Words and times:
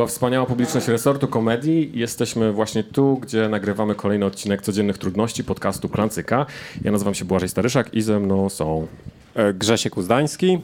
była 0.00 0.08
wspaniała 0.08 0.46
publiczność 0.46 0.88
resortu 0.88 1.28
komedii. 1.28 1.90
Jesteśmy 1.94 2.52
właśnie 2.52 2.84
tu, 2.84 3.16
gdzie 3.16 3.48
nagrywamy 3.48 3.94
kolejny 3.94 4.26
odcinek 4.26 4.62
Codziennych 4.62 4.98
Trudności 4.98 5.44
podcastu 5.44 5.88
Klancyka. 5.88 6.46
Ja 6.84 6.92
nazywam 6.92 7.14
się 7.14 7.24
Błażej 7.24 7.48
Staryszak 7.48 7.94
i 7.94 8.02
ze 8.02 8.20
mną 8.20 8.48
są... 8.48 8.86
E, 9.34 9.54
Grzesiek 9.54 9.96
Uzdański. 9.96 10.58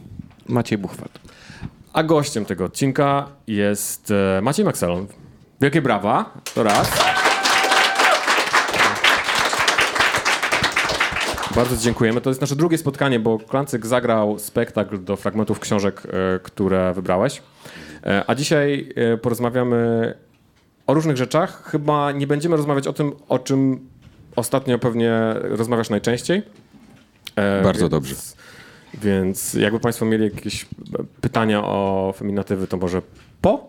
Maciej 0.49 0.79
Buchwald. 0.79 1.19
A 1.93 2.03
gościem 2.03 2.45
tego 2.45 2.65
odcinka 2.65 3.29
jest 3.47 4.11
e, 4.11 4.41
Maciej 4.43 4.65
Maxelon. 4.65 5.07
Wielkie 5.61 5.83
brawa. 5.83 6.31
To 6.55 6.63
raz. 6.63 6.93
Bardzo 11.57 11.77
dziękujemy. 11.77 12.21
To 12.21 12.31
jest 12.31 12.41
nasze 12.41 12.57
drugie 12.57 12.79
spotkanie, 12.79 13.21
bo 13.21 13.39
Klancyk 13.39 13.87
zagrał 13.87 14.39
spektakl 14.39 15.05
do 15.05 15.17
fragmentów 15.17 15.61
książek, 15.61 16.03
e, 16.07 16.39
które 16.39 16.95
wybrałeś. 16.95 17.43
E, 18.07 18.25
A 18.27 18.35
dzisiaj 18.35 18.89
e, 18.97 19.17
porozmawiamy 19.17 20.15
o 20.87 20.95
różnych 20.95 21.17
rzeczach. 21.17 21.63
Chyba 21.71 22.13
nie 22.13 22.27
będziemy 22.27 22.57
rozmawiać 22.57 22.87
o 22.87 22.93
tym, 22.93 23.13
o 23.29 23.39
czym 23.39 23.89
ostatnio 24.37 24.79
pewnie 24.79 25.13
rozmawiasz 25.43 25.91
najczęściej. 25.91 26.43
E, 27.37 27.63
Bardzo 27.63 27.81
więc- 27.81 27.91
dobrze. 27.91 28.15
Więc 29.03 29.55
jakby 29.55 29.81
Państwo 29.81 30.05
mieli 30.05 30.25
jakieś 30.25 30.67
pytania 31.21 31.65
o 31.65 32.15
feminatywy, 32.17 32.67
to 32.67 32.77
może 32.77 33.03
po 33.41 33.69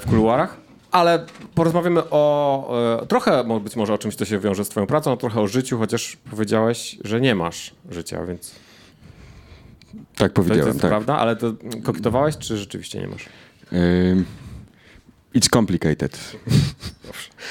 w 0.00 0.02
kuluarach. 0.08 0.56
Ale 0.90 1.26
porozmawiamy 1.54 2.10
o 2.10 2.74
trochę 3.08 3.44
być 3.60 3.76
może 3.76 3.94
o 3.94 3.98
czymś, 3.98 4.14
co 4.14 4.24
się 4.24 4.38
wiąże 4.38 4.64
z 4.64 4.68
Twoją 4.68 4.86
pracą, 4.86 5.12
a 5.12 5.16
trochę 5.16 5.40
o 5.40 5.46
życiu, 5.46 5.78
chociaż 5.78 6.16
powiedziałeś, 6.30 6.98
że 7.04 7.20
nie 7.20 7.34
masz 7.34 7.74
życia, 7.90 8.26
więc 8.26 8.54
Tak 10.16 10.32
to 10.32 10.42
powiedziałem, 10.42 10.66
jest 10.68 10.80
tak. 10.80 10.90
prawda, 10.90 11.16
ale 11.18 11.36
to 11.36 11.52
kokietowałeś, 11.84 12.36
czy 12.38 12.56
rzeczywiście 12.56 13.00
nie 13.00 13.08
masz? 13.08 13.26
It's 15.34 15.48
complicated. 15.50 16.36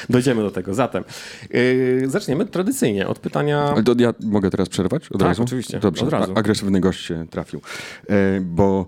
Dojdziemy 0.09 0.41
do 0.41 0.51
tego. 0.51 0.73
Zatem 0.73 1.03
yy, 1.49 2.03
zaczniemy 2.09 2.45
tradycyjnie 2.45 3.07
od 3.07 3.19
pytania. 3.19 3.75
Ja 3.97 4.13
mogę 4.23 4.49
teraz 4.49 4.69
przerwać 4.69 5.11
od 5.11 5.19
Tak, 5.19 5.27
razu? 5.27 5.43
oczywiście, 5.43 5.79
Dobrze, 5.79 6.05
od 6.05 6.11
razu. 6.11 6.31
A- 6.35 6.39
agresywny 6.39 6.79
gość 6.79 7.05
się 7.05 7.25
trafił. 7.29 7.61
E, 8.09 8.41
bo 8.41 8.85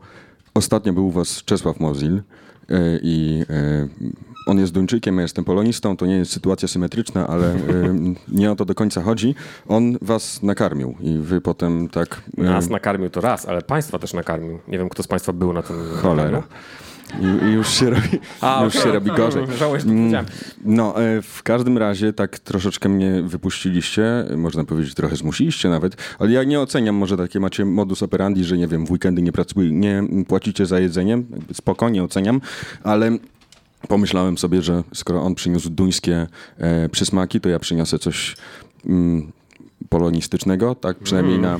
ostatnio 0.53 0.93
był 0.93 1.07
u 1.07 1.11
was 1.11 1.43
Czesław 1.43 1.79
Mozil 1.79 2.15
e, 2.69 2.99
i 3.01 3.43
e, 3.49 3.87
on 4.47 4.59
jest 4.59 4.73
Duńczykiem, 4.73 5.15
ja 5.15 5.21
jestem 5.21 5.43
polonistą, 5.45 5.97
to 5.97 6.05
nie 6.05 6.15
jest 6.17 6.31
sytuacja 6.31 6.67
symetryczna, 6.67 7.27
ale 7.27 7.55
nie 8.27 8.51
o 8.51 8.55
to 8.55 8.65
do 8.65 8.75
końca 8.75 9.01
chodzi. 9.01 9.35
On 9.67 9.97
was 10.01 10.43
nakarmił 10.43 10.95
i 10.99 11.17
wy 11.17 11.41
potem 11.41 11.89
tak... 11.89 12.21
Nas 12.37 12.69
nakarmił 12.69 13.09
to 13.09 13.21
raz, 13.21 13.45
ale 13.47 13.61
państwa 13.61 13.99
też 13.99 14.13
nakarmił. 14.13 14.59
Nie 14.67 14.77
wiem, 14.77 14.89
kto 14.89 15.03
z 15.03 15.07
państwa 15.07 15.33
był 15.33 15.53
na 15.53 15.63
tym. 15.63 15.75
Cholera. 16.01 16.43
I 17.21 17.51
już 17.51 17.69
się 17.69 17.89
robi, 17.95 18.19
A, 18.41 18.63
już 18.63 18.75
okej. 18.75 18.87
się 18.87 18.93
robi 18.93 19.11
gorzej. 19.11 19.43
Żałuję, 19.57 19.81
że 19.81 19.87
Mm. 19.87 20.25
No, 20.65 21.03
e, 21.03 21.21
w 21.21 21.43
każdym 21.43 21.77
razie 21.77 22.13
tak 22.13 22.39
troszeczkę 22.39 22.89
mnie 22.89 23.23
wypuściliście, 23.23 24.25
można 24.37 24.63
powiedzieć 24.63 24.93
trochę 24.93 25.15
zmusiliście 25.15 25.69
nawet, 25.69 25.95
ale 26.19 26.31
ja 26.31 26.43
nie 26.43 26.59
oceniam, 26.59 26.95
może 26.95 27.17
takie 27.17 27.39
macie 27.39 27.65
modus 27.65 28.03
operandi, 28.03 28.43
że 28.43 28.57
nie 28.57 28.67
wiem, 28.67 28.85
w 28.85 28.91
weekendy 28.91 29.21
nie 29.21 29.31
pracuję, 29.31 29.71
nie 29.71 30.03
płacicie 30.27 30.65
za 30.65 30.79
jedzenie, 30.79 31.23
spokojnie 31.53 32.03
oceniam, 32.03 32.41
ale 32.83 33.11
pomyślałem 33.87 34.37
sobie, 34.37 34.61
że 34.61 34.83
skoro 34.93 35.21
on 35.21 35.35
przyniósł 35.35 35.69
duńskie 35.69 36.27
e, 36.57 36.89
przysmaki, 36.89 37.41
to 37.41 37.49
ja 37.49 37.59
przyniosę 37.59 37.99
coś 37.99 38.35
mm, 38.85 39.31
polonistycznego, 39.89 40.75
tak 40.75 40.97
przynajmniej 40.97 41.39
na... 41.39 41.59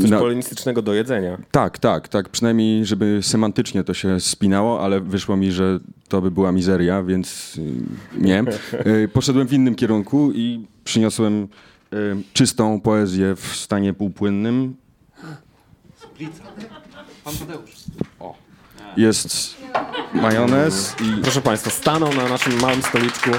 Coś 0.00 0.10
na- 0.10 0.18
polonistycznego 0.18 0.82
do 0.82 0.94
jedzenia. 0.94 1.38
tak, 1.50 1.78
tak, 1.78 2.08
tak. 2.08 2.28
Przynajmniej, 2.28 2.84
żeby 2.86 3.18
semantycznie 3.22 3.84
to 3.84 3.94
się 3.94 4.20
spinało, 4.20 4.82
ale 4.84 5.00
wyszło 5.00 5.36
mi, 5.36 5.52
że 5.52 5.78
to 6.08 6.20
by 6.22 6.30
była 6.30 6.52
mizeria, 6.52 7.02
więc 7.02 7.56
y, 7.58 7.72
nie. 8.18 8.44
Y, 9.04 9.08
Poszedłem 9.08 9.48
w 9.48 9.52
innym 9.52 9.74
kierunku 9.74 10.32
i 10.34 10.66
przyniosłem 10.84 11.48
y, 11.92 12.16
czystą 12.32 12.80
poezję 12.80 13.34
w 13.36 13.46
stanie 13.56 13.92
półpłynnym. 13.94 14.76
Pan 17.24 17.34
Tadeusz. 17.36 17.70
Jest 18.96 19.56
majonez 20.14 20.96
i, 21.00 21.22
Proszę 21.22 21.40
Państwa, 21.40 21.70
stanął 21.70 22.14
na 22.14 22.28
naszym 22.28 22.60
małym 22.60 22.82
stoliczku 22.82 23.30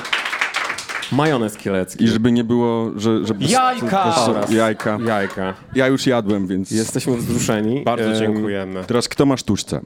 majonez 1.11 1.57
kielecki. 1.57 2.03
i 2.03 2.07
żeby 2.07 2.31
nie 2.31 2.43
było, 2.43 2.91
że... 2.95 3.25
Żeby 3.25 3.45
Jajka! 3.45 4.13
Jajka. 4.49 4.99
Jajka. 5.05 5.53
Ja 5.75 5.87
już 5.87 6.07
jadłem, 6.07 6.47
więc... 6.47 6.71
Jesteśmy 6.71 7.17
wzruszeni. 7.17 7.81
Bardzo 7.83 8.05
Em, 8.09 8.15
dziękujemy. 8.15 8.83
Teraz 8.87 9.07
kto 9.07 9.25
ma 9.25 9.37
sztuczce? 9.37 9.81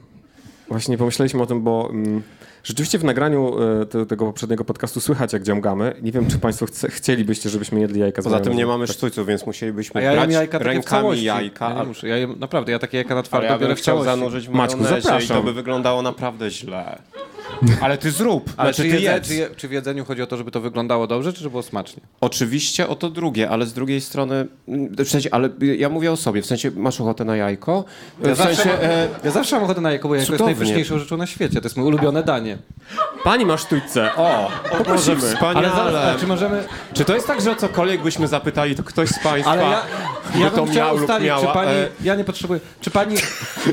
Właśnie 0.68 0.98
pomyśleliśmy 0.98 1.42
o 1.42 1.46
tym, 1.46 1.62
bo 1.62 1.88
mm, 1.92 2.22
rzeczywiście 2.64 2.98
w 2.98 3.04
nagraniu 3.04 3.56
e, 3.82 3.86
te, 3.86 4.06
tego 4.06 4.26
poprzedniego 4.26 4.64
podcastu 4.64 5.00
słychać, 5.00 5.32
jak 5.32 5.42
dziamgamy. 5.42 5.94
Nie 6.02 6.12
wiem, 6.12 6.26
czy 6.26 6.38
Państwo 6.38 6.66
chce, 6.66 6.88
chcielibyście, 6.88 7.50
żebyśmy 7.50 7.80
jedli 7.80 8.00
jajka 8.00 8.22
z 8.22 8.24
Poza 8.24 8.40
tym 8.40 8.56
nie 8.56 8.66
mamy 8.66 8.86
sztućców, 8.86 9.26
więc 9.26 9.46
musielibyśmy 9.46 10.02
ja 10.02 10.12
brać 10.12 10.32
jajka 10.32 10.58
rękami 10.58 11.22
jajka. 11.22 11.70
Ja, 11.70 11.84
muszę. 11.84 12.08
ja 12.08 12.16
jem, 12.16 12.34
naprawdę, 12.38 12.72
ja 12.72 12.78
takie 12.78 12.96
jajka 12.96 13.14
na 13.14 13.18
Ale 13.18 13.22
twardo 13.24 13.46
ja 13.48 13.58
biorę 13.58 13.76
w 13.76 13.78
chciał 13.78 13.96
całości. 13.96 14.18
zanurzyć 14.20 14.48
w 14.48 14.50
Maćku, 14.50 14.76
majonezie 14.78 14.98
i 14.98 15.02
zapraszam. 15.02 15.36
to 15.36 15.42
by 15.42 15.52
wyglądało 15.52 16.02
naprawdę 16.02 16.50
źle. 16.50 16.98
Ale 17.80 17.98
ty 17.98 18.10
zrób, 18.10 18.50
Ale 18.56 18.72
znaczy 18.74 18.90
czy, 18.90 18.96
ty 18.96 19.02
jedz. 19.02 19.28
czy, 19.28 19.34
je, 19.34 19.48
czy 19.56 19.68
w 19.68 19.72
jedzeniu 19.72 20.04
chodzi 20.04 20.22
o 20.22 20.26
to, 20.26 20.36
żeby 20.36 20.50
to 20.50 20.60
wyglądało 20.60 21.06
dobrze, 21.06 21.32
czy 21.32 21.38
żeby 21.38 21.50
było 21.50 21.62
smacznie? 21.62 22.02
Oczywiście 22.20 22.88
o 22.88 22.96
to 22.96 23.10
drugie, 23.10 23.50
ale 23.50 23.66
z 23.66 23.72
drugiej 23.72 24.00
strony, 24.00 24.46
mm, 24.68 24.94
w 25.04 25.08
sensie, 25.08 25.28
ale 25.32 25.48
ja 25.60 25.88
mówię 25.88 26.12
o 26.12 26.16
sobie, 26.16 26.42
w 26.42 26.46
sensie 26.46 26.70
masz 26.70 27.00
ochotę 27.00 27.24
na 27.24 27.36
jajko? 27.36 27.84
Ja 28.24 28.34
w 28.34 28.38
sensie, 28.38 28.54
zawsze, 28.54 28.82
e, 28.84 29.08
ja 29.24 29.30
zawsze 29.30 29.56
mam 29.56 29.64
ochotę 29.64 29.80
na 29.80 29.90
jajko, 29.90 30.08
bo 30.08 30.14
jajko 30.14 30.32
jest 30.32 30.38
Cudownie. 30.38 30.54
najpyszniejszą 30.54 30.98
rzeczą 30.98 31.16
na 31.16 31.26
świecie. 31.26 31.60
To 31.60 31.66
jest 31.66 31.76
moje 31.76 31.88
ulubione 31.88 32.22
danie. 32.22 32.58
Pani 33.24 33.46
ma 33.46 33.56
sztućce. 33.58 34.14
O, 34.16 34.50
Boże, 34.70 34.78
poprosimy. 34.78 35.16
wspaniale. 35.16 35.72
Ale 35.72 35.92
zaraz, 35.92 36.16
a 36.16 36.20
czy 36.20 36.26
możemy... 36.26 36.64
Czy 36.94 37.04
to 37.04 37.14
jest 37.14 37.26
tak, 37.26 37.40
że 37.40 37.50
o 37.50 37.56
cokolwiek 37.56 38.02
byśmy 38.02 38.28
zapytali, 38.28 38.74
to 38.74 38.82
ktoś 38.82 39.08
z 39.08 39.18
Państwa 39.18 39.50
Ale 39.50 39.62
ja, 39.62 39.82
by 40.32 40.38
ja 40.40 40.50
to 40.50 40.64
bym 40.64 40.74
miał 40.74 40.96
ustalić, 40.96 41.26
miała? 41.28 41.40
czy 41.46 41.52
pani... 41.52 41.70
E, 41.70 41.88
Ja 42.04 42.14
nie 42.14 42.24
potrzebuję. 42.24 42.60
Czy 42.80 42.90
pani... 42.90 43.16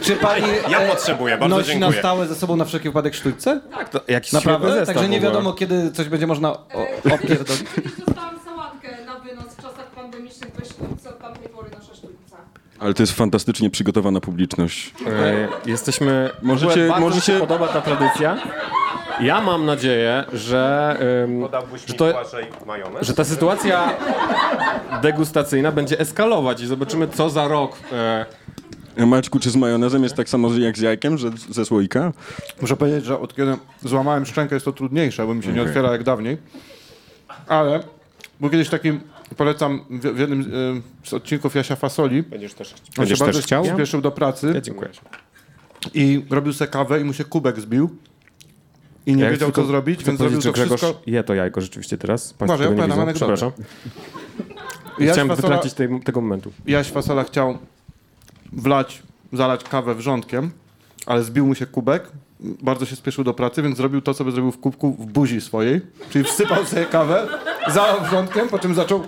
Czy 0.02 0.16
pani 0.16 0.48
Ja 0.70 0.80
e, 0.80 0.90
potrzebuję, 0.90 1.38
bardzo 1.38 1.56
nosi 1.58 1.70
na 1.70 1.74
dziękuję. 1.80 2.00
stałe 2.00 2.28
ze 2.28 2.36
sobą 2.36 2.56
na 2.56 2.66
wszelki 2.66 2.90
wypadek 2.90 3.16
sztućce? 3.16 3.62
Tak, 3.76 3.90
to 3.90 4.02
jakiś 4.08 4.32
Naprawdę? 4.34 4.72
zestaw 4.72 4.88
Także 4.96 5.10
nie 5.10 5.20
wiadomo, 5.20 5.54
kiedy 5.54 5.92
coś 5.92 6.10
będzie 6.10 6.28
można 6.28 6.52
opierdolić. 7.14 7.64
Dostałam 8.06 8.40
sałatkę 8.46 9.06
na 9.06 9.20
wynos 9.20 9.46
w 9.46 9.56
czasach 9.62 9.86
pandemicznych 9.96 10.52
we 10.56 10.66
sztuce, 10.66 11.10
od 11.10 11.20
tamtej 11.20 11.50
pory 11.50 11.70
nasza 11.70 11.96
sztućca. 11.96 12.38
Ale 12.80 12.94
to 12.94 13.04
jest 13.04 13.14
fantastycznie 13.14 13.70
przygotowana 13.70 14.20
publiczność. 14.20 14.94
E, 15.08 15.48
jesteśmy. 15.66 16.30
Możecie- 16.42 16.66
Możecie, 16.66 16.88
bardzo 16.88 17.06
możecie- 17.06 17.34
się 17.34 17.40
podoba 17.40 17.68
ta 17.68 17.82
tradycja. 17.82 18.38
Ja 19.22 19.42
mam 19.42 19.66
nadzieję, 19.66 20.24
że, 20.34 20.96
em, 21.24 21.48
że, 21.88 21.94
to, 21.94 22.06
że 23.02 23.14
ta 23.14 23.24
sytuacja 23.24 23.90
degustacyjna 25.02 25.72
będzie 25.72 26.00
eskalować 26.00 26.62
i 26.62 26.68
zobaczymy, 26.68 27.08
co 27.08 27.30
za 27.30 27.48
rok. 27.48 27.78
E, 27.92 28.26
Maćku, 28.98 29.40
czy 29.40 29.50
z 29.50 29.56
majonezem 29.56 30.04
jest 30.04 30.16
tak 30.16 30.30
samo 30.30 30.54
jak 30.54 30.78
z 30.78 30.82
jajkiem, 30.82 31.18
że 31.18 31.32
ze 31.50 31.66
słoika? 31.66 32.14
Muszę 32.62 32.76
powiedzieć, 32.78 33.06
że 33.06 33.20
od 33.20 33.36
kiedy 33.36 33.58
złamałem 33.82 34.26
szczękę 34.26 34.56
jest 34.56 34.66
to 34.66 34.72
trudniejsze, 34.72 35.28
bo 35.28 35.34
mi 35.34 35.44
się 35.44 35.50
nie 35.54 35.62
Okej. 35.62 35.68
otwiera 35.68 35.92
jak 35.92 36.04
dawniej. 36.04 36.38
Ale 37.48 37.84
był 38.40 38.50
kiedyś 38.50 38.70
taki, 38.70 39.00
polecam 39.38 39.86
w, 39.90 40.00
w 40.16 40.20
jednym 40.20 40.42
y, 40.42 41.08
z 41.10 41.14
odcinków 41.14 41.56
Jasia 41.56 41.76
Fasoli. 41.76 42.24
Będziesz 42.24 42.54
też, 42.54 42.74
On 42.74 42.78
będziesz 42.98 43.20
się 43.20 43.26
bardzo 43.26 43.40
też 43.40 43.46
chciał? 43.46 43.66
spieszył 43.66 44.02
do 44.02 44.12
pracy 44.12 44.52
ja 44.56 44.62
dziękuję. 44.62 44.90
i 45.94 46.26
robił 46.30 46.54
se 46.54 46.68
kawę 46.68 47.02
i 47.02 47.04
mu 47.04 47.14
się 47.14 47.24
kubek 47.24 47.60
zbił. 47.60 47.90
I 49.06 49.16
nie 49.16 49.24
Ja 49.24 49.32
wiedział, 49.32 49.52
co 49.52 49.66
zrobić, 49.66 50.04
więc 50.04 50.20
zrobił 50.20 50.42
to 50.42 50.52
Grzegorz 50.52 50.82
wszystko. 50.82 51.02
je 51.08 51.24
to 51.24 51.34
jajko 51.34 51.62
rzeczywiście 51.62 51.98
teraz. 51.98 52.34
Państwo 52.34 52.54
Może, 52.54 52.64
ja 52.64 52.70
nie 52.70 52.76
opowiadam 52.76 53.08
widzą. 53.14 53.26
anegdotę. 53.26 53.34
Przepraszam. 53.36 53.52
Jaś 55.00 55.12
Chciałem 55.12 55.28
Fasola- 55.28 55.36
wytracić 55.42 55.74
tej, 55.74 56.00
tego 56.02 56.22
momentu. 56.22 56.52
Jaś 56.66 56.88
Fasola 56.88 57.24
chciał 57.24 57.58
wlać, 58.58 59.04
zalać 59.34 59.64
kawę 59.64 59.96
wrzątkiem, 59.96 60.52
ale 61.06 61.24
zbił 61.24 61.48
mu 61.48 61.56
się 61.56 61.66
kubek. 61.66 62.04
Bardzo 62.40 62.86
się 62.86 62.96
spieszył 62.96 63.24
do 63.24 63.34
pracy, 63.34 63.62
więc 63.62 63.78
zrobił 63.78 64.02
to, 64.02 64.14
co 64.14 64.26
by 64.26 64.32
zrobił 64.32 64.52
w 64.52 64.60
kubku 64.60 64.92
w 64.92 65.06
buzi 65.06 65.42
swojej. 65.42 65.82
Czyli 66.10 66.26
wsypał 66.26 66.66
sobie 66.66 66.86
kawę, 66.86 67.28
zalał 67.68 68.02
wrzątkiem, 68.02 68.50
po 68.50 68.60
czym 68.60 68.74
zaczął 68.74 69.04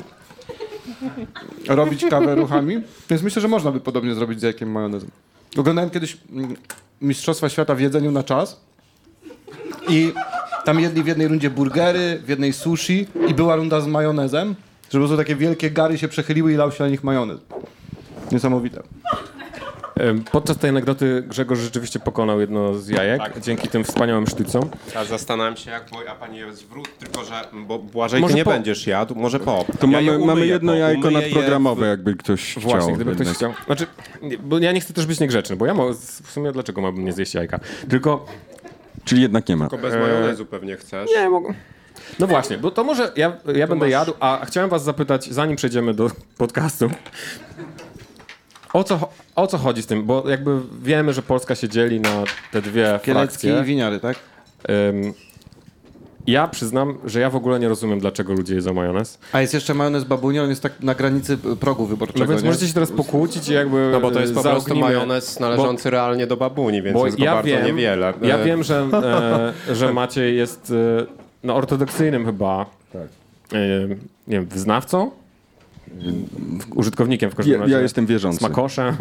robić 1.68 2.06
kawę 2.10 2.36
ruchami. 2.36 2.82
Więc 3.10 3.24
myślę, 3.24 3.42
że 3.42 3.48
można 3.48 3.72
by 3.72 3.80
podobnie 3.80 4.16
zrobić 4.16 4.40
z 4.40 4.44
jajkiem 4.44 4.72
majonezem. 4.72 5.10
Oglądałem 5.58 5.90
kiedyś 5.90 6.18
mm, 6.32 6.56
Mistrzostwa 7.02 7.50
Świata 7.50 7.76
w 7.76 7.80
jedzeniu 7.80 8.12
na 8.12 8.24
czas 8.24 8.62
i 9.90 10.14
tam 10.66 10.80
jedli 10.80 11.04
w 11.04 11.08
jednej 11.08 11.28
rundzie 11.28 11.50
burgery, 11.50 12.22
w 12.26 12.30
jednej 12.30 12.54
sushi 12.54 13.08
i 13.28 13.34
była 13.34 13.56
runda 13.56 13.82
z 13.82 13.88
majonezem, 13.88 14.56
że 14.92 15.00
po 15.00 15.18
takie 15.18 15.36
wielkie 15.36 15.72
gary 15.72 15.98
się 15.98 16.08
przechyliły 16.08 16.54
i 16.54 16.56
lał 16.56 16.72
się 16.72 16.84
na 16.84 16.90
nich 16.90 17.04
majonez. 17.04 17.40
Niesamowite. 18.32 18.84
Podczas 20.32 20.58
tej 20.58 20.70
anegdoty 20.70 21.24
Grzegorz 21.28 21.60
rzeczywiście 21.60 22.00
pokonał 22.00 22.40
jedno 22.42 22.74
z 22.74 22.88
jajek 22.90 23.20
Tak. 23.20 23.40
dzięki 23.40 23.68
tym 23.68 23.84
wspaniałym 23.84 24.28
sztućcom. 24.28 24.70
Ja 24.96 25.06
zastanawiam 25.06 25.58
się, 25.58 25.72
jak 25.72 25.90
bo, 25.92 25.98
a 26.12 26.16
pani 26.16 26.38
jest 26.38 26.60
zwrót, 26.60 26.98
tylko 27.00 27.24
że 27.26 27.42
bo 27.54 27.80
Błażej, 27.80 28.22
Może 28.22 28.34
ty 28.34 28.38
nie 28.38 28.44
po- 28.46 28.52
będziesz 28.52 28.88
jadł, 28.88 29.16
może 29.16 29.40
po. 29.40 29.66
To 29.80 29.88
ja 29.88 30.00
je 30.02 30.12
mamy, 30.12 30.26
mamy 30.26 30.48
jedno 30.48 30.72
po, 30.72 30.78
jajko 30.78 31.08
umyję 31.08 31.20
je 31.20 31.26
nadprogramowe, 31.26 31.86
w- 31.86 31.90
jakby 31.90 32.16
ktoś 32.16 32.54
Właśnie, 32.60 32.80
chciał. 32.80 32.96
gdyby 32.96 33.16
ktoś 33.16 33.28
chciał. 33.28 33.54
Znaczy, 33.66 33.88
nie, 34.22 34.38
bo 34.38 34.60
ja 34.60 34.72
nie 34.72 34.82
chcę 34.82 34.94
też 34.94 35.06
być 35.06 35.20
niegrzeczny, 35.20 35.56
bo 35.56 35.66
ja 35.66 35.74
mo- 35.74 35.94
w 36.24 36.32
sumie 36.32 36.52
dlaczego 36.52 36.82
miałbym 36.82 37.06
nie 37.06 37.14
zjeść 37.14 37.34
jajka? 37.34 37.60
Tylko 37.90 38.26
Czyli 39.06 39.22
jednak 39.22 39.50
nie 39.50 39.56
ma. 39.56 39.70
Tylko 39.70 39.88
bez 39.88 39.94
majonezu 39.96 40.46
pewnie 40.46 40.78
chcesz. 40.78 41.10
Nie, 41.16 41.30
mogę. 41.30 41.54
No 42.20 42.28
właśnie, 42.28 42.58
bo 42.58 42.72
to 42.72 42.84
może 42.84 43.12
ja, 43.16 43.38
ja 43.56 43.68
będę 43.68 43.86
masz- 43.86 43.92
jadł, 43.92 44.14
a 44.20 44.46
chciałem 44.46 44.70
was 44.70 44.84
zapytać, 44.84 45.26
zanim 45.34 45.56
przejdziemy 45.56 45.94
do 45.94 46.12
podcastu, 46.38 46.90
o 48.76 48.84
co, 48.84 49.00
o 49.36 49.48
co 49.48 49.58
chodzi 49.58 49.82
z 49.82 49.86
tym? 49.86 50.04
Bo 50.04 50.30
jakby 50.30 50.58
wiemy, 50.82 51.14
że 51.14 51.22
Polska 51.22 51.56
się 51.56 51.70
dzieli 51.70 52.00
na 52.00 52.24
te 52.52 52.62
dwie 52.62 53.00
Kielecki 53.04 53.12
frakcje. 53.48 53.60
i 53.62 53.64
winiary, 53.64 54.00
tak? 54.00 54.16
Ym, 54.90 55.14
ja 56.28 56.48
przyznam, 56.48 56.98
że 57.06 57.20
ja 57.20 57.30
w 57.30 57.36
ogóle 57.36 57.60
nie 57.60 57.68
rozumiem, 57.70 58.00
dlaczego 58.00 58.34
ludzie 58.34 58.56
jedzą 58.56 58.74
majonez. 58.74 59.20
A 59.32 59.42
jest 59.42 59.54
jeszcze 59.54 59.74
majonez 59.74 60.04
babuni, 60.04 60.40
on 60.40 60.50
jest 60.50 60.62
tak 60.64 60.82
na 60.82 60.96
granicy 60.96 61.38
progu 61.38 61.86
wyborczego, 61.86 62.20
No 62.26 62.30
więc 62.32 62.42
nie? 62.44 62.48
możecie 62.50 62.68
się 62.68 62.74
teraz 62.74 62.92
pokłócić 62.92 63.50
i 63.50 63.54
jakby 63.54 63.90
No 63.92 64.00
bo 64.02 64.12
to 64.12 64.20
jest 64.20 64.34
po 64.34 64.42
prostu 64.42 64.70
zaognimy- 64.70 64.82
majonez 64.82 65.40
należący 65.40 65.90
realnie 65.90 66.28
do 66.28 66.38
babuni, 66.38 66.82
więc 66.82 66.98
Bo 67.00 67.06
jest 67.06 67.18
go 67.18 67.24
ja 67.24 67.34
bardzo 67.34 67.50
wiem, 67.50 67.66
niewiele. 67.66 68.14
ja 68.22 68.38
E, 68.38 68.44
wiem, 68.46 68.64
że, 68.64 68.88
e, 69.70 69.76
że 69.76 69.94
Maciej 69.94 70.38
jest 70.38 70.74
e, 71.02 71.06
no, 71.44 71.56
ortodoksyjnym 71.56 72.26
chyba 72.26 72.66
e, 72.96 73.08
nie 74.28 74.38
wiem, 74.38 74.46
wyznawcą? 74.46 75.12
Użytkownikiem 76.76 77.32
w 77.32 77.36
każdym 77.36 77.54
Ja, 77.54 77.60
razie. 77.60 77.74
ja 77.74 77.80
jestem 77.82 78.06
wierzący. 78.06 78.38
Smakoszem 78.40 78.96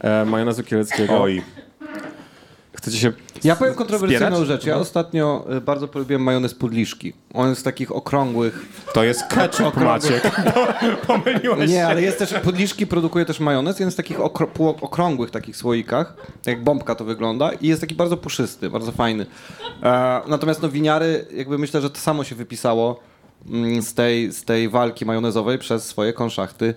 e, 0.00 0.24
majonezu 0.24 0.62
kieleckiego. 0.64 1.22
Oj, 1.22 1.42
Chcecie 2.74 2.98
się 2.98 3.12
Ja 3.44 3.56
powiem 3.56 3.74
kontrowersyjną 3.74 4.26
wspierać? 4.26 4.46
rzecz. 4.48 4.64
Ja 4.64 4.76
ostatnio 4.76 5.46
y, 5.56 5.60
bardzo 5.60 5.88
polubiłem 5.88 6.22
majonez 6.22 6.54
Pudliszki. 6.54 7.12
On 7.34 7.48
jest 7.48 7.60
z 7.60 7.64
takich 7.64 7.92
okrągłych... 7.92 8.66
to 8.94 9.04
jest 9.04 9.22
ketchup, 9.26 9.76
Maciek. 9.76 10.22
Pomyliłeś 11.06 11.70
Nie, 11.70 11.76
się. 11.76 11.86
ale 11.86 12.02
jest 12.02 12.18
też... 12.18 12.34
Pudliszki 12.34 12.86
produkuje 12.86 13.24
też 13.24 13.40
majonez, 13.40 13.80
jest 13.80 13.92
w 13.92 13.96
takich 13.96 14.20
okro, 14.20 14.46
półokrągłych 14.46 15.30
takich 15.30 15.56
słoikach. 15.56 16.14
Tak 16.16 16.46
jak 16.46 16.64
bombka 16.64 16.94
to 16.94 17.04
wygląda. 17.04 17.52
I 17.52 17.68
jest 17.68 17.80
taki 17.80 17.94
bardzo 17.94 18.16
puszysty, 18.16 18.70
bardzo 18.70 18.92
fajny. 18.92 19.26
E, 19.82 20.20
natomiast 20.28 20.62
no 20.62 20.68
winiary, 20.68 21.26
jakby 21.34 21.58
myślę, 21.58 21.80
że 21.80 21.90
to 21.90 21.98
samo 21.98 22.24
się 22.24 22.34
wypisało 22.34 23.00
z 23.80 23.94
tej, 23.94 24.32
z 24.32 24.44
tej 24.44 24.68
walki 24.68 25.04
majonezowej 25.04 25.58
przez 25.58 25.84
swoje 25.84 26.12
konszachty 26.12 26.74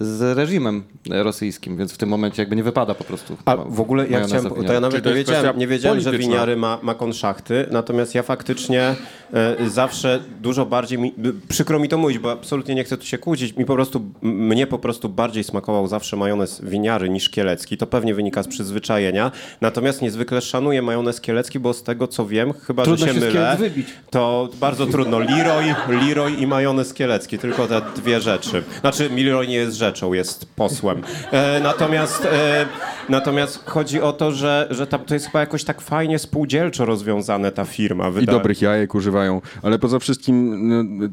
z 0.00 0.38
reżimem 0.38 0.82
rosyjskim, 1.10 1.76
więc 1.76 1.92
w 1.92 1.98
tym 1.98 2.08
momencie 2.08 2.42
jakby 2.42 2.56
nie 2.56 2.62
wypada 2.62 2.94
po 2.94 3.04
prostu. 3.04 3.36
A 3.44 3.56
w 3.56 3.80
ogóle 3.80 4.08
ja 4.08 4.24
chciałem, 4.24 4.44
to 4.44 4.54
winiary. 4.54 4.74
ja 4.74 4.80
nawet 4.80 5.04
to 5.04 5.10
nie 5.10 5.16
wiedziałem, 5.16 5.58
nie 5.58 5.66
wiedziałem 5.66 6.00
że 6.00 6.18
winiary 6.18 6.56
ma, 6.56 6.78
ma 6.82 6.94
konszachty, 6.94 7.66
natomiast 7.70 8.14
ja 8.14 8.22
faktycznie 8.22 8.94
e, 9.32 9.56
zawsze 9.68 10.20
dużo 10.40 10.66
bardziej, 10.66 10.98
mi, 10.98 11.14
przykro 11.48 11.78
mi 11.78 11.88
to 11.88 11.98
mówić, 11.98 12.18
bo 12.18 12.32
absolutnie 12.32 12.74
nie 12.74 12.84
chcę 12.84 12.96
tu 12.96 13.06
się 13.06 13.18
kłócić, 13.18 13.56
mi 13.56 13.64
po 13.64 13.74
prostu, 13.74 14.00
mnie 14.22 14.66
po 14.66 14.78
prostu 14.78 15.08
bardziej 15.08 15.44
smakował 15.44 15.86
zawsze 15.86 16.16
majonez 16.16 16.60
winiary 16.64 17.08
niż 17.08 17.30
kielecki, 17.30 17.76
to 17.76 17.86
pewnie 17.86 18.14
wynika 18.14 18.42
z 18.42 18.48
przyzwyczajenia, 18.48 19.32
natomiast 19.60 20.02
niezwykle 20.02 20.40
szanuję 20.40 20.82
majonez 20.82 21.20
kielecki, 21.20 21.58
bo 21.58 21.74
z 21.74 21.82
tego 21.82 22.08
co 22.08 22.26
wiem, 22.26 22.52
chyba 22.52 22.84
Trudno 22.84 23.06
że 23.06 23.14
się, 23.14 23.20
się 23.20 23.26
mylę, 23.26 23.56
wybić. 23.58 23.86
to 24.10 24.48
bardzo 24.60 24.86
trudno, 24.86 25.18
Leroy, 25.18 25.74
Leroy 25.88 26.05
i 26.38 26.46
majonez 26.46 26.94
kielecki, 26.94 27.38
tylko 27.38 27.66
te 27.66 27.82
dwie 27.96 28.20
rzeczy, 28.20 28.62
znaczy 28.80 29.10
Leroy 29.16 29.46
nie 29.46 29.54
jest 29.54 29.76
rzeczą, 29.76 30.12
jest 30.12 30.46
posłem. 30.56 31.02
E, 31.30 31.60
natomiast, 31.60 32.24
e, 32.24 32.66
natomiast 33.08 33.64
chodzi 33.64 34.00
o 34.00 34.12
to, 34.12 34.32
że, 34.32 34.68
że 34.70 34.86
to 34.86 35.14
jest 35.14 35.26
chyba 35.26 35.40
jakoś 35.40 35.64
tak 35.64 35.80
fajnie 35.80 36.18
spółdzielczo 36.18 36.84
rozwiązane 36.84 37.52
ta 37.52 37.64
firma. 37.64 38.10
I 38.22 38.26
dobrych 38.26 38.62
jajek 38.62 38.94
używają, 38.94 39.40
ale 39.62 39.78
poza 39.78 39.98
wszystkim 39.98 40.68
no, 40.68 41.08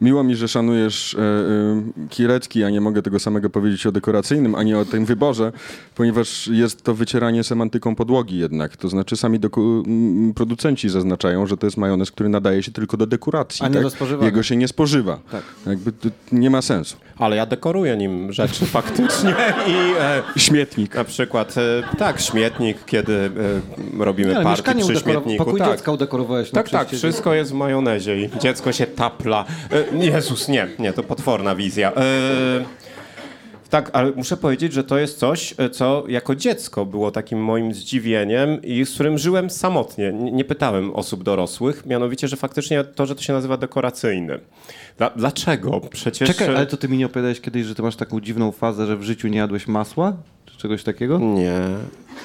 miło 0.00 0.24
mi, 0.24 0.36
że 0.36 0.48
szanujesz 0.48 1.14
e, 1.14 1.18
e, 1.18 2.08
Kielecki, 2.10 2.64
a 2.64 2.70
nie 2.70 2.80
mogę 2.80 3.02
tego 3.02 3.18
samego 3.18 3.50
powiedzieć 3.50 3.86
o 3.86 3.92
dekoracyjnym, 3.92 4.54
ani 4.54 4.74
o 4.74 4.84
tym 4.84 5.04
wyborze, 5.04 5.52
ponieważ 5.94 6.46
jest 6.48 6.82
to 6.82 6.94
wycieranie 6.94 7.44
semantyką 7.44 7.94
podłogi 7.94 8.38
jednak. 8.38 8.76
To 8.76 8.88
znaczy 8.88 9.16
sami 9.16 9.40
doku- 9.40 9.82
m, 9.86 10.32
producenci 10.34 10.88
zaznaczają, 10.88 11.46
że 11.46 11.56
to 11.56 11.66
jest 11.66 11.76
majonez, 11.76 12.10
który 12.10 12.28
nadaje 12.28 12.62
się 12.62 12.72
tylko 12.72 12.96
do 12.96 13.06
dekoracji. 13.06 13.64
A 13.64 13.68
nie 13.68 13.74
tak? 13.74 13.82
do 13.82 13.90
spożywania. 13.90 14.26
Jego 14.26 14.42
się 14.42 14.56
nie 14.56 14.68
spożywa. 14.68 15.18
Tak. 15.30 15.42
Jakby 15.66 15.92
to 15.92 16.08
nie 16.32 16.50
ma 16.50 16.62
sensu. 16.62 16.96
Ale 17.18 17.36
ja 17.36 17.46
dekoruję 17.46 17.96
nim 17.96 18.32
rzeczy 18.32 18.66
faktycznie 18.78 19.34
i 19.66 19.72
e, 20.00 20.22
Śmietnik. 20.36 20.94
na 20.94 21.04
przykład, 21.04 21.54
e, 21.58 21.96
tak, 21.98 22.20
śmietnik, 22.20 22.84
kiedy 22.86 23.12
e, 23.98 24.04
robimy 24.04 24.34
party 24.42 24.74
przy 24.74 24.96
śmietniku. 24.96 25.44
pokój 25.44 25.60
tak. 25.60 25.70
dziecka 25.70 25.92
udekorowałeś. 25.92 26.52
no 26.52 26.54
Tak, 26.62 26.70
tak, 26.70 26.88
wszystko 26.88 27.34
jest 27.34 27.50
w 27.50 27.54
majonezie 27.54 28.20
i 28.22 28.30
dziecko 28.40 28.72
się 28.72 28.86
tapla. 28.86 29.44
E, 29.70 30.04
Jezus, 30.04 30.48
nie, 30.48 30.68
nie, 30.78 30.92
to 30.92 31.02
potworna 31.02 31.54
wizja. 31.54 31.92
E, 31.92 32.64
tak, 33.70 33.90
ale 33.92 34.12
muszę 34.16 34.36
powiedzieć, 34.36 34.72
że 34.72 34.84
to 34.84 34.98
jest 34.98 35.18
coś, 35.18 35.54
e, 35.58 35.70
co 35.70 36.04
jako 36.08 36.34
dziecko 36.34 36.86
było 36.86 37.10
takim 37.10 37.44
moim 37.44 37.74
zdziwieniem 37.74 38.62
i 38.62 38.84
z 38.84 38.94
którym 38.94 39.18
żyłem 39.18 39.50
samotnie. 39.50 40.12
Nie, 40.12 40.44
pytałem 40.44 40.94
osób 40.94 41.22
dorosłych, 41.22 41.86
mianowicie, 41.86 42.28
że 42.28 42.36
faktycznie 42.36 42.84
to, 42.84 43.06
że 43.06 43.14
to 43.14 43.22
się 43.22 43.32
nazywa 43.32 43.56
dekoracyjny. 43.56 44.38
Dla, 44.98 45.10
dlaczego? 45.10 45.80
Przecież... 45.90 46.28
Czekaj, 46.28 46.48
ale 46.48 46.66
to 46.66 46.76
ty 46.76 46.88
mi 46.88 46.98
nie 46.98 47.06
opowiadałeś 47.06 47.40
kiedyś, 47.40 47.66
że 47.66 47.74
ty 47.74 47.82
masz 47.82 47.96
taką 47.96 48.20
dziwną 48.20 48.52
fazę, 48.52 48.86
że 48.86 48.96
w 48.96 49.02
życiu 49.02 49.28
nie 49.28 49.38
jadłeś 49.38 49.68
masła? 49.68 50.16
Czy 50.46 50.58
czegoś 50.58 50.84
takiego? 50.84 51.18
Nie. 51.18 51.60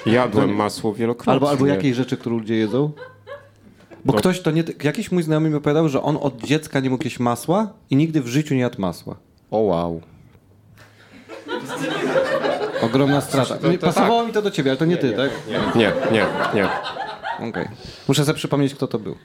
Jadłem 0.06 0.56
masło 0.56 0.94
wielokrotnie. 0.94 1.34
Albo, 1.34 1.50
albo 1.50 1.66
jakiej 1.66 1.94
rzeczy, 1.94 2.18
które 2.18 2.36
ludzie 2.36 2.56
jedzą? 2.56 2.92
Bo 4.08 4.14
ktoś 4.14 4.42
to 4.42 4.52
nie... 4.52 4.64
Jakiś 4.84 5.12
mój 5.12 5.24
znajomy 5.24 5.50
mi 5.50 5.56
opowiadał, 5.56 5.90
że 5.90 6.02
on 6.04 6.18
od 6.22 6.44
dziecka 6.44 6.80
nie 6.80 6.90
mógł 6.90 7.04
jeść 7.04 7.20
masła 7.20 7.74
i 7.90 7.96
nigdy 7.96 8.22
w 8.22 8.28
życiu 8.28 8.56
nie 8.56 8.62
jadł 8.62 8.82
masła. 8.82 9.16
O 9.52 9.58
wow. 9.60 10.02
Ogromna 12.82 13.22
strata. 13.22 13.58
to- 13.58 13.72
Nie, 13.72 13.78
to 13.78 13.86
Pasowało 13.86 14.26
mi 14.26 14.34
to 14.34 14.42
do 14.42 14.52
ciebie, 14.52 14.72
ale 14.72 14.78
to 14.78 14.86
nie, 14.86 14.98
ty, 14.98 15.12
tak? 15.12 15.32
Nie, 15.76 15.92
nie, 16.12 16.26
nie. 16.54 16.68
Okej. 17.50 17.68
Muszę 18.08 18.26
sobie 18.26 18.36
przypomnieć, 18.36 18.74
kto 18.76 18.88
to 18.88 19.00
był. 19.00 19.16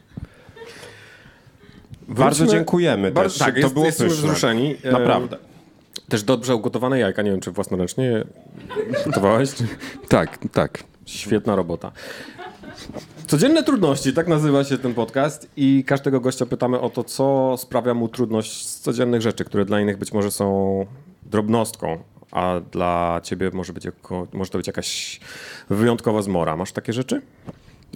Bardzo 2.08 2.46
dziękujemy 2.46 3.11
Bardzo, 3.12 3.31
też. 3.31 3.38
tak, 3.38 3.55
to 3.55 3.61
jest, 3.61 3.75
było 3.75 3.87
jesteśmy 3.87 4.14
wzruszeni. 4.14 4.76
E, 4.85 4.92
Naprawdę. 4.92 5.37
Też 6.09 6.23
dobrze 6.23 6.57
ugotowane 6.57 6.99
jajka, 6.99 7.23
nie 7.23 7.30
wiem 7.30 7.40
czy 7.40 7.50
własnoręcznie 7.50 8.04
je 8.04 8.25
gotowałeś. 9.07 9.50
Tak, 10.09 10.38
tak. 10.52 10.85
Świetna 11.07 11.57
robota. 11.57 11.92
Codzienne 13.27 13.62
trudności, 13.62 14.12
tak 14.12 14.29
nazywa 14.29 14.65
się 14.65 14.79
ten 14.79 14.95
podcast 14.95 15.51
i 15.57 15.85
każdego 15.87 16.21
gościa 16.21 16.47
pytamy 16.47 16.81
o 16.81 16.91
to, 16.91 17.05
co 17.05 17.55
sprawia 17.59 17.95
mu 17.95 18.09
trudność 18.09 18.67
z 18.69 18.81
codziennych 18.81 19.23
rzeczy, 19.23 19.45
które 19.45 19.65
dla 19.65 19.81
innych 19.81 19.99
być 19.99 20.12
może 20.12 20.31
są 20.31 20.87
drobnostką, 21.23 21.99
a 22.31 22.61
dla 22.73 23.21
ciebie 23.25 23.51
może, 23.53 23.73
być 23.73 23.85
jako, 23.85 24.27
może 24.33 24.51
to 24.51 24.59
być 24.59 24.67
jakaś 24.67 25.21
wyjątkowa 25.71 26.23
zmora. 26.23 26.57
Masz 26.57 26.73
takie 26.73 26.93
rzeczy? 26.93 27.23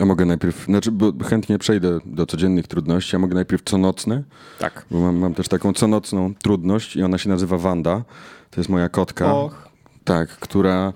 A 0.01 0.05
mogę 0.05 0.25
najpierw, 0.25 0.65
znaczy, 0.65 0.93
bo 0.93 1.13
chętnie 1.25 1.59
przejdę 1.59 1.99
do 2.05 2.27
codziennych 2.27 2.67
trudności, 2.67 3.17
a 3.17 3.19
mogę 3.19 3.35
najpierw 3.35 3.63
co 3.65 3.79
nocne, 3.79 4.23
Tak. 4.59 4.87
bo 4.91 5.01
mam, 5.01 5.17
mam 5.17 5.35
też 5.35 5.49
taką 5.49 5.73
co 5.73 5.87
nocną 5.89 6.35
trudność 6.35 6.97
i 6.97 7.03
ona 7.03 7.19
się 7.19 7.29
nazywa 7.29 7.59
Wanda. 7.59 8.03
To 8.51 8.61
jest 8.61 8.71
moja 8.71 8.89
kotka. 8.89 9.35
Och. 9.35 9.66
Tak, 10.07 10.29
która 10.29 10.93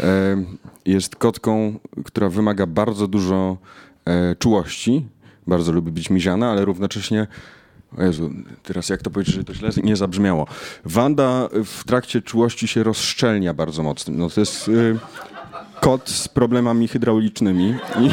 e, 0.00 0.44
jest 0.84 1.16
kotką, 1.16 1.78
która 2.04 2.28
wymaga 2.28 2.66
bardzo 2.66 3.08
dużo 3.08 3.56
e, 4.04 4.36
czułości. 4.36 5.08
Bardzo 5.46 5.72
lubi 5.72 5.92
być 5.92 6.10
miziana, 6.10 6.50
ale 6.50 6.64
równocześnie. 6.64 7.26
O 7.98 8.02
Jezu, 8.02 8.30
teraz 8.62 8.88
jak 8.88 9.02
to 9.02 9.10
powiedzieć, 9.10 9.34
że 9.34 9.44
to 9.44 9.54
źle 9.54 9.70
nie 9.82 9.96
zabrzmiało. 9.96 10.46
Wanda 10.84 11.48
w 11.64 11.84
trakcie 11.84 12.22
czułości 12.22 12.68
się 12.68 12.82
rozszczelnia 12.82 13.54
bardzo 13.54 13.82
mocno. 13.82 14.14
No 14.16 14.30
to 14.30 14.40
jest 14.40 14.68
y, 14.68 14.98
kot 15.80 16.10
z 16.10 16.28
problemami 16.28 16.88
hydraulicznymi 16.88 17.74
i 18.00 18.10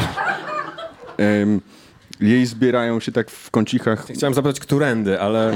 em, 1.16 1.60
jej 2.20 2.46
zbierają 2.46 3.00
się 3.00 3.12
tak 3.12 3.30
w 3.30 3.50
kącikach 3.50 4.06
Chciałem 4.14 4.34
zapytać, 4.34 4.60
którędy, 4.60 5.20
ale 5.20 5.54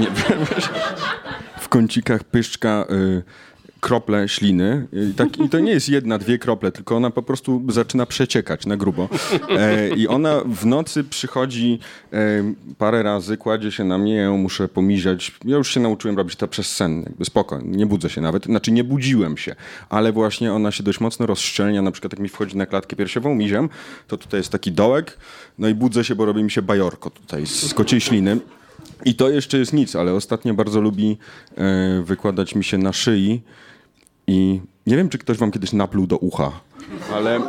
w 1.61 1.69
kącikach 1.69 2.25
pyszczka 2.25 2.85
y, 2.91 3.23
krople 3.87 4.29
śliny. 4.29 4.87
I, 4.93 5.15
tak, 5.15 5.39
I 5.39 5.49
to 5.49 5.59
nie 5.59 5.73
jest 5.73 5.89
jedna, 5.89 6.19
dwie 6.19 6.39
krople, 6.39 6.73
tylko 6.73 6.97
ona 6.97 7.11
po 7.11 7.23
prostu 7.23 7.63
zaczyna 7.69 8.07
przeciekać 8.07 8.67
na 8.67 8.77
grubo. 8.77 9.09
E, 9.51 9.89
I 9.97 10.09
ona 10.09 10.41
w 10.47 10.67
nocy 10.67 11.05
przychodzi 11.05 11.79
e, 12.13 12.19
parę 12.79 13.03
razy, 13.03 13.37
kładzie 13.37 13.73
się 13.73 13.85
na 13.85 13.99
mnie, 13.99 14.15
ja 14.15 14.23
ją 14.23 14.37
muszę 14.37 14.69
pomiziać. 14.69 15.33
Ja 15.45 15.57
już 15.57 15.75
się 15.75 15.81
nauczyłem 15.81 16.17
robić 16.17 16.37
to 16.37 16.49
przez 16.49 16.77
sen, 16.77 17.03
jakby 17.03 17.25
spoko, 17.25 17.61
nie 17.65 17.87
budzę 17.87 18.11
się 18.11 18.21
nawet. 18.21 18.45
Znaczy 18.45 18.73
nie 18.73 18.85
budziłem 18.85 19.37
się, 19.37 19.55
ale 19.89 20.13
właśnie 20.13 20.53
ona 20.53 20.71
się 20.71 20.83
dość 20.83 21.01
mocno 21.01 21.27
rozszczelnia. 21.27 21.83
Na 21.83 21.91
przykład 21.91 22.13
jak 22.13 22.21
mi 22.21 22.29
wchodzi 22.29 22.57
na 22.57 22.67
klatkę 22.67 22.97
piersiową, 22.97 23.35
miziam, 23.35 23.69
to 24.09 24.17
tutaj 24.17 24.41
jest 24.41 24.51
taki 24.51 24.73
dołek, 24.73 25.19
no 25.59 25.69
i 25.69 25.75
budzę 25.75 26.05
się, 26.05 26.15
bo 26.15 26.25
robi 26.25 26.45
mi 26.45 26.51
się 26.51 26.63
bajorko 26.63 27.11
tutaj 27.11 27.47
z 27.47 27.75
kociej 27.75 28.01
śliny. 28.01 28.39
I 29.05 29.15
to 29.15 29.31
jeszcze 29.31 29.59
jest 29.59 29.73
nic, 29.73 29.97
ale 29.97 30.13
ostatnio 30.13 30.55
bardzo 30.55 30.81
lubi 30.81 31.19
e, 31.57 32.03
wykładać 32.03 32.55
mi 32.55 32.65
się 32.65 32.79
na 32.79 32.93
szyi 32.93 33.43
I 34.27 34.61
nie 34.87 34.97
wiem, 34.97 35.09
czy 35.09 35.19
ktoś 35.19 35.39
wam 35.39 35.51
kiedyś 35.51 35.73
napluł 35.73 36.07
do 36.07 36.17
ucha, 36.17 36.53
ale 37.15 37.41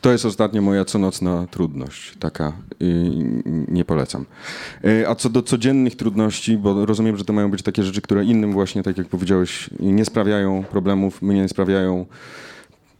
to 0.00 0.12
jest 0.12 0.24
ostatnio 0.24 0.62
moja 0.62 0.84
conocna 0.84 1.46
trudność. 1.50 2.16
Taka 2.20 2.52
y, 2.82 3.12
nie 3.68 3.84
polecam. 3.84 4.26
Y, 4.84 5.08
a 5.08 5.14
co 5.14 5.28
do 5.28 5.42
codziennych 5.42 5.96
trudności, 5.96 6.56
bo 6.56 6.86
rozumiem, 6.86 7.16
że 7.16 7.24
to 7.24 7.32
mają 7.32 7.50
być 7.50 7.62
takie 7.62 7.82
rzeczy, 7.82 8.00
które 8.00 8.24
innym 8.24 8.52
właśnie, 8.52 8.82
tak 8.82 8.98
jak 8.98 9.06
powiedziałeś, 9.08 9.70
nie 9.80 10.04
sprawiają 10.04 10.64
problemów, 10.70 11.22
mnie 11.22 11.40
nie 11.42 11.48
sprawiają 11.48 12.06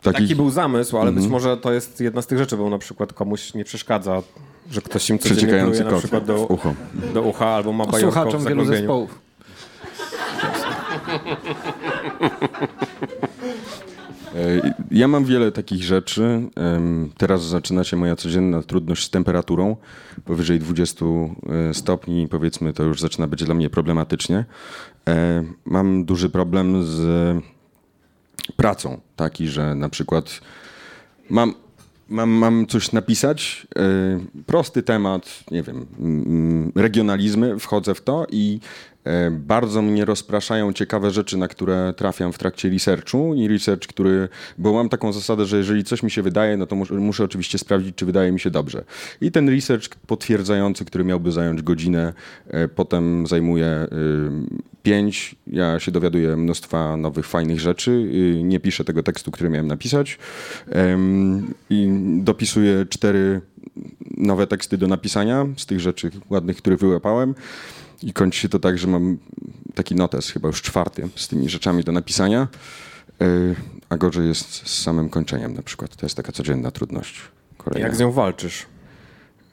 takich... 0.03 0.21
Taki 0.21 0.37
był 0.37 0.51
zamysł, 0.51 0.97
ale 0.97 1.09
Mhm. 1.09 1.23
być 1.25 1.33
może 1.33 1.57
to 1.57 1.73
jest 1.73 2.01
jedna 2.01 2.23
z 2.23 2.27
tych 2.27 2.39
rzeczy, 2.39 2.57
bo 2.57 2.71
na 2.71 2.79
przykład 2.79 3.13
komuś 3.13 3.55
nie 3.55 3.65
przeszkadza, 3.65 4.23
że 4.71 4.81
ktoś 4.81 5.11
im 5.11 5.19
codziennie 5.19 5.37
Przeciekający 5.43 5.81
pluje 5.81 5.93
na 5.95 5.99
przykład 5.99 6.25
do, 6.25 6.47
w 6.47 6.51
ucho. 6.51 6.75
do 7.15 7.23
ucha 7.23 7.47
albo 7.47 7.73
ma 7.73 7.87
bajorko 7.87 8.39
w 8.39 8.49
wielu 8.49 8.65
zespołów. 8.65 9.24
E, 14.35 14.75
Ja 14.90 15.09
mam 15.09 15.25
wiele 15.25 15.52
takich 15.52 15.83
rzeczy. 15.83 16.42
Teraz 17.18 17.44
zaczyna 17.44 17.85
się 17.85 17.97
moja 17.97 18.16
codzienna 18.16 18.62
trudność 18.62 19.06
z 19.06 19.11
temperaturą. 19.11 19.76
Powyżej 20.25 20.59
20 20.59 21.04
e, 21.04 21.75
stopni, 21.75 22.28
powiedzmy, 22.28 22.73
to 22.73 22.83
już 22.83 23.00
zaczyna 23.00 23.26
być 23.26 23.44
dla 23.44 23.54
mnie 23.54 23.71
problematycznie. 23.71 24.44
E, 25.09 25.44
Mam 25.64 26.04
duży 26.04 26.30
problem 26.30 26.85
z 26.85 27.02
pracą, 28.56 29.00
taki, 29.16 29.49
że 29.49 29.75
na 29.75 29.88
przykład 29.88 30.40
mam, 31.30 31.54
mam, 32.09 32.30
mam 32.30 32.66
coś 32.66 32.92
napisać, 32.92 33.66
prosty 34.47 34.83
temat, 34.83 35.44
nie 35.50 35.62
wiem, 35.62 35.87
regionalizmy, 36.75 37.59
wchodzę 37.59 37.94
w 37.94 38.00
to 38.00 38.26
i 38.30 38.61
bardzo 39.31 39.83
mnie 39.83 40.05
rozpraszają 40.05 40.73
ciekawe 40.73 41.11
rzeczy, 41.11 41.37
na 41.37 41.49
które 41.49 41.95
trafiam 41.97 42.33
w 42.33 42.39
trakcie 42.39 42.69
researchu 42.69 43.35
i 43.35 43.49
research, 43.49 43.87
który, 43.87 44.29
bo 44.59 44.73
mam 44.73 44.89
taką 44.89 45.13
zasadę, 45.13 45.47
że 45.47 45.57
jeżeli 45.57 45.85
coś 45.85 46.03
mi 46.03 46.11
się 46.11 46.23
wydaje, 46.23 46.57
no 46.57 46.67
to 46.67 46.77
muszę, 46.77 46.95
muszę 46.95 47.25
oczywiście 47.25 47.59
sprawdzić, 47.59 47.97
czy 47.97 48.07
wydaje 48.07 48.33
mi 48.33 48.41
się 48.41 48.51
dobrze. 48.51 48.85
I 49.21 49.31
ten 49.31 49.49
research 49.49 49.89
potwierdzający, 50.07 50.85
który 50.85 51.05
miałby 51.05 51.33
zająć 51.33 51.63
godzinę, 51.63 52.13
e, 52.49 52.69
potem 52.69 53.27
zajmuje 53.27 53.67
e, 53.67 53.89
pięć. 54.83 55.35
Ja 55.47 55.81
się 55.81 55.93
dowiaduję 55.93 56.37
mnóstwa 56.37 56.97
nowych, 56.97 57.27
fajnych 57.27 57.61
rzeczy. 57.61 57.91
y, 57.91 58.43
Nie 58.43 58.61
piszę 58.61 58.85
tego 58.85 59.03
tekstu, 59.03 59.31
który 59.31 59.51
miałem 59.51 59.67
napisać. 59.67 60.19
I 61.71 61.89
dopisuję 62.19 62.87
cztery 62.89 63.41
nowe 64.17 64.47
teksty 64.47 64.79
do 64.79 64.87
napisania 64.87 65.47
z 65.57 65.67
tych 65.67 65.81
rzeczy 65.81 66.11
ładnych, 66.31 66.57
które 66.57 66.77
wyłapałem. 66.77 67.35
I 68.03 68.13
kończy 68.13 68.41
się 68.41 68.49
to 68.49 68.59
tak, 68.59 68.79
że 68.79 68.87
mam 68.87 69.19
taki 69.75 69.95
notes, 69.95 70.31
chyba 70.31 70.49
już 70.49 70.63
czwarty, 70.63 71.09
z 71.17 71.29
tymi 71.29 71.49
rzeczami 71.49 71.85
do 71.85 71.93
napisania. 71.93 72.49
Y, 73.23 73.55
A 73.89 73.97
gorzej 73.97 74.29
jest 74.29 74.53
z 74.69 74.83
samym 74.83 75.09
kończeniem 75.09 75.55
na 75.55 75.63
przykład. 75.63 75.97
To 75.97 76.07
jest 76.07 76.17
taka 76.17 76.33
codzienna 76.33 76.71
trudność. 76.71 77.21
Kolejna. 77.59 77.87
Jak 77.89 77.97
z 77.97 78.01
nią 78.01 78.13
walczysz? 78.13 78.67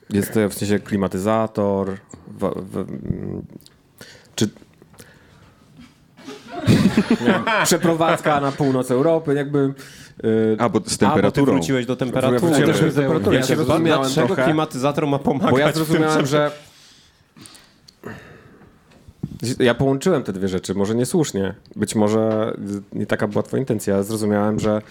Jest 0.10 0.34
to 0.34 0.50
w 0.50 0.54
sensie 0.54 0.80
klimatyzator, 0.80 1.98
wa- 2.28 2.52
mm, 2.52 3.42
czy 4.36 4.50
wiem, 7.26 7.44
przeprowadzka 7.64 8.40
na 8.42 8.52
północ 8.52 8.92
Europy, 8.92 9.34
jakby... 9.34 9.74
Yy, 10.24 10.56
A, 10.60 10.70
bo 10.70 10.80
z 10.80 10.82
A, 10.84 10.86
bo 10.86 10.88
ty 10.90 10.98
temperaturą. 10.98 11.54
wróciłeś 11.54 11.86
do 11.86 11.96
temperatury. 11.96 12.52
Ja 12.52 12.66
temperatury. 12.92 13.36
Ja 13.38 13.44
się 13.44 13.56
zrozumiałem 13.56 14.02
Dlaczego 14.04 14.28
trochę. 14.28 14.44
klimatyzator 14.44 15.08
ma 15.08 15.20
pomagać 15.20 15.52
Bo 15.52 15.58
ja 15.58 15.68
w 15.68 15.74
tym, 15.74 15.86
zrozumiałem, 15.86 16.26
że... 16.26 16.52
Ja 19.60 19.76
połączyłem 19.76 20.24
te 20.24 20.34
dwie 20.34 20.48
rzeczy, 20.48 20.76
może 20.76 20.96
niesłusznie. 20.96 21.54
Być 21.76 21.96
może 21.96 22.54
nie 22.94 23.06
taka 23.06 23.28
była 23.28 23.44
twoja 23.44 23.60
intencja. 23.60 23.96
Ja 23.96 24.04
zrozumiałem, 24.04 24.60
że, 24.60 24.82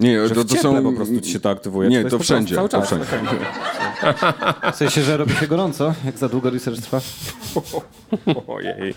Nie, 0.00 0.28
że 0.28 0.34
to, 0.34 0.44
to 0.44 0.56
są... 0.56 0.82
po 0.82 0.92
prostu 0.92 1.20
ci 1.20 1.32
się 1.32 1.40
to 1.40 1.50
aktywuje. 1.50 1.88
Nie, 1.88 1.98
to 1.98 2.04
po 2.04 2.10
prostu 2.10 2.24
wszędzie, 2.24 2.54
Cały 2.54 2.68
to 2.68 2.80
czas. 2.80 2.88
wszędzie. 2.88 3.36
W 4.72 4.76
sensie, 4.76 5.02
że 5.02 5.16
robi 5.16 5.32
się 5.34 5.46
gorąco, 5.46 5.94
jak 6.04 6.18
za 6.18 6.28
długo 6.28 6.50
research 6.50 6.80
trwa. 6.80 7.00
Ojej. 8.46 8.94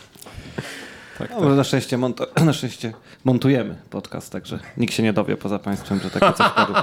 No, 1.41 1.55
na, 1.55 1.63
szczęście 1.63 1.97
na 2.45 2.53
szczęście 2.53 2.93
montujemy 3.23 3.75
podcast, 3.89 4.31
także 4.31 4.59
nikt 4.77 4.93
się 4.93 5.03
nie 5.03 5.13
dowie 5.13 5.37
poza 5.37 5.59
państwem, 5.59 5.99
że 5.99 6.09
takie 6.09 6.33
coś 6.33 6.51
padło. 6.55 6.75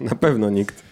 Na 0.00 0.14
pewno 0.14 0.50
nikt. 0.50 0.82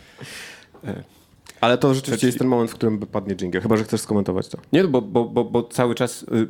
Ale 1.61 1.79
to 1.79 1.95
rzeczywiście 1.95 2.27
jest 2.27 2.39
ten 2.39 2.49
moment, 2.49 2.71
w 2.71 2.75
którym 2.75 2.99
padnie 2.99 3.35
jingle. 3.35 3.61
Chyba, 3.61 3.77
że 3.77 3.85
chcesz 3.85 4.01
skomentować 4.01 4.49
to. 4.49 4.59
Nie, 4.73 4.85
bo, 4.85 5.03
bo, 5.03 5.25
bo, 5.25 5.45
bo 5.45 5.63
cały 5.63 5.95
czas, 5.95 6.23
y, 6.23 6.49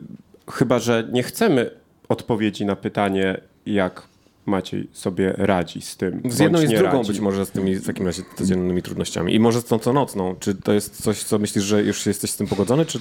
chyba 0.53 0.79
że 0.79 1.09
nie 1.13 1.23
chcemy 1.23 1.71
odpowiedzi 2.09 2.67
na 2.67 2.77
pytanie, 2.77 3.41
jak 3.67 4.09
Maciej 4.47 4.89
sobie 4.93 5.35
radzi 5.37 5.83
z 5.83 5.97
tym. 5.97 6.23
Z 6.25 6.39
jedną 6.39 6.63
i 6.63 6.67
z 6.67 6.71
drugą 6.71 6.99
radzi. 6.99 7.13
być 7.13 7.21
może 7.21 7.47
z 7.47 7.51
tymi 7.51 7.75
w 7.75 7.87
takim 7.87 8.07
razie 8.07 8.23
codziennymi 8.37 8.83
trudnościami. 8.83 9.35
I 9.35 9.41
może 9.41 9.61
z 9.61 9.65
tą 9.65 9.79
co 9.79 9.93
nocną. 9.93 10.35
Czy 10.41 10.55
to 10.55 10.73
jest 10.73 11.03
coś, 11.03 11.23
co 11.23 11.39
myślisz, 11.39 11.65
że 11.65 11.83
już 11.83 12.07
jesteś 12.07 12.31
z 12.31 12.37
tym 12.37 12.47
pogodzony, 12.47 12.87
czy 12.87 13.01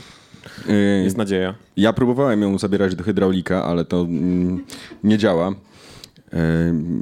Y, 0.69 1.03
jest 1.03 1.17
nadzieja? 1.17 1.55
Ja 1.77 1.93
próbowałem 1.93 2.41
ją 2.41 2.57
zabierać 2.57 2.95
do 2.95 3.03
hydraulika, 3.03 3.63
ale 3.63 3.85
to 3.85 4.01
mm, 4.01 4.65
nie 5.03 5.17
działa. 5.17 5.53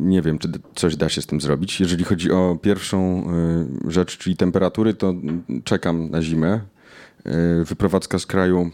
Nie 0.01 0.21
wiem, 0.21 0.39
czy 0.39 0.47
coś 0.75 0.95
da 0.95 1.09
się 1.09 1.21
z 1.21 1.25
tym 1.25 1.41
zrobić. 1.41 1.79
Jeżeli 1.79 2.03
chodzi 2.03 2.31
o 2.31 2.57
pierwszą 2.61 3.27
e, 3.87 3.91
rzecz, 3.91 4.17
czyli 4.17 4.37
temperatury, 4.37 4.93
to 4.93 5.13
czekam 5.63 6.09
na 6.09 6.21
zimę. 6.21 6.61
E, 7.25 7.63
Wyprowadzka 7.63 8.19
z 8.19 8.25
kraju 8.25 8.71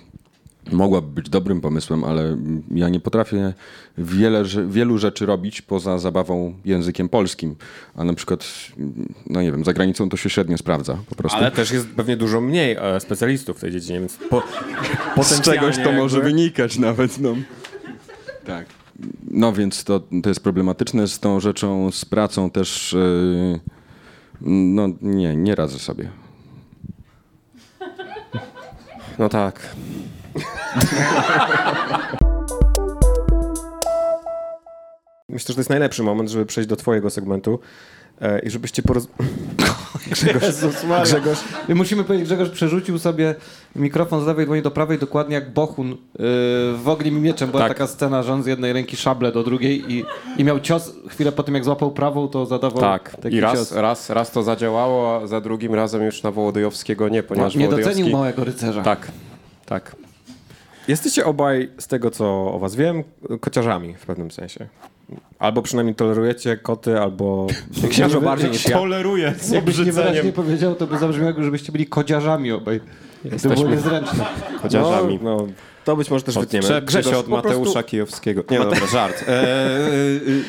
mogłaby 0.72 1.08
być 1.08 1.30
dobrym 1.30 1.62
pomysłem, 1.62 2.04
ale 2.04 2.38
ja 2.76 2.90
nie 2.90 3.00
potrafię 3.00 3.54
wiele, 3.98 4.44
wielu 4.68 4.98
rzeczy 4.98 5.26
robić 5.26 5.62
poza 5.62 5.98
zabawą 6.00 6.54
językiem 6.66 7.10
polskim. 7.10 7.56
A 7.96 8.04
na 8.04 8.14
przykład, 8.14 8.46
no 9.30 9.42
nie 9.42 9.52
wiem, 9.52 9.66
za 9.66 9.74
granicą 9.74 10.10
to 10.10 10.18
się 10.18 10.30
średnio 10.30 10.58
sprawdza 10.58 10.98
po 11.10 11.16
prostu. 11.16 11.38
Ale 11.38 11.52
też 11.52 11.72
jest 11.72 11.88
pewnie 11.88 12.18
dużo 12.18 12.42
mniej 12.42 12.78
e, 12.80 13.00
specjalistów 13.00 13.58
w 13.58 13.62
tej 13.62 13.72
dziedzinie, 13.72 14.00
więc 14.00 14.18
po, 14.30 14.44
z 15.24 15.42
czegoś 15.42 15.78
to 15.78 15.92
może 15.92 16.18
jakby- 16.18 16.32
wynikać 16.32 16.78
nawet, 16.78 17.20
no. 17.20 17.36
Tak. 18.46 18.81
No 19.34 19.54
więc 19.54 19.84
to, 19.84 20.00
to 20.24 20.30
jest 20.30 20.44
problematyczne 20.44 21.08
z 21.08 21.20
tą 21.20 21.40
rzeczą, 21.40 21.92
z 21.92 22.06
pracą 22.06 22.50
też, 22.50 22.94
yy, 22.94 23.60
no 24.42 24.88
nie, 25.02 25.36
nie 25.36 25.56
radzę 25.56 25.80
sobie. 25.80 26.12
No 29.20 29.30
tak. 29.30 29.76
Myślę, 35.30 35.48
że 35.48 35.54
to 35.54 35.60
jest 35.60 35.70
najlepszy 35.70 36.04
moment, 36.04 36.30
żeby 36.30 36.46
przejść 36.46 36.70
do 36.70 36.76
twojego 36.76 37.10
segmentu 37.10 37.60
i 38.44 38.50
żebyście 38.50 38.82
poroz... 38.82 39.08
Grzegorz, 40.12 40.44
Jezus 40.44 40.84
Maria. 40.84 41.04
Grzegorz, 41.04 41.40
musimy 41.70 42.04
powiedzieć, 42.04 42.28
Grzegorz 42.28 42.50
przerzucił 42.50 43.00
sobie 43.00 43.36
mikrofon 43.76 44.24
z 44.24 44.28
lewej 44.28 44.46
dłoni 44.46 44.62
do 44.62 44.72
prawej, 44.72 45.00
dokładnie 45.00 45.36
jak 45.36 45.54
Bohun 45.54 45.90
yy, 45.90 45.96
w 46.78 46.84
Ogniu 46.86 47.08
i 47.12 47.12
Mieczem. 47.22 47.50
Była 47.52 47.62
Tak. 47.64 47.72
taka 47.72 47.88
scena, 47.88 48.24
że 48.24 48.34
on 48.34 48.44
z 48.44 48.46
jednej 48.46 48.74
ręki 48.74 48.98
szable 48.98 49.32
do 49.32 49.44
drugiej 49.44 49.94
i, 49.94 50.06
i 50.38 50.44
miał 50.44 50.60
cios. 50.60 50.94
Chwilę 51.10 51.32
po 51.32 51.44
tym, 51.44 51.56
jak 51.56 51.66
złapał 51.66 51.92
prawą, 51.92 52.28
to 52.28 52.46
zadawał 52.46 52.82
Tak. 52.82 53.16
taki 53.22 53.36
I 53.36 53.40
raz, 53.40 53.54
cios. 53.54 53.72
raz, 53.72 54.10
raz 54.10 54.32
to 54.32 54.44
zadziałało, 54.44 55.22
a 55.24 55.28
za 55.28 55.42
drugim 55.42 55.76
razem 55.76 56.04
już 56.04 56.24
na 56.24 56.32
Wołodyjowskiego 56.32 57.10
nie, 57.10 57.24
ponieważ 57.24 57.56
Nie 57.56 57.66
Wołodyjowski... 57.66 57.96
docenił 58.00 58.18
małego 58.18 58.44
rycerza. 58.44 58.82
Tak, 58.82 59.12
tak. 59.66 59.96
jesteście 60.88 61.26
obaj, 61.26 61.70
z 61.78 61.88
tego 61.88 62.12
co 62.12 62.54
o 62.54 62.60
was 62.60 62.76
wiem, 62.76 63.04
kociarzami 63.40 63.96
w 63.96 64.06
pewnym 64.06 64.32
sensie. 64.32 64.68
Albo 65.40 65.62
przynajmniej 65.62 65.96
tolerujecie 65.96 66.58
koty, 66.58 67.00
albo 67.00 67.48
się 67.92 68.04
dużo 68.04 68.22
bardziej 68.22 68.46
jak 68.46 68.54
niż 68.54 68.66
ja. 68.70 68.78
Toleruję 68.78 69.34
z 69.40 69.50
Jakbyś 69.50 69.78
niewyraźnie 69.78 70.10
obrzydzeniem 70.10 70.34
powiedział, 70.34 70.76
to 70.76 70.88
by 70.88 70.98
zabrzmiało, 70.98 71.44
żebyście 71.44 71.72
byli 71.72 71.86
kodziarzami 71.88 72.52
obaj. 72.52 72.80
To 72.80 72.86
było 73.24 73.34
Jesteśmy 73.34 73.70
niezręczne. 73.70 74.26
chociażami. 74.62 75.20
No, 75.24 75.38
no, 75.38 75.48
to 75.86 75.96
być 75.96 76.10
może 76.10 76.24
też 76.24 76.38
wytniemy. 76.38 76.66
Odczepcie 76.66 77.04
się 77.04 77.18
od 77.18 77.26
po 77.26 77.42
prostu- 77.42 77.60
Mateusza 77.60 77.84
Kijowskiego. 77.84 78.44
Nie, 78.52 78.60
dobra, 78.60 78.88
żart. 78.88 79.24
E, 79.28 79.32
e, 79.32 79.90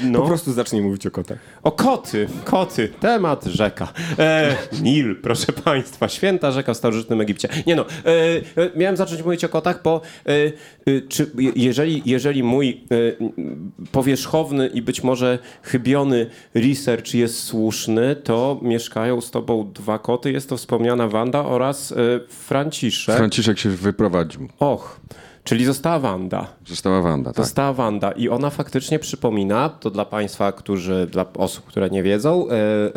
no. 0.04 0.20
Po 0.20 0.26
prostu 0.26 0.52
zacznij 0.52 0.82
mówić 0.82 1.06
o 1.06 1.10
kotach. 1.10 1.38
O 1.62 1.72
koty, 1.72 2.26
koty, 2.44 2.88
temat 3.00 3.44
rzeka. 3.44 3.92
E, 4.18 4.56
Nil, 4.82 5.16
proszę 5.22 5.52
państwa, 5.52 6.08
święta 6.08 6.50
rzeka 6.50 6.74
w 6.74 6.76
starożytnym 6.76 7.20
Egipcie. 7.20 7.48
Nie 7.66 7.76
no, 7.76 7.84
e, 7.86 8.08
e, 8.62 8.70
miałem 8.76 8.96
zacząć 8.96 9.22
mówić 9.22 9.44
o 9.44 9.48
kotach, 9.48 9.82
bo 9.82 10.00
e, 10.26 10.30
e, 10.30 11.00
czy, 11.08 11.30
je- 11.38 11.52
jeżeli, 11.56 12.02
jeżeli 12.06 12.42
mój 12.42 12.84
e, 12.90 13.86
powierzchowny 13.92 14.66
i 14.66 14.82
być 14.82 15.02
może 15.02 15.38
chybiony 15.62 16.26
research 16.54 17.14
jest 17.14 17.42
słuszny, 17.42 18.16
to 18.16 18.58
mieszkają 18.62 19.20
z 19.20 19.30
tobą 19.30 19.72
dwa 19.74 19.98
koty. 19.98 20.32
Jest 20.32 20.48
to 20.48 20.56
wspomniana 20.56 21.08
Wanda 21.08 21.44
oraz 21.44 21.94
Franciszek. 22.28 23.16
Franciszek 23.16 23.58
się 23.58 23.70
wyprowadził. 23.70 24.48
Och, 24.58 25.00
Czyli 25.44 25.64
została 25.64 25.98
Wanda. 25.98 26.46
Została 26.66 27.02
Wanda, 27.02 27.32
tak. 27.32 27.44
Została 27.44 27.72
Wanda 27.72 28.12
i 28.12 28.28
ona 28.28 28.50
faktycznie 28.50 28.98
przypomina, 28.98 29.68
to 29.68 29.90
dla 29.90 30.04
państwa, 30.04 30.52
którzy, 30.52 31.06
dla 31.10 31.26
osób, 31.36 31.64
które 31.64 31.90
nie 31.90 32.02
wiedzą, 32.02 32.46
e, 32.48 32.54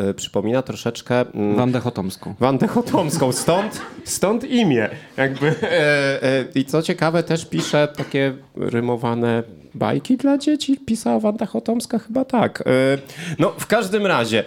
e, 0.10 0.14
przypomina 0.14 0.62
troszeczkę 0.62 1.22
mm, 1.22 1.56
Wandę 1.56 1.80
Chotomską. 1.80 2.34
Wandę 2.40 2.68
Chotomską, 2.68 3.32
stąd, 3.32 3.82
stąd 4.04 4.44
imię. 4.44 4.90
Jakby, 5.18 5.56
e, 5.62 6.46
I 6.56 6.66
co 6.66 6.82
ciekawe, 6.82 7.24
też 7.24 7.46
pisze 7.46 7.88
takie 7.98 8.34
rymowane 8.56 9.44
bajki 9.76 10.18
dla 10.18 10.38
dzieci. 10.38 10.78
Pisała 10.86 11.20
Wanda 11.20 11.46
Chotomska? 11.46 12.00
Chyba 12.00 12.26
tak. 12.26 12.64
No, 13.40 13.54
w 13.60 13.68
każdym 13.68 14.06
razie, 14.06 14.44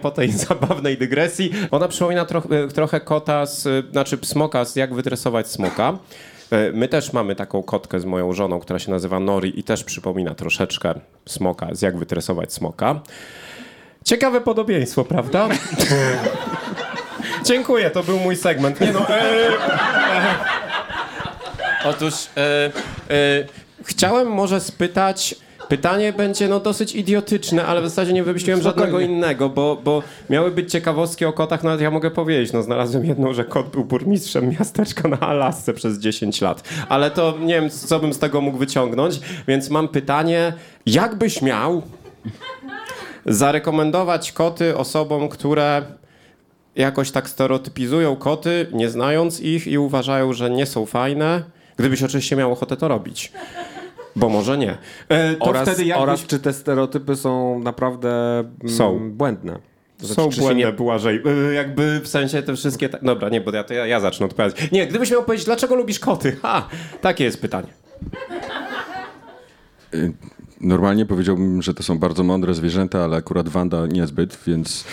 po 0.00 0.10
tej 0.10 0.32
zabawnej 0.48 0.98
dygresji, 0.98 1.50
ona 1.70 1.88
przypomina 1.88 2.24
troch, 2.24 2.46
trochę 2.74 3.00
kota, 3.00 3.46
z, 3.46 3.86
znaczy 3.90 4.18
smoka, 4.22 4.64
z 4.64 4.76
jak 4.76 4.94
wytresować 4.94 5.48
smoka. 5.48 5.98
E, 6.50 6.72
My 6.72 6.88
też 6.88 7.12
mamy 7.12 7.34
taką 7.34 7.62
kotkę 7.62 8.00
z 8.00 8.04
moją 8.04 8.32
żoną, 8.32 8.60
która 8.60 8.78
się 8.78 8.90
nazywa 8.90 9.20
Nori 9.20 9.60
i 9.60 9.62
też 9.62 9.84
przypomina 9.84 10.34
troszeczkę 10.34 10.94
smoka, 11.26 11.68
z 11.72 11.82
jak 11.82 11.98
wytresować 11.98 12.52
smoka. 12.52 13.00
Ciekawe 14.04 14.40
podobieństwo, 14.40 15.04
prawda? 15.04 15.48
Dziękuję, 17.44 17.90
to 17.90 18.02
był 18.02 18.18
mój 18.18 18.36
segment. 18.36 18.80
Nie 18.80 18.92
no, 18.92 19.08
e, 19.08 19.48
e, 19.48 19.56
otóż 21.84 22.14
e, 22.14 22.70
e, 23.10 23.44
chciałem 23.84 24.28
może 24.28 24.60
spytać. 24.60 25.34
Pytanie 25.68 26.12
będzie 26.12 26.48
no 26.48 26.60
dosyć 26.60 26.94
idiotyczne, 26.94 27.66
ale 27.66 27.80
w 27.80 27.84
zasadzie 27.84 28.12
nie 28.12 28.22
wymyśliłem 28.22 28.62
żadnego 28.62 29.00
innego, 29.00 29.48
bo, 29.48 29.80
bo 29.84 30.02
miały 30.30 30.50
być 30.50 30.72
ciekawostki 30.72 31.24
o 31.24 31.32
kotach, 31.32 31.64
nawet 31.64 31.80
ja 31.80 31.90
mogę 31.90 32.10
powiedzieć, 32.10 32.52
no 32.52 32.62
znalazłem 32.62 33.04
jedną, 33.04 33.34
że 33.34 33.44
kot 33.44 33.68
był 33.68 33.84
burmistrzem 33.84 34.50
miasteczka 34.58 35.08
na 35.08 35.20
Alasce 35.20 35.74
przez 35.74 35.98
10 35.98 36.40
lat. 36.40 36.68
Ale 36.88 37.10
to 37.10 37.34
nie 37.40 37.54
wiem, 37.54 37.70
co 37.70 38.00
bym 38.00 38.12
z 38.12 38.18
tego 38.18 38.40
mógł 38.40 38.58
wyciągnąć, 38.58 39.20
więc 39.48 39.70
mam 39.70 39.88
pytanie, 39.88 40.52
jak 40.86 41.14
byś 41.14 41.42
miał 41.42 41.82
zarekomendować 43.26 44.32
koty 44.32 44.76
osobom, 44.76 45.28
które 45.28 45.82
jakoś 46.76 47.10
tak 47.10 47.28
stereotypizują 47.28 48.16
koty, 48.16 48.66
nie 48.72 48.88
znając 48.88 49.40
ich 49.40 49.66
i 49.66 49.78
uważają, 49.78 50.32
że 50.32 50.50
nie 50.50 50.66
są 50.66 50.86
fajne, 50.86 51.42
gdybyś 51.76 52.02
oczywiście 52.02 52.36
miał 52.36 52.52
ochotę 52.52 52.76
to 52.76 52.88
robić. 52.88 53.32
Bo 54.18 54.28
może 54.28 54.58
nie. 54.58 54.78
E, 55.08 55.34
to 55.34 55.44
oraz, 55.44 55.68
wtedy 55.68 55.84
jakbyś... 55.84 56.02
oraz 56.02 56.26
czy 56.26 56.38
te 56.40 56.52
stereotypy 56.52 57.16
są 57.16 57.58
naprawdę 57.58 58.38
mm, 58.38 58.76
Są. 58.76 59.10
błędne. 59.10 59.58
Są 59.98 60.06
znaczy, 60.06 60.30
czy 60.30 60.36
się 60.36 60.42
błędne, 60.42 60.64
nie- 60.64 60.72
Błażej. 60.72 61.22
E, 61.50 61.54
Jakby 61.54 62.00
w 62.04 62.08
sensie 62.08 62.42
te 62.42 62.56
wszystkie... 62.56 62.88
ta- 62.88 62.98
Dobra, 63.02 63.28
nie, 63.28 63.40
bo 63.40 63.50
ja, 63.50 63.64
to 63.64 63.74
ja, 63.74 63.86
ja 63.86 64.00
zacznę 64.00 64.26
odpowiadać. 64.26 64.70
Nie, 64.72 64.86
gdybyś 64.86 65.10
miał 65.10 65.24
powiedzieć, 65.24 65.46
dlaczego 65.46 65.74
lubisz 65.74 65.98
koty? 65.98 66.36
Ha! 66.42 66.68
Takie 67.00 67.24
jest 67.24 67.40
pytanie. 67.40 67.68
Normalnie 70.60 71.06
powiedziałbym, 71.06 71.62
że 71.62 71.74
to 71.74 71.82
są 71.82 71.98
bardzo 71.98 72.24
mądre 72.24 72.54
zwierzęta, 72.54 73.04
ale 73.04 73.16
akurat 73.16 73.48
Wanda 73.48 73.86
niezbyt, 73.86 74.38
więc... 74.46 74.84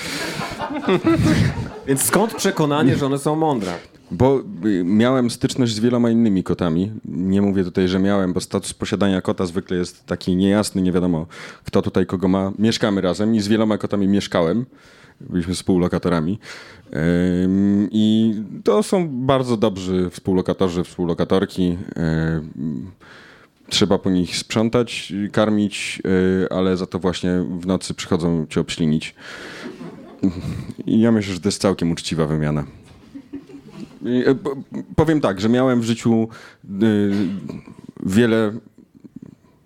Więc 1.87 2.01
skąd 2.03 2.33
przekonanie, 2.35 2.95
że 2.95 3.05
one 3.05 3.17
są 3.19 3.35
mądre? 3.35 3.71
Bo 4.17 4.43
y, 4.65 4.83
miałem 4.83 5.29
styczność 5.29 5.73
z 5.73 5.79
wieloma 5.79 6.09
innymi 6.09 6.43
kotami. 6.43 6.91
Nie 7.05 7.41
mówię 7.41 7.63
tutaj, 7.63 7.87
że 7.87 7.99
miałem, 7.99 8.33
bo 8.33 8.41
status 8.41 8.73
posiadania 8.73 9.21
kota 9.21 9.45
zwykle 9.45 9.77
jest 9.77 10.05
taki 10.05 10.35
niejasny, 10.35 10.81
nie 10.81 10.91
wiadomo 10.91 11.25
kto 11.63 11.81
tutaj 11.81 12.05
kogo 12.05 12.27
ma. 12.27 12.51
Mieszkamy 12.59 13.01
razem 13.01 13.35
i 13.35 13.39
z 13.39 13.47
wieloma 13.47 13.77
kotami 13.77 14.07
mieszkałem. 14.07 14.65
Byliśmy 15.21 15.53
współlokatorami. 15.53 16.39
I 17.91 18.33
to 18.63 18.83
są 18.83 19.09
bardzo 19.09 19.57
dobrzy 19.57 20.09
współlokatorzy, 20.09 20.83
współlokatorki. 20.83 21.77
Trzeba 23.69 23.97
po 23.97 24.09
nich 24.09 24.37
sprzątać, 24.37 25.13
karmić, 25.31 26.01
y, 26.43 26.49
ale 26.49 26.77
za 26.77 26.85
to 26.85 26.99
właśnie 26.99 27.45
w 27.59 27.67
nocy 27.67 27.93
przychodzą 27.93 28.45
cię 28.49 28.61
obślinić. 28.61 29.15
I 30.85 30.99
ja 30.99 31.11
myślę, 31.11 31.33
że 31.33 31.39
to 31.39 31.47
jest 31.47 31.61
całkiem 31.61 31.91
uczciwa 31.91 32.25
wymiana. 32.25 32.65
E, 34.25 34.35
po- 34.35 34.55
Powiem 34.95 35.21
tak, 35.21 35.41
że 35.41 35.49
miałem 35.49 35.81
w 35.81 35.83
życiu 35.83 36.27
y, 36.83 37.11
wiele 38.05 38.51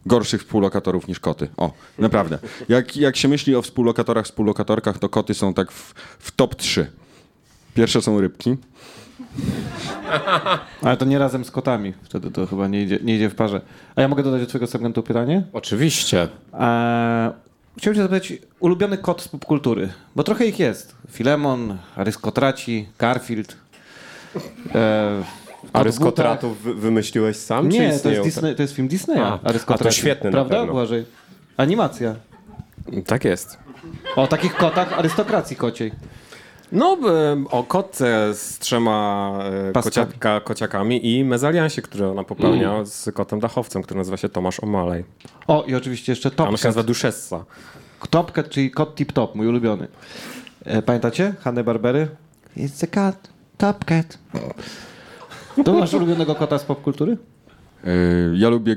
gorszych 0.06 0.42
współlokatorów 0.42 1.08
niż 1.08 1.20
koty. 1.20 1.48
O, 1.58 1.72
naprawdę. 2.00 2.40
Jak, 2.70 2.98
jak 2.98 3.16
się 3.18 3.28
myśli 3.28 3.56
o 3.56 3.62
współlokatorach, 3.62 4.26
współlokatorkach, 4.26 4.98
to 4.98 5.10
koty 5.10 5.34
są 5.34 5.54
tak 5.54 5.72
w, 5.72 5.94
w 6.20 6.32
top 6.32 6.56
3. 6.56 6.92
Pierwsze 7.74 8.02
są 8.02 8.22
rybki. 8.22 8.58
Ale 10.82 10.98
to 10.98 11.06
nie 11.06 11.20
razem 11.20 11.46
z 11.46 11.52
kotami. 11.52 11.94
Wtedy 12.04 12.32
to 12.32 12.48
chyba 12.48 12.68
nie 12.68 12.84
idzie, 12.84 13.00
nie 13.04 13.16
idzie 13.16 13.30
w 13.30 13.36
parze. 13.36 13.62
A 13.96 14.02
ja 14.02 14.08
mogę 14.08 14.24
dodać 14.24 14.42
do 14.42 14.48
twojego 14.48 14.68
segmentu 14.68 15.04
pytanie? 15.04 15.44
Oczywiście. 15.54 16.28
Eee, 16.54 17.32
chciałbym 17.78 17.96
cię 17.96 18.02
zapytać, 18.04 18.34
ulubiony 18.60 18.98
kot 18.98 19.22
z 19.22 19.28
popkultury, 19.28 19.90
bo 20.16 20.24
trochę 20.24 20.46
ich 20.46 20.60
jest. 20.60 20.96
Filemon, 21.12 21.78
Aryskotraci, 21.96 22.88
Garfield. 23.00 23.58
Wy- 26.64 26.74
wymyśliłeś 26.74 27.38
sam? 27.38 27.70
Nie, 27.70 28.00
to 28.00 28.10
jest, 28.10 28.24
Disney, 28.24 28.56
to 28.56 28.62
jest 28.62 28.76
film 28.76 28.88
Disneya. 28.88 29.20
A, 29.20 29.40
a 29.68 29.78
to 29.78 29.92
świetny 29.92 30.32
Prawda. 30.32 30.66
Błażej? 30.66 31.06
Animacja. 31.58 32.16
Tak 33.06 33.26
jest. 33.26 33.58
O 34.16 34.28
takich 34.28 34.56
kotach 34.56 34.94
arystokracji 34.94 35.56
kociej. 35.56 35.92
No, 36.72 36.98
o 37.52 37.64
kotce 37.64 38.34
z 38.34 38.60
trzema 38.60 39.34
e, 39.70 39.82
kociaka, 39.82 40.42
kociakami 40.42 41.16
i 41.18 41.24
mezaliansie, 41.24 41.82
który 41.82 42.08
ona 42.08 42.24
popełnia 42.24 42.86
z 42.86 43.10
kotem 43.14 43.40
dachowcem, 43.40 43.82
który 43.84 43.98
nazywa 43.98 44.18
się 44.18 44.30
Tomasz 44.30 44.60
Omalej. 44.60 45.04
O, 45.48 45.64
i 45.68 45.76
oczywiście 45.76 46.12
jeszcze 46.12 46.32
A 46.38 46.44
on 46.44 46.48
się 46.48 46.52
nazywa 46.52 46.72
Topcat. 46.74 46.86
Duszessa. 46.86 47.46
Topcat, 48.10 48.50
czyli 48.50 48.72
kot 48.72 48.96
tip 48.96 49.12
top, 49.12 49.36
mój 49.36 49.48
ulubiony. 49.48 49.88
E, 50.66 50.82
pamiętacie? 50.82 51.34
Hanny 51.40 51.64
Barbery? 51.64 52.08
It's 52.58 52.84
a 52.84 52.88
cat, 52.88 53.30
Topcat. 53.60 54.18
To 55.66 55.74
masz 55.74 55.94
ulubionego 55.94 56.36
kota 56.36 56.60
z 56.60 56.64
popkultury? 56.64 57.18
Y, 57.88 58.34
Ja 58.38 58.50
lubię 58.50 58.76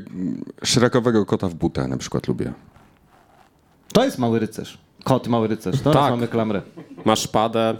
szeregowego 0.64 1.26
kota 1.26 1.48
w 1.48 1.54
butę, 1.54 1.88
na 1.88 1.96
przykład 1.96 2.28
lubię. 2.28 2.52
To 3.92 4.04
jest 4.04 4.18
mały 4.18 4.38
rycerz. 4.38 4.78
Kot 5.04 5.28
mały 5.28 5.48
rycerz. 5.48 5.80
Teraz 5.80 5.94
Tak. 6.02 6.10
mamy 6.10 6.28
klamrę. 6.28 6.62
Ma 7.04 7.16
szpadę. 7.16 7.74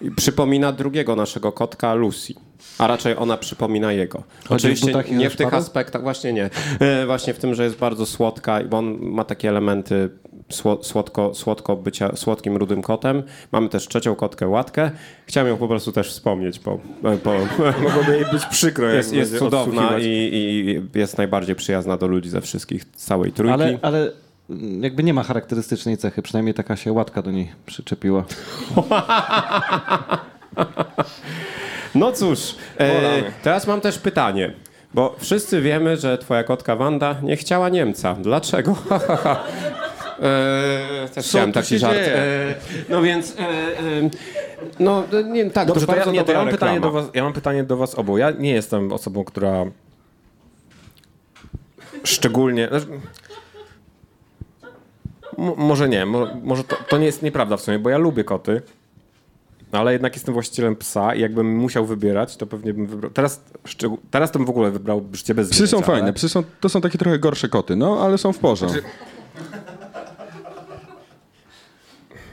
I 0.00 0.10
przypomina 0.10 0.72
drugiego 0.72 1.16
naszego 1.16 1.52
kotka, 1.52 1.94
Lucy. 1.94 2.34
A 2.78 2.86
raczej 2.86 3.16
ona 3.16 3.36
przypomina 3.36 3.92
jego. 3.92 4.22
Chodzi 4.48 4.76
w 4.76 4.80
butach 4.80 5.08
i 5.10 5.14
nie 5.14 5.30
w 5.30 5.36
tych 5.36 5.54
aspektach, 5.54 6.02
właśnie 6.02 6.32
nie. 6.32 6.50
E, 6.80 7.06
właśnie 7.06 7.34
w 7.34 7.38
tym, 7.38 7.54
że 7.54 7.64
jest 7.64 7.76
bardzo 7.76 8.06
słodka, 8.06 8.64
bo 8.70 8.78
on 8.78 8.98
ma 9.00 9.24
takie 9.24 9.48
elementy 9.48 10.10
słodko, 10.82 11.34
słodko 11.34 11.76
bycia 11.76 12.16
słodkim, 12.16 12.56
rudym 12.56 12.82
kotem. 12.82 13.22
Mamy 13.52 13.68
też 13.68 13.88
trzecią 13.88 14.14
kotkę, 14.14 14.48
Łatkę. 14.48 14.90
Chciałem 15.26 15.48
ją 15.48 15.56
po 15.56 15.68
prostu 15.68 15.92
też 15.92 16.10
wspomnieć, 16.10 16.60
bo, 16.60 16.80
bo 17.02 17.32
Mogłoby 17.82 18.16
jej 18.16 18.24
być 18.32 18.46
przykro, 18.46 18.86
jak 18.86 18.96
jest, 18.96 19.12
jest 19.12 19.38
cudowna 19.38 19.98
i, 19.98 20.04
i 20.04 20.98
jest 20.98 21.18
najbardziej 21.18 21.56
przyjazna 21.56 21.96
do 21.96 22.06
ludzi 22.06 22.28
ze 22.28 22.40
wszystkich, 22.40 22.84
całej 22.84 23.32
trójki. 23.32 23.54
Ale, 23.54 23.78
ale 23.82 24.12
jakby 24.80 25.02
nie 25.02 25.14
ma 25.14 25.22
charakterystycznej 25.22 25.96
cechy. 25.96 26.22
Przynajmniej 26.22 26.54
taka 26.54 26.76
się 26.76 26.92
łatka 26.92 27.22
do 27.22 27.30
niej 27.30 27.52
przyczepiła. 27.66 28.24
No 31.94 32.12
cóż, 32.12 32.54
e, 32.78 33.22
teraz 33.42 33.66
mam 33.66 33.80
też 33.80 33.98
pytanie. 33.98 34.52
Bo 34.94 35.16
wszyscy 35.18 35.60
wiemy, 35.60 35.96
że 35.96 36.18
twoja 36.18 36.44
kotka 36.44 36.76
Wanda 36.76 37.16
nie 37.22 37.36
chciała 37.36 37.68
Niemca. 37.68 38.14
Dlaczego? 38.14 38.76
e, 40.22 41.08
też 41.14 41.26
chciałem 41.26 41.52
tu 41.52 41.54
taki 41.54 41.68
się 41.68 41.78
żart. 41.78 41.94
dzieje? 41.94 42.16
E, 42.16 42.54
no 42.88 43.02
więc, 43.02 43.36
e, 43.38 43.40
e, 43.40 44.10
no 44.80 45.02
nie, 45.24 45.50
tak, 45.50 45.68
Dobrze, 45.68 45.80
to 45.80 45.86
to 45.86 45.92
ja, 45.92 45.96
bardzo 45.98 46.12
nie, 46.12 46.24
to 46.24 46.32
ja, 46.32 46.38
mam 46.38 46.48
pytanie 46.48 46.80
do 46.80 46.86
reklama. 46.86 47.06
was, 47.06 47.14
ja 47.14 47.22
mam 47.24 47.32
pytanie 47.32 47.64
do 47.64 47.76
was 47.76 47.94
obu. 47.94 48.18
Ja 48.18 48.30
nie 48.30 48.50
jestem 48.52 48.92
osobą, 48.92 49.24
która 49.24 49.64
szczególnie... 52.04 52.68
znaczy- 52.68 52.86
M- 55.38 55.52
może 55.56 55.88
nie, 55.88 56.06
mo, 56.06 56.26
może 56.42 56.64
to, 56.64 56.76
to 56.88 56.98
nie 56.98 57.06
jest 57.06 57.22
nieprawda 57.22 57.56
w 57.56 57.60
sumie, 57.60 57.78
bo 57.78 57.90
ja 57.90 57.98
lubię 57.98 58.24
koty, 58.24 58.62
ale 59.72 59.92
jednak 59.92 60.14
jestem 60.14 60.34
właścicielem 60.34 60.76
psa 60.76 61.14
i 61.14 61.20
jakbym 61.20 61.56
musiał 61.56 61.86
wybierać, 61.86 62.36
to 62.36 62.46
pewnie 62.46 62.74
bym 62.74 62.86
wybrał... 62.86 63.10
Teraz, 63.10 63.42
szczegół, 63.64 63.98
teraz 64.10 64.30
to 64.32 64.38
bym 64.38 64.46
w 64.46 64.50
ogóle 64.50 64.70
wybrał 64.70 65.04
życie 65.12 65.34
bez 65.34 65.50
Psy 65.50 65.66
są 65.66 65.76
ale- 65.76 65.86
fajne, 65.86 66.12
psy 66.12 66.28
są, 66.28 66.42
to 66.60 66.68
są 66.68 66.80
takie 66.80 66.98
trochę 66.98 67.18
gorsze 67.18 67.48
koty, 67.48 67.76
no 67.76 68.00
ale 68.04 68.18
są 68.18 68.32
w 68.32 68.38
porządku. 68.38 68.78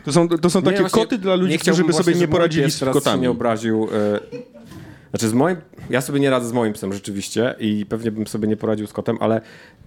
To 0.10 0.13
są, 0.13 0.28
to 0.30 0.50
są 0.50 0.62
takie 0.62 0.84
Nie, 0.84 0.89
koty 0.89 1.17
dla 1.17 1.36
ludzi, 1.36 1.60
którzy 1.60 1.84
by 1.84 1.93
sobie 1.93 2.13
nie 2.15 2.28
poradzili 2.28 2.72
z 2.72 2.80
kotami. 2.80 3.22
nie 3.22 3.30
obraził. 3.30 3.88
e, 3.93 4.19
Znaczy 5.10 5.28
z 5.30 5.34
moim, 5.34 5.58
ja 5.89 6.02
sobie 6.02 6.19
nie 6.19 6.30
radzę 6.30 6.48
z 6.48 6.52
moim 6.54 6.74
psem 6.74 6.93
rzeczywiście 6.93 7.56
i 7.60 7.86
pewnie 7.89 8.12
bym 8.12 8.28
sobie 8.28 8.48
nie 8.48 8.58
poradził 8.58 8.88
z 8.88 8.93
kotem, 8.93 9.17
ale 9.19 9.41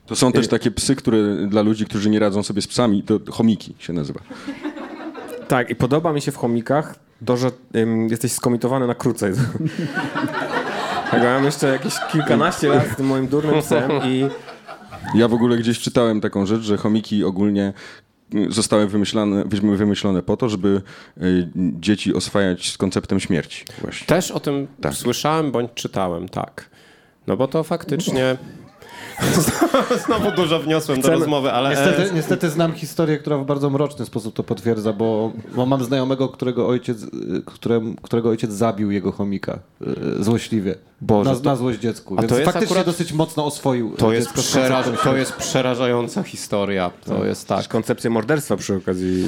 To 0.07 0.17
są 0.17 0.33
też 0.33 0.49
takie 0.49 0.71
psy, 0.71 0.97
które 0.97 1.47
dla 1.49 1.63
ludzi, 1.63 1.87
którzy 1.87 2.11
nie 2.11 2.19
radzą 2.19 2.43
sobie 2.43 2.63
z 2.63 2.67
psami, 2.67 3.03
to 3.03 3.19
chomiki 3.33 3.75
się 3.79 3.93
nazywa. 3.93 4.21
tak 5.49 5.71
i 5.71 5.75
podoba 5.77 6.13
mi 6.13 6.21
się 6.21 6.33
w 6.33 6.37
chomikach 6.37 6.95
to, 7.27 7.37
że 7.37 7.51
ym, 7.77 8.09
jesteś 8.09 8.33
skomitowany 8.33 8.87
na 8.87 8.95
krócej. 8.95 9.33
Tak, 11.11 11.23
mam 11.23 11.45
jeszcze 11.45 11.67
jakieś 11.69 11.95
kilkanaście 12.13 12.69
lat 12.69 12.89
z 12.93 12.97
tym 12.97 13.07
moim 13.07 13.27
durnym 13.29 13.61
psem 13.61 13.91
i 14.05 14.27
Ja 15.15 15.29
w 15.29 15.35
ogóle 15.35 15.57
gdzieś 15.57 15.79
czytałem 15.79 16.21
taką 16.21 16.47
rzecz, 16.47 16.63
że 16.63 16.77
chomiki 16.77 17.25
ogólnie 17.25 17.69
y, 17.69 17.73
zostały 18.49 18.87
wymyślane, 18.87 19.45
wymyślone- 19.45 19.77
wymyślone 19.77 20.23
po 20.23 20.37
to, 20.37 20.49
żeby 20.49 20.83
y, 21.23 21.49
dzieci 21.81 22.15
oswajać 22.15 22.71
z 22.71 22.79
konceptem 22.79 23.21
śmierci. 23.21 23.65
Właśnie. 23.81 24.07
Też 24.07 24.31
o 24.31 24.41
tym 24.41 24.67
Tak. 24.81 24.95
słyszałem 24.95 25.53
bądź 25.53 25.71
czytałem, 25.75 26.29
tak. 26.29 26.71
No 27.27 27.37
bo 27.37 27.49
to 27.49 27.63
faktycznie... 27.65 28.37
Znowu 30.07 30.31
dużo 30.31 30.61
wniosłem 30.61 31.01
do 31.01 31.09
Chcemy- 31.09 31.19
rozmowy, 31.21 31.53
ale... 31.53 31.71
Niestety, 31.71 32.15
niestety 32.15 32.51
znam 32.51 32.73
historię, 32.73 33.19
która 33.19 33.39
w 33.39 33.45
bardzo 33.47 33.71
mroczny 33.71 34.07
sposób 34.07 34.35
to 34.35 34.43
potwierdza, 34.43 34.93
bo, 34.93 35.33
bo 35.57 35.67
mam 35.67 35.85
znajomego, 35.85 36.29
którego 36.29 36.69
ojciec, 36.69 36.99
którym, 37.47 37.97
którego 38.03 38.29
ojciec 38.29 38.53
zabił 38.53 38.91
jego 38.91 39.13
chomika 39.13 39.59
y, 40.19 40.25
złośliwie. 40.25 40.75
Boże, 41.01 41.31
na, 41.31 41.37
to- 41.37 41.43
na 41.45 41.57
złość 41.57 41.79
dziecku. 41.79 42.15
A 42.19 42.21
Więc 42.21 42.33
to 42.33 42.39
jest 42.39 42.53
faktycznie 42.53 42.77
akurat- 42.77 42.87
dosyć 42.87 43.13
mocno 43.13 43.45
oswoił 43.47 43.91
To 43.99 44.13
jest, 44.13 44.33
przeraż... 44.33 44.87
to 45.05 45.17
jest 45.17 45.33
przerażająca 45.33 46.23
historia. 46.23 46.91
To 47.05 47.25
jest 47.25 47.49
tak. 47.49 47.69
koncepcję 47.69 48.11
morderstwa 48.11 48.57
przy 48.57 48.75
okazji. 48.77 49.25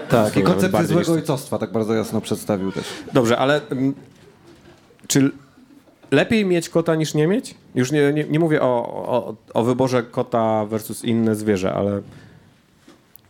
e, 0.00 0.08
Tak, 0.08 0.36
i 0.36 0.42
koncepcję 0.42 0.86
złego 0.86 1.00
niż- 1.00 1.08
ojcostwa 1.08 1.58
tak 1.58 1.72
bardzo 1.72 1.94
jasno 1.94 2.20
przedstawił 2.20 2.72
też. 2.72 2.84
Dobrze, 3.12 3.38
ale 3.38 3.60
mm, 3.70 3.94
czy 5.06 5.30
lepiej 6.10 6.44
mieć 6.44 6.68
kota 6.68 6.94
niż 6.94 7.14
nie 7.14 7.26
mieć? 7.26 7.54
Już 7.74 7.92
nie, 7.92 8.12
nie, 8.12 8.24
nie 8.24 8.38
mówię 8.38 8.62
o, 8.62 9.04
o, 9.08 9.34
o 9.54 9.62
wyborze 9.62 10.02
kota 10.02 10.66
versus 10.66 11.04
inne 11.04 11.34
zwierzę, 11.34 11.74
ale 11.74 12.02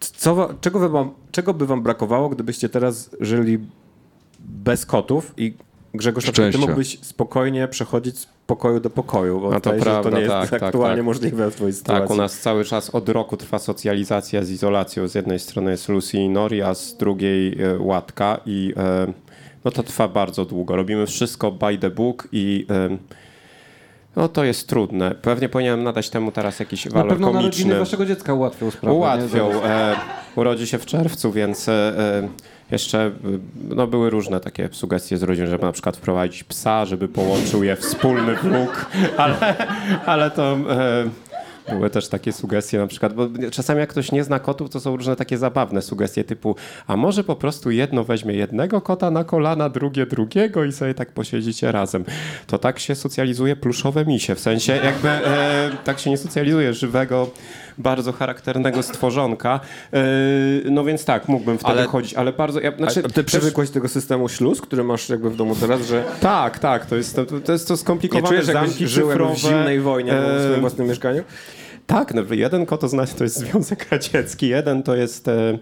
co, 0.01 0.49
czego, 0.61 0.79
by 0.79 0.89
wam, 0.89 1.11
czego 1.33 1.55
by 1.55 1.67
wam 1.67 1.83
brakowało, 1.83 2.29
gdybyście 2.29 2.69
teraz 2.69 3.11
żyli 3.21 3.59
bez 4.41 4.87
kotów 4.87 5.35
i 5.37 5.55
Grzegorz, 5.95 6.31
ty 6.33 6.59
mógłbyś 6.59 6.99
spokojnie 7.03 7.69
przechodzić 7.69 8.19
z 8.19 8.27
pokoju 8.47 8.81
do 8.81 8.91
pokoju, 8.91 9.41
bo 9.41 9.51
No 9.51 9.61
to 9.61 9.75
że 9.75 9.81
prawda, 9.81 10.11
to 10.11 10.17
nie 10.17 10.23
jest 10.23 10.33
tak, 10.33 10.51
tak, 10.51 10.63
aktualnie 10.63 10.97
tak. 10.97 11.05
możliwe 11.05 11.51
w 11.51 11.55
twojej 11.55 11.73
sytuacji. 11.75 12.03
Tak, 12.03 12.11
u 12.11 12.17
nas 12.17 12.39
cały 12.39 12.65
czas 12.65 12.91
od 12.91 13.09
roku 13.09 13.37
trwa 13.37 13.59
socjalizacja 13.59 14.45
z 14.45 14.51
izolacją. 14.51 15.09
Z 15.09 15.15
jednej 15.15 15.39
strony 15.39 15.71
jest 15.71 15.89
Lucy 15.89 16.17
i 16.17 16.29
Nori, 16.29 16.63
a 16.63 16.75
z 16.75 16.97
drugiej 16.97 17.63
e, 17.63 17.79
Łatka 17.79 18.41
i 18.47 18.75
e, 18.77 19.13
no 19.65 19.71
to 19.71 19.83
trwa 19.83 20.09
bardzo 20.09 20.45
długo. 20.45 20.77
Robimy 20.77 21.07
wszystko 21.07 21.51
by 21.51 21.79
the 21.79 21.91
book 21.91 22.29
i 22.33 22.67
no 24.17 24.29
to 24.29 24.45
jest 24.45 24.69
trudne. 24.69 25.15
Pewnie 25.15 25.49
powinienem 25.49 25.83
nadać 25.83 26.11
temu 26.11 26.33
teraz 26.33 26.61
jakiś 26.61 26.85
Na 26.85 26.91
walor 26.91 27.09
pewno 27.09 27.33
narodziny 27.33 27.65
komiczny. 27.65 27.79
waszego 27.79 28.07
dziecka 28.07 28.35
ułatwią 28.35 28.71
sprawę. 28.71 28.97
Ułatwią. 28.97 29.65
E, 29.65 29.97
urodzi 30.37 30.67
się 30.67 30.79
w 30.79 30.87
czerwcu, 30.87 31.33
więc 31.33 31.69
e, 31.69 31.73
e, 31.73 32.29
jeszcze 32.71 33.07
e, 33.07 33.11
no, 33.75 33.87
były 33.87 34.11
różne 34.11 34.41
takie 34.41 34.69
sugestie 34.73 35.17
z 35.19 35.23
rodzin, 35.23 35.47
żeby 35.47 35.65
na 35.65 35.73
przykład 35.73 35.97
wprowadzić 35.97 36.45
psa, 36.45 36.85
żeby 36.85 37.09
połączył 37.09 37.65
je 37.65 37.77
wspólny 37.77 38.37
wlóg, 38.37 38.87
ale, 39.17 39.57
ale 40.07 40.31
to 40.31 40.53
e, 40.71 41.05
były 41.71 41.91
też 41.91 42.09
takie 42.09 42.33
sugestie 42.33 42.79
na 42.79 42.87
przykład, 42.87 43.15
bo 43.15 43.29
czasami 43.51 43.81
jak 43.81 43.89
ktoś 43.89 44.13
nie 44.13 44.25
zna 44.25 44.39
kotów, 44.39 44.71
to 44.71 44.81
są 44.81 44.97
różne 44.97 45.17
takie 45.17 45.39
zabawne 45.39 45.83
sugestie 45.83 46.25
typu, 46.25 46.57
a 46.87 46.97
może 46.97 47.25
po 47.25 47.37
prostu 47.37 47.71
jedno 47.71 48.05
weźmie 48.05 48.35
jednego 48.35 48.81
kota 48.81 49.11
na 49.11 49.25
kolana, 49.25 49.69
drugie 49.69 50.07
drugiego 50.07 50.65
i 50.65 50.73
sobie 50.73 50.95
tak 50.95 51.13
posiedzicie 51.13 51.73
razem. 51.73 52.05
To 52.47 52.59
tak 52.59 52.79
się 52.79 52.95
socjalizuje 52.95 53.57
pluszowe 53.57 54.05
misie, 54.05 54.35
w 54.35 54.41
sensie 54.41 54.77
jakby 54.85 55.09
e, 55.09 55.71
tak 55.85 55.99
się 55.99 56.11
nie 56.11 56.19
socjalizuje 56.19 56.75
żywego, 56.75 57.31
bardzo 57.79 58.13
charakternego 58.13 58.83
stworzonka. 58.83 59.61
E, 59.93 60.01
no 60.71 60.85
więc 60.85 61.05
tak, 61.05 61.29
mógłbym 61.29 61.59
wtedy 61.59 61.73
Ale- 61.79 61.87
chodzić, 61.87 62.15
ale 62.15 62.33
bardzo... 62.33 62.61
Ja, 62.61 62.77
znaczy, 62.77 63.01
A 63.05 63.09
ty 63.09 63.15
też- 63.15 63.25
przywykłeś 63.27 63.69
do 63.69 63.75
tego 63.75 63.89
systemu 63.89 64.29
śluz, 64.29 64.61
który 64.61 64.85
masz 64.85 65.09
jakby 65.09 65.31
w 65.31 65.37
domu 65.37 65.57
teraz, 65.61 65.87
że 65.87 66.05
Tak, 66.21 66.59
tak, 66.59 66.87
to 66.87 66.97
jest 66.97 67.17
to, 67.17 67.25
to, 67.27 67.53
jest 67.53 67.69
to 67.69 67.75
nie 67.75 67.79
skomplikowane 67.79 68.29
czujesz, 68.29 68.49
jakbyś 68.49 68.71
zamki 68.71 68.85
jakby 68.85 69.01
w 69.01 69.09
cyfrowe. 69.09 69.37
zimnej 69.37 69.81
wojnie 69.81 70.13
w 70.13 70.41
swoim 70.41 70.55
E, 70.59 70.61
własnym 70.61 70.89
mieszkaniu? 70.89 71.23
Tak, 71.87 72.15
no, 72.15 72.23
jeden 72.31 72.67
kot 72.67 72.81
to 72.81 72.89
znaczy 72.89 73.15
to 73.15 73.25
jest 73.25 73.37
Związek 73.51 73.87
Radziecki, 73.91 74.49
jeden 74.49 74.83
to 74.83 74.97
jest 74.97 75.29
e, 75.29 75.59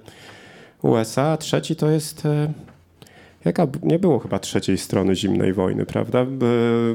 USA, 0.83 1.23
a 1.23 1.37
trzeci 1.37 1.77
to 1.77 1.91
jest... 1.91 2.27
E, 2.27 2.53
jaka, 3.47 3.67
nie 3.83 3.99
było 3.99 4.19
chyba 4.19 4.39
trzeciej 4.39 4.79
strony 4.79 5.17
zimnej 5.17 5.53
wojny, 5.53 5.87
prawda? 5.87 6.19
E, 6.21 6.27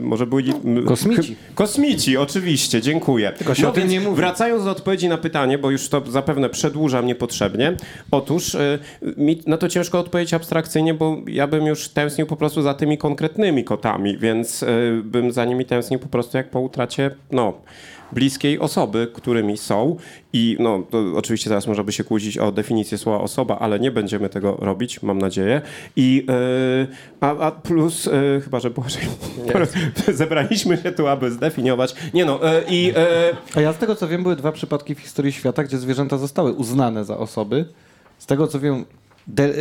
może 0.02 0.28
byli... 0.28 0.54
Kosmici. 0.86 1.36
Kosmici, 1.56 2.18
oczywiście, 2.18 2.82
dziękuję. 2.82 3.32
Tylko 3.38 3.56
się 3.56 3.68
o 3.68 3.72
tym 3.72 3.88
nie 3.88 4.02
mówi. 4.02 4.16
Wracając 4.16 4.64
do 4.64 4.72
odpowiedzi 4.72 5.10
na 5.10 5.18
pytanie, 5.18 5.58
bo 5.58 5.72
już 5.72 5.90
to 5.90 6.12
zapewne 6.12 6.50
przedłużam 6.50 7.06
niepotrzebnie. 7.06 7.74
Otóż 8.12 8.56
e, 8.56 8.80
mi 9.18 9.42
na 9.48 9.58
to 9.58 9.70
ciężko 9.70 10.00
odpowiedzieć 10.00 10.34
abstrakcyjnie, 10.34 10.94
bo 10.94 11.18
ja 11.28 11.48
bym 11.48 11.66
już 11.66 11.90
tęsknił 11.90 12.28
po 12.28 12.36
prostu 12.36 12.62
za 12.62 12.74
tymi 12.74 12.98
konkretnymi 12.98 13.64
kotami, 13.64 14.18
więc 14.18 14.64
e, 14.64 14.68
bym 15.04 15.32
za 15.32 15.46
nimi 15.46 15.66
tęsknił 15.66 16.00
po 16.00 16.08
prostu 16.08 16.38
jak 16.38 16.50
po 16.50 16.60
utracie, 16.60 17.12
no 17.32 17.54
bliskiej 18.12 18.60
osoby, 18.60 19.08
którymi 19.13 19.58
są. 19.58 19.95
I 20.34 20.58
no, 20.60 20.84
to 20.89 21.04
oczywiście 21.15 21.50
teraz 21.50 21.67
można 21.67 21.84
by 21.84 21.91
się 21.91 22.04
kłócić 22.04 22.38
o 22.38 22.52
definicję 22.52 22.97
słowa 22.97 23.21
osoba, 23.21 23.60
ale 23.60 23.80
nie 23.80 23.91
będziemy 23.91 24.30
tego 24.30 24.58
robić, 24.60 25.02
mam 25.02 25.17
nadzieję. 25.17 25.62
I 25.95 26.26
e, 26.30 26.88
a, 27.21 27.38
a 27.38 27.52
plus, 27.52 28.08
e, 28.08 28.41
chyba 28.43 28.60
że 28.60 28.69
Błażej, 28.69 29.04
zebraliśmy 30.13 30.78
się 30.78 30.91
tu, 30.91 31.08
aby 31.08 31.32
zdefiniować. 31.32 31.95
Nie 32.13 32.26
no, 32.26 32.52
e, 32.52 32.63
i 32.69 32.93
e, 32.95 33.34
A 33.56 33.62
ja 33.62 33.74
z 33.74 33.78
tego 33.78 33.95
co 33.95 34.08
wiem, 34.08 34.24
były 34.24 34.36
dwa 34.36 34.52
przypadki 34.52 34.95
w 34.95 35.00
historii 35.00 35.32
świata, 35.32 35.63
gdzie 35.63 35.78
zwierzęta 35.78 36.17
zostały 36.17 36.54
uznane 36.54 37.06
za 37.06 37.17
osoby. 37.17 37.65
Z 38.17 38.26
tego 38.26 38.47
co 38.47 38.60
wiem, 38.60 38.86
de, 39.28 39.54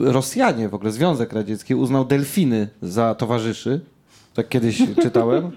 Rosjanie, 0.00 0.68
w 0.68 0.74
ogóle 0.74 0.92
Związek 0.92 1.32
Radziecki 1.32 1.74
uznał 1.74 2.04
delfiny 2.04 2.68
za 2.82 3.14
towarzyszy. 3.14 3.80
Tak 4.34 4.48
kiedyś 4.48 4.82
czytałem. 5.02 5.50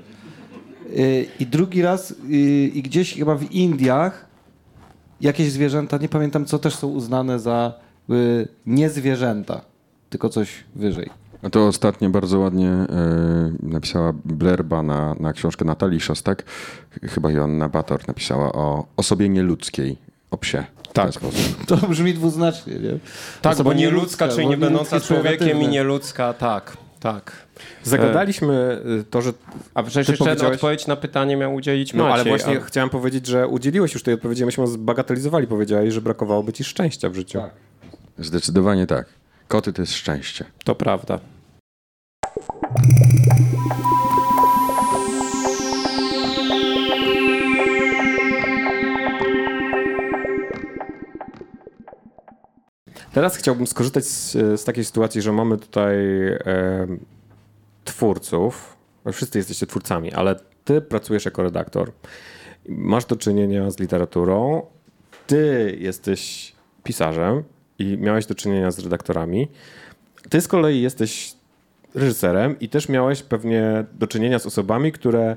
Y, 0.98 1.28
I 1.40 1.46
drugi 1.46 1.82
raz, 1.82 2.12
y, 2.12 2.36
i 2.68 2.82
gdzieś 2.82 3.14
chyba 3.14 3.36
w 3.36 3.52
Indiach, 3.52 4.26
jakieś 5.22 5.52
zwierzęta, 5.52 5.98
nie 5.98 6.10
pamiętam 6.10 6.46
co, 6.46 6.60
też 6.60 6.76
są 6.76 6.88
uznane 6.88 7.40
za 7.40 7.74
y, 8.10 8.48
nie 8.66 8.90
zwierzęta, 8.90 9.62
tylko 10.10 10.30
coś 10.30 10.64
wyżej. 10.76 11.10
A 11.44 11.50
to 11.50 11.68
ostatnio 11.68 12.10
bardzo 12.10 12.40
ładnie 12.40 12.70
e, 12.70 12.88
napisała 13.64 14.14
Blerba 14.26 14.84
na, 14.84 15.16
na 15.20 15.34
książkę 15.34 15.66
Natalii 15.66 16.00
Szostak. 16.00 16.44
Chyba 17.04 17.32
Joanna 17.32 17.70
Bator 17.70 18.08
napisała 18.08 18.52
o 18.54 18.86
osobie 18.98 19.30
nieludzkiej, 19.30 19.98
o 20.32 20.38
psie. 20.38 20.64
Tak. 20.94 21.14
sposób. 21.14 21.66
To 21.66 21.78
brzmi 21.78 22.14
dwuznacznie, 22.14 22.74
nie? 22.74 23.00
tak, 23.42 23.54
Osoba 23.54 23.70
bo 23.70 23.74
nieludzka, 23.74 24.28
czyli 24.28 24.44
bo 24.44 24.50
nie 24.50 24.58
będąca 24.58 25.00
człowiekiem 25.00 25.62
i 25.62 25.68
nieludzka, 25.68 26.34
tak, 26.34 26.78
tak. 27.00 27.32
Zagadaliśmy 27.84 28.82
y, 29.02 29.04
to, 29.04 29.22
że 29.22 29.34
A 29.74 29.84
przecież 29.84 30.08
jeszcze 30.10 30.26
powiedziałeś- 30.26 30.56
odpowiedź 30.56 30.88
na 30.88 30.96
pytanie 30.96 31.38
miał 31.38 31.54
udzielić 31.56 31.94
No, 31.94 32.04
Maciej. 32.04 32.14
ale 32.14 32.24
właśnie 32.30 32.58
a- 32.58 32.62
chciałem 32.66 32.90
powiedzieć, 32.90 33.28
że 33.28 33.48
udzieliłeś 33.48 33.94
już 33.94 34.04
tej 34.04 34.14
odpowiedzi, 34.14 34.44
a 34.44 34.46
myśmy 34.46 34.62
ją 34.64 34.68
zbagatelizowali. 34.68 35.48
Powiedziałeś, 35.48 35.94
że 35.94 36.02
brakowałoby 36.02 36.54
ci 36.54 36.64
szczęścia 36.64 37.10
w 37.10 37.16
życiu. 37.16 37.42
Zdecydowanie 38.18 38.88
tak. 38.88 39.06
Koty 39.48 39.74
to 39.74 39.82
jest 39.82 39.94
szczęście. 39.94 40.46
To 40.64 40.76
prawda. 40.76 41.20
Teraz 53.14 53.36
chciałbym 53.38 53.68
skorzystać 53.68 54.06
z, 54.06 54.32
z 54.62 54.64
takiej 54.64 54.86
sytuacji, 54.86 55.22
że 55.22 55.32
mamy 55.32 55.58
tutaj 55.58 55.96
e, 56.28 56.88
twórców. 57.92 58.78
Wszyscy 59.14 59.38
jesteście 59.38 59.68
twórcami, 59.68 60.14
ale 60.14 60.36
ty 60.66 60.82
pracujesz 60.82 61.26
jako 61.26 61.44
redaktor. 61.44 61.92
Masz 62.68 63.06
do 63.06 63.16
czynienia 63.16 63.72
z 63.72 63.80
literaturą. 63.80 64.66
Ty 65.28 65.76
jesteś 65.80 66.54
pisarzem 66.84 67.44
i 67.80 67.98
miałeś 67.98 68.26
do 68.26 68.36
czynienia 68.36 68.72
z 68.72 68.80
redaktorami. 68.80 69.48
Ty 70.30 70.42
z 70.42 70.48
kolei 70.48 70.82
jesteś 70.82 71.34
reżyserem 71.96 72.60
i 72.60 72.70
też 72.70 72.90
miałeś 72.90 73.24
pewnie 73.24 73.86
do 73.94 74.08
czynienia 74.08 74.40
z 74.40 74.46
osobami, 74.46 74.92
które 74.92 75.36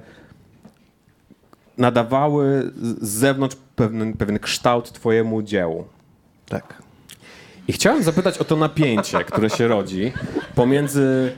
nadawały 1.79 2.73
z 2.77 3.09
z 3.09 3.09
zewnątrz 3.09 3.57
pewien, 3.77 4.13
pewien 4.13 4.39
kształt 4.39 4.93
twojemu 4.93 5.43
dziełu. 5.43 5.85
Tak. 6.49 6.83
I 7.69 7.73
chciałem 7.73 8.03
zapytać 8.03 8.39
o 8.39 8.45
to 8.45 8.57
napięcie, 8.57 9.25
które 9.25 9.51
się 9.51 9.69
rodzi 9.69 10.13
pomiędzy. 10.55 11.33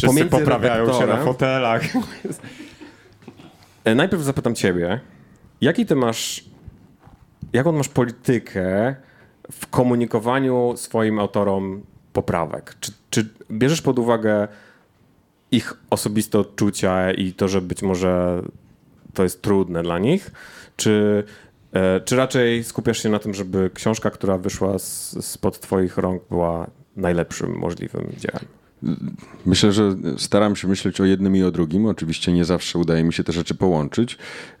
Wszyscy 0.00 0.14
Pomiędzy 0.14 0.38
poprawiają 0.38 0.92
się 0.92 1.06
na 1.06 1.16
fotelach. 1.16 1.82
E, 3.84 3.94
Najpierw 3.94 4.22
zapytam 4.22 4.54
ciebie, 4.54 5.00
jaki 5.60 5.86
ty 5.86 5.96
masz. 5.96 6.44
Jaką 7.52 7.72
masz 7.72 7.88
politykę 7.88 8.94
w 9.52 9.66
komunikowaniu 9.66 10.72
swoim 10.76 11.18
autorom 11.18 11.82
poprawek? 12.12 12.74
Czy, 12.80 12.92
czy 13.10 13.28
bierzesz 13.50 13.82
pod 13.82 13.98
uwagę 13.98 14.48
ich 15.50 15.74
osobiste 15.90 16.38
odczucia 16.38 17.12
i 17.12 17.32
to, 17.32 17.48
że 17.48 17.60
być 17.60 17.82
może 17.82 18.42
to 19.14 19.22
jest 19.22 19.42
trudne 19.42 19.82
dla 19.82 19.98
nich? 19.98 20.30
Czy, 20.76 21.24
e, 21.72 22.00
czy 22.00 22.16
raczej 22.16 22.64
skupiasz 22.64 23.02
się 23.02 23.08
na 23.08 23.18
tym, 23.18 23.34
żeby 23.34 23.70
książka, 23.74 24.10
która 24.10 24.38
wyszła 24.38 24.78
z, 24.78 25.16
spod 25.26 25.60
twoich 25.60 25.98
rąk 25.98 26.22
była 26.28 26.66
najlepszym 26.96 27.58
możliwym 27.58 28.12
dziełem? 28.18 28.59
Myślę, 29.46 29.72
że 29.72 29.96
staram 30.16 30.56
się 30.56 30.68
myśleć 30.68 31.00
o 31.00 31.04
jednym 31.04 31.36
i 31.36 31.42
o 31.42 31.50
drugim. 31.50 31.86
Oczywiście 31.86 32.32
nie 32.32 32.44
zawsze 32.44 32.78
udaje 32.78 33.04
mi 33.04 33.12
się 33.12 33.24
te 33.24 33.32
rzeczy 33.32 33.54
połączyć. 33.54 34.18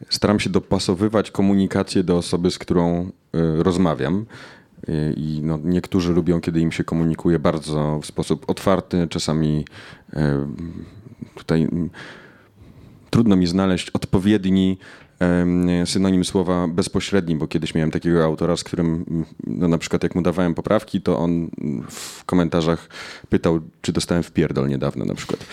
Staram 0.08 0.40
się 0.40 0.50
dopasowywać 0.50 1.30
komunikację 1.30 2.04
do 2.04 2.16
osoby, 2.16 2.50
z 2.50 2.58
którą 2.58 3.04
y, 3.04 3.10
rozmawiam. 3.62 4.26
Y, 4.88 5.14
I 5.16 5.40
no, 5.42 5.58
niektórzy 5.64 6.12
lubią, 6.12 6.40
kiedy 6.40 6.60
im 6.60 6.72
się 6.72 6.84
komunikuje 6.84 7.38
bardzo 7.38 8.00
w 8.02 8.06
sposób 8.06 8.50
otwarty, 8.50 9.08
czasami 9.10 9.64
y, 10.12 10.16
tutaj 11.34 11.62
mm, 11.62 11.90
trudno 13.10 13.36
mi 13.36 13.46
znaleźć 13.46 13.90
odpowiedni 13.90 14.78
synonim 15.84 16.24
słowa 16.24 16.68
bezpośredni, 16.68 17.36
bo 17.36 17.46
kiedyś 17.46 17.74
miałem 17.74 17.90
takiego 17.90 18.24
autora, 18.24 18.56
z 18.56 18.64
którym 18.64 19.04
mm, 19.10 19.24
no, 19.46 19.68
na 19.68 19.78
przykład 19.78 20.02
jak 20.02 20.14
mu 20.14 20.22
dawałem 20.22 20.54
poprawki, 20.54 21.00
to 21.00 21.18
on 21.18 21.30
mm, 21.30 21.86
w 21.90 22.24
komentarzach 22.24 22.88
pytał, 23.28 23.60
czy 23.82 23.92
dostałem 23.92 24.22
w 24.22 24.32
pierdol 24.32 24.68
niedawno 24.68 25.04
na 25.04 25.14
przykład. 25.14 25.46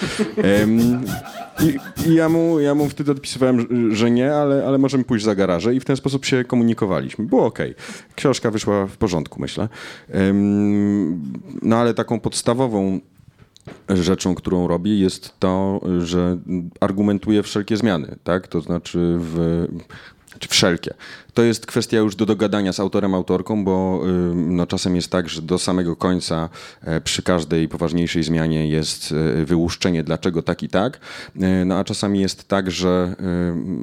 I 2.05 2.09
i 2.09 2.13
ja, 2.13 2.29
mu, 2.29 2.59
ja 2.59 2.75
mu 2.75 2.89
wtedy 2.89 3.11
odpisywałem, 3.11 3.67
że- 3.95 4.11
nie, 4.11 4.33
ale, 4.33 4.67
ale 4.67 4.77
możemy 4.77 5.03
pójść 5.03 5.25
za 5.25 5.35
garażę 5.35 5.75
i 5.75 5.79
w 5.79 5.85
ten 5.85 5.95
sposób 5.97 6.25
się 6.25 6.43
komunikowaliśmy. 6.43 7.25
Było 7.25 7.45
okej. 7.45 7.75
Książka 8.15 8.51
wyszła 8.51 8.87
w 8.87 8.97
porządku, 8.97 9.41
myślę. 9.41 9.69
No 11.61 11.77
ale 11.77 11.93
taką 11.93 12.19
podstawową 12.19 12.99
rzeczą, 13.89 14.35
którą 14.35 14.67
robię, 14.67 14.99
jest 14.99 15.39
to, 15.39 15.81
że 15.99 16.37
argumentuję 16.79 17.43
wszelkie 17.43 17.77
zmiany, 17.77 18.15
tak? 18.23 18.47
To 18.47 18.61
znaczy 18.61 19.17
w, 19.19 19.67
wszelkie. 20.49 20.93
To 21.37 21.43
jest 21.43 21.65
kwestia 21.65 21.97
już 21.97 22.15
do 22.15 22.25
dogadania 22.25 22.73
z 22.73 22.79
autorem, 22.79 23.15
autorką, 23.15 23.63
bo 23.63 24.01
y, 24.31 24.35
no, 24.35 24.67
czasem 24.67 24.95
jest 24.95 25.11
tak, 25.11 25.29
że 25.29 25.41
do 25.41 25.57
samego 25.57 25.95
końca 25.95 26.49
e, 26.81 27.01
przy 27.01 27.23
każdej 27.23 27.67
poważniejszej 27.67 28.23
zmianie 28.23 28.67
jest 28.67 29.13
e, 29.41 29.45
wyłuszczenie, 29.45 30.03
dlaczego 30.03 30.41
tak 30.41 30.63
i 30.63 30.69
tak. 30.69 30.99
E, 31.41 31.65
No 31.65 31.77
a 31.77 31.83
czasami 31.83 32.19
jest 32.19 32.47
tak, 32.47 32.71
że 32.71 33.15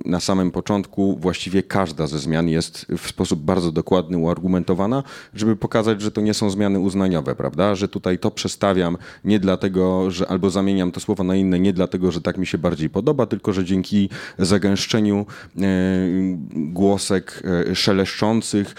y, 0.06 0.08
na 0.08 0.20
samym 0.20 0.50
początku 0.50 1.16
właściwie 1.20 1.62
każda 1.62 2.06
ze 2.06 2.18
zmian 2.18 2.48
jest 2.48 2.86
w 2.98 3.08
sposób 3.08 3.40
bardzo 3.40 3.72
dokładny 3.72 4.18
uargumentowana, 4.18 5.02
żeby 5.34 5.56
pokazać, 5.56 6.00
że 6.00 6.10
to 6.10 6.20
nie 6.20 6.34
są 6.34 6.50
zmiany 6.50 6.78
uznaniowe, 6.78 7.34
prawda? 7.34 7.74
Że 7.74 7.88
tutaj 7.88 8.18
to 8.18 8.30
przestawiam 8.30 8.96
nie 9.24 9.38
dlatego, 9.40 10.10
że 10.10 10.28
albo 10.28 10.50
zamieniam 10.50 10.92
to 10.92 11.00
słowo 11.00 11.24
na 11.24 11.36
inne, 11.36 11.60
nie 11.60 11.72
dlatego, 11.72 12.12
że 12.12 12.20
tak 12.20 12.38
mi 12.38 12.46
się 12.46 12.58
bardziej 12.58 12.90
podoba, 12.90 13.26
tylko 13.26 13.52
że 13.52 13.64
dzięki 13.64 14.08
zagęszczeniu 14.38 15.26
głosek 16.54 17.43
szeleszczących 17.74 18.74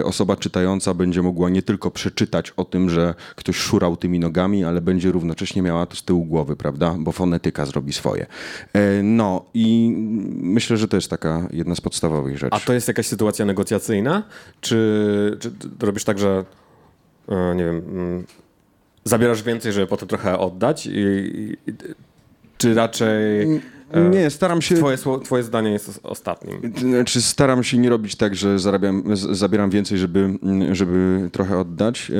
e, 0.00 0.04
osoba 0.04 0.36
czytająca 0.36 0.94
będzie 0.94 1.22
mogła 1.22 1.50
nie 1.50 1.62
tylko 1.62 1.90
przeczytać 1.90 2.50
o 2.50 2.64
tym, 2.64 2.90
że 2.90 3.14
ktoś 3.36 3.56
szurał 3.56 3.96
tymi 3.96 4.18
nogami, 4.18 4.64
ale 4.64 4.80
będzie 4.80 5.12
równocześnie 5.12 5.62
miała 5.62 5.86
to 5.86 5.96
z 5.96 6.02
tyłu 6.02 6.24
głowy, 6.24 6.56
prawda? 6.56 6.96
Bo 6.98 7.12
fonetyka 7.12 7.66
zrobi 7.66 7.92
swoje. 7.92 8.26
E, 8.72 9.02
No 9.02 9.44
i 9.54 9.94
myślę, 10.42 10.76
że 10.76 10.88
to 10.88 10.96
jest 10.96 11.10
taka 11.10 11.48
jedna 11.50 11.74
z 11.74 11.80
podstawowych 11.80 12.38
rzeczy. 12.38 12.54
A 12.56 12.60
to 12.60 12.72
jest 12.72 12.88
jakaś 12.88 13.06
sytuacja 13.06 13.44
negocjacyjna? 13.44 14.22
Czy, 14.60 15.36
czy 15.40 15.52
robisz 15.80 16.04
tak, 16.04 16.18
że 16.18 16.44
e, 17.28 17.54
nie 17.54 17.64
wiem, 17.64 17.76
mm, 17.76 18.24
zabierasz 19.04 19.42
więcej, 19.42 19.72
żeby 19.72 19.86
potem 19.86 20.08
trochę 20.08 20.38
oddać? 20.38 20.86
I, 20.86 20.90
i, 20.96 21.72
czy 22.58 22.74
raczej 22.74 23.42
e, 23.42 23.60
Nie, 24.12 24.30
staram 24.30 24.62
się... 24.62 24.74
twoje, 24.74 24.96
twoje 25.24 25.42
zdanie 25.42 25.70
jest 25.70 25.88
os- 25.88 26.00
ostatnim? 26.02 26.72
Znaczy 26.78 27.22
staram 27.22 27.64
się 27.64 27.78
nie 27.78 27.90
robić 27.90 28.16
tak, 28.16 28.34
że 28.34 28.58
zarabiam, 28.58 29.04
zabieram 29.16 29.70
więcej, 29.70 29.98
żeby, 29.98 30.38
żeby 30.72 31.28
trochę 31.32 31.58
oddać. 31.58 32.10
E, 32.10 32.14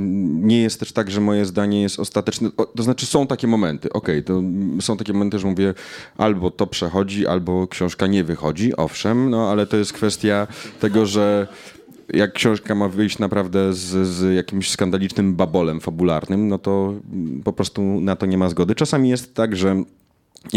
Nie 0.00 0.62
jest 0.62 0.80
też 0.80 0.92
tak, 0.92 1.10
że 1.10 1.20
moje 1.20 1.44
zdanie 1.44 1.82
jest 1.82 2.00
ostateczne. 2.00 2.50
To 2.76 2.82
znaczy 2.82 3.06
są 3.06 3.26
takie 3.26 3.46
momenty, 3.46 3.92
okej, 3.92 4.22
to 4.24 4.42
są 4.80 4.96
takie 4.96 5.12
momenty, 5.12 5.38
że 5.38 5.46
mówię 5.48 5.74
albo 6.16 6.50
to 6.50 6.66
przechodzi, 6.66 7.26
albo 7.26 7.68
książka 7.68 8.06
nie 8.06 8.24
wychodzi, 8.24 8.76
owszem, 8.76 9.30
no 9.30 9.50
ale 9.50 9.66
to 9.66 9.76
jest 9.76 9.92
kwestia 9.92 10.46
tego, 10.80 11.06
że 11.06 11.46
jak 12.14 12.32
książka 12.32 12.74
ma 12.74 12.88
wyjść 12.88 13.18
naprawdę 13.18 13.72
z, 13.74 14.06
z 14.08 14.34
jakimś 14.36 14.70
skandalicznym 14.70 15.34
babolem 15.34 15.80
fabularnym, 15.80 16.48
no 16.48 16.58
to 16.58 16.94
mm, 17.12 17.42
po 17.42 17.52
prostu 17.52 17.82
na 18.00 18.16
to 18.16 18.26
nie 18.26 18.38
ma 18.38 18.48
zgody. 18.48 18.74
Czasami 18.74 19.08
jest 19.08 19.34
tak, 19.34 19.56
że 19.56 19.82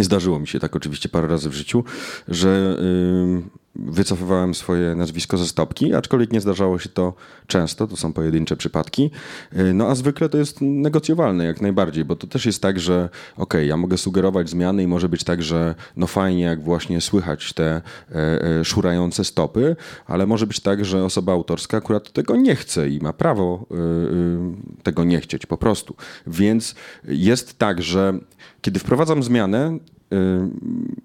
zdarzyło 0.02 0.40
mi 0.40 0.48
się 0.48 0.60
tak 0.60 0.76
oczywiście 0.76 1.10
parę 1.10 1.28
razy 1.28 1.50
w 1.50 1.54
życiu, 1.54 1.84
że 2.28 2.78
y, 2.80 3.62
wycofywałem 3.76 4.54
swoje 4.54 4.96
nazwisko 4.96 5.38
ze 5.38 5.48
stopki, 5.48 5.94
aczkolwiek 5.94 6.34
nie 6.34 6.42
zdarzało 6.42 6.80
się 6.80 6.90
to 6.90 7.14
często, 7.48 7.88
to 7.88 7.98
są 7.98 8.14
pojedyncze 8.14 8.58
przypadki. 8.58 9.12
Y, 9.58 9.74
no 9.74 9.88
a 9.88 9.96
zwykle 9.96 10.30
to 10.30 10.38
jest 10.38 10.58
negocjowalne 10.62 11.46
jak 11.46 11.62
najbardziej, 11.62 12.06
bo 12.06 12.16
to 12.16 12.28
też 12.28 12.46
jest 12.46 12.62
tak, 12.62 12.80
że 12.80 13.10
okej, 13.38 13.68
ja 13.68 13.78
mogę 13.78 13.98
sugerować 13.98 14.50
zmiany 14.50 14.84
i 14.84 14.88
może 14.88 15.10
być 15.10 15.24
tak, 15.24 15.44
że 15.44 15.76
no 15.98 16.08
fajnie 16.08 16.44
jak 16.44 16.64
właśnie 16.64 17.02
słychać 17.02 17.54
te 17.54 17.66
e, 17.66 17.82
e, 18.16 18.66
szurające 18.66 19.24
stopy, 19.24 19.76
ale 20.08 20.26
może 20.28 20.48
być 20.48 20.60
tak, 20.60 20.86
że 20.86 21.06
osoba 21.06 21.34
autorska 21.34 21.78
akurat 21.78 22.12
tego 22.12 22.36
nie 22.36 22.56
chce 22.56 22.90
i 22.90 23.00
ma 23.00 23.14
prawo 23.14 23.66
y, 23.72 24.84
tego 24.84 25.04
nie 25.04 25.22
chcieć 25.22 25.46
po 25.46 25.58
prostu. 25.58 25.96
Więc 26.28 26.76
jest 27.04 27.58
tak, 27.58 27.82
że 27.82 28.20
kiedy 28.62 28.80
wprowadzam 28.80 29.24
zmianę, 29.24 29.78
y, 30.14 30.18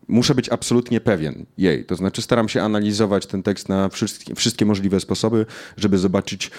muszę 0.08 0.34
być 0.34 0.48
absolutnie 0.48 1.00
pewien 1.00 1.46
jej. 1.58 1.84
To 1.84 1.96
znaczy 1.96 2.22
staram 2.22 2.48
się 2.48 2.62
analizować 2.62 3.26
ten 3.26 3.42
tekst 3.42 3.68
na 3.68 3.88
wszystkie, 3.88 4.34
wszystkie 4.34 4.66
możliwe 4.66 5.00
sposoby, 5.00 5.46
żeby 5.76 5.98
zobaczyć, 5.98 6.50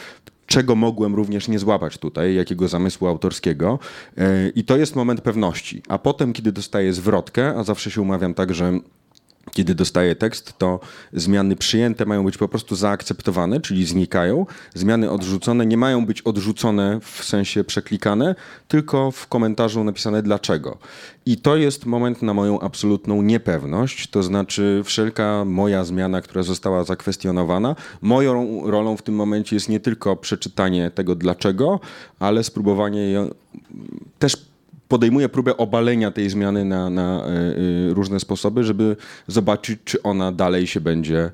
czego 0.46 0.76
mogłem 0.76 1.16
również 1.16 1.48
nie 1.48 1.60
złapać 1.60 1.98
tutaj, 1.98 2.36
jakiego 2.36 2.68
zamysłu 2.68 3.08
autorskiego. 3.08 3.80
Y, 4.18 4.52
I 4.56 4.64
to 4.64 4.78
jest 4.78 4.96
moment 4.96 5.22
pewności. 5.22 5.82
A 5.88 5.98
potem, 5.98 6.34
kiedy 6.34 6.52
dostaję 6.52 6.94
zwrotkę, 6.94 7.56
a 7.56 7.64
zawsze 7.64 7.92
się 7.92 8.02
umawiam 8.02 8.34
tak, 8.34 8.54
że 8.54 8.80
kiedy 9.52 9.76
dostaję 9.76 10.16
tekst, 10.16 10.54
to 10.58 10.80
zmiany 11.14 11.56
przyjęte 11.56 12.06
mają 12.06 12.26
być 12.26 12.38
po 12.38 12.48
prostu 12.48 12.76
zaakceptowane, 12.76 13.62
czyli 13.62 13.86
znikają. 13.86 14.46
Zmiany 14.74 15.12
odrzucone 15.12 15.66
nie 15.66 15.78
mają 15.78 16.06
być 16.06 16.22
odrzucone 16.22 17.00
w 17.02 17.24
sensie 17.24 17.64
przeklikane, 17.64 18.36
tylko 18.68 19.12
w 19.12 19.28
komentarzu 19.28 19.84
napisane 19.84 20.24
dlaczego. 20.24 20.78
I 21.26 21.38
to 21.38 21.56
jest 21.56 21.86
moment 21.86 22.22
na 22.22 22.34
moją 22.34 22.60
absolutną 22.60 23.22
niepewność, 23.22 24.08
to 24.08 24.24
znaczy 24.24 24.82
wszelka 24.86 25.46
moja 25.46 25.84
zmiana, 25.84 26.22
która 26.22 26.44
została 26.44 26.84
zakwestionowana, 26.84 27.76
moją 28.02 28.62
rolą 28.72 28.98
w 28.98 29.02
tym 29.02 29.16
momencie 29.16 29.56
jest 29.56 29.70
nie 29.70 29.80
tylko 29.80 30.16
przeczytanie 30.16 30.92
tego 30.92 31.16
dlaczego, 31.16 31.80
ale 32.20 32.44
spróbowanie 32.44 33.28
też 34.20 34.47
podejmuje 34.88 35.30
próbę 35.30 35.58
obalenia 35.58 36.12
tej 36.12 36.30
zmiany 36.30 36.66
na, 36.66 36.90
na 36.90 37.26
y, 37.28 37.90
y, 37.90 37.94
różne 37.94 38.20
sposoby, 38.20 38.64
żeby 38.64 38.96
zobaczyć, 39.28 39.80
czy 39.86 40.04
ona 40.04 40.32
dalej 40.32 40.68
się 40.68 40.82
będzie 40.82 41.32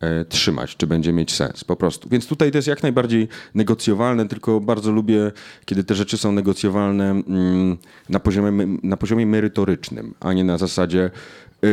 e, 0.00 0.24
trzymać, 0.24 0.76
czy 0.76 0.86
będzie 0.86 1.12
mieć 1.12 1.32
sens, 1.32 1.64
po 1.64 1.76
prostu. 1.76 2.08
Więc 2.08 2.26
tutaj 2.26 2.50
to 2.50 2.58
jest 2.58 2.68
jak 2.68 2.82
najbardziej 2.82 3.28
negocjowalne, 3.54 4.28
tylko 4.28 4.60
bardzo 4.60 4.92
lubię, 4.92 5.32
kiedy 5.64 5.84
te 5.84 5.94
rzeczy 5.94 6.18
są 6.18 6.32
negocjowalne 6.32 7.10
mm, 7.10 7.76
na 8.08 8.20
poziomie, 8.20 8.78
na 8.82 8.96
poziomie 8.96 9.26
merytorycznym, 9.26 10.14
a 10.20 10.32
nie 10.32 10.44
na 10.44 10.58
zasadzie, 10.58 11.10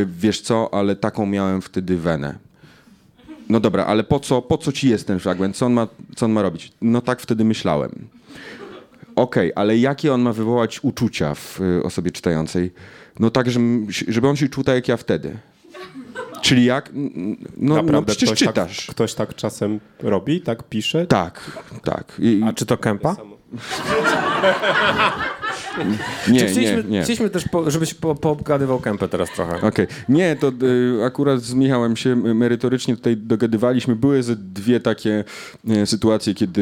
wiesz 0.06 0.42
co, 0.42 0.74
ale 0.74 0.96
taką 0.96 1.26
miałem 1.26 1.62
wtedy 1.62 1.98
wenę. 1.98 2.36
No 3.50 3.60
dobra, 3.60 3.86
ale 3.86 4.04
po 4.04 4.20
co, 4.20 4.42
po 4.42 4.58
co 4.58 4.72
ci 4.72 4.90
jest 4.90 5.08
ten 5.08 5.20
fragment? 5.20 5.58
Co 5.58 5.66
on 5.66 5.74
ma, 5.74 5.88
co 6.16 6.26
on 6.26 6.32
ma 6.32 6.42
robić? 6.42 6.72
No 6.82 7.02
tak 7.02 7.22
wtedy 7.22 7.46
myślałem. 7.46 8.08
Okej, 9.20 9.52
ale 9.56 9.78
jakie 9.78 10.14
on 10.14 10.22
ma 10.22 10.34
wywołać 10.34 10.80
uczucia 10.84 11.36
w 11.36 11.62
y, 11.62 11.84
osobie 11.84 12.12
czytającej? 12.12 12.74
No 13.20 13.30
tak, 13.30 13.48
żeby 14.08 14.28
on 14.28 14.36
się 14.36 14.50
czuł 14.50 14.64
tak 14.64 14.76
jak 14.76 14.88
ja 14.88 14.98
wtedy. 14.98 15.38
Czyli 16.42 16.66
jak? 16.66 16.90
No, 16.94 17.36
no 17.58 17.76
Naprawdę 17.76 18.12
przecież 18.12 18.30
ktoś 18.30 18.40
czytasz. 18.40 18.86
Tak, 18.86 18.96
ktoś 18.96 19.14
tak 19.14 19.36
czasem 19.36 19.80
robi, 20.00 20.42
tak 20.42 20.64
pisze? 20.64 21.08
Tak, 21.08 21.52
tak. 21.84 22.14
I, 22.20 22.42
A 22.46 22.54
czy 22.54 22.66
to 22.66 22.78
Kępa? 22.78 23.16
nie, 26.28 26.40
Czy 26.40 26.46
nie, 26.46 26.52
chcieliśmy, 26.52 26.84
nie. 26.90 27.04
chcieliśmy 27.04 27.30
też, 27.30 27.48
po, 27.48 27.72
żebyś 27.72 27.94
po, 27.94 28.16
poobgadywał 28.16 28.80
Kępę 28.80 29.08
teraz 29.08 29.30
trochę. 29.32 29.62
Okej. 29.62 29.88
Nie, 30.10 30.36
to 30.36 30.52
y, 31.00 31.06
akurat 31.06 31.42
z 31.42 31.54
Michałem 31.54 31.96
się 31.96 32.16
merytorycznie 32.16 32.96
tutaj 32.96 33.18
dogadywaliśmy. 33.18 33.96
Były 33.96 34.24
ze 34.24 34.36
dwie 34.36 34.80
takie 34.80 35.24
y, 35.70 35.86
sytuacje, 35.86 36.34
kiedy 36.34 36.62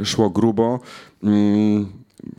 y, 0.00 0.04
szło 0.04 0.30
grubo. 0.30 0.80
Mm, 1.22 1.86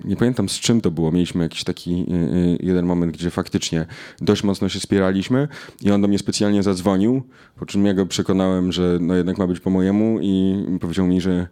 nie 0.04 0.16
pamiętam 0.16 0.50
z 0.50 0.60
czym 0.60 0.82
to 0.82 0.92
było. 0.92 1.12
Mieliśmy 1.12 1.44
jakiś 1.44 1.64
taki 1.64 1.92
y, 1.92 2.14
y, 2.36 2.58
jeden 2.60 2.86
moment, 2.86 3.14
gdzie 3.14 3.30
faktycznie 3.30 3.86
dość 4.22 4.44
mocno 4.44 4.70
się 4.70 4.80
spieraliśmy 4.80 5.48
i 5.82 5.92
on 5.92 6.02
do 6.02 6.08
mnie 6.08 6.20
specjalnie 6.20 6.64
zadzwonił, 6.64 7.24
po 7.56 7.66
czym 7.66 7.86
ja 7.86 7.94
go 7.94 8.06
przekonałem, 8.06 8.72
że 8.72 8.98
no 9.02 9.16
jednak 9.16 9.38
ma 9.38 9.48
być 9.48 9.60
po 9.60 9.70
mojemu 9.70 10.20
i 10.22 10.64
powiedział 10.82 11.08
mi, 11.08 11.22
że 11.22 11.48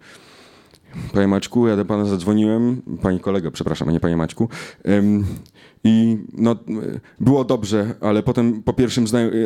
Panie 1.14 1.28
Maćku, 1.28 1.68
ja 1.68 1.76
do 1.76 1.86
pana 1.86 2.06
zadzwoniłem, 2.06 2.82
pani 3.02 3.20
kolego, 3.20 3.52
przepraszam, 3.52 3.90
a 3.90 3.92
nie 3.92 4.00
panie 4.00 4.18
Maćku. 4.18 4.50
Ym, 4.90 5.26
I 5.84 6.18
no, 6.34 6.56
było 7.20 7.44
dobrze, 7.44 7.96
ale 8.02 8.24
potem 8.24 8.64
po 8.64 8.74
pierwszym 8.74 9.06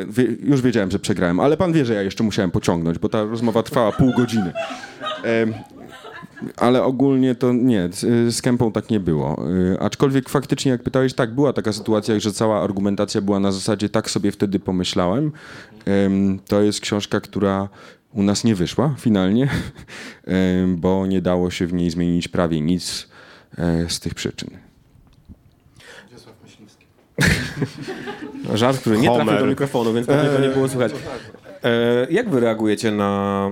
wie, 0.09 0.23
już 0.43 0.61
wiedziałem, 0.61 0.91
że 0.91 0.99
przegrałem, 0.99 1.39
ale 1.39 1.57
pan 1.57 1.73
wie, 1.73 1.85
że 1.85 1.93
ja 1.93 2.01
jeszcze 2.01 2.23
musiałem 2.23 2.51
pociągnąć, 2.51 2.99
bo 2.99 3.09
ta 3.09 3.23
rozmowa 3.23 3.63
trwała 3.63 3.91
pół 3.91 4.13
godziny. 4.17 4.53
Ym, 5.43 5.53
Ale 6.57 6.83
ogólnie 6.83 7.35
to 7.35 7.53
nie, 7.53 7.89
z, 7.91 8.35
z 8.35 8.41
Kępą 8.41 8.71
tak 8.71 8.89
nie 8.89 8.99
było. 8.99 9.49
Y, 9.73 9.79
Aczkolwiek 9.79 10.29
faktycznie, 10.29 10.71
jak 10.71 10.83
pytałeś, 10.83 11.13
tak, 11.13 11.35
była 11.35 11.53
taka 11.53 11.73
sytuacja, 11.73 12.19
że 12.19 12.31
cała 12.33 12.63
argumentacja 12.63 13.21
była 13.21 13.39
na 13.39 13.51
zasadzie 13.51 13.89
tak 13.89 14.09
sobie 14.09 14.31
wtedy 14.31 14.59
pomyślałem. 14.59 15.31
To 16.47 16.61
jest 16.61 16.79
książka, 16.79 17.21
która 17.21 17.69
u 18.13 18.23
nas 18.23 18.43
nie 18.43 18.55
wyszła 18.55 18.95
finalnie, 18.99 19.49
bo 20.77 21.07
nie 21.07 21.21
dało 21.21 21.51
się 21.51 21.67
w 21.67 21.73
niej 21.73 21.89
zmienić 21.89 22.27
prawie 22.27 22.61
nic 22.61 23.07
e, 23.57 23.89
z 23.89 23.99
tych 23.99 24.13
przyczyn. 24.13 24.49
Żart, 28.53 28.79
który 28.79 28.97
nie 28.97 29.15
trafił 29.15 29.37
do 29.39 29.45
mikrofonu, 29.45 29.93
więc 29.93 30.07
pewnie 30.07 30.29
to 30.29 30.41
nie 30.41 30.49
było 30.49 30.67
słychać. 30.69 30.91
E, 31.63 32.07
jak 32.09 32.29
wy 32.29 32.39
reagujecie 32.39 32.91
na 32.91 33.51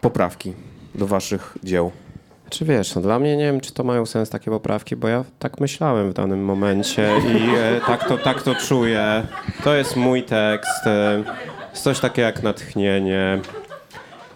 poprawki 0.00 0.52
do 0.94 1.06
waszych 1.06 1.58
dzieł? 1.64 1.90
Czy 2.50 2.64
wiesz, 2.64 2.94
no 2.94 3.00
dla 3.02 3.18
mnie 3.18 3.36
nie 3.36 3.44
wiem, 3.44 3.60
czy 3.60 3.72
to 3.72 3.84
mają 3.84 4.06
sens 4.06 4.30
takie 4.30 4.50
poprawki, 4.50 4.96
bo 4.96 5.08
ja 5.08 5.24
tak 5.38 5.60
myślałem 5.60 6.10
w 6.10 6.14
danym 6.14 6.44
momencie 6.44 7.12
i 7.18 7.50
e, 7.56 7.80
tak, 7.86 8.08
to, 8.08 8.18
tak 8.18 8.42
to 8.42 8.54
czuję. 8.54 9.26
To 9.64 9.74
jest 9.74 9.96
mój 9.96 10.22
tekst. 10.22 10.86
E, 10.86 11.24
jest 11.70 11.84
coś 11.84 12.00
takiego 12.00 12.26
jak 12.26 12.42
natchnienie. 12.42 13.40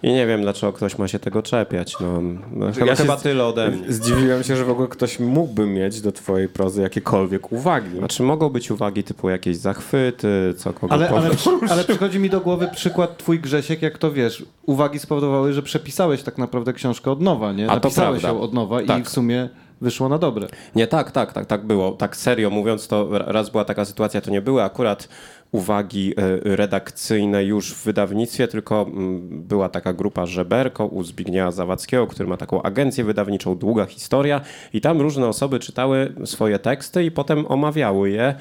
I 0.04 0.12
nie 0.12 0.26
wiem, 0.26 0.42
dlaczego 0.42 0.72
ktoś 0.72 0.98
ma 0.98 1.08
się 1.08 1.18
tego 1.18 1.42
czepiać. 1.42 1.96
No, 2.00 2.20
no, 2.52 2.72
chyba, 2.72 2.86
Ja 2.86 2.96
chyba 2.96 3.16
z- 3.18 3.22
tyle 3.22 3.44
ode 3.46 3.70
mnie. 3.70 3.92
Zdziwiłem 3.92 4.42
się, 4.42 4.56
że 4.56 4.64
w 4.64 4.70
ogóle 4.70 4.88
ktoś 4.88 5.20
mógłby 5.20 5.66
mieć 5.66 6.00
do 6.00 6.12
twojej 6.12 6.48
prozy 6.48 6.82
jakiekolwiek 6.82 7.52
uwagi. 7.52 7.98
Znaczy 7.98 8.22
mogą 8.22 8.48
być 8.50 8.70
uwagi 8.70 9.04
typu 9.04 9.30
jakieś 9.30 9.56
zachwyty, 9.56 10.54
co 10.56 10.72
kogo 10.72 10.92
Ale, 10.92 11.08
ale, 11.08 11.30
ale 11.70 11.84
przychodzi 11.84 12.18
mi 12.18 12.30
do 12.30 12.40
głowy 12.40 12.68
przykład 12.74 13.18
twój 13.18 13.40
Grzesiek, 13.40 13.82
jak 13.82 13.98
to 13.98 14.12
wiesz, 14.12 14.44
uwagi 14.66 14.98
spowodowały, 14.98 15.52
że 15.52 15.62
przepisałeś 15.62 16.22
tak 16.22 16.38
naprawdę 16.38 16.72
książkę 16.72 17.10
od 17.10 17.20
nowa, 17.20 17.52
nie? 17.52 17.64
A 17.64 17.68
to 17.68 17.74
Napisałeś 17.74 18.20
prawda. 18.22 18.38
ją 18.38 18.44
od 18.44 18.52
nowa 18.54 18.82
i 18.82 18.86
Tak. 18.86 19.04
w 19.04 19.08
sumie 19.08 19.48
wyszło 19.80 20.08
na 20.08 20.18
dobre. 20.18 20.46
Nie, 20.74 20.86
tak, 20.86 21.10
tak, 21.10 21.32
tak, 21.32 21.46
tak 21.46 21.66
było. 21.66 21.92
Tak 21.92 22.16
serio 22.16 22.50
mówiąc, 22.50 22.88
to 22.88 23.18
ra- 23.18 23.32
raz 23.32 23.50
była 23.50 23.64
taka 23.64 23.84
sytuacja, 23.84 24.20
to 24.20 24.30
nie 24.30 24.42
były 24.42 24.62
akurat 24.62 25.08
uwagi 25.54 26.14
e, 26.16 26.56
redakcyjne 26.56 27.44
już 27.44 27.74
w 27.74 27.84
wydawnictwie, 27.84 28.48
tylko 28.48 28.82
mm, 28.82 29.42
była 29.42 29.68
taka 29.68 29.92
grupa 29.92 30.26
Żeberko 30.26 30.86
u 30.86 31.02
Zbigniewa 31.02 31.50
Zawadzkiego, 31.50 32.06
który 32.06 32.28
ma 32.28 32.36
taką 32.36 32.62
agencję 32.62 33.04
wydawniczą 33.04 33.56
Długa 33.56 33.86
Historia 33.86 34.40
i 34.72 34.80
tam 34.80 35.00
różne 35.00 35.28
osoby 35.28 35.58
czytały 35.58 36.14
swoje 36.24 36.58
teksty 36.58 37.04
i 37.04 37.10
potem 37.10 37.46
omawiały 37.46 38.10
je. 38.10 38.34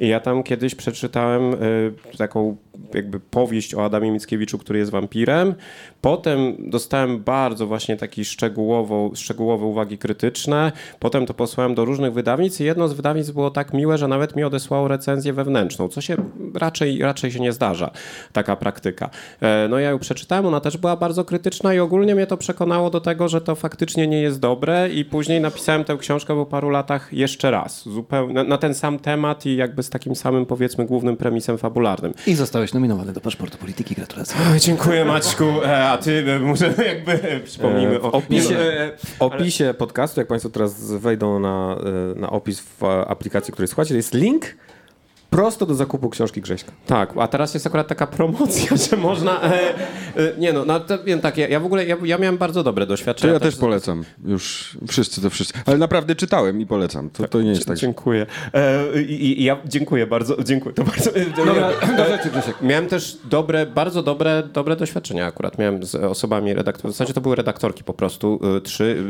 I 0.00 0.08
ja 0.08 0.20
tam 0.20 0.42
kiedyś 0.42 0.74
przeczytałem 0.74 1.54
y, 1.54 2.16
taką 2.18 2.56
jakby 2.94 3.20
powieść 3.20 3.74
o 3.74 3.84
Adamie 3.84 4.10
Mickiewiczu, 4.10 4.58
który 4.58 4.78
jest 4.78 4.90
wampirem. 4.90 5.54
Potem 6.00 6.56
dostałem 6.58 7.22
bardzo 7.22 7.66
właśnie 7.66 7.96
takie 7.96 8.24
szczegółowo, 8.24 9.10
szczegółowe 9.14 9.64
uwagi 9.66 9.98
krytyczne. 9.98 10.72
Potem 10.98 11.26
to 11.26 11.34
posłałem 11.34 11.74
do 11.74 11.84
różnych 11.84 12.12
wydawnictw 12.12 12.60
i 12.60 12.64
jedno 12.64 12.88
z 12.88 12.92
wydawnictw 12.92 13.32
było 13.32 13.50
tak 13.50 13.74
miłe, 13.74 13.98
że 13.98 14.08
nawet 14.08 14.36
mi 14.36 14.44
odesłało 14.44 14.88
recenzję 14.88 15.32
wewnętrzną, 15.32 15.88
co 15.88 16.00
się 16.00 16.16
raczej, 16.54 16.98
raczej 16.98 17.32
się 17.32 17.40
nie 17.40 17.52
zdarza, 17.52 17.90
taka 18.32 18.56
praktyka. 18.56 19.10
E, 19.40 19.68
No 19.68 19.78
ja 19.78 19.90
ją 19.90 19.98
przeczytałem, 19.98 20.46
ona 20.46 20.60
też 20.60 20.76
była 20.76 20.96
bardzo 20.96 21.24
krytyczna 21.24 21.74
i 21.74 21.78
ogólnie 21.78 22.14
mnie 22.14 22.26
to 22.26 22.36
przekonało 22.36 22.90
do 22.90 23.00
tego, 23.00 23.28
że 23.28 23.40
to 23.40 23.54
faktycznie 23.54 24.06
nie 24.06 24.22
jest 24.22 24.40
dobre 24.40 24.88
i 24.88 25.04
później 25.04 25.40
napisałem 25.40 25.84
tę 25.84 25.96
książkę 25.96 26.34
po 26.34 26.46
paru 26.46 26.70
latach 26.70 27.12
jeszcze 27.12 27.50
raz, 27.50 27.88
zupełnie 27.88 28.34
na, 28.34 28.44
na 28.44 28.58
ten 28.58 28.74
sam 28.74 28.98
temat 28.98 29.46
i 29.46 29.56
jakby 29.56 29.82
z 29.82 29.89
takim 29.90 30.16
samym 30.16 30.46
powiedzmy 30.46 30.86
głównym 30.86 31.16
premisem 31.16 31.58
fabularnym. 31.58 32.14
I 32.26 32.34
zostałeś 32.34 32.72
nominowany 32.74 33.12
do 33.12 33.20
paszportu 33.20 33.58
polityki. 33.58 33.94
Gratulacje. 33.94 34.36
Oj, 34.52 34.60
dziękuję 34.60 35.04
Maćku, 35.04 35.44
e, 35.64 35.88
a 35.88 35.98
ty 35.98 36.24
e, 36.36 36.38
może 36.38 36.74
jakby 36.86 37.40
przypomnijmy 37.44 37.94
E, 37.96 38.02
o... 38.02 38.12
opisie, 38.12 38.54
no, 38.54 39.08
w 39.18 39.22
opisie 39.22 39.74
podcastu, 39.78 40.20
jak 40.20 40.28
Państwo 40.28 40.50
teraz 40.50 40.92
wejdą 40.92 41.40
na, 41.40 41.76
na 42.16 42.30
opis 42.30 42.60
w 42.60 42.84
aplikacji, 42.84 43.52
której 43.52 43.68
słuchacie, 43.68 43.96
jest 43.96 44.14
link 44.14 44.44
prosto 45.30 45.66
do 45.66 45.74
zakupu 45.74 46.10
książki 46.10 46.40
Grześka. 46.40 46.72
Tak, 46.86 47.12
a 47.18 47.28
teraz 47.28 47.54
jest 47.54 47.66
akurat 47.66 47.88
taka 47.88 48.06
promocja, 48.06 48.76
że 48.90 48.96
można... 48.96 49.42
E, 49.42 49.50
e, 49.50 50.38
nie 50.38 50.52
no, 50.52 50.64
no 50.64 50.80
to, 50.80 51.04
wiem, 51.04 51.20
tak, 51.20 51.36
ja, 51.36 51.48
ja 51.48 51.60
w 51.60 51.66
ogóle, 51.66 51.86
ja, 51.86 51.96
ja 52.04 52.18
miałem 52.18 52.38
bardzo 52.38 52.62
dobre 52.62 52.86
To 52.86 52.88
doświadczenia. 52.88 53.32
ja 53.32 53.40
też 53.40 53.56
polecam. 53.56 54.04
Już 54.24 54.76
wszyscy 54.88 55.22
to 55.22 55.30
wszyscy. 55.30 55.54
Ale 55.66 55.78
naprawdę 55.78 56.14
czytałem 56.14 56.60
i 56.60 56.66
polecam. 56.66 57.10
To, 57.10 57.28
to 57.28 57.42
nie 57.42 57.50
jest 57.50 57.66
tak. 57.66 57.76
Dziękuję. 57.76 58.26
E, 58.54 59.02
i, 59.02 59.40
I 59.40 59.44
ja 59.44 59.56
dziękuję 59.64 60.06
bardzo, 60.06 60.42
dziękuję. 60.44 60.74
To 60.74 60.84
bardzo 60.84 61.14
e, 61.16 61.24
Dobra, 61.24 61.70
e, 61.70 61.96
do 61.96 62.04
rzeczy 62.04 62.30
Grzesiek. 62.30 62.62
Miałem 62.62 62.86
też 62.86 63.18
dobre, 63.24 63.66
bardzo 63.66 64.02
dobre, 64.02 64.42
dobre 64.52 64.76
doświadczenia 64.76 65.26
akurat. 65.26 65.58
Miałem 65.58 65.84
z 65.84 65.94
osobami 65.94 66.54
redaktorów, 66.54 66.94
w 66.94 66.98
zasadzie 66.98 67.14
to 67.14 67.20
były 67.20 67.36
redaktorki 67.36 67.84
po 67.84 67.94
prostu, 67.94 68.40
y, 68.56 68.60
trzy. 68.60 69.04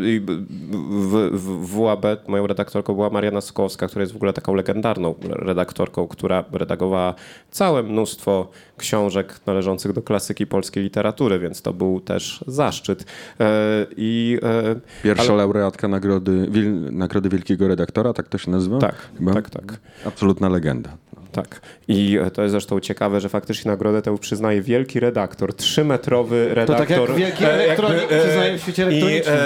W, 0.91 1.31
w, 1.33 1.67
w 1.67 1.81
WAB 1.81 2.07
moją 2.29 2.47
redaktorką 2.47 2.95
była 2.95 3.11
Mariana 3.11 3.41
Sokowska, 3.41 3.89
która 3.89 4.01
jest 4.01 4.13
w 4.13 4.17
ogóle 4.17 4.33
taką 4.33 4.55
legendarną 4.55 5.15
redaktorką, 5.23 6.09
która 6.11 6.45
redagowała 6.53 7.15
całe 7.51 7.83
mnóstwo 7.83 8.49
książek 8.77 9.41
należących 9.47 9.93
do 9.93 10.03
klasyki 10.03 10.47
polskiej 10.47 10.83
literatury, 10.85 11.39
więc 11.39 11.63
to 11.63 11.73
był 11.73 12.01
też 12.01 12.45
zaszczyt. 12.47 13.05
E, 13.41 13.87
I 13.97 14.39
e, 14.43 15.03
Pierwsza 15.03 15.25
ale- 15.33 15.37
laureatka 15.37 15.89
nagrody, 15.89 16.47
Wil, 16.51 16.93
nagrody 16.93 17.29
Wielkiego 17.29 17.69
Redaktora, 17.69 18.13
tak 18.13 18.29
to 18.29 18.39
się 18.39 18.51
nazywa? 18.51 18.79
Tak, 18.79 18.95
Chyba? 19.19 19.35
tak, 19.35 19.51
tak. 19.51 19.81
Absolutna 20.07 20.49
legenda. 20.49 20.91
Tak. 21.33 21.61
I 21.89 22.19
e, 22.23 22.31
to 22.31 22.43
jest 22.43 22.53
zresztą 22.53 22.81
ciekawe, 22.81 23.21
że 23.21 23.29
faktycznie 23.29 23.71
nagrodę 23.71 24.03
tę 24.03 24.19
przyznaje 24.19 24.63
wielki 24.63 25.01
redaktor, 25.01 25.55
trzymetrowy 25.55 26.47
To 26.49 26.55
redaktor. 26.55 26.87
tak 26.89 26.91
jak 27.09 27.17
wielki 27.17 27.45
e, 27.45 27.53
elektronik 27.53 28.01
jakby, 28.01 28.15
e, 28.17 28.25
przyznaje 28.25 28.59
w 28.59 28.61
świecie 28.63 28.83
i, 28.83 28.87
elektronicznym 29.03 29.37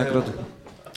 e. 0.00 0.53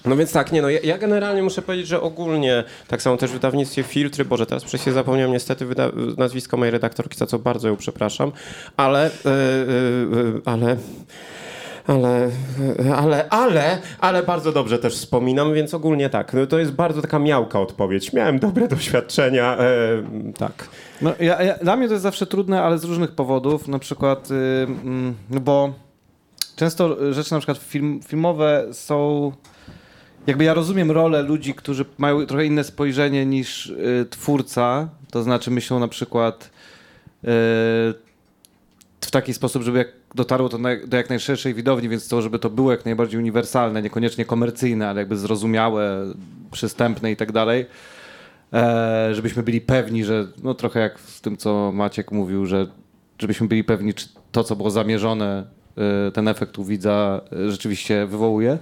No 0.08 0.16
więc 0.16 0.32
tak, 0.32 0.52
nie 0.52 0.62
no, 0.62 0.70
ja, 0.70 0.80
ja 0.84 0.98
generalnie 0.98 1.44
muszę 1.44 1.62
powiedzieć, 1.62 1.88
że 1.88 2.02
ogólnie, 2.02 2.64
tak 2.88 3.02
samo 3.02 3.18
też 3.18 3.30
w 3.30 3.34
wydawnictwie 3.34 3.84
Filtry, 3.84 4.26
Boże, 4.26 4.46
teraz 4.46 4.82
się 4.84 4.92
zapomniałem 4.92 5.32
niestety 5.32 5.66
wyda- 5.66 6.18
nazwisko 6.18 6.58
mojej 6.58 6.72
redaktorki, 6.72 7.18
za 7.18 7.26
co 7.26 7.40
bardzo 7.40 7.68
ją 7.68 7.78
przepraszam, 7.78 8.32
ale, 8.78 9.06
e, 9.06 9.10
e, 9.10 9.12
ale... 10.46 10.78
Ale, 11.88 12.32
ale, 12.96 13.30
ale, 13.30 13.78
ale 14.00 14.24
bardzo 14.24 14.52
dobrze 14.52 14.80
też 14.80 14.96
wspominam, 14.96 15.54
więc 15.54 15.74
ogólnie 15.74 16.10
tak. 16.10 16.34
No 16.34 16.48
to 16.48 16.60
jest 16.60 16.72
bardzo 16.72 17.02
taka 17.02 17.20
miałka 17.20 17.60
odpowiedź. 17.60 18.14
Miałem 18.14 18.40
dobre 18.40 18.68
doświadczenia, 18.68 19.58
tak. 20.38 20.68
No, 21.02 21.14
ja, 21.20 21.44
ja, 21.44 21.54
dla 21.58 21.76
mnie 21.76 21.88
to 21.88 21.94
jest 21.94 22.04
zawsze 22.04 22.26
trudne, 22.26 22.64
ale 22.64 22.78
z 22.78 22.84
różnych 22.84 23.12
powodów. 23.12 23.68
Na 23.68 23.80
przykład, 23.80 24.32
y, 24.32 24.34
mm, 24.34 25.16
bo 25.30 25.74
często 26.56 27.14
rzeczy 27.14 27.32
na 27.32 27.40
przykład 27.40 27.58
film, 27.58 28.00
filmowe 28.08 28.66
są. 28.72 29.32
Jakby 30.28 30.44
ja 30.44 30.54
rozumiem 30.54 30.92
rolę 30.92 31.22
ludzi, 31.22 31.54
którzy 31.54 31.86
mają 31.98 32.26
trochę 32.26 32.46
inne 32.46 32.64
spojrzenie 32.64 33.26
niż 33.26 33.66
y, 33.66 34.06
twórca. 34.10 34.90
To 35.12 35.24
znaczy 35.24 35.52
myślą 35.52 35.80
na 35.80 35.88
przykład 35.88 36.44
y, 36.46 37.28
w 39.02 39.12
taki 39.12 39.34
sposób, 39.34 39.64
żeby 39.64 39.78
jak 39.78 39.88
dotarło 40.16 40.50
to 40.50 40.58
na, 40.58 40.70
do 40.88 40.98
jak 40.98 41.10
najszerszej 41.10 41.54
widowni, 41.54 41.90
więc 41.90 42.08
to, 42.08 42.22
żeby 42.22 42.40
to 42.40 42.50
było 42.50 42.72
jak 42.72 42.86
najbardziej 42.86 43.20
uniwersalne, 43.20 43.82
niekoniecznie 43.82 44.26
komercyjne, 44.26 44.90
ale 44.90 45.02
jakby 45.02 45.18
zrozumiałe, 45.18 46.06
przystępne 46.52 47.12
i 47.12 47.16
tak 47.16 47.32
dalej. 47.32 47.66
E, 48.54 49.10
żebyśmy 49.16 49.44
byli 49.44 49.62
pewni, 49.62 50.06
że 50.06 50.28
no 50.44 50.54
trochę 50.54 50.80
jak 50.80 51.00
z 51.00 51.22
tym, 51.22 51.38
co 51.38 51.72
Maciek 51.72 52.12
mówił, 52.12 52.46
że 52.46 52.68
żebyśmy 53.20 53.48
byli 53.48 53.64
pewni, 53.64 53.94
czy 53.94 54.08
to, 54.32 54.44
co 54.44 54.56
było 54.56 54.72
zamierzone, 54.72 55.46
e, 56.08 56.12
ten 56.12 56.28
efekt 56.28 56.60
u 56.60 56.64
widza 56.64 57.22
e, 57.32 57.52
rzeczywiście 57.52 58.06
wywołuje. 58.06 58.58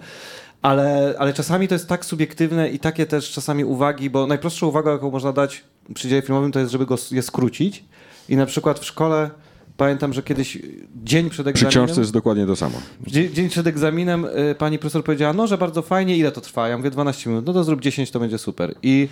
Ale, 0.65 1.15
ale 1.17 1.33
czasami 1.33 1.67
to 1.67 1.75
jest 1.75 1.87
tak 1.87 2.05
subiektywne 2.05 2.69
i 2.69 2.79
takie 2.79 3.05
też 3.05 3.31
czasami 3.31 3.65
uwagi, 3.65 4.09
bo 4.09 4.27
najprostsza 4.27 4.65
uwaga, 4.65 4.91
jaką 4.91 5.11
można 5.11 5.33
dać 5.33 5.63
przy 5.93 6.09
dzieje 6.09 6.21
filmowym, 6.21 6.51
to 6.51 6.59
jest, 6.59 6.71
żeby 6.71 6.85
go 6.85 6.95
je 7.11 7.21
skrócić. 7.21 7.83
I 8.29 8.35
na 8.35 8.45
przykład 8.45 8.79
w 8.79 8.85
szkole 8.85 9.29
pamiętam, 9.77 10.13
że 10.13 10.23
kiedyś 10.23 10.57
dzień 11.03 11.29
przed 11.29 11.43
Przy 11.45 11.49
egzaminem... 11.49 11.69
książce 11.69 12.01
jest 12.01 12.13
dokładnie 12.13 12.45
to 12.45 12.55
samo. 12.55 12.77
Dzień, 13.07 13.33
dzień 13.33 13.49
przed 13.49 13.67
egzaminem 13.67 14.25
y, 14.25 14.55
pani 14.57 14.79
profesor 14.79 15.03
powiedziała, 15.03 15.33
no, 15.33 15.47
że 15.47 15.57
bardzo 15.57 15.81
fajnie, 15.81 16.17
ile 16.17 16.31
to 16.31 16.41
trwa? 16.41 16.67
Ja 16.67 16.77
mówię 16.77 16.89
12 16.89 17.29
minut, 17.29 17.45
no 17.45 17.53
to 17.53 17.63
zrób 17.63 17.81
10, 17.81 18.11
to 18.11 18.19
będzie 18.19 18.37
super. 18.37 18.75
I, 18.83 19.07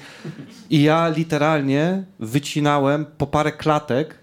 i 0.70 0.84
ja 0.84 1.10
literalnie 1.10 2.04
wycinałem 2.20 3.06
po 3.18 3.28
parę 3.28 3.52
klatek, 3.52 4.16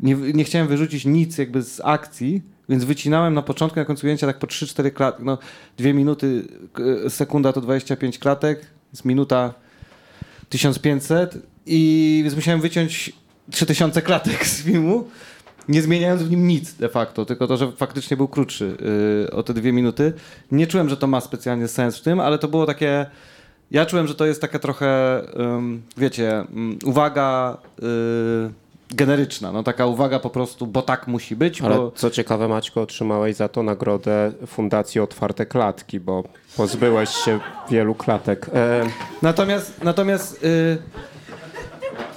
nie, 0.00 0.14
nie 0.14 0.44
chciałem 0.44 0.68
wyrzucić 0.68 1.04
nic 1.04 1.38
jakby 1.38 1.62
z 1.62 1.80
akcji, 1.84 2.42
więc 2.68 2.84
wycinałem 2.84 3.34
na 3.34 3.42
początku, 3.42 3.78
na 3.78 3.84
końcu 3.84 4.06
ujęcia 4.06 4.26
tak 4.26 4.38
po 4.38 4.46
3-4 4.46 4.92
klatki, 4.92 5.24
no 5.24 5.38
dwie 5.76 5.94
minuty, 5.94 6.48
sekunda 7.08 7.52
to 7.52 7.60
25 7.60 8.18
klatek, 8.18 8.66
z 8.92 9.04
minuta 9.04 9.54
1500 10.48 11.38
i 11.66 12.20
więc 12.24 12.34
musiałem 12.34 12.60
wyciąć 12.60 13.12
3000 13.50 14.02
klatek 14.02 14.46
z 14.46 14.62
filmu, 14.62 15.08
nie 15.68 15.82
zmieniając 15.82 16.22
w 16.22 16.30
nim 16.30 16.48
nic 16.48 16.74
de 16.74 16.88
facto, 16.88 17.24
tylko 17.24 17.46
to, 17.46 17.56
że 17.56 17.72
faktycznie 17.72 18.16
był 18.16 18.28
krótszy 18.28 18.76
yy, 19.22 19.30
o 19.30 19.42
te 19.42 19.54
dwie 19.54 19.72
minuty. 19.72 20.12
Nie 20.50 20.66
czułem, 20.66 20.88
że 20.88 20.96
to 20.96 21.06
ma 21.06 21.20
specjalnie 21.20 21.68
sens 21.68 21.98
w 21.98 22.02
tym, 22.02 22.20
ale 22.20 22.38
to 22.38 22.48
było 22.48 22.66
takie... 22.66 23.06
Ja 23.70 23.86
czułem, 23.86 24.06
że 24.06 24.14
to 24.14 24.26
jest 24.26 24.40
taka 24.40 24.58
trochę, 24.58 25.22
wiecie, 25.96 26.44
ym, 26.56 26.78
uwaga 26.84 27.58
yy, 27.82 28.50
generyczna, 28.90 29.52
no 29.52 29.62
taka 29.62 29.86
uwaga 29.86 30.18
po 30.18 30.30
prostu, 30.30 30.66
bo 30.66 30.82
tak 30.82 31.06
musi 31.06 31.36
być, 31.36 31.62
Ale 31.62 31.76
bo... 31.76 31.90
co 31.90 32.10
ciekawe, 32.10 32.48
Maćko, 32.48 32.82
otrzymałeś 32.82 33.36
za 33.36 33.48
to 33.48 33.62
nagrodę 33.62 34.32
Fundacji 34.46 35.00
Otwarte 35.00 35.46
Klatki, 35.46 36.00
bo 36.00 36.24
pozbyłeś 36.56 37.10
się 37.10 37.40
wielu 37.70 37.94
klatek. 37.94 38.50
E, 38.54 38.86
Natomiast, 39.22 39.84
natomiast 39.84 40.44
y, 40.44 40.78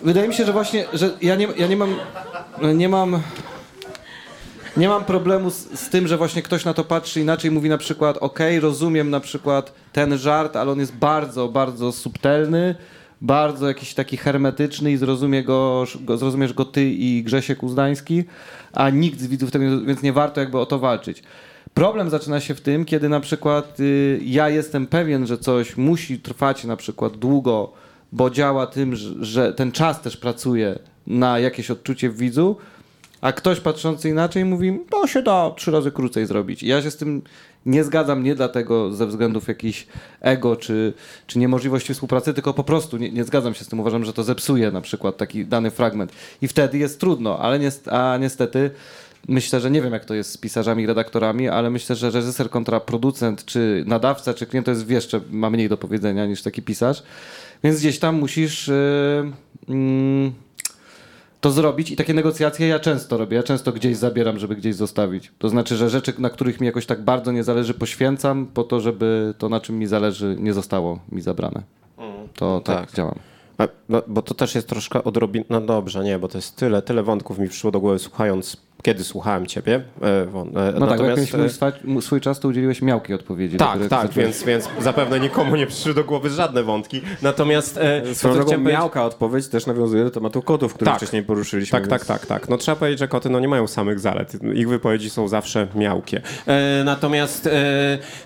wydaje 0.04 0.28
mi 0.28 0.34
się, 0.34 0.46
że 0.46 0.54
właśnie, 0.54 0.86
że 0.94 1.10
ja 1.22 1.36
nie, 1.36 1.48
ja 1.58 1.68
nie 1.68 1.78
mam, 1.78 1.96
nie 2.76 2.90
mam, 2.90 3.22
nie 4.78 4.90
mam 4.90 5.06
problemu 5.06 5.50
z, 5.52 5.56
z 5.80 5.90
tym, 5.90 6.08
że 6.08 6.18
właśnie 6.18 6.42
ktoś 6.42 6.66
na 6.66 6.74
to 6.74 6.84
patrzy 6.84 7.22
inaczej, 7.22 7.52
mówi 7.52 7.70
na 7.70 7.78
przykład, 7.78 8.18
ok, 8.18 8.40
rozumiem 8.60 9.10
na 9.10 9.20
przykład 9.20 9.74
ten 9.94 10.18
żart, 10.18 10.56
ale 10.56 10.72
on 10.72 10.80
jest 10.80 10.96
bardzo, 10.96 11.48
bardzo 11.48 11.92
subtelny, 11.92 12.76
bardzo 13.22 13.68
jakiś 13.68 13.94
taki 13.94 14.18
hermetyczny 14.18 14.92
i 14.92 14.98
zrozumie 14.98 15.44
go, 15.44 15.86
go, 16.02 16.18
zrozumiesz 16.18 16.54
go 16.54 16.66
ty 16.66 16.90
i 16.90 17.24
Grzesiek 17.24 17.64
Uzdański, 17.64 18.24
a 18.74 18.90
nikt 18.90 19.20
z 19.20 19.28
widzów 19.28 19.52
tego, 19.52 19.66
nie- 19.66 19.86
więc 19.86 20.02
nie 20.04 20.14
warto 20.14 20.40
jakby 20.42 20.58
o 20.60 20.66
to 20.66 20.80
walczyć. 20.80 21.24
Problem 21.74 22.10
zaczyna 22.10 22.40
się 22.40 22.56
w 22.56 22.62
tym, 22.62 22.86
kiedy 22.86 23.10
na 23.10 23.20
przykład 23.20 23.80
y, 23.80 24.20
ja 24.24 24.50
jestem 24.50 24.88
pewien, 24.88 25.28
że 25.28 25.38
coś 25.38 25.78
musi 25.78 26.20
trwać 26.20 26.64
na 26.64 26.78
przykład 26.78 27.18
długo, 27.18 27.74
bo 28.12 28.30
działa 28.30 28.68
tym, 28.68 28.96
że, 28.96 29.26
że 29.26 29.54
ten 29.54 29.72
czas 29.72 30.02
też 30.02 30.18
pracuje 30.18 30.80
na 31.08 31.40
jakieś 31.40 31.72
odczucie 31.72 32.10
w 32.10 32.18
widzu, 32.18 32.56
a 33.22 33.32
ktoś 33.32 33.60
patrzący 33.60 34.10
inaczej 34.10 34.46
mówi, 34.46 34.80
to 34.90 35.08
się 35.08 35.22
da 35.22 35.52
trzy 35.56 35.72
razy 35.72 35.92
krócej 35.92 36.26
zrobić. 36.26 36.64
I 36.64 36.68
ja 36.68 36.82
się 36.82 36.92
z 36.92 36.98
tym 36.98 37.22
nie 37.66 37.84
zgadzam 37.84 38.24
nie 38.24 38.36
dlatego 38.36 38.94
ze 38.94 39.08
względów 39.08 39.48
jakichś 39.48 39.88
ego 40.22 40.56
czy, 40.56 40.94
czy 41.28 41.40
niemożliwości 41.40 41.94
współpracy, 41.94 42.34
tylko 42.34 42.54
po 42.54 42.64
prostu 42.64 42.98
nie, 42.98 43.12
nie 43.12 43.24
zgadzam 43.24 43.54
się 43.54 43.64
z 43.64 43.68
tym. 43.68 43.80
Uważam, 43.80 44.06
że 44.06 44.14
to 44.14 44.24
zepsuje 44.24 44.72
na 44.72 44.82
przykład 44.82 45.18
taki 45.18 45.46
dany 45.46 45.72
fragment. 45.72 46.12
I 46.42 46.48
wtedy 46.48 46.78
jest 46.78 47.00
trudno, 47.00 47.40
ale 47.40 47.60
a 47.92 48.18
niestety 48.18 48.72
myślę, 49.28 49.62
że 49.62 49.72
nie 49.72 49.82
wiem 49.82 49.94
jak 49.94 50.06
to 50.06 50.14
jest 50.14 50.32
z 50.32 50.38
pisarzami 50.38 50.84
i 50.84 50.88
redaktorami, 50.88 51.50
ale 51.50 51.70
myślę, 51.70 51.96
że 51.96 52.12
reżyser 52.12 52.50
kontra 52.50 52.80
producent, 52.80 53.46
czy 53.46 53.84
nadawca, 53.88 54.34
czy 54.34 54.46
klient 54.46 54.66
to 54.66 54.72
jest 54.72 54.90
jeszcze 54.90 55.22
ma 55.32 55.50
mniej 55.50 55.70
do 55.70 55.78
powiedzenia 55.78 56.26
niż 56.26 56.42
taki 56.42 56.62
pisarz. 56.62 57.04
Więc 57.64 57.80
gdzieś 57.80 58.00
tam 58.00 58.16
musisz... 58.16 58.68
Yy, 58.68 59.32
mm, 59.70 60.34
to 61.42 61.52
zrobić 61.52 61.92
i 61.92 61.96
takie 61.96 62.14
negocjacje 62.14 62.68
ja 62.68 62.80
często 62.80 63.18
robię. 63.18 63.38
Ja 63.38 63.44
często 63.44 63.72
gdzieś 63.72 63.98
zabieram, 63.98 64.40
żeby 64.40 64.56
gdzieś 64.56 64.76
zostawić. 64.76 65.32
To 65.40 65.50
znaczy, 65.50 65.76
że 65.76 65.90
rzeczy, 65.90 66.14
na 66.18 66.30
których 66.30 66.62
mi 66.62 66.68
jakoś 66.68 66.86
tak 66.86 67.02
bardzo 67.02 67.32
nie 67.32 67.44
zależy, 67.44 67.74
poświęcam 67.74 68.46
po 68.46 68.64
to, 68.64 68.80
żeby 68.80 69.34
to, 69.38 69.50
na 69.50 69.60
czym 69.60 69.80
mi 69.80 69.88
zależy, 69.88 70.36
nie 70.40 70.54
zostało 70.54 71.00
mi 71.12 71.22
zabrane. 71.22 71.64
To 72.34 72.62
tak, 72.66 72.86
tak. 72.88 72.96
działam. 72.96 73.20
a, 73.58 73.68
no, 73.90 74.02
bo 74.08 74.22
to 74.22 74.34
też 74.34 74.56
jest 74.56 74.68
troszkę 74.68 75.04
odrobin... 75.04 75.44
No 75.50 75.62
dobrze, 75.62 76.04
nie, 76.04 76.20
bo 76.20 76.28
to 76.28 76.38
jest 76.38 76.56
tyle, 76.56 76.82
tyle 76.82 77.04
wątków 77.04 77.40
mi 77.40 77.50
przyszło 77.50 77.72
do 77.72 77.80
głowy 77.80 78.00
słuchając, 78.00 78.58
kiedy 78.84 79.04
słuchałem 79.04 79.48
ciebie. 79.48 79.82
E, 80.02 80.06
e, 80.08 80.28
No 80.80 80.88
tak, 80.88 80.98
bo 81.00 81.06
jak 81.06 81.16
miałeś 81.18 81.34
e, 81.34 81.38
mój 81.38 81.48
swa- 81.50 81.72
m- 81.88 82.02
swój 82.02 82.22
czas, 82.22 82.40
to 82.40 82.48
udzieliłeś 82.48 82.82
miałkiej 82.82 83.16
odpowiedzi. 83.16 83.58
Tak, 83.58 83.80
tak, 83.80 83.90
zacząłeś- 83.90 84.16
więc, 84.16 84.44
więc 84.44 84.70
zapewne 84.82 85.20
nikomu 85.20 85.56
nie 85.56 85.68
przyszły 85.68 85.94
do 85.94 86.04
głowy 86.04 86.30
żadne 86.30 86.64
wątki. 86.64 87.02
Natomiast 87.22 87.78
e, 87.78 88.02
Swoją 88.16 88.16
co 88.16 88.30
drogą 88.38 88.48
chciałem 88.52 88.64
miałka 88.68 89.06
odpowiedź 89.06 89.48
też 89.48 89.66
nawiązuje 89.66 90.04
do 90.04 90.12
tematu 90.12 90.42
kotów, 90.42 90.74
który 90.74 90.92
Tak. 90.92 90.98
wcześniej 90.98 91.24
poruszyliśmy. 91.24 91.80
Tak, 91.80 91.88
tak, 91.90 92.06
tak, 92.06 92.26
tak. 92.26 92.50
No 92.50 92.58
trzeba 92.58 92.76
powiedzieć, 92.76 93.00
że 93.00 93.08
koty 93.08 93.30
no, 93.30 93.40
nie 93.40 93.48
mają 93.48 93.68
samych 93.68 94.00
zalet. 94.00 94.34
Ich 94.54 94.70
wypowiedzi 94.70 95.10
są 95.10 95.28
zawsze 95.28 95.68
miałkie. 95.76 96.22
E, 96.48 96.82
natomiast 96.86 97.48
e, 97.48 97.52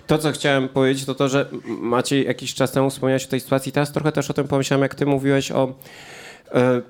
to, 0.08 0.18
co 0.18 0.32
chciałem 0.32 0.70
powiedzieć, 0.70 1.06
to 1.06 1.16
to, 1.16 1.30
że 1.30 1.45
Maciej 1.68 2.26
jakiś 2.26 2.54
czas 2.54 2.72
temu 2.72 2.89
wspomniałeś 2.89 3.26
o 3.26 3.30
tej 3.30 3.39
sytuacji. 3.39 3.72
Teraz 3.72 3.91
trochę 3.91 4.12
też 4.12 4.30
o 4.30 4.34
tym 4.34 4.47
pomyślałem, 4.47 4.82
jak 4.82 4.95
ty 4.95 5.06
mówiłeś 5.06 5.51
o... 5.51 5.74
E, 6.54 6.82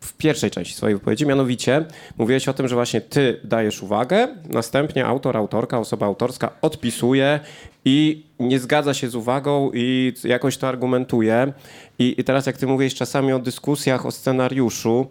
w- 0.00 0.12
pierwszej 0.16 0.50
części 0.50 0.74
swojej 0.74 0.96
wypowiedzi, 0.96 1.26
mianowicie 1.26 1.84
mówiłeś 2.18 2.48
o 2.48 2.52
tym, 2.52 2.68
że 2.68 2.74
właśnie 2.74 3.00
ty 3.00 3.40
dajesz 3.44 3.82
uwagę, 3.82 4.28
następnie 4.48 5.06
autor, 5.06 5.36
autorka, 5.36 5.78
osoba 5.78 6.06
autorska 6.06 6.50
odpisuje 6.62 7.40
i 7.84 8.22
nie 8.38 8.58
zgadza 8.58 8.94
się 8.94 9.08
z 9.08 9.14
uwagą 9.14 9.70
i 9.74 10.12
jakoś 10.24 10.56
to 10.56 10.68
argumentuje. 10.68 11.52
I, 11.98 12.14
i 12.20 12.24
teraz 12.24 12.46
jak 12.46 12.56
ty 12.56 12.66
mówisz 12.66 12.94
czasami 12.94 13.32
o 13.32 13.38
dyskusjach, 13.38 14.06
o 14.06 14.10
scenariuszu, 14.10 15.06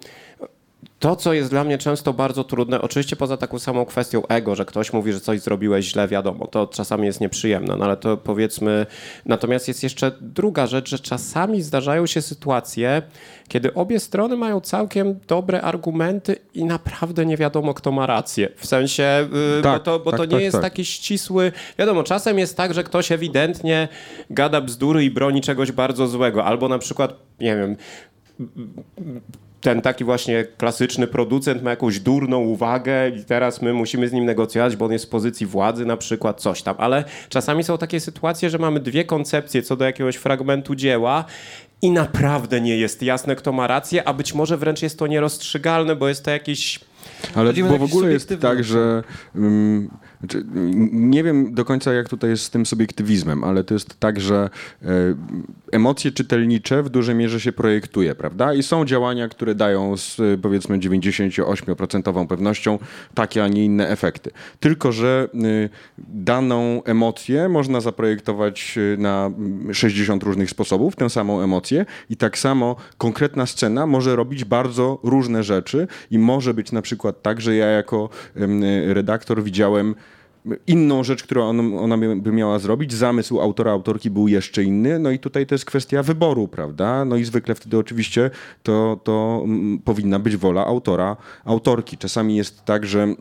to, 0.99 1.15
co 1.15 1.33
jest 1.33 1.49
dla 1.49 1.63
mnie 1.63 1.77
często 1.77 2.13
bardzo 2.13 2.43
trudne, 2.43 2.81
oczywiście 2.81 3.15
poza 3.15 3.37
taką 3.37 3.59
samą 3.59 3.85
kwestią 3.85 4.27
ego, 4.27 4.55
że 4.55 4.65
ktoś 4.65 4.93
mówi, 4.93 5.13
że 5.13 5.19
coś 5.19 5.41
zrobiłeś 5.41 5.85
źle, 5.85 6.07
wiadomo, 6.07 6.47
to 6.47 6.67
czasami 6.67 7.05
jest 7.05 7.21
nieprzyjemne, 7.21 7.75
no 7.75 7.85
ale 7.85 7.97
to 7.97 8.17
powiedzmy. 8.17 8.85
Natomiast 9.25 9.67
jest 9.67 9.83
jeszcze 9.83 10.11
druga 10.21 10.67
rzecz, 10.67 10.89
że 10.89 10.99
czasami 10.99 11.61
zdarzają 11.61 12.05
się 12.05 12.21
sytuacje, 12.21 13.01
kiedy 13.47 13.73
obie 13.73 13.99
strony 13.99 14.37
mają 14.37 14.61
całkiem 14.61 15.19
dobre 15.27 15.61
argumenty 15.61 16.35
i 16.53 16.65
naprawdę 16.65 17.25
nie 17.25 17.37
wiadomo, 17.37 17.73
kto 17.73 17.91
ma 17.91 18.05
rację. 18.05 18.49
W 18.55 18.65
sensie, 18.67 19.27
yy, 19.55 19.61
Tak, 19.61 19.73
bo 19.73 19.79
to, 19.79 19.99
bo 19.99 20.11
tak, 20.11 20.19
to 20.19 20.25
nie 20.25 20.31
tak, 20.31 20.41
jest 20.41 20.53
tak. 20.53 20.61
taki 20.61 20.85
ścisły. 20.85 21.51
Wiadomo, 21.77 22.03
czasem 22.03 22.39
jest 22.39 22.57
tak, 22.57 22.73
że 22.73 22.83
ktoś 22.83 23.11
ewidentnie 23.11 23.87
gada 24.29 24.61
bzdury 24.61 25.03
i 25.03 25.11
broni 25.11 25.41
czegoś 25.41 25.71
bardzo 25.71 26.07
złego, 26.07 26.45
albo 26.45 26.67
na 26.67 26.77
przykład, 26.77 27.13
nie 27.39 27.55
wiem, 27.55 27.75
ten 29.61 29.81
taki 29.81 30.03
właśnie 30.03 30.45
klasyczny 30.57 31.07
producent 31.07 31.63
ma 31.63 31.69
jakąś 31.69 31.99
durną 31.99 32.39
uwagę 32.39 33.09
i 33.09 33.25
teraz 33.25 33.61
my 33.61 33.73
musimy 33.73 34.07
z 34.07 34.11
nim 34.13 34.25
negocjować, 34.25 34.75
bo 34.75 34.85
on 34.85 34.91
jest 34.91 35.05
w 35.05 35.09
pozycji 35.09 35.45
władzy 35.45 35.85
na 35.85 35.97
przykład, 35.97 36.41
coś 36.41 36.61
tam. 36.61 36.75
Ale 36.77 37.03
czasami 37.29 37.63
są 37.63 37.77
takie 37.77 37.99
sytuacje, 37.99 38.49
że 38.49 38.57
mamy 38.57 38.79
dwie 38.79 39.05
koncepcje 39.05 39.61
co 39.61 39.75
do 39.75 39.85
jakiegoś 39.85 40.15
fragmentu 40.15 40.75
dzieła 40.75 41.25
i 41.81 41.91
naprawdę 41.91 42.61
nie 42.61 42.77
jest 42.77 43.03
jasne, 43.03 43.35
kto 43.35 43.51
ma 43.51 43.67
rację, 43.67 44.07
a 44.07 44.13
być 44.13 44.33
może 44.33 44.57
wręcz 44.57 44.81
jest 44.81 44.99
to 44.99 45.07
nierozstrzygalne, 45.07 45.95
bo 45.95 46.07
jest 46.07 46.25
to 46.25 46.31
jakiś... 46.31 46.79
Ale 47.35 47.53
bo 47.53 47.77
w 47.77 47.83
ogóle 47.83 48.11
jest 48.11 48.33
tak, 48.41 48.63
że 48.63 49.03
um, 49.35 49.89
znaczy, 50.19 50.45
nie 50.91 51.23
wiem 51.23 51.53
do 51.53 51.65
końca 51.65 51.93
jak 51.93 52.09
tutaj 52.09 52.29
jest 52.29 52.43
z 52.43 52.49
tym 52.49 52.65
subiektywizmem, 52.65 53.43
ale 53.43 53.63
to 53.63 53.73
jest 53.73 53.99
tak, 53.99 54.19
że 54.19 54.49
e, 54.83 54.87
emocje 55.71 56.11
czytelnicze 56.11 56.83
w 56.83 56.89
dużej 56.89 57.15
mierze 57.15 57.39
się 57.39 57.51
projektuje, 57.51 58.15
prawda? 58.15 58.53
I 58.53 58.63
są 58.63 58.85
działania, 58.85 59.29
które 59.29 59.55
dają 59.55 59.97
z 59.97 60.17
powiedzmy 60.41 60.79
98% 60.79 62.27
pewnością 62.27 62.79
takie, 63.13 63.43
a 63.43 63.47
nie 63.47 63.65
inne 63.65 63.89
efekty. 63.89 64.31
Tylko, 64.59 64.91
że 64.91 65.27
y, 65.33 65.69
daną 65.97 66.83
emocję 66.83 67.49
można 67.49 67.81
zaprojektować 67.81 68.77
y, 68.77 68.97
na 68.99 69.25
mm, 69.25 69.73
60 69.73 70.23
różnych 70.23 70.49
sposobów, 70.49 70.95
tę 70.95 71.09
samą 71.09 71.41
emocję 71.41 71.85
i 72.09 72.17
tak 72.17 72.37
samo 72.37 72.75
konkretna 72.97 73.45
scena 73.45 73.85
może 73.85 74.15
robić 74.15 74.45
bardzo 74.45 74.99
różne 75.03 75.43
rzeczy 75.43 75.87
i 76.11 76.19
może 76.19 76.53
być 76.53 76.71
na 76.71 76.81
przykład 76.81 77.21
tak, 77.21 77.41
że 77.41 77.55
ja 77.55 77.65
jako 77.65 78.09
redaktor 78.87 79.43
widziałem 79.43 79.95
inną 80.67 81.03
rzecz, 81.03 81.23
którą 81.23 81.49
on, 81.49 81.77
ona 81.77 81.97
by 81.97 82.31
miała 82.31 82.59
zrobić. 82.59 82.93
Zamysł 82.93 83.41
autora, 83.41 83.71
autorki 83.71 84.09
był 84.09 84.27
jeszcze 84.27 84.63
inny. 84.63 84.99
No 84.99 85.11
i 85.11 85.19
tutaj 85.19 85.45
to 85.45 85.55
jest 85.55 85.65
kwestia 85.65 86.03
wyboru, 86.03 86.47
prawda? 86.47 87.05
No 87.05 87.15
i 87.15 87.23
zwykle 87.23 87.55
wtedy 87.55 87.77
oczywiście 87.77 88.31
to, 88.63 88.99
to 89.03 89.41
mm, 89.43 89.79
powinna 89.79 90.19
być 90.19 90.37
wola 90.37 90.65
autora, 90.65 91.17
autorki. 91.45 91.97
Czasami 91.97 92.35
jest 92.35 92.65
tak, 92.65 92.85
że 92.85 93.15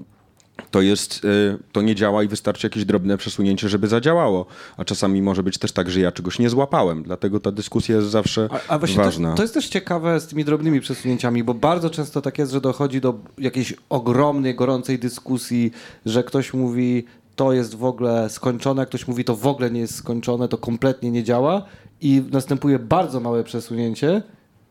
to 0.71 0.83
jest, 0.83 1.25
y, 1.25 1.59
to 1.73 1.83
nie 1.83 1.95
działa 1.95 2.23
i 2.23 2.29
wystarczy 2.29 2.67
jakieś 2.67 2.85
drobne 2.85 3.19
przesunięcie, 3.19 3.69
żeby 3.69 3.89
zadziałało. 3.89 4.47
A 4.77 4.85
czasami 4.85 5.23
może 5.23 5.43
być 5.43 5.59
też 5.59 5.73
tak, 5.73 5.91
że 5.91 6.01
ja 6.01 6.13
czegoś 6.13 6.39
nie 6.39 6.51
złapałem. 6.51 7.03
Dlatego 7.03 7.41
ta 7.41 7.53
dyskusja 7.53 7.97
jest 7.97 8.09
zawsze 8.09 8.49
A, 8.51 8.75
a 8.75 8.79
właśnie 8.79 8.97
ważna. 8.97 9.31
To, 9.31 9.37
to 9.37 9.43
jest 9.43 9.55
też 9.55 9.69
ciekawe 9.69 10.21
z 10.21 10.27
tymi 10.27 10.45
drobnymi 10.45 10.81
przesunięciami, 10.81 11.45
bo 11.45 11.55
bardzo 11.55 11.91
często 11.91 12.23
tak 12.23 12.39
jest, 12.39 12.53
że 12.53 12.61
dochodzi 12.61 13.01
do 13.01 13.15
jakiejś 13.39 13.75
ogromnej, 13.89 14.55
gorącej 14.55 14.99
dyskusji, 14.99 15.73
że 16.07 16.25
ktoś 16.25 16.55
mówi, 16.55 17.05
to 17.39 17.53
jest 17.53 17.75
w 17.75 17.85
ogóle 17.85 18.31
skończone, 18.31 18.87
ktoś 18.87 19.09
mówi, 19.09 19.25
to 19.25 19.37
w 19.37 19.47
ogóle 19.47 19.71
nie 19.71 19.81
jest 19.81 19.95
skończone, 19.95 20.49
to 20.49 20.59
kompletnie 20.59 21.11
nie 21.11 21.25
działa 21.25 21.65
i 22.01 22.23
następuje 22.31 22.79
bardzo 22.79 23.21
małe 23.21 23.45
przesunięcie 23.45 24.23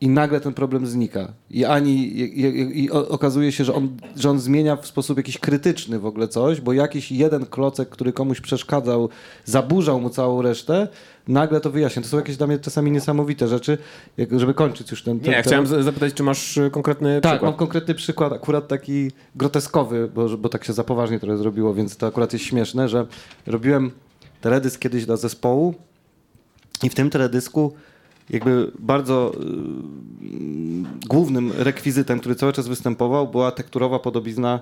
i 0.02 0.10
nagle 0.10 0.40
ten 0.42 0.54
problem 0.54 0.88
znika. 0.88 1.34
I 1.52 1.66
ani 1.66 1.92
i, 1.92 2.42
i, 2.42 2.84
i 2.84 2.92
okazuje 2.92 3.52
się, 3.52 3.64
że 3.64 3.74
on, 3.74 3.98
że 4.16 4.30
on 4.30 4.40
zmienia 4.40 4.76
w 4.76 4.88
sposób 4.88 5.18
jakiś 5.18 5.38
krytyczny 5.38 6.00
w 6.00 6.06
ogóle 6.06 6.28
coś, 6.28 6.62
bo 6.62 6.74
jakiś 6.74 7.12
jeden 7.12 7.46
klocek, 7.46 7.90
który 7.90 8.14
komuś 8.14 8.42
przeszkadzał, 8.42 9.10
zaburzał 9.46 10.02
mu 10.02 10.10
całą 10.10 10.42
resztę, 10.42 10.88
nagle 11.28 11.62
to 11.62 11.72
wyjaśnia. 11.72 12.02
To 12.02 12.08
są 12.08 12.18
jakieś 12.18 12.38
dla 12.38 12.48
mnie 12.48 12.60
czasami 12.60 12.92
niesamowite 12.92 13.48
rzeczy, 13.48 13.78
jak, 14.18 14.40
żeby 14.40 14.54
kończyć 14.54 14.92
już 14.92 15.04
ten, 15.04 15.20
ten 15.20 15.30
Nie, 15.30 15.38
ja 15.38 15.44
chciałem 15.44 15.84
zapytać, 15.84 16.14
czy 16.14 16.24
masz 16.24 16.58
y, 16.58 16.70
konkretny 16.72 17.22
Tak, 17.22 17.32
przykład? 17.32 17.52
mam 17.52 17.60
konkretny 17.60 17.96
przykład, 17.96 18.34
akurat 18.34 18.68
taki 18.68 19.12
groteskowy, 19.36 20.10
bo, 20.16 20.38
bo 20.38 20.50
tak 20.50 20.64
się 20.64 20.74
za 20.74 20.84
poważnie 20.84 21.20
trochę 21.20 21.38
zrobiło, 21.38 21.74
więc 21.74 21.98
to 21.98 22.08
akurat 22.08 22.34
jest 22.34 22.46
śmieszne, 22.46 22.90
że 22.90 23.06
robiłem 23.48 23.92
teledysk 24.42 24.80
kiedyś 24.80 25.06
dla 25.06 25.18
zespołu 25.18 25.76
i 26.84 26.90
w 26.90 26.96
tym 26.96 27.10
teledysku 27.10 27.74
jakby 28.30 28.72
bardzo 28.80 29.32
y, 29.36 31.08
głównym 31.08 31.52
rekwizytem, 31.58 32.20
który 32.20 32.36
cały 32.36 32.54
czas 32.54 32.68
występował, 32.68 33.28
była 33.28 33.52
tekturowa 33.52 34.00
podobizna 34.00 34.60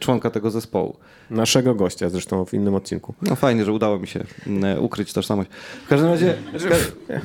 członka 0.00 0.30
tego 0.30 0.50
zespołu. 0.50 0.96
Naszego 1.30 1.74
gościa 1.74 2.08
zresztą 2.08 2.44
w 2.44 2.54
innym 2.54 2.74
odcinku. 2.74 3.14
No 3.22 3.36
fajnie, 3.36 3.64
że 3.64 3.72
udało 3.72 3.98
mi 3.98 4.06
się 4.06 4.24
mm, 4.46 4.82
ukryć 4.84 5.12
tożsamość. 5.12 5.50
W 5.84 5.88
każdym 5.88 6.08
razie... 6.10 6.34
W, 6.54 6.68
ka- 6.68 6.74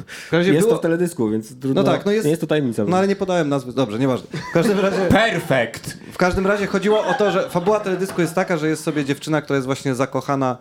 w 0.08 0.30
każdym 0.30 0.40
razie 0.40 0.54
Jest 0.54 0.66
było... 0.68 0.74
to 0.74 0.80
w 0.80 0.82
teledysku, 0.82 1.30
więc 1.30 1.60
trudno, 1.60 1.84
No 1.84 1.92
tak, 1.92 2.06
no 2.06 2.12
jest- 2.12 2.26
nie 2.26 2.30
jest 2.32 2.42
to 2.42 2.48
tajemnica. 2.48 2.86
No 2.88 2.98
ale 2.98 3.08
nie 3.08 3.16
podałem 3.16 3.50
nazwy. 3.50 3.74
Dobrze, 3.74 4.00
nieważne. 4.00 4.28
W 4.50 4.54
każdym 4.54 4.80
razie... 4.80 4.98
Perfekt! 5.10 5.98
W 6.12 6.18
każdym 6.18 6.48
razie 6.48 6.68
chodziło 6.68 7.06
o 7.06 7.14
to, 7.14 7.32
że 7.32 7.50
fabuła 7.50 7.80
teledysku 7.80 8.22
jest 8.22 8.34
taka, 8.36 8.58
że 8.58 8.68
jest 8.70 8.84
sobie 8.84 9.06
dziewczyna, 9.06 9.42
która 9.42 9.58
jest 9.58 9.66
właśnie 9.66 9.96
zakochana 9.96 10.52
e, 10.52 10.58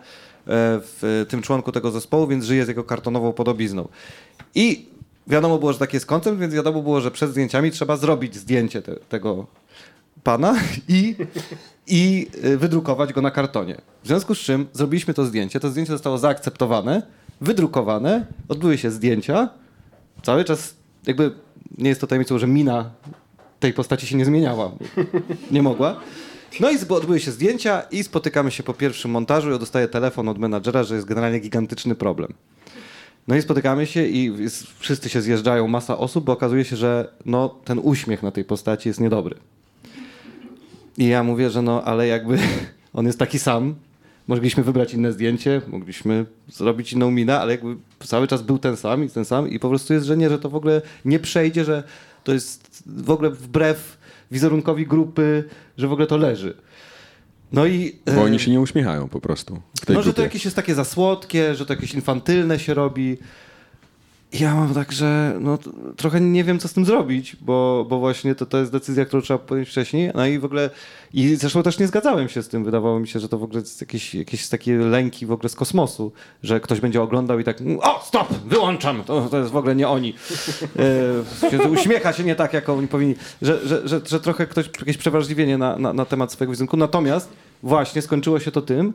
w 0.80 1.26
tym 1.28 1.42
członku 1.42 1.72
tego 1.72 1.90
zespołu, 1.90 2.26
więc 2.26 2.44
żyje 2.44 2.64
z 2.64 2.68
jego 2.68 2.84
kartonową 2.84 3.32
podobizną. 3.32 3.88
I 4.54 4.86
wiadomo 5.26 5.58
było, 5.58 5.72
że 5.72 5.78
taki 5.78 5.96
jest 5.96 6.06
koncept, 6.06 6.38
więc 6.38 6.54
wiadomo 6.54 6.82
było, 6.82 7.00
że 7.00 7.10
przed 7.10 7.30
zdjęciami 7.30 7.70
trzeba 7.70 7.96
zrobić 7.96 8.34
zdjęcie 8.36 8.82
te, 8.82 8.96
tego 8.96 9.46
pana 10.26 10.56
i, 10.88 11.16
i 11.86 12.26
y, 12.44 12.56
wydrukować 12.58 13.12
go 13.12 13.22
na 13.22 13.30
kartonie. 13.30 13.76
W 14.02 14.06
związku 14.06 14.34
z 14.34 14.38
czym 14.38 14.66
zrobiliśmy 14.72 15.14
to 15.14 15.24
zdjęcie. 15.24 15.60
To 15.60 15.70
zdjęcie 15.70 15.92
zostało 15.92 16.18
zaakceptowane, 16.18 17.02
wydrukowane, 17.40 18.26
odbyły 18.48 18.78
się 18.78 18.90
zdjęcia. 18.90 19.48
Cały 20.22 20.44
czas 20.44 20.74
jakby 21.06 21.32
nie 21.78 21.88
jest 21.88 22.00
to 22.00 22.06
tajemnicą, 22.06 22.38
że 22.38 22.46
mina 22.46 22.90
tej 23.60 23.72
postaci 23.72 24.06
się 24.06 24.16
nie 24.16 24.24
zmieniała. 24.24 24.70
Nie 25.50 25.62
mogła. 25.62 26.00
No 26.60 26.70
i 26.70 26.76
odbyły 26.88 27.20
się 27.20 27.30
zdjęcia 27.30 27.80
i 27.90 28.02
spotykamy 28.02 28.50
się 28.50 28.62
po 28.62 28.74
pierwszym 28.74 29.10
montażu. 29.10 29.50
Ja 29.50 29.58
dostaję 29.58 29.88
telefon 29.88 30.28
od 30.28 30.38
menadżera, 30.38 30.84
że 30.84 30.94
jest 30.94 31.06
generalnie 31.06 31.38
gigantyczny 31.38 31.94
problem. 31.94 32.32
No 33.28 33.36
i 33.36 33.42
spotykamy 33.42 33.86
się 33.86 34.06
i 34.06 34.48
wszyscy 34.78 35.08
się 35.08 35.22
zjeżdżają, 35.22 35.68
masa 35.68 35.98
osób, 35.98 36.24
bo 36.24 36.32
okazuje 36.32 36.64
się, 36.64 36.76
że 36.76 37.12
no, 37.26 37.48
ten 37.64 37.78
uśmiech 37.82 38.22
na 38.22 38.30
tej 38.30 38.44
postaci 38.44 38.88
jest 38.88 39.00
niedobry. 39.00 39.36
I 40.98 41.08
ja 41.08 41.22
mówię, 41.22 41.50
że 41.50 41.62
no, 41.62 41.84
ale 41.84 42.06
jakby 42.06 42.38
on 42.94 43.06
jest 43.06 43.18
taki 43.18 43.38
sam. 43.38 43.74
Mogliśmy 44.28 44.62
wybrać 44.62 44.94
inne 44.94 45.12
zdjęcie, 45.12 45.62
mogliśmy 45.68 46.26
zrobić 46.48 46.92
inną 46.92 47.10
minę, 47.10 47.40
ale 47.40 47.52
jakby 47.52 47.76
cały 47.98 48.28
czas 48.28 48.42
był 48.42 48.58
ten 48.58 48.76
sam 48.76 49.04
i 49.04 49.08
ten 49.08 49.24
sam 49.24 49.50
i 49.50 49.58
po 49.58 49.68
prostu 49.68 49.92
jest, 49.92 50.06
że 50.06 50.16
nie, 50.16 50.30
że 50.30 50.38
to 50.38 50.50
w 50.50 50.54
ogóle 50.54 50.82
nie 51.04 51.18
przejdzie, 51.18 51.64
że 51.64 51.82
to 52.24 52.32
jest 52.32 52.82
w 52.86 53.10
ogóle 53.10 53.30
wbrew 53.30 53.98
wizerunkowi 54.30 54.86
grupy, 54.86 55.44
że 55.78 55.88
w 55.88 55.92
ogóle 55.92 56.06
to 56.06 56.16
leży. 56.16 56.54
No 57.52 57.66
i... 57.66 57.98
Bo 58.06 58.12
e, 58.12 58.22
oni 58.22 58.38
się 58.38 58.50
nie 58.50 58.60
uśmiechają 58.60 59.08
po 59.08 59.20
prostu 59.20 59.60
w 59.80 59.86
tej 59.86 59.96
no, 59.96 60.02
że 60.02 60.10
to 60.10 60.14
grupie. 60.14 60.22
jakieś 60.22 60.44
jest 60.44 60.56
takie 60.56 60.74
za 60.74 60.84
słodkie, 60.84 61.54
że 61.54 61.66
to 61.66 61.72
jakieś 61.72 61.94
infantylne 61.94 62.58
się 62.58 62.74
robi. 62.74 63.18
Ja 64.32 64.54
mam 64.54 64.74
tak, 64.74 64.92
że 64.92 65.36
no, 65.40 65.58
trochę 65.96 66.20
nie 66.20 66.44
wiem, 66.44 66.58
co 66.58 66.68
z 66.68 66.72
tym 66.72 66.84
zrobić, 66.84 67.36
bo, 67.40 67.86
bo 67.88 67.98
właśnie 67.98 68.34
to, 68.34 68.46
to 68.46 68.58
jest 68.58 68.72
decyzja, 68.72 69.04
którą 69.04 69.22
trzeba 69.22 69.38
podjąć 69.38 69.68
wcześniej. 69.68 70.10
No 70.14 70.26
i 70.26 70.38
w 70.38 70.44
ogóle, 70.44 70.70
i 71.12 71.36
zresztą 71.36 71.62
też 71.62 71.78
nie 71.78 71.86
zgadzałem 71.86 72.28
się 72.28 72.42
z 72.42 72.48
tym. 72.48 72.64
Wydawało 72.64 73.00
mi 73.00 73.08
się, 73.08 73.20
że 73.20 73.28
to 73.28 73.38
w 73.38 73.42
ogóle 73.42 73.60
jest 73.60 73.80
jakieś, 73.80 74.14
jakieś 74.14 74.48
takie 74.48 74.76
lęki 74.76 75.26
w 75.26 75.32
ogóle 75.32 75.48
z 75.48 75.54
kosmosu, 75.54 76.12
że 76.42 76.60
ktoś 76.60 76.80
będzie 76.80 77.02
oglądał 77.02 77.38
i 77.38 77.44
tak, 77.44 77.58
o, 77.80 78.02
stop, 78.04 78.32
wyłączam, 78.32 79.04
to, 79.04 79.28
to 79.28 79.38
jest 79.38 79.50
w 79.50 79.56
ogóle 79.56 79.74
nie 79.74 79.88
oni. 79.88 80.14
E, 81.62 81.68
uśmiecha 81.68 82.12
się 82.12 82.24
nie 82.24 82.34
tak, 82.34 82.52
jak 82.52 82.68
oni 82.68 82.88
powinni. 82.88 83.14
Że, 83.42 83.66
że, 83.66 83.88
że, 83.88 84.00
że 84.06 84.20
trochę 84.20 84.46
ktoś, 84.46 84.66
jakieś 84.78 84.96
przewrażliwienie 84.96 85.58
na, 85.58 85.78
na, 85.78 85.92
na 85.92 86.04
temat 86.04 86.32
swojego 86.32 86.50
wizerunku. 86.50 86.76
Natomiast 86.76 87.28
właśnie 87.62 88.02
skończyło 88.02 88.40
się 88.40 88.50
to 88.50 88.62
tym, 88.62 88.92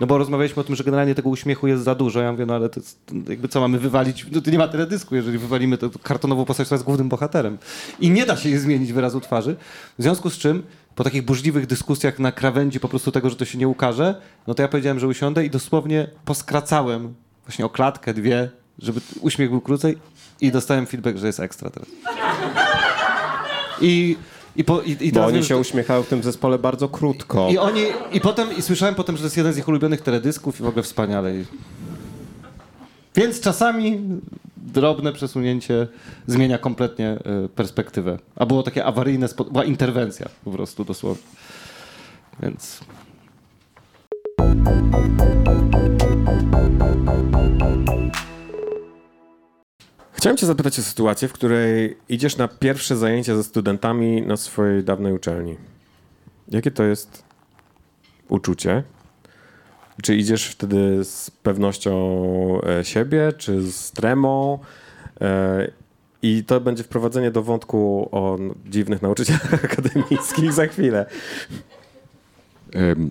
no 0.00 0.06
bo 0.06 0.18
rozmawialiśmy 0.18 0.60
o 0.60 0.64
tym, 0.64 0.76
że 0.76 0.84
generalnie 0.84 1.14
tego 1.14 1.28
uśmiechu 1.28 1.66
jest 1.66 1.84
za 1.84 1.94
dużo. 1.94 2.20
Ja 2.20 2.32
mówię, 2.32 2.46
no 2.46 2.54
ale 2.54 2.68
to 2.68 2.80
jest, 2.80 2.98
jakby 3.28 3.48
co 3.48 3.60
mamy 3.60 3.78
wywalić? 3.78 4.26
No 4.32 4.40
to 4.40 4.50
nie 4.50 4.58
ma 4.58 4.68
teledysku, 4.68 5.14
jeżeli 5.14 5.38
wywalimy 5.38 5.78
tę 5.78 5.90
kartonową 6.02 6.44
postać, 6.44 6.66
która 6.66 6.76
jest 6.76 6.84
głównym 6.84 7.08
bohaterem. 7.08 7.58
I 8.00 8.10
nie 8.10 8.26
da 8.26 8.36
się 8.36 8.48
jej 8.48 8.58
zmienić 8.58 8.92
wyrazu 8.92 9.20
twarzy. 9.20 9.56
W 9.98 10.02
związku 10.02 10.30
z 10.30 10.38
czym, 10.38 10.62
po 10.94 11.04
takich 11.04 11.24
burzliwych 11.24 11.66
dyskusjach 11.66 12.18
na 12.18 12.32
krawędzi 12.32 12.80
po 12.80 12.88
prostu 12.88 13.12
tego, 13.12 13.30
że 13.30 13.36
to 13.36 13.44
się 13.44 13.58
nie 13.58 13.68
ukaże, 13.68 14.20
no 14.46 14.54
to 14.54 14.62
ja 14.62 14.68
powiedziałem, 14.68 15.00
że 15.00 15.08
usiądę 15.08 15.44
i 15.44 15.50
dosłownie 15.50 16.10
poskracałem 16.24 17.14
właśnie 17.46 17.64
o 17.64 17.68
klatkę, 17.68 18.14
dwie, 18.14 18.50
żeby 18.78 19.00
uśmiech 19.20 19.50
był 19.50 19.60
krócej 19.60 19.98
i 20.40 20.52
dostałem 20.52 20.86
feedback, 20.86 21.18
że 21.18 21.26
jest 21.26 21.40
ekstra 21.40 21.70
teraz. 21.70 21.88
I, 23.80 24.16
i, 24.60 24.64
po, 24.64 24.80
i, 24.82 24.96
i 25.00 25.12
Bo 25.12 25.24
oni 25.24 25.34
wiem, 25.34 25.44
się 25.44 25.54
to- 25.54 25.60
uśmiechają 25.60 26.02
w 26.02 26.08
tym 26.08 26.22
zespole 26.22 26.58
bardzo 26.58 26.88
krótko. 26.88 27.48
i 27.50 27.58
oni, 27.58 27.80
i 28.12 28.20
potem, 28.20 28.56
i 28.56 28.62
słyszałem 28.62 28.94
potem, 28.94 29.16
że 29.16 29.20
to 29.22 29.26
jest 29.26 29.36
jeden 29.36 29.52
z 29.52 29.58
ich 29.58 29.68
ulubionych 29.68 30.00
teledysków 30.00 30.60
i 30.60 30.62
w 30.62 30.66
ogóle 30.66 30.82
wspaniale. 30.82 31.32
Więc 33.14 33.40
czasami 33.40 34.00
drobne 34.56 35.12
przesunięcie 35.12 35.88
zmienia 36.26 36.58
kompletnie 36.58 37.18
y, 37.44 37.48
perspektywę. 37.48 38.18
A 38.36 38.46
było 38.46 38.62
takie 38.62 38.84
awaryjne, 38.84 39.28
była 39.52 39.64
interwencja 39.64 40.28
po 40.44 40.50
prostu 40.50 40.84
dosłownie. 40.84 41.22
Więc 42.42 42.80
Chciałem 50.20 50.36
cię 50.36 50.46
zapytać 50.46 50.78
o 50.78 50.82
sytuację, 50.82 51.28
w 51.28 51.32
której 51.32 51.96
idziesz 52.08 52.36
na 52.36 52.48
pierwsze 52.48 52.96
zajęcia 52.96 53.36
ze 53.36 53.44
studentami 53.44 54.22
na 54.22 54.36
swojej 54.36 54.84
dawnej 54.84 55.12
uczelni. 55.12 55.56
Jakie 56.48 56.70
to 56.70 56.82
jest 56.82 57.24
uczucie? 58.28 58.82
Czy 60.02 60.16
idziesz 60.16 60.46
wtedy 60.46 61.04
z 61.04 61.30
pewnością 61.30 62.60
e, 62.62 62.84
siebie, 62.84 63.32
czy 63.38 63.62
z 63.62 63.90
tremą? 63.90 64.58
E, 65.20 65.70
I 66.22 66.44
to 66.44 66.60
będzie 66.60 66.82
wprowadzenie 66.82 67.30
do 67.30 67.42
wątku 67.42 68.08
o 68.12 68.38
dziwnych 68.66 69.02
nauczycielach 69.02 69.54
akademickich 69.64 70.52
za 70.52 70.66
chwilę. 70.66 71.06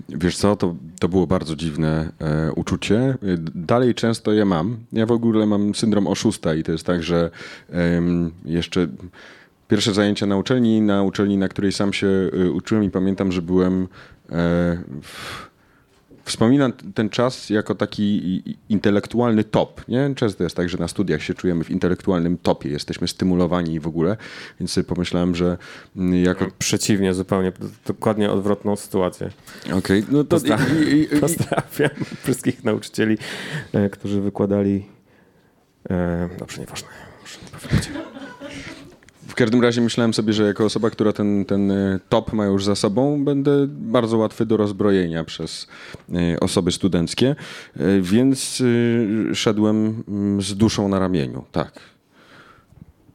Wiesz 0.09 0.37
co, 0.37 0.55
to, 0.55 0.75
to 0.99 1.09
było 1.09 1.27
bardzo 1.27 1.55
dziwne 1.55 2.11
e, 2.19 2.51
uczucie. 2.51 3.17
Dalej 3.55 3.95
często 3.95 4.33
je 4.33 4.45
mam. 4.45 4.77
Ja 4.93 5.05
w 5.05 5.11
ogóle 5.11 5.45
mam 5.45 5.75
syndrom 5.75 6.07
oszusta 6.07 6.55
i 6.55 6.63
to 6.63 6.71
jest 6.71 6.85
tak, 6.85 7.03
że 7.03 7.31
jeszcze 8.45 8.87
pierwsze 9.69 9.93
zajęcia 9.93 10.25
na 10.25 10.37
uczelni, 10.37 10.81
na 10.81 11.03
uczelni, 11.03 11.37
na 11.37 11.47
której 11.47 11.71
sam 11.71 11.93
się 11.93 12.07
e, 12.07 12.51
uczyłem 12.51 12.83
i 12.83 12.89
pamiętam, 12.89 13.31
że 13.31 13.41
byłem 13.41 13.83
e, 13.83 13.87
w, 15.01 15.48
Wspominam 16.29 16.73
ten 16.73 17.09
czas 17.09 17.49
jako 17.49 17.75
taki 17.75 18.43
intelektualny 18.69 19.43
top. 19.43 19.87
Nie? 19.87 20.15
Często 20.15 20.43
jest 20.43 20.55
tak, 20.55 20.69
że 20.69 20.77
na 20.77 20.87
studiach 20.87 21.23
się 21.23 21.33
czujemy 21.33 21.63
w 21.63 21.71
intelektualnym 21.71 22.37
topie, 22.37 22.69
jesteśmy 22.69 23.07
stymulowani 23.07 23.73
i 23.73 23.79
w 23.79 23.87
ogóle, 23.87 24.17
więc 24.59 24.71
sobie 24.71 24.85
pomyślałem, 24.85 25.35
że 25.35 25.57
mm, 25.95 26.23
jako 26.23 26.47
Przeciwnie, 26.59 27.13
zupełnie, 27.13 27.51
dokładnie 27.85 28.31
odwrotną 28.31 28.75
sytuację. 28.75 29.29
Okej, 29.73 30.05
no 30.11 30.23
to 30.23 30.29
Pozdrawiam. 30.29 30.83
i, 30.83 30.87
i, 30.87 31.15
i, 31.15 31.19
Pozdrawiam 31.21 31.91
wszystkich 32.23 32.63
nauczycieli, 32.63 33.17
e, 33.73 33.89
którzy 33.89 34.21
wykładali. 34.21 34.85
E, 35.89 36.29
dobrze, 36.39 36.61
nieważne. 36.61 36.87
Muszę 37.21 37.39
nie 37.45 37.59
powiedzieć. 37.59 37.89
W 39.39 39.41
każdym 39.41 39.61
razie 39.61 39.81
myślałem 39.81 40.13
sobie, 40.13 40.33
że 40.33 40.43
jako 40.43 40.65
osoba, 40.65 40.89
która 40.89 41.13
ten, 41.13 41.45
ten 41.45 41.71
e, 41.71 41.99
top 42.09 42.33
ma 42.33 42.45
już 42.45 42.65
za 42.65 42.75
sobą, 42.75 43.23
będę 43.23 43.67
bardzo 43.67 44.17
łatwy 44.17 44.45
do 44.45 44.57
rozbrojenia 44.57 45.23
przez 45.23 45.67
e, 46.13 46.39
osoby 46.39 46.71
studenckie, 46.71 47.35
e, 47.75 48.01
więc 48.01 48.63
szedłem 49.33 50.03
mm, 50.07 50.41
z 50.41 50.55
duszą 50.55 50.89
na 50.89 50.99
ramieniu, 50.99 51.43
tak, 51.51 51.79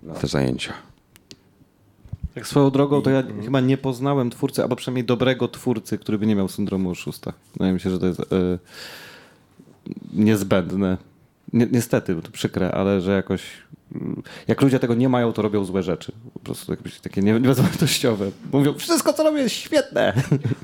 na 0.02 0.14
te 0.14 0.26
zajęcia. 0.26 0.72
tak 2.34 2.46
swoją 2.46 2.70
drogą, 2.70 3.02
to 3.02 3.10
ja 3.10 3.22
chyba 3.44 3.60
nie 3.60 3.76
poznałem 3.76 4.30
twórcy, 4.30 4.62
albo 4.62 4.76
przynajmniej 4.76 5.04
dobrego 5.04 5.48
twórcy, 5.48 5.98
który 5.98 6.18
by 6.18 6.26
nie 6.26 6.36
miał 6.36 6.48
syndromu 6.48 6.90
oszusta. 6.90 7.32
Wydaje 7.52 7.72
mi 7.72 7.80
się, 7.80 7.90
że 7.90 7.98
to 7.98 8.06
jest 8.06 8.20
e, 8.20 8.24
niezbędne. 10.12 10.96
Ni 11.52 11.66
niestety, 11.72 12.14
bo 12.14 12.22
to 12.22 12.30
przykre, 12.30 12.72
ale 12.72 13.00
że 13.00 13.12
jakoś 13.12 13.42
jak 14.48 14.62
ludzie 14.62 14.78
tego 14.78 14.94
nie 14.94 15.08
mają, 15.08 15.32
to 15.32 15.42
robią 15.42 15.64
złe 15.64 15.82
rzeczy. 15.82 16.12
Po 16.34 16.40
prostu 16.40 16.72
jakieś 16.72 17.00
takie 17.00 17.20
nie- 17.22 17.40
niewartościowe. 17.40 18.30
Mówią, 18.52 18.74
wszystko 18.78 19.12
co 19.12 19.22
robię 19.22 19.40
jest 19.42 19.54
świetne. 19.54 20.12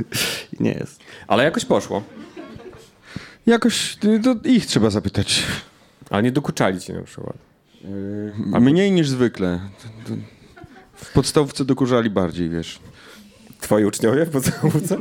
I 0.61 0.63
nie 0.63 0.73
jest. 0.73 1.01
Ale 1.29 1.45
jakoś 1.45 1.65
poszło. 1.65 2.03
Jakoś 3.47 3.97
to 3.97 4.49
ich 4.49 4.67
trzeba 4.67 4.91
zapytać. 4.91 5.43
Ale 6.11 6.23
nie 6.23 6.33
dokuczali 6.33 6.81
ci 6.81 6.93
na 6.93 7.03
przykład. 7.03 7.37
A 8.53 8.61
mniej 8.61 8.93
niż 8.93 9.09
zwykle. 9.09 9.61
W 10.95 11.13
podstawówce 11.13 11.65
dokurzali 11.65 12.11
bardziej, 12.11 12.49
wiesz. 12.51 12.79
Twoi 13.61 13.85
uczniowie 13.85 14.25
w 14.27 14.31
podstawówce? 14.31 14.97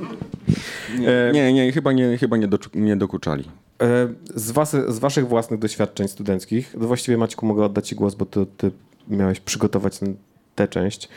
E, 1.07 1.31
Nie, 1.33 1.53
nie, 1.53 1.71
chyba 1.71 1.91
nie, 1.91 2.17
chyba 2.17 2.37
nie, 2.37 2.47
doczu- 2.47 2.69
nie 2.73 2.95
dokuczali. 2.95 3.43
E, 3.81 4.07
Z, 4.35 4.51
was, 4.51 4.75
z 4.87 4.99
waszych 4.99 5.27
własnych 5.27 5.59
doświadczeń 5.59 6.07
studenckich, 6.07 6.71
to 6.71 6.87
właściwie 6.87 7.17
Maćku 7.17 7.45
mogę 7.45 7.65
oddać 7.65 7.87
ci 7.87 7.95
głos, 7.95 8.15
bo 8.15 8.25
to 8.25 8.45
ty 8.45 8.71
miałeś 9.07 9.39
przygotować 9.39 9.99
ten, 9.99 10.15
tę 10.55 10.67
część. 10.67 11.09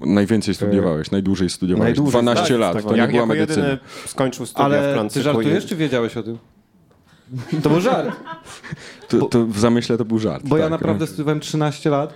Najwięcej 0.00 0.54
studiowałeś, 0.54 1.10
najdłużej 1.10 1.50
studiowałeś. 1.50 1.86
Najdłużej, 1.88 2.22
12 2.22 2.42
tak, 2.48 2.60
lat, 2.60 2.74
tak, 2.74 2.84
to 2.84 2.92
nie 2.92 2.98
Jak 2.98 3.10
była 3.10 3.22
jako 3.22 3.34
medycyna. 3.34 3.66
jedyny 3.68 3.88
skończył 4.06 4.46
studia 4.46 4.68
w 4.68 4.72
Ale 4.72 5.08
ty 5.10 5.22
żartujesz, 5.22 5.66
czy 5.66 5.76
wiedziałeś 5.76 6.16
o 6.16 6.22
tym? 6.22 6.38
To 7.62 7.70
był 7.70 7.80
żart. 7.80 8.16
To, 9.08 9.26
to 9.26 9.46
w 9.46 9.58
zamyśle 9.58 9.98
to 9.98 10.04
był 10.04 10.18
żart. 10.18 10.42
Bo 10.46 10.56
ja 10.56 10.62
tak, 10.64 10.70
naprawdę 10.70 11.00
no. 11.02 11.06
studiowałem 11.06 11.40
13 11.40 11.90
lat. 11.90 12.14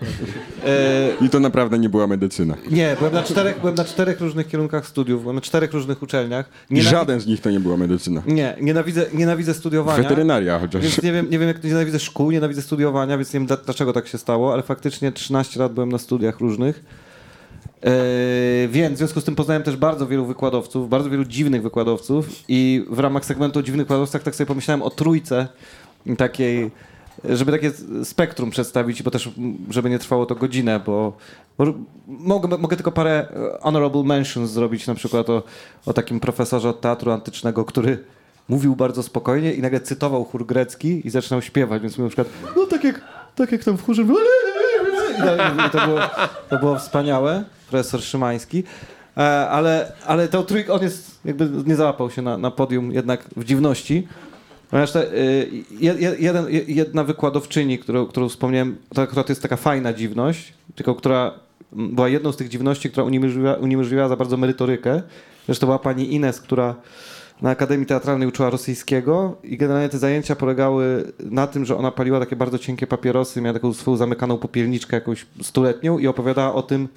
E, 0.66 1.08
I 1.20 1.28
to 1.30 1.40
naprawdę 1.40 1.78
nie 1.78 1.88
była 1.88 2.06
medycyna. 2.06 2.54
nie, 2.70 2.96
byłem 2.98 3.14
na, 3.14 3.22
czterech, 3.22 3.60
byłem 3.60 3.74
na 3.74 3.84
czterech 3.84 4.20
różnych 4.20 4.48
kierunkach 4.48 4.86
studiów, 4.86 5.20
byłem 5.22 5.34
na 5.36 5.42
czterech 5.42 5.72
różnych 5.72 6.02
uczelniach. 6.02 6.48
Nienawi- 6.70 6.82
Żaden 6.90 7.20
z 7.20 7.26
nich 7.26 7.40
to 7.40 7.50
nie 7.50 7.60
była 7.60 7.76
medycyna. 7.76 8.22
Nie, 8.26 8.56
nienawidzę, 8.60 9.06
nienawidzę 9.14 9.54
studiowania. 9.54 10.02
Weterynaria 10.02 10.58
chociaż. 10.58 10.82
Więc 10.82 11.02
nie 11.02 11.12
wiem, 11.12 11.30
nie 11.30 11.38
wiem, 11.38 11.48
jak 11.48 11.64
nienawidzę 11.64 11.98
szkół, 11.98 12.30
nienawidzę 12.30 12.62
studiowania, 12.62 13.16
więc 13.18 13.32
nie 13.34 13.40
wiem, 13.40 13.46
dla- 13.46 13.56
dlaczego 13.56 13.92
tak 13.92 14.06
się 14.08 14.18
stało, 14.18 14.52
ale 14.52 14.62
faktycznie 14.62 15.12
13 15.12 15.60
lat 15.60 15.72
byłem 15.72 15.92
na 15.92 15.98
studiach 15.98 16.40
różnych. 16.40 16.84
Yy, 17.82 18.68
więc 18.68 18.94
w 18.94 18.98
związku 18.98 19.20
z 19.20 19.24
tym 19.24 19.34
poznałem 19.34 19.62
też 19.62 19.76
bardzo 19.76 20.06
wielu 20.06 20.26
wykładowców, 20.26 20.88
bardzo 20.88 21.10
wielu 21.10 21.24
dziwnych 21.24 21.62
wykładowców 21.62 22.28
i 22.48 22.84
w 22.90 22.98
ramach 22.98 23.24
segmentu 23.24 23.58
o 23.58 23.62
dziwnych 23.62 23.86
wykładowcach 23.86 24.22
tak 24.22 24.34
sobie 24.34 24.46
pomyślałem 24.46 24.82
o 24.82 24.90
trójce 24.90 25.48
takiej, 26.18 26.70
żeby 27.24 27.52
takie 27.52 27.70
spektrum 28.04 28.50
przedstawić, 28.50 29.02
bo 29.02 29.10
też 29.10 29.30
żeby 29.70 29.90
nie 29.90 29.98
trwało 29.98 30.26
to 30.26 30.34
godzinę, 30.34 30.80
bo, 30.86 31.12
bo 31.58 31.64
mogę, 32.06 32.58
mogę 32.58 32.76
tylko 32.76 32.92
parę 32.92 33.10
e, 33.10 33.58
honorable 33.60 34.02
mentions 34.02 34.50
zrobić, 34.50 34.86
na 34.86 34.94
przykład 34.94 35.30
o, 35.30 35.42
o 35.86 35.92
takim 35.92 36.20
profesorze 36.20 36.68
od 36.68 36.80
teatru 36.80 37.10
antycznego, 37.10 37.64
który 37.64 38.04
mówił 38.48 38.76
bardzo 38.76 39.02
spokojnie 39.02 39.52
i 39.52 39.62
nagle 39.62 39.80
cytował 39.80 40.24
chór 40.24 40.46
grecki 40.46 41.06
i 41.06 41.10
zaczynał 41.10 41.42
śpiewać, 41.42 41.82
więc 41.82 41.98
mówił 41.98 42.04
na 42.04 42.24
przykład, 42.24 42.28
no 42.56 42.66
tak 42.66 42.84
jak, 42.84 43.00
tak 43.34 43.52
jak 43.52 43.64
tam 43.64 43.78
w 43.78 43.84
chórze 43.84 44.04
było. 44.04 44.18
To 45.72 45.86
było, 45.86 46.00
to 46.50 46.58
było 46.58 46.78
wspaniałe, 46.78 47.44
profesor 47.70 48.02
Szymański. 48.02 48.62
E, 49.16 49.20
Ale, 49.48 49.92
ale 50.06 50.28
to 50.28 50.42
trójk, 50.42 50.70
on 50.70 50.82
jest, 50.82 51.20
jakby 51.24 51.50
nie 51.66 51.76
załapał 51.76 52.10
się 52.10 52.22
na, 52.22 52.38
na 52.38 52.50
podium 52.50 52.92
jednak 52.92 53.24
w 53.36 53.44
dziwności. 53.44 54.08
Ponieważ 54.70 54.92
te, 54.92 55.12
y, 55.14 55.50
je- 55.80 55.94
je- 55.94 56.16
jeden, 56.18 56.46
je- 56.50 56.64
jedna 56.66 57.04
wykładowczyni, 57.04 57.78
którą, 57.78 58.06
którą 58.06 58.28
wspomniałem, 58.28 58.76
to 58.94 59.02
akurat 59.02 59.28
jest 59.28 59.42
taka 59.42 59.56
fajna 59.56 59.92
dziwność, 59.92 60.54
tylko 60.74 60.94
która 60.94 61.32
była 61.72 62.08
jedną 62.08 62.32
z 62.32 62.36
tych 62.36 62.48
dziwności, 62.48 62.90
która 62.90 63.04
uniemożliwiała, 63.06 63.56
uniemożliwiała 63.56 64.08
za 64.08 64.16
bardzo 64.16 64.36
merytorykę. 64.36 65.02
Zresztą 65.46 65.66
była 65.66 65.78
pani 65.78 66.14
Ines, 66.14 66.40
która 66.40 66.74
na 67.42 67.50
Akademii 67.50 67.86
Teatralnej 67.86 68.28
uczyła 68.28 68.50
rosyjskiego 68.50 69.36
i 69.44 69.56
generalnie 69.56 69.88
te 69.88 69.98
zajęcia 69.98 70.36
polegały 70.36 71.12
na 71.18 71.46
tym, 71.46 71.64
że 71.64 71.76
ona 71.76 71.90
paliła 71.90 72.20
takie 72.20 72.36
bardzo 72.36 72.58
cienkie 72.58 72.86
papierosy, 72.86 73.40
miała 73.40 73.54
taką 73.54 73.72
swoją 73.72 73.96
zamykaną 73.96 74.38
popielniczkę 74.38 74.96
jakąś 74.96 75.26
stuletnią 75.42 75.98
i 75.98 76.06
opowiadała 76.06 76.54
o 76.54 76.62
tym, 76.62 76.88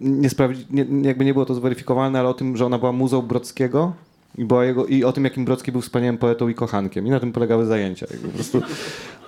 nie, 0.00 0.30
sprawdzi, 0.30 0.66
nie, 0.70 0.86
jakby 1.02 1.24
nie 1.24 1.32
było 1.32 1.46
to 1.46 1.54
zweryfikowane, 1.54 2.20
ale 2.20 2.28
o 2.28 2.34
tym, 2.34 2.56
że 2.56 2.66
ona 2.66 2.78
była 2.78 2.92
muzą 2.92 3.22
Brodskiego 3.22 3.92
i, 4.38 4.44
była 4.44 4.64
jego, 4.64 4.86
i 4.86 5.04
o 5.04 5.12
tym, 5.12 5.24
jakim 5.24 5.44
Brodzki 5.44 5.72
był 5.72 5.80
wspaniałym 5.80 6.18
poetą 6.18 6.48
i 6.48 6.54
kochankiem. 6.54 7.06
I 7.06 7.10
na 7.10 7.20
tym 7.20 7.32
polegały 7.32 7.66
zajęcia. 7.66 8.06
Jakby 8.10 8.28
po 8.28 8.34
prostu 8.34 8.62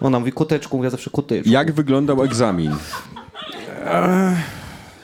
ona 0.01 0.19
mówi 0.19 0.33
kuteczku, 0.33 0.77
mówię 0.77 0.91
zawsze 0.91 1.11
kuteczku. 1.11 1.51
Jak 1.51 1.73
wyglądał 1.73 2.23
egzamin? 2.25 2.73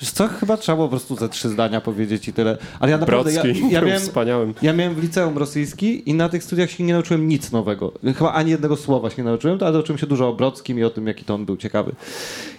Wiesz 0.01 0.11
co, 0.11 0.29
chyba 0.29 0.57
trzeba 0.57 0.79
po 0.79 0.89
prostu 0.89 1.17
ze 1.17 1.29
trzy 1.29 1.49
zdania 1.49 1.81
powiedzieć 1.81 2.29
i 2.29 2.33
tyle. 2.33 2.59
Ale 2.81 2.91
ja 2.93 2.99
naprawdę, 2.99 3.33
ja, 3.33 3.43
ja 3.71 3.81
miałem, 3.81 4.01
wspaniałym. 4.01 4.55
ja 4.63 4.73
miałem 4.73 4.95
w 4.95 5.03
liceum 5.03 5.39
rosyjski 5.39 6.11
i 6.11 6.15
na 6.15 6.29
tych 6.29 6.45
studiach 6.45 6.71
się 6.71 6.85
nie 6.85 6.93
nauczyłem 6.93 7.29
nic 7.29 7.53
nowego. 7.53 7.93
Chyba 8.19 8.33
ani 8.33 8.51
jednego 8.51 8.77
słowa 8.77 9.11
się 9.11 9.17
nie 9.23 9.29
nauczyłem, 9.29 9.59
ale 9.61 9.73
nauczyłem 9.73 9.99
się 9.99 10.07
dużo 10.07 10.29
o 10.29 10.33
Brodskim 10.33 10.79
i 10.79 10.85
o 10.85 10.91
tym, 10.91 11.07
jaki 11.07 11.25
to 11.25 11.35
on 11.35 11.45
był 11.45 11.57
ciekawy. 11.57 11.93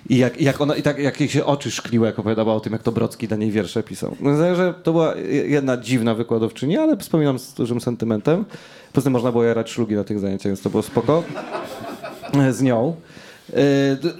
I 0.10 0.18
jak, 0.18 0.42
jak 0.42 0.62
ona, 0.62 0.76
i 0.76 0.82
tak, 0.82 1.00
jak 1.00 1.20
jej 1.20 1.30
się 1.30 1.46
oczy 1.46 1.72
szkliły, 1.72 2.08
jak 2.08 2.20
opowiadała 2.20 2.54
o 2.54 2.60
tym, 2.60 2.74
jak 2.74 2.84
to 2.84 2.92
Brocki 2.92 3.28
dla 3.28 3.38
niej 3.38 3.52
wiersze 3.52 3.84
pisał. 3.84 4.16
No, 4.20 4.36
Zdaje, 4.36 4.56
że 4.56 4.74
to 4.84 4.92
była 4.92 5.16
jedna 5.48 5.78
dziwna 5.78 6.16
wykładowczyni, 6.16 6.78
ale 6.78 6.98
wspominam 6.98 7.40
z 7.40 7.54
dużym 7.54 7.82
sentymentem. 7.82 8.46
Poza 8.94 9.04
tym 9.04 9.14
można 9.14 9.32
było 9.32 9.44
jarać 9.44 9.70
szlugi 9.70 9.96
na 9.96 10.04
tych 10.04 10.20
zajęciach, 10.20 10.46
więc 10.50 10.62
to 10.62 10.70
było 10.70 10.84
spoko. 10.84 11.24
E, 12.34 12.54
Z 12.54 12.62
nią. 12.62 12.96
E, 13.54 13.56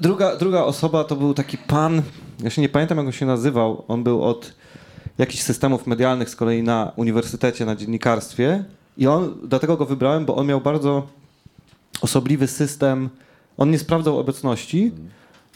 Druga, 0.02 0.36
druga 0.36 0.64
osoba 0.64 1.04
to 1.04 1.16
był 1.16 1.34
taki 1.34 1.58
pan, 1.58 2.02
ja 2.44 2.50
się 2.50 2.62
nie 2.62 2.70
pamiętam 2.70 2.98
jak 2.98 3.08
on 3.08 3.14
się 3.14 3.26
nazywał, 3.26 3.84
on 3.88 4.04
był 4.04 4.24
od 4.24 4.54
jakichś 5.18 5.44
systemów 5.44 5.88
medialnych 5.88 6.30
z 6.30 6.36
kolei 6.36 6.64
na 6.64 6.92
uniwersytecie, 6.96 7.66
na 7.66 7.76
dziennikarstwie. 7.76 8.64
I 8.98 9.08
on, 9.08 9.36
dlatego 9.44 9.78
go 9.78 9.86
wybrałem, 9.86 10.26
bo 10.26 10.36
on 10.36 10.48
miał 10.48 10.62
bardzo 10.62 11.08
osobliwy 12.02 12.48
system, 12.48 13.10
on 13.58 13.72
nie 13.72 13.80
sprawdzał 13.80 14.20
obecności, 14.20 14.92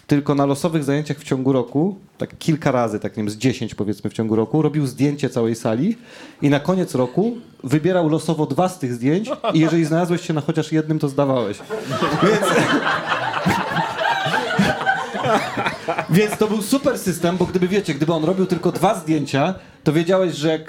tylko 0.07 0.35
na 0.35 0.45
losowych 0.45 0.83
zajęciach 0.83 1.17
w 1.17 1.23
ciągu 1.23 1.53
roku, 1.53 1.97
tak 2.17 2.37
kilka 2.37 2.71
razy, 2.71 2.99
tak 2.99 3.17
nie 3.17 3.23
wiem, 3.23 3.29
z 3.29 3.37
10 3.37 3.75
powiedzmy 3.75 4.09
w 4.09 4.13
ciągu 4.13 4.35
roku, 4.35 4.61
robił 4.61 4.87
zdjęcie 4.87 5.29
całej 5.29 5.55
sali 5.55 5.97
i 6.41 6.49
na 6.49 6.59
koniec 6.59 6.95
roku 6.95 7.37
wybierał 7.63 8.09
losowo 8.09 8.45
dwa 8.45 8.69
z 8.69 8.79
tych 8.79 8.93
zdjęć 8.93 9.29
i 9.53 9.59
jeżeli 9.59 9.85
znalazłeś 9.85 10.21
się 10.21 10.33
na 10.33 10.41
chociaż 10.41 10.71
jednym, 10.71 10.99
to 10.99 11.09
zdawałeś. 11.09 11.59
Więc... 12.23 12.45
Więc 16.09 16.37
to 16.37 16.47
był 16.47 16.61
super 16.61 16.99
system, 16.99 17.37
bo 17.37 17.45
gdyby 17.45 17.67
wiecie, 17.67 17.93
gdyby 17.93 18.13
on 18.13 18.23
robił 18.23 18.45
tylko 18.45 18.71
dwa 18.71 18.95
zdjęcia, 18.95 19.55
to 19.83 19.93
wiedziałeś, 19.93 20.35
że 20.35 20.49
jak 20.49 20.61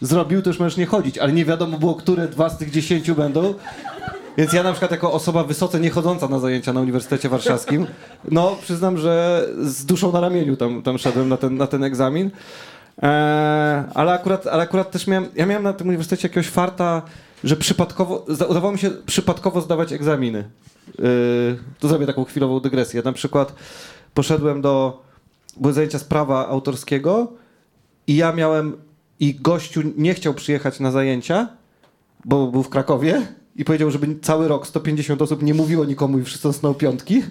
zrobił, 0.00 0.42
to 0.42 0.50
już 0.50 0.58
możesz 0.58 0.76
nie 0.76 0.86
chodzić, 0.86 1.18
ale 1.18 1.32
nie 1.32 1.44
wiadomo 1.44 1.78
było, 1.78 1.94
które 1.94 2.28
dwa 2.28 2.48
z 2.48 2.58
tych 2.58 2.70
dziesięciu 2.70 3.14
będą. 3.14 3.54
Więc 4.38 4.52
ja 4.52 4.62
na 4.62 4.72
przykład 4.72 4.90
jako 4.90 5.12
osoba 5.12 5.44
wysoce 5.44 5.80
niechodząca 5.80 6.28
na 6.28 6.38
zajęcia 6.38 6.72
na 6.72 6.80
Uniwersytecie 6.80 7.28
Warszawskim, 7.28 7.86
no 8.30 8.56
przyznam, 8.62 8.98
że 8.98 9.46
z 9.62 9.84
duszą 9.84 10.12
na 10.12 10.20
ramieniu 10.20 10.56
tam, 10.56 10.82
tam 10.82 10.98
szedłem 10.98 11.28
na 11.28 11.36
ten, 11.36 11.56
na 11.56 11.66
ten 11.66 11.84
egzamin. 11.84 12.30
Eee, 13.02 13.84
ale, 13.94 14.12
akurat, 14.12 14.46
ale 14.46 14.62
akurat 14.62 14.90
też 14.90 15.06
miałem, 15.06 15.28
ja 15.34 15.46
miałem 15.46 15.62
na 15.62 15.72
tym 15.72 15.88
uniwersytecie 15.88 16.28
jakiegoś 16.28 16.48
farta, 16.48 17.02
że 17.44 17.56
przypadkowo, 17.56 18.24
udawało 18.48 18.72
mi 18.72 18.78
się 18.78 18.90
przypadkowo 18.90 19.60
zdawać 19.60 19.92
egzaminy. 19.92 20.44
Yy, 20.98 21.58
to 21.80 21.88
zrobię 21.88 22.06
taką 22.06 22.24
chwilową 22.24 22.60
dygresję. 22.60 23.02
Na 23.04 23.12
przykład 23.12 23.54
poszedłem 24.16 24.60
do, 24.60 25.02
były 25.56 25.72
zajęcia 25.72 25.98
z 25.98 26.04
prawa 26.04 26.48
autorskiego 26.48 27.32
i 28.06 28.16
ja 28.16 28.32
miałem, 28.32 28.76
i 29.20 29.34
gościu 29.34 29.82
nie 29.96 30.14
chciał 30.14 30.34
przyjechać 30.34 30.80
na 30.80 30.90
zajęcia, 30.90 31.48
bo 32.24 32.46
był 32.46 32.62
w 32.62 32.68
Krakowie 32.68 33.26
i 33.56 33.64
powiedział, 33.64 33.90
żeby 33.90 34.18
cały 34.22 34.48
rok 34.48 34.66
150 34.66 35.22
osób 35.22 35.42
nie 35.42 35.54
mówiło 35.54 35.84
nikomu 35.84 36.18
i 36.18 36.24
wszyscy 36.24 36.48
dostaną 36.48 36.74
piątki. 36.74 37.22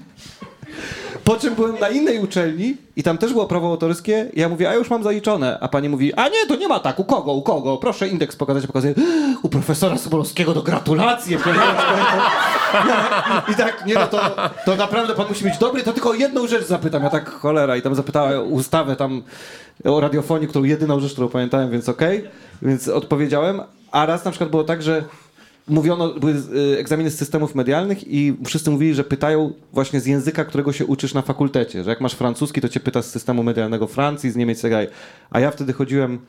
Po 1.26 1.38
czym 1.38 1.56
byłem 1.56 1.80
na 1.80 1.90
innej 1.90 2.20
uczelni 2.20 2.78
i 2.96 3.04
tam 3.04 3.18
też 3.18 3.32
było 3.32 3.48
prawo 3.48 3.68
autorskie 3.68 4.30
ja 4.34 4.50
mówię, 4.50 4.70
a 4.70 4.74
już 4.74 4.90
mam 4.90 5.04
zaliczone. 5.04 5.58
A 5.62 5.68
pani 5.68 5.90
mówi, 5.90 6.14
a 6.14 6.28
nie, 6.28 6.46
to 6.48 6.56
nie 6.56 6.68
ma 6.68 6.80
tak, 6.80 7.00
u 7.00 7.04
kogo, 7.04 7.34
u 7.34 7.42
kogo? 7.42 7.78
Proszę 7.78 8.08
indeks 8.08 8.36
pokazać, 8.36 8.68
pokazuję, 8.68 8.94
u 9.44 9.50
profesora 9.50 9.98
Sobolowskiego, 9.98 10.54
to 10.54 10.62
gratulacje. 10.62 11.38
I 13.52 13.56
tak, 13.56 13.86
nie 13.86 13.94
no, 13.94 14.08
to, 14.08 14.36
to 14.66 14.76
naprawdę 14.76 15.16
pan 15.16 15.28
musi 15.28 15.44
być 15.44 15.58
dobry, 15.58 15.84
to 15.84 15.94
tylko 15.94 16.10
o 16.10 16.14
jedną 16.14 16.48
rzecz 16.48 16.66
zapytam. 16.66 17.04
Ja 17.04 17.10
tak, 17.10 17.30
cholera, 17.30 17.78
i 17.78 17.82
tam 17.82 17.96
zapytała 17.96 18.42
ustawę 18.42 18.96
tam 18.96 19.24
o 19.84 20.00
radiofonii, 20.00 20.48
którą 20.48 20.66
jedyną 20.66 21.00
rzecz, 21.00 21.12
którą 21.12 21.30
pamiętałem, 21.30 21.72
więc 21.72 21.90
okej. 21.90 22.24
Więc 22.62 22.88
odpowiedziałem. 22.88 23.62
A 23.92 24.06
raz 24.06 24.26
na 24.26 24.32
przykład 24.32 24.50
było 24.50 24.64
tak, 24.64 24.84
że 24.84 25.04
mówiono, 25.68 26.14
były 26.14 26.34
y, 26.34 26.80
egzaminy 26.80 27.12
z 27.12 27.18
systemów 27.18 27.56
medialnych 27.56 28.08
i 28.08 28.38
wszyscy 28.46 28.72
mówili, 28.72 28.96
że 28.96 29.04
pytają 29.04 29.54
właśnie 29.74 30.00
z 30.00 30.06
języka, 30.06 30.46
którego 30.46 30.74
się 30.74 30.86
uczysz 30.86 31.14
na 31.14 31.22
fakultecie. 31.22 31.84
Że 31.84 31.90
jak 31.90 32.02
masz 32.02 32.14
francuski, 32.14 32.62
to 32.62 32.70
cię 32.70 32.80
pyta 32.80 33.02
z 33.02 33.12
systemu 33.12 33.44
medialnego 33.44 33.88
Francji, 33.88 34.32
z 34.32 34.36
Niemiec, 34.36 34.62
tak 34.62 34.72
A 35.30 35.40
ja 35.40 35.52
wtedy 35.52 35.74
chodziłem 35.74 36.20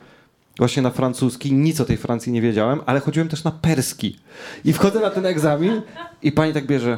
właśnie 0.57 0.81
na 0.81 0.89
francuski, 0.89 1.53
nic 1.53 1.81
o 1.81 1.85
tej 1.85 1.97
Francji 1.97 2.31
nie 2.31 2.41
wiedziałem, 2.41 2.81
ale 2.85 2.99
chodziłem 2.99 3.29
też 3.29 3.43
na 3.43 3.51
perski. 3.51 4.19
I 4.65 4.73
wchodzę 4.73 4.99
na 4.99 5.09
ten 5.09 5.25
egzamin 5.25 5.81
i 6.23 6.31
pani 6.31 6.53
tak 6.53 6.65
bierze, 6.65 6.97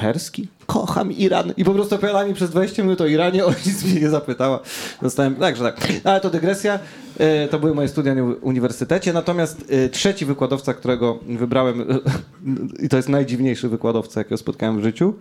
perski? 0.00 0.48
Kocham 0.66 1.12
Iran. 1.12 1.52
I 1.56 1.64
po 1.64 1.74
prostu 1.74 1.94
opowiadała 1.94 2.24
mi 2.24 2.34
przez 2.34 2.50
20 2.50 2.82
minut 2.82 3.00
o 3.00 3.06
Iranie, 3.06 3.44
o 3.46 3.50
nic 3.50 3.84
mnie 3.84 4.00
nie 4.00 4.10
zapytała. 4.10 4.60
Dostałem, 5.02 5.34
także 5.34 5.62
tak. 5.64 5.88
Ale 6.04 6.20
to 6.20 6.30
dygresja. 6.30 6.78
E, 7.18 7.48
To 7.48 7.58
były 7.58 7.74
moje 7.74 7.88
studia 7.88 8.14
na 8.14 8.22
uniwersytecie. 8.22 9.12
Natomiast 9.12 9.64
e, 9.68 9.88
trzeci 9.88 10.26
wykładowca, 10.26 10.74
którego 10.74 11.18
wybrałem, 11.28 11.84
i 12.84 12.88
to 12.88 12.96
jest 12.96 13.08
najdziwniejszy 13.08 13.68
wykładowca, 13.68 14.20
jakiego 14.20 14.36
spotkałem 14.36 14.80
w 14.80 14.82
życiu, 14.82 15.14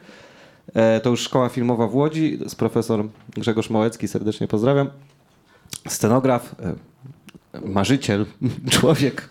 e, 0.73 0.99
to 0.99 1.09
już 1.09 1.21
szkoła 1.21 1.49
filmowa 1.49 1.87
w 1.87 1.95
Łodzi, 1.95 2.39
z 2.47 2.55
profesor 2.55 3.05
Grzegorz 3.37 3.69
Małecki, 3.69 4.07
serdecznie 4.07 4.47
pozdrawiam. 4.47 4.89
Scenograf, 5.87 6.55
e, 6.59 6.75
marzyciel, 7.65 8.25
człowiek. 8.79 9.29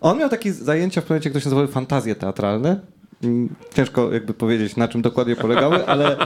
On 0.00 0.18
miał 0.18 0.28
takie 0.28 0.52
zajęcia 0.52 1.00
w 1.00 1.04
pewnym 1.04 1.14
momencie, 1.14 1.30
które 1.30 1.40
się 1.42 1.46
nazywały 1.46 1.68
fantazje 1.68 2.14
teatralne. 2.14 2.80
Ciężko 3.74 4.12
jakby 4.12 4.34
powiedzieć, 4.34 4.76
na 4.76 4.88
czym 4.88 5.02
dokładnie 5.02 5.36
polegały, 5.36 5.86
ale, 5.86 6.16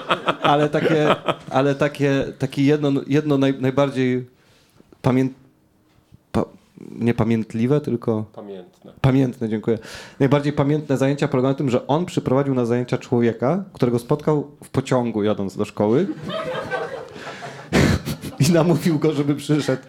ale 0.42 0.68
takie, 0.68 1.16
ale 1.50 1.74
takie, 1.74 2.24
takie 2.38 2.62
jedno, 2.62 2.90
jedno 3.06 3.38
naj, 3.38 3.54
najbardziej 3.60 4.26
pamię... 5.02 5.28
pa, 6.32 6.44
niepamiętliwe, 6.90 7.80
tylko 7.80 8.24
Pamiętne. 8.34 8.92
pamiętne, 9.00 9.48
dziękuję. 9.48 9.78
Najbardziej 10.20 10.52
pamiętne 10.52 10.96
zajęcia 10.96 11.28
polegały 11.28 11.52
na 11.54 11.58
tym, 11.58 11.70
że 11.70 11.86
on 11.86 12.06
przyprowadził 12.06 12.54
na 12.54 12.64
zajęcia 12.64 12.98
człowieka, 12.98 13.64
którego 13.72 13.98
spotkał 13.98 14.50
w 14.64 14.68
pociągu 14.68 15.22
jadąc 15.22 15.56
do 15.56 15.64
szkoły 15.64 16.06
i 18.48 18.52
namówił 18.52 18.98
go, 18.98 19.12
żeby 19.12 19.34
przyszedł 19.34 19.82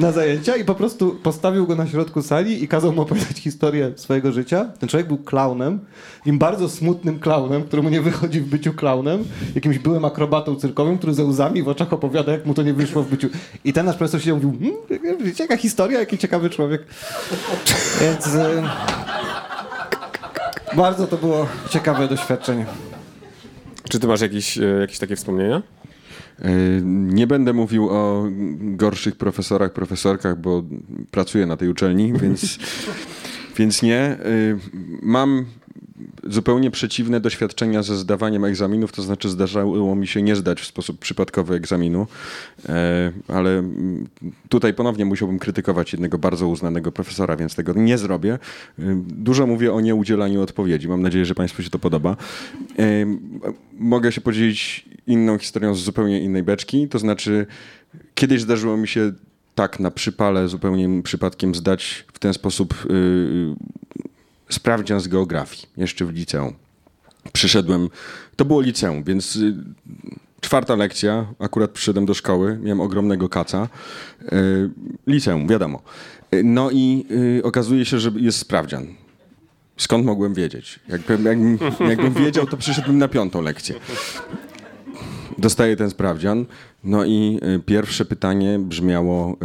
na 0.00 0.12
zajęcia 0.12 0.56
i 0.56 0.64
po 0.64 0.74
prostu 0.74 1.10
postawił 1.22 1.66
go 1.66 1.76
na 1.76 1.86
środku 1.86 2.22
sali 2.22 2.64
i 2.64 2.68
kazał 2.68 2.92
mu 2.92 3.02
opowiadać 3.02 3.38
historię 3.38 3.92
swojego 3.96 4.32
życia. 4.32 4.64
Ten 4.78 4.88
człowiek 4.88 5.08
był 5.08 5.18
klaunem, 5.18 5.80
im 6.26 6.38
bardzo 6.38 6.68
smutnym 6.68 7.18
klaunem, 7.18 7.64
któremu 7.64 7.88
nie 7.88 8.00
wychodzi 8.00 8.40
w 8.40 8.48
byciu 8.48 8.72
klaunem, 8.72 9.24
jakimś 9.54 9.78
byłym 9.78 10.04
akrobatą 10.04 10.56
cyrkowym, 10.56 10.98
który 10.98 11.14
ze 11.14 11.24
łzami 11.24 11.62
w 11.62 11.68
oczach 11.68 11.92
opowiada, 11.92 12.32
jak 12.32 12.46
mu 12.46 12.54
to 12.54 12.62
nie 12.62 12.74
wyszło 12.74 13.02
w 13.02 13.10
byciu. 13.10 13.28
I 13.64 13.72
ten 13.72 13.86
nasz 13.86 13.96
profesor 13.96 14.20
siedział 14.20 14.38
i 14.38 14.46
mówił, 14.46 14.76
hmm, 14.88 15.32
jaka 15.38 15.56
historia, 15.56 16.00
jaki 16.00 16.18
ciekawy 16.18 16.50
człowiek. 16.50 16.84
Więc 18.00 18.26
y, 18.26 18.62
bardzo 20.76 21.06
to 21.06 21.16
było 21.16 21.46
ciekawe 21.70 22.08
doświadczenie. 22.08 22.66
Czy 23.88 24.00
ty 24.00 24.06
masz 24.06 24.20
jakieś, 24.20 24.58
e, 24.58 24.62
jakieś 24.62 24.98
takie 24.98 25.16
wspomnienia? 25.16 25.62
E, 26.40 26.50
Nie 26.84 27.26
będę 27.26 27.52
mówił 27.52 27.88
o 27.90 28.26
gorszych 28.60 29.16
profesorach, 29.16 29.72
profesorkach, 29.72 30.40
bo 30.40 30.62
pracuję 31.10 31.46
na 31.46 31.56
tej 31.56 31.68
uczelni, 31.68 32.12
więc, 32.12 32.58
więc 33.58 33.82
nie. 33.82 33.98
E, 34.00 34.18
Mam 35.02 35.44
zupełnie 36.24 36.70
przeciwne 36.70 37.20
doświadczenia 37.20 37.82
ze 37.82 37.96
zdawaniem 37.96 38.44
egzaminów, 38.44 38.92
to 38.92 39.02
znaczy 39.02 39.28
zdarzało 39.28 39.96
mi 39.96 40.06
się 40.06 40.22
nie 40.22 40.36
zdać 40.36 40.60
w 40.60 40.66
sposób 40.66 40.98
przypadkowy 40.98 41.54
egzaminu, 41.54 42.06
E, 42.68 43.12
ale 43.28 43.58
mm, 43.58 44.08
tutaj 44.48 44.74
ponownie 44.74 45.04
musiałbym 45.04 45.38
krytykować 45.38 45.92
jednego 45.92 46.18
bardzo 46.18 46.48
uznanego 46.48 46.92
profesora, 46.92 47.36
więc 47.36 47.54
tego 47.54 47.72
nie 47.72 47.98
zrobię. 47.98 48.38
E, 48.78 49.02
Dużo 49.06 49.46
mówię 49.46 49.72
o 49.72 49.80
nieudzielaniu 49.80 50.42
odpowiedzi. 50.42 50.88
Mam 50.88 51.02
nadzieję, 51.02 51.24
że 51.24 51.34
Państwu 51.34 51.62
się 51.62 51.70
to 51.70 51.78
podoba. 51.78 52.16
E, 52.78 52.84
Mogę 53.78 54.12
się 54.12 54.20
podzielić 54.20 54.84
inną 55.06 55.38
historią 55.38 55.74
z 55.74 55.82
zupełnie 55.82 56.20
innej 56.20 56.42
beczki, 56.42 56.88
to 56.88 56.98
znaczy 56.98 57.46
kiedyś 58.14 58.40
zdarzyło 58.42 58.76
mi 58.76 58.88
się 58.88 59.12
tak 59.54 59.80
na 59.80 59.90
przypale 59.90 60.48
zupełnie 60.48 61.02
przypadkiem 61.02 61.54
zdać 61.54 62.04
w 62.12 62.18
ten 62.18 62.34
sposób 62.34 62.74
yy, 62.90 63.54
sprawdzian 64.50 65.00
z 65.00 65.08
geografii, 65.08 65.66
jeszcze 65.76 66.04
w 66.04 66.12
liceum. 66.12 66.54
Przyszedłem, 67.32 67.88
to 68.36 68.44
było 68.44 68.60
liceum, 68.60 69.04
więc 69.04 69.36
y, 69.36 69.54
czwarta 70.40 70.74
lekcja, 70.76 71.26
akurat 71.38 71.70
przyszedłem 71.70 72.06
do 72.06 72.14
szkoły, 72.14 72.58
miałem 72.62 72.80
ogromnego 72.80 73.28
kaca. 73.28 73.68
Y, 74.22 74.70
liceum, 75.06 75.48
wiadomo. 75.48 75.82
Y, 76.34 76.44
No 76.44 76.70
i 76.70 77.06
okazuje 77.42 77.84
się, 77.84 77.98
że 77.98 78.10
jest 78.16 78.38
sprawdzian. 78.38 78.86
Skąd 79.76 80.04
mogłem 80.04 80.34
wiedzieć? 80.34 80.80
Jakbym, 80.88 81.24
jakbym, 81.88 82.14
wiedział, 82.14 82.46
to 82.46 82.56
przyszedłbym 82.56 82.98
na 82.98 83.08
piątą 83.08 83.42
lekcję. 83.42 83.74
Dostaję 85.38 85.76
ten 85.76 85.90
sprawdzian. 85.90 86.46
No 86.84 87.04
i 87.04 87.40
pierwsze 87.66 88.04
pytanie 88.04 88.58
brzmiało, 88.58 89.36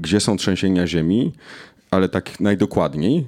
gdzie 0.00 0.20
są 0.20 0.36
trzęsienia 0.36 0.86
ziemi, 0.86 1.32
ale 1.90 2.08
tak 2.08 2.40
najdokładniej. 2.40 3.26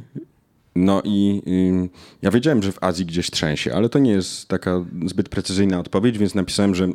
No 0.77 1.03
i 1.05 1.43
y, 1.47 1.89
ja 2.23 2.31
wiedziałem, 2.31 2.63
że 2.63 2.73
w 2.73 2.83
Azji 2.85 3.07
gdzieś 3.07 3.31
trzęsie, 3.31 3.75
ale 3.75 3.89
to 3.89 3.99
nie 3.99 4.11
jest 4.11 4.49
taka 4.49 4.85
zbyt 5.07 5.29
precyzyjna 5.29 5.79
odpowiedź, 5.81 6.19
więc 6.19 6.35
napisałem, 6.35 6.75
że 6.75 6.89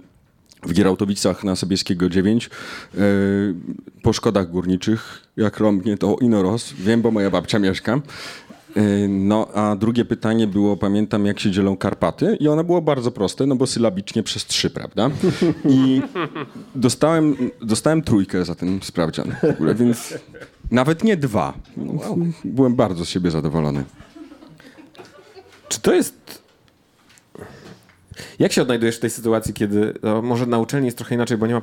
w 0.64 0.74
Gierałtowicach 0.74 1.44
na 1.44 1.56
Sobieskiego 1.56 2.10
9 2.10 2.50
y, 2.96 3.00
po 4.04 4.14
szkodach 4.14 4.50
górniczych, 4.52 5.28
jak 5.38 5.58
rąbnie 5.58 5.98
to 5.98 6.16
inoros, 6.22 6.74
wiem, 6.74 7.02
bo 7.02 7.12
moja 7.12 7.30
babcia 7.30 7.60
mieszka. 7.60 8.02
Y, 8.78 9.08
No, 9.10 9.48
a 9.54 9.76
drugie 9.76 10.06
pytanie 10.06 10.48
było, 10.48 10.78
pamiętam, 10.78 11.26
jak 11.26 11.40
się 11.40 11.52
dzielą 11.52 11.78
Karpaty 11.78 12.38
i 12.40 12.48
ono 12.48 12.64
było 12.64 12.82
bardzo 12.82 13.12
proste, 13.12 13.46
no 13.46 13.56
bo 13.56 13.68
sylabicznie 13.68 14.24
przez 14.24 14.46
trzy, 14.46 14.70
prawda? 14.70 15.10
I 15.70 16.02
dostałem, 16.76 17.36
dostałem 17.62 18.02
trójkę 18.02 18.46
za 18.46 18.56
ten 18.56 18.80
sprawdzian 18.84 19.36
w 19.42 19.44
ogóle, 19.44 19.76
więc 19.76 20.14
nawet 20.72 21.04
nie 21.04 21.18
dwa. 21.18 21.54
Byłem 22.44 22.76
bardzo 22.76 23.06
z 23.06 23.10
siebie 23.10 23.32
zadowolony. 23.32 23.84
Czy 25.70 25.82
to 25.82 25.94
jest. 25.94 26.42
Jak 28.40 28.52
się 28.52 28.62
odnajdujesz 28.62 28.98
w 28.98 29.00
tej 29.00 29.10
sytuacji, 29.10 29.54
kiedy 29.54 29.94
no, 30.04 30.22
może 30.22 30.46
na 30.46 30.60
uczelni 30.60 30.86
jest 30.86 30.98
trochę 30.98 31.16
inaczej, 31.16 31.38
bo 31.38 31.48
nie 31.48 31.54
ma 31.54 31.62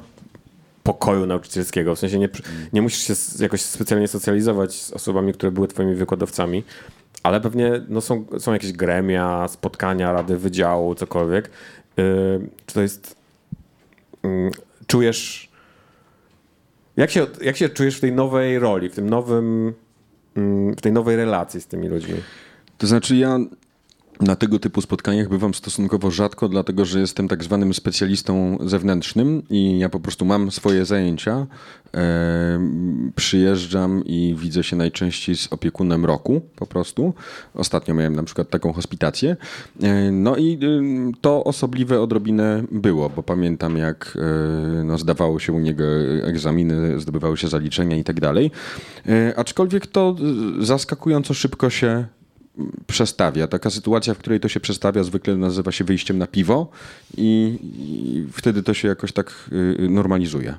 pokoju 0.82 1.26
nauczycielskiego. 1.26 1.94
W 1.94 1.98
sensie 1.98 2.18
nie, 2.18 2.28
nie 2.72 2.82
musisz 2.82 3.02
się 3.02 3.14
jakoś 3.42 3.62
specjalnie 3.62 4.09
socjalizować 4.09 4.74
z 4.74 4.92
osobami, 4.92 5.32
które 5.32 5.52
były 5.52 5.68
twoimi 5.68 5.94
wykładowcami, 5.94 6.64
ale 7.22 7.40
pewnie 7.40 7.72
no, 7.88 8.00
są, 8.00 8.24
są 8.38 8.52
jakieś 8.52 8.72
gremia, 8.72 9.48
spotkania, 9.48 10.12
rady 10.12 10.36
wydziału, 10.36 10.94
cokolwiek. 10.94 11.50
Yy, 11.96 12.48
czy 12.66 12.74
to 12.74 12.82
jest. 12.82 13.16
Yy, 14.22 14.50
czujesz. 14.86 15.47
Jak 16.99 17.11
się, 17.11 17.26
jak 17.40 17.57
się 17.57 17.68
czujesz 17.68 17.96
w 17.96 18.01
tej 18.01 18.12
nowej 18.12 18.59
roli, 18.59 18.88
w 18.88 18.94
tym 18.94 19.11
nowym. 19.11 19.74
yy, 20.36 20.74
w 20.76 20.80
tej 20.80 20.92
nowej 20.92 21.16
relacji 21.16 21.61
z 21.61 21.66
tymi 21.66 21.88
ludźmi? 21.88 22.14
To 22.78 22.86
znaczy 22.86 23.16
ja 23.16 23.38
na 24.21 24.37
tego 24.37 24.59
typu 24.59 24.81
spotkaniach 24.81 25.29
bywam 25.29 25.55
stosunkowo 25.55 26.11
rzadko, 26.11 26.49
dlatego 26.49 26.85
że 26.85 27.01
jestem 27.01 27.29
tak 27.29 27.45
zwanym 27.45 27.75
specjalistą 27.75 28.59
zewnętrznym 28.61 29.43
i 29.51 29.79
ja 29.79 29.89
po 29.89 30.01
prostu 30.01 30.25
mam 30.25 30.51
swoje 30.51 30.85
zajęcia. 30.85 31.47
E, 31.95 32.61
przyjeżdżam 33.16 34.05
i 34.05 34.37
widzę 34.39 34.62
się 34.62 34.77
najczęściej 34.77 35.37
z 35.37 35.53
opiekunem 35.53 36.05
roku 36.05 36.41
po 36.57 36.66
prostu. 36.66 37.14
Ostatnio 37.55 37.95
miałem 37.95 38.16
na 38.16 38.23
przykład 38.23 38.51
taką 38.51 38.73
hospitację. 38.73 39.37
E, 39.83 40.11
no 40.11 40.37
i 40.37 40.59
y, 40.62 41.21
to 41.21 41.45
osobliwe 41.45 42.01
odrobinę 42.01 42.62
było, 42.73 43.11
bo 43.11 43.23
pamiętam 43.23 43.77
jak 43.77 44.19
e, 44.81 44.85
no, 44.85 44.99
zdawało 44.99 45.39
się 45.39 45.53
u 45.53 45.59
niego 45.59 45.85
egzaminy, 46.23 47.01
zdobywały 47.01 47.37
się 47.37 47.49
zaliczenia 47.49 47.97
i 47.97 48.05
tak 48.05 48.21
dalej. 48.21 48.51
E, 49.09 49.39
Aczkolwiek 49.39 49.87
to 49.87 50.16
y, 50.61 50.66
zaskakująco 50.66 51.35
szybko 51.35 51.71
się 51.71 52.07
przestawia. 52.86 53.48
Taka 53.48 53.70
sytuacja, 53.70 54.14
w 54.14 54.18
której 54.18 54.40
to 54.40 54.48
się 54.48 54.61
przestawia, 54.61 55.04
zwykle 55.04 55.36
nazywa 55.36 55.72
się 55.72 55.84
wyjściem 55.84 56.18
na 56.18 56.26
piwo 56.26 56.68
i, 57.16 57.59
i 57.62 58.32
wtedy 58.32 58.62
to 58.62 58.74
się 58.74 58.88
jakoś 58.88 59.12
tak 59.12 59.50
y, 59.52 59.88
normalizuje. 59.88 60.54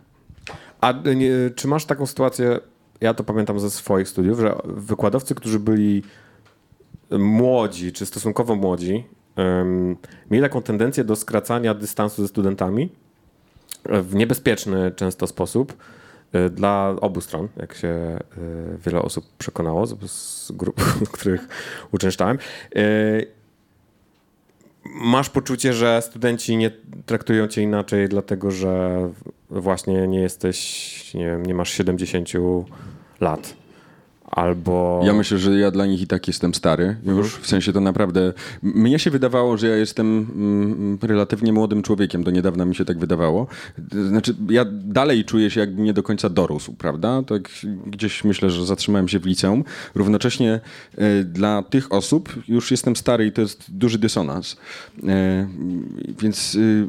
A 0.82 1.08
y, 1.08 1.16
nie, 1.16 1.32
czy 1.56 1.68
masz 1.68 1.86
taką 1.86 2.06
sytuację, 2.06 2.60
ja 3.02 3.14
to 3.14 3.24
pamiętam 3.24 3.60
ze 3.60 3.70
swoich 3.70 4.10
studiów, 4.10 4.40
że 4.40 4.56
wykładowcy, 4.66 5.36
którzy 5.36 5.60
byli 5.60 6.04
młodzi, 7.12 7.92
czy 7.92 8.06
stosunkowo 8.06 8.56
młodzi, 8.56 9.04
em, 9.36 9.96
mieli 10.32 10.44
taką 10.44 10.62
tendencję 10.62 11.04
do 11.04 11.16
skracania 11.16 11.74
dystansu 11.74 12.22
ze 12.22 12.28
studentami 12.28 12.90
w 13.86 14.16
niebezpieczny 14.16 14.92
często 14.96 15.28
sposób 15.28 15.74
dla 16.52 16.96
obu 17.02 17.22
stron, 17.22 17.48
jak 17.58 17.74
się 17.74 17.88
e, 17.88 18.20
wiele 18.86 19.02
osób 19.02 19.26
przekonało 19.38 19.86
z, 19.86 20.12
z 20.12 20.52
grup, 20.52 20.82
w 21.08 21.12
których 21.12 21.48
uczęszczałem. 21.92 22.38
E, 22.76 23.40
Masz 24.86 25.30
poczucie, 25.30 25.74
że 25.74 26.02
studenci 26.02 26.58
nie 26.58 26.72
traktują 27.06 27.48
cię 27.48 27.62
inaczej, 27.62 28.10
dlatego 28.10 28.52
że 28.52 29.00
właśnie 29.50 30.08
nie 30.08 30.20
jesteś, 30.20 31.14
nie 31.14 31.26
wiem, 31.26 31.46
nie 31.46 31.54
masz 31.54 31.70
70 31.70 32.30
lat. 33.20 33.54
Albo. 34.32 35.02
Ja 35.04 35.14
myślę, 35.14 35.38
że 35.38 35.60
ja 35.60 35.72
dla 35.72 35.86
nich 35.86 36.02
i 36.02 36.08
tak 36.08 36.28
jestem 36.28 36.54
stary 36.54 36.96
już, 37.06 37.36
w 37.36 37.48
sensie 37.48 37.74
to 37.74 37.82
naprawdę... 37.82 38.34
Mnie 38.64 39.00
się 39.00 39.12
wydawało, 39.12 39.58
że 39.58 39.68
ja 39.68 39.76
jestem 39.76 40.28
mm, 40.36 40.98
relatywnie 41.02 41.54
młodym 41.54 41.82
człowiekiem, 41.82 42.24
do 42.24 42.32
niedawna 42.32 42.66
mi 42.66 42.76
się 42.76 42.86
tak 42.86 43.00
wydawało. 43.00 43.48
Znaczy, 44.08 44.36
ja 44.50 44.66
dalej 44.72 45.26
czuję 45.26 45.52
się 45.52 45.60
jakbym 45.60 45.86
nie 45.86 45.94
do 45.94 46.04
końca 46.04 46.30
dorósł, 46.30 46.74
prawda? 46.74 47.24
Tak 47.24 47.50
gdzieś 47.86 48.24
myślę, 48.24 48.50
że 48.50 48.66
zatrzymałem 48.66 49.08
się 49.08 49.20
w 49.20 49.26
liceum. 49.26 49.64
Równocześnie 49.96 50.60
e, 50.98 51.24
dla 51.24 51.64
tych 51.64 51.94
osób 51.94 52.34
już 52.48 52.72
jestem 52.72 52.96
stary 52.96 53.26
i 53.26 53.32
to 53.32 53.42
jest 53.42 53.66
duży 53.78 54.00
dysonans. 54.00 54.58
E, 55.08 55.48
Więc 56.22 56.56
y, 56.56 56.88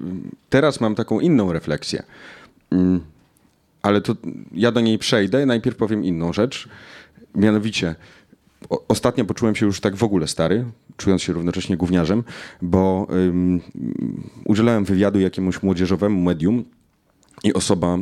teraz 0.51 0.80
mam 0.80 0.95
taką 0.95 1.20
inną 1.20 1.53
refleksję. 1.53 2.03
Mm, 2.70 3.01
ale 3.82 4.01
to 4.01 4.16
ja 4.53 4.72
do 4.72 4.80
niej 4.80 4.99
przejdę. 4.99 5.47
Najpierw 5.47 5.76
powiem 5.76 6.05
inną 6.05 6.32
rzecz. 6.32 6.68
Mianowicie, 7.35 7.95
ostatnio 8.89 9.24
poczułem 9.24 9.55
się 9.55 9.66
już 9.66 9.81
tak 9.81 9.97
w 9.97 10.03
ogóle 10.03 10.26
stary, 10.26 10.64
czując 10.97 11.22
się 11.22 11.33
równocześnie 11.33 11.76
gówniarzem, 11.76 12.24
bo 12.62 13.07
ym, 13.12 13.61
udzielałem 14.45 14.85
wywiadu 14.85 15.20
jakiemuś 15.20 15.62
młodzieżowemu 15.62 16.20
medium. 16.20 16.64
I 17.45 17.55
osoba, 17.55 17.99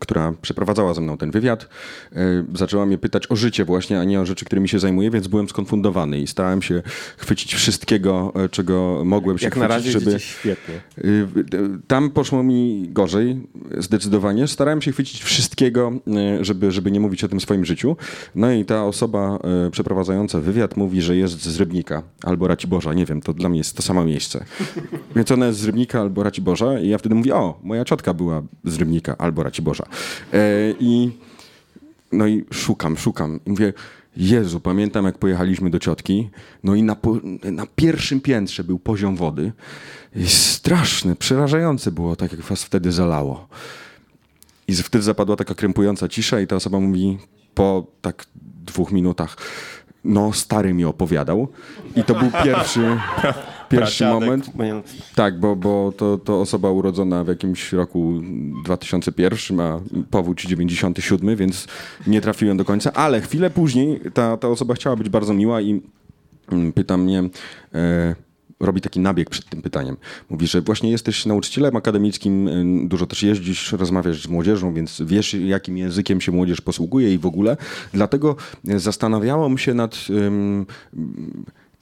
która 0.00 0.32
przeprowadzała 0.42 0.94
ze 0.94 1.00
mną 1.00 1.16
ten 1.16 1.30
wywiad, 1.30 1.68
e, 2.12 2.44
zaczęła 2.54 2.86
mnie 2.86 2.98
pytać 2.98 3.30
o 3.30 3.36
życie 3.36 3.64
właśnie, 3.64 4.00
a 4.00 4.04
nie 4.04 4.20
o 4.20 4.26
rzeczy, 4.26 4.44
którymi 4.44 4.68
się 4.68 4.78
zajmuję, 4.78 5.10
więc 5.10 5.28
byłem 5.28 5.48
skonfundowany 5.48 6.20
i 6.20 6.26
starałem 6.26 6.62
się 6.62 6.82
chwycić 7.16 7.54
wszystkiego, 7.54 8.32
e, 8.34 8.48
czego 8.48 9.02
mogłem 9.04 9.38
się 9.38 9.44
jak 9.44 9.54
chwycić, 9.54 9.68
na 9.68 9.74
razie 9.74 9.90
żeby... 9.90 10.20
świetnie. 10.20 10.74
Y, 10.98 11.26
Tam 11.86 12.10
poszło 12.10 12.42
mi 12.42 12.88
gorzej, 12.92 13.46
zdecydowanie. 13.78 14.48
Starałem 14.48 14.82
się 14.82 14.92
chwycić 14.92 15.22
wszystkiego, 15.22 15.92
y, 16.40 16.44
żeby, 16.44 16.72
żeby 16.72 16.90
nie 16.90 17.00
mówić 17.00 17.24
o 17.24 17.28
tym 17.28 17.40
swoim 17.40 17.64
życiu. 17.64 17.96
No 18.34 18.52
i 18.52 18.64
ta 18.64 18.84
osoba 18.84 19.38
y, 19.66 19.70
przeprowadzająca 19.70 20.40
wywiad 20.40 20.76
mówi, 20.76 21.02
że 21.02 21.16
jest 21.16 21.42
z 21.42 21.60
Rybnika 21.60 22.02
albo 22.22 22.48
Raciborza. 22.48 22.94
Nie 22.94 23.06
wiem, 23.06 23.20
to 23.20 23.32
dla 23.32 23.48
mnie 23.48 23.58
jest 23.58 23.76
to 23.76 23.82
samo 23.82 24.04
miejsce. 24.04 24.44
Więc 25.16 25.30
ona 25.30 25.46
jest 25.46 25.58
z 25.58 25.64
Rybnika 25.64 26.00
albo 26.00 26.22
Raciborza 26.22 26.80
i 26.80 26.88
ja 26.88 26.98
wtedy 26.98 27.14
mówię, 27.14 27.34
o, 27.34 27.60
moja 27.62 27.84
ciotka 27.84 28.14
była 28.14 28.33
z 28.64 28.76
Rybnika 28.76 29.16
albo 29.18 29.42
Raciborza. 29.42 29.84
E, 30.32 30.38
I 30.80 31.10
no 32.12 32.26
i 32.26 32.44
szukam, 32.52 32.96
szukam. 32.96 33.40
I 33.46 33.50
mówię, 33.50 33.72
Jezu, 34.16 34.60
pamiętam 34.60 35.04
jak 35.04 35.18
pojechaliśmy 35.18 35.70
do 35.70 35.78
ciotki, 35.78 36.30
no 36.64 36.74
i 36.74 36.82
na, 36.82 36.96
na 37.44 37.66
pierwszym 37.76 38.20
piętrze 38.20 38.64
był 38.64 38.78
poziom 38.78 39.16
wody. 39.16 39.52
I 40.16 40.26
straszne, 40.26 41.16
przerażające 41.16 41.92
było, 41.92 42.16
tak 42.16 42.32
jak 42.32 42.40
was 42.40 42.64
wtedy 42.64 42.92
zalało. 42.92 43.48
I 44.68 44.74
wtedy 44.74 45.04
zapadła 45.04 45.36
taka 45.36 45.54
krępująca 45.54 46.08
cisza 46.08 46.40
i 46.40 46.46
ta 46.46 46.56
osoba 46.56 46.80
mówi 46.80 47.18
po 47.54 47.86
tak 48.00 48.26
dwóch 48.64 48.92
minutach, 48.92 49.36
no 50.04 50.32
stary 50.32 50.74
mi 50.74 50.84
opowiadał. 50.84 51.48
I 51.96 52.04
to 52.04 52.14
był 52.14 52.30
pierwszy, 52.44 52.80
pierwszy 53.68 54.04
Pradziadek, 54.04 54.28
moment. 54.28 54.50
Tak, 55.14 55.40
bo, 55.40 55.56
bo 55.56 55.92
to, 55.96 56.18
to 56.18 56.40
osoba 56.40 56.70
urodzona 56.70 57.24
w 57.24 57.28
jakimś 57.28 57.72
roku 57.72 58.20
2001, 58.64 59.60
a 59.60 59.80
powódź 60.10 60.42
97, 60.42 61.36
więc 61.36 61.66
nie 62.06 62.20
trafiłem 62.20 62.56
do 62.56 62.64
końca, 62.64 62.92
ale 62.92 63.20
chwilę 63.20 63.50
później 63.50 64.00
ta, 64.14 64.36
ta 64.36 64.48
osoba 64.48 64.74
chciała 64.74 64.96
być 64.96 65.08
bardzo 65.08 65.34
miła 65.34 65.60
i 65.60 65.82
mm, 66.52 66.72
pyta 66.72 66.96
mnie, 66.96 67.22
e, 67.74 68.14
robi 68.60 68.80
taki 68.80 69.00
nabieg 69.00 69.30
przed 69.30 69.48
tym 69.48 69.62
pytaniem. 69.62 69.96
Mówi, 70.30 70.46
że 70.46 70.62
właśnie 70.62 70.90
jesteś 70.90 71.26
nauczycielem 71.26 71.76
akademickim, 71.76 72.48
y, 72.48 72.88
dużo 72.88 73.06
też 73.06 73.22
jeździsz, 73.22 73.72
rozmawiasz 73.72 74.22
z 74.22 74.28
młodzieżą, 74.28 74.74
więc 74.74 75.02
wiesz, 75.06 75.34
jakim 75.34 75.78
językiem 75.78 76.20
się 76.20 76.32
młodzież 76.32 76.60
posługuje 76.60 77.14
i 77.14 77.18
w 77.18 77.26
ogóle. 77.26 77.56
Dlatego 77.92 78.36
e, 78.68 78.78
zastanawiałam 78.78 79.58
się 79.58 79.74
nad 79.74 79.98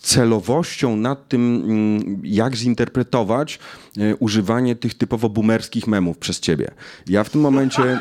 celowością 0.03 0.96
nad 0.96 1.28
tym, 1.28 1.62
mm, 1.64 2.22
jak 2.24 2.57
zinterpretować 2.57 3.59
e, 3.98 4.16
używanie 4.16 4.76
tych 4.76 4.94
typowo 4.94 5.28
boomerskich 5.28 5.86
memów 5.86 6.18
przez 6.18 6.40
ciebie. 6.40 6.70
Ja 7.07 7.24
w 7.24 7.30
tym 7.30 7.40
momencie... 7.40 7.98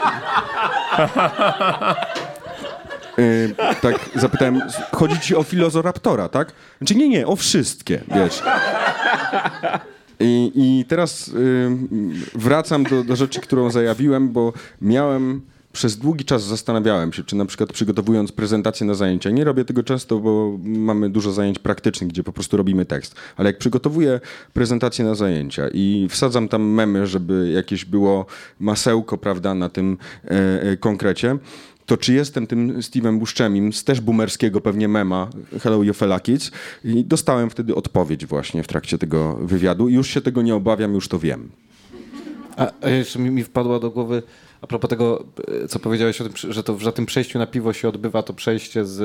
E, 3.17 3.73
tak 3.81 4.09
zapytałem, 4.15 4.61
chodzi 4.91 5.19
ci 5.19 5.35
o 5.35 5.43
Filozoraptora, 5.43 6.29
tak? 6.29 6.53
Znaczy 6.77 6.95
nie, 6.95 7.09
nie, 7.09 7.27
o 7.27 7.35
wszystkie, 7.35 8.01
wiesz. 8.15 8.41
I, 10.19 10.51
i 10.55 10.85
teraz 10.85 11.27
y, 11.27 11.69
wracam 12.35 12.83
do, 12.83 13.03
do 13.03 13.15
rzeczy, 13.15 13.39
którą 13.39 13.69
zajawiłem, 13.69 14.29
bo 14.29 14.53
miałem 14.81 15.41
przez 15.73 15.97
długi 15.97 16.25
czas 16.25 16.43
zastanawiałem 16.43 17.13
się, 17.13 17.23
czy 17.23 17.35
na 17.35 17.45
przykład 17.45 17.73
przygotowując 17.73 18.31
prezentację 18.31 18.87
na 18.87 18.93
zajęcia, 18.93 19.29
nie 19.29 19.43
robię 19.43 19.65
tego 19.65 19.83
często, 19.83 20.19
bo 20.19 20.57
mamy 20.63 21.09
dużo 21.09 21.31
zajęć 21.31 21.59
praktycznych, 21.59 22.09
gdzie 22.09 22.23
po 22.23 22.33
prostu 22.33 22.57
robimy 22.57 22.85
tekst, 22.85 23.15
ale 23.37 23.49
jak 23.49 23.57
przygotowuję 23.57 24.19
prezentację 24.53 25.05
na 25.05 25.15
zajęcia 25.15 25.67
i 25.73 26.07
wsadzam 26.09 26.47
tam 26.47 26.63
memy, 26.63 27.07
żeby 27.07 27.51
jakieś 27.55 27.85
było 27.85 28.25
masełko, 28.59 29.17
prawda, 29.17 29.53
na 29.53 29.69
tym 29.69 29.97
e, 30.25 30.61
e, 30.61 30.77
konkrecie, 30.77 31.37
to 31.85 31.97
czy 31.97 32.13
jestem 32.13 32.47
tym 32.47 32.79
Steve'em 32.79 33.19
Buscemim 33.19 33.73
z 33.73 33.83
też 33.83 34.01
boomerskiego 34.01 34.61
pewnie 34.61 34.87
mema 34.87 35.27
Hello 35.63 35.83
You 35.83 35.93
Fella 35.93 36.19
Kids? 36.19 36.51
I 36.83 37.05
dostałem 37.05 37.49
wtedy 37.49 37.75
odpowiedź 37.75 38.25
właśnie 38.25 38.63
w 38.63 38.67
trakcie 38.67 38.97
tego 38.97 39.35
wywiadu. 39.35 39.89
I 39.89 39.93
już 39.93 40.07
się 40.07 40.21
tego 40.21 40.41
nie 40.41 40.55
obawiam, 40.55 40.93
już 40.93 41.07
to 41.07 41.19
wiem. 41.19 41.49
A, 42.57 42.71
a 42.81 42.89
jeszcze 42.89 43.19
mi, 43.19 43.29
mi 43.29 43.43
wpadła 43.43 43.79
do 43.79 43.91
głowy, 43.91 44.23
a 44.61 44.67
propos 44.67 44.89
tego, 44.89 45.23
e, 45.63 45.67
co 45.67 45.79
powiedziałeś 45.79 46.21
o 46.21 46.23
tym, 46.29 46.51
że 46.53 46.63
to 46.63 46.79
że 46.79 46.93
tym 46.93 47.05
przejściu 47.05 47.39
na 47.39 47.47
piwo 47.47 47.73
się 47.73 47.89
odbywa, 47.89 48.23
to 48.23 48.33
przejście 48.33 48.85
z... 48.85 49.01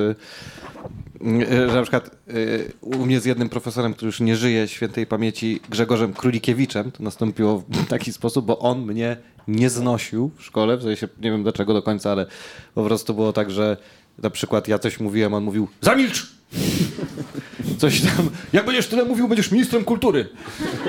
e, 1.27 1.69
Że 1.69 1.75
na 1.75 1.83
przykład 1.83 2.11
e, 2.29 2.33
u 2.81 3.07
mnie 3.07 3.21
z 3.21 3.25
jednym 3.25 3.49
profesorem, 3.49 3.95
który 3.95 4.07
już 4.07 4.21
nie 4.21 4.37
żyje 4.37 4.69
świętej 4.69 5.07
pamięci, 5.07 5.61
Grzegorzem 5.71 6.13
Królikiewiczem, 6.13 6.91
to 6.93 7.03
nastąpiło 7.03 7.59
w 7.69 7.87
taki 7.89 8.13
sposób, 8.13 8.47
bo 8.47 8.59
on 8.59 8.83
mnie 8.83 9.17
nie 9.49 9.71
znosił 9.71 10.31
w 10.37 10.43
szkole, 10.43 10.77
w 10.77 10.83
sensie 10.83 11.09
nie 11.21 11.31
wiem 11.31 11.43
dlaczego 11.43 11.75
do 11.75 11.83
końca, 11.83 12.13
ale 12.13 12.27
po 12.75 12.85
prostu 12.85 13.15
było 13.15 13.33
tak, 13.33 13.51
że 13.51 13.77
na 14.23 14.31
przykład 14.31 14.69
ja 14.69 14.79
coś 14.79 15.01
mówiłem, 15.01 15.35
on 15.35 15.45
mówił 15.45 15.69
zamilcz! 15.81 16.36
Coś 17.79 18.01
tam, 18.01 18.31
jak 18.53 18.67
będziesz 18.67 18.87
tyle 18.87 19.05
mówił, 19.05 19.29
będziesz 19.29 19.51
ministrem 19.51 19.85
kultury. 19.85 20.29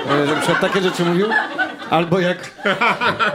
E, 0.08 0.26
na 0.26 0.36
przykład 0.36 0.60
takie 0.60 0.82
rzeczy 0.82 1.04
mówił. 1.04 1.26
Albo 1.90 2.20
jak, 2.20 2.62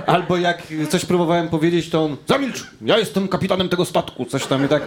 albo 0.05 0.37
jak 0.37 0.63
coś 0.89 1.05
próbowałem 1.05 1.49
powiedzieć, 1.49 1.89
to 1.89 2.05
on 2.05 2.17
zamilcz, 2.27 2.67
ja 2.81 2.97
jestem 2.97 3.27
kapitanem 3.27 3.69
tego 3.69 3.85
statku, 3.85 4.25
coś 4.25 4.45
tam 4.45 4.65
i 4.65 4.67
tak. 4.67 4.83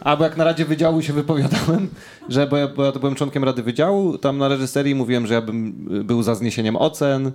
Albo 0.00 0.24
jak 0.24 0.36
na 0.36 0.44
Radzie 0.44 0.64
Wydziału 0.64 1.02
się 1.02 1.12
wypowiadałem, 1.12 1.88
że 2.28 2.46
bo 2.46 2.56
ja, 2.56 2.68
bo 2.68 2.84
ja 2.84 2.92
byłem 2.92 3.14
członkiem 3.14 3.44
Rady 3.44 3.62
Wydziału, 3.62 4.18
tam 4.18 4.38
na 4.38 4.48
reżyserii 4.48 4.94
mówiłem, 4.94 5.26
że 5.26 5.34
ja 5.34 5.40
bym 5.40 5.72
był 6.04 6.22
za 6.22 6.34
zniesieniem 6.34 6.76
ocen, 6.76 7.32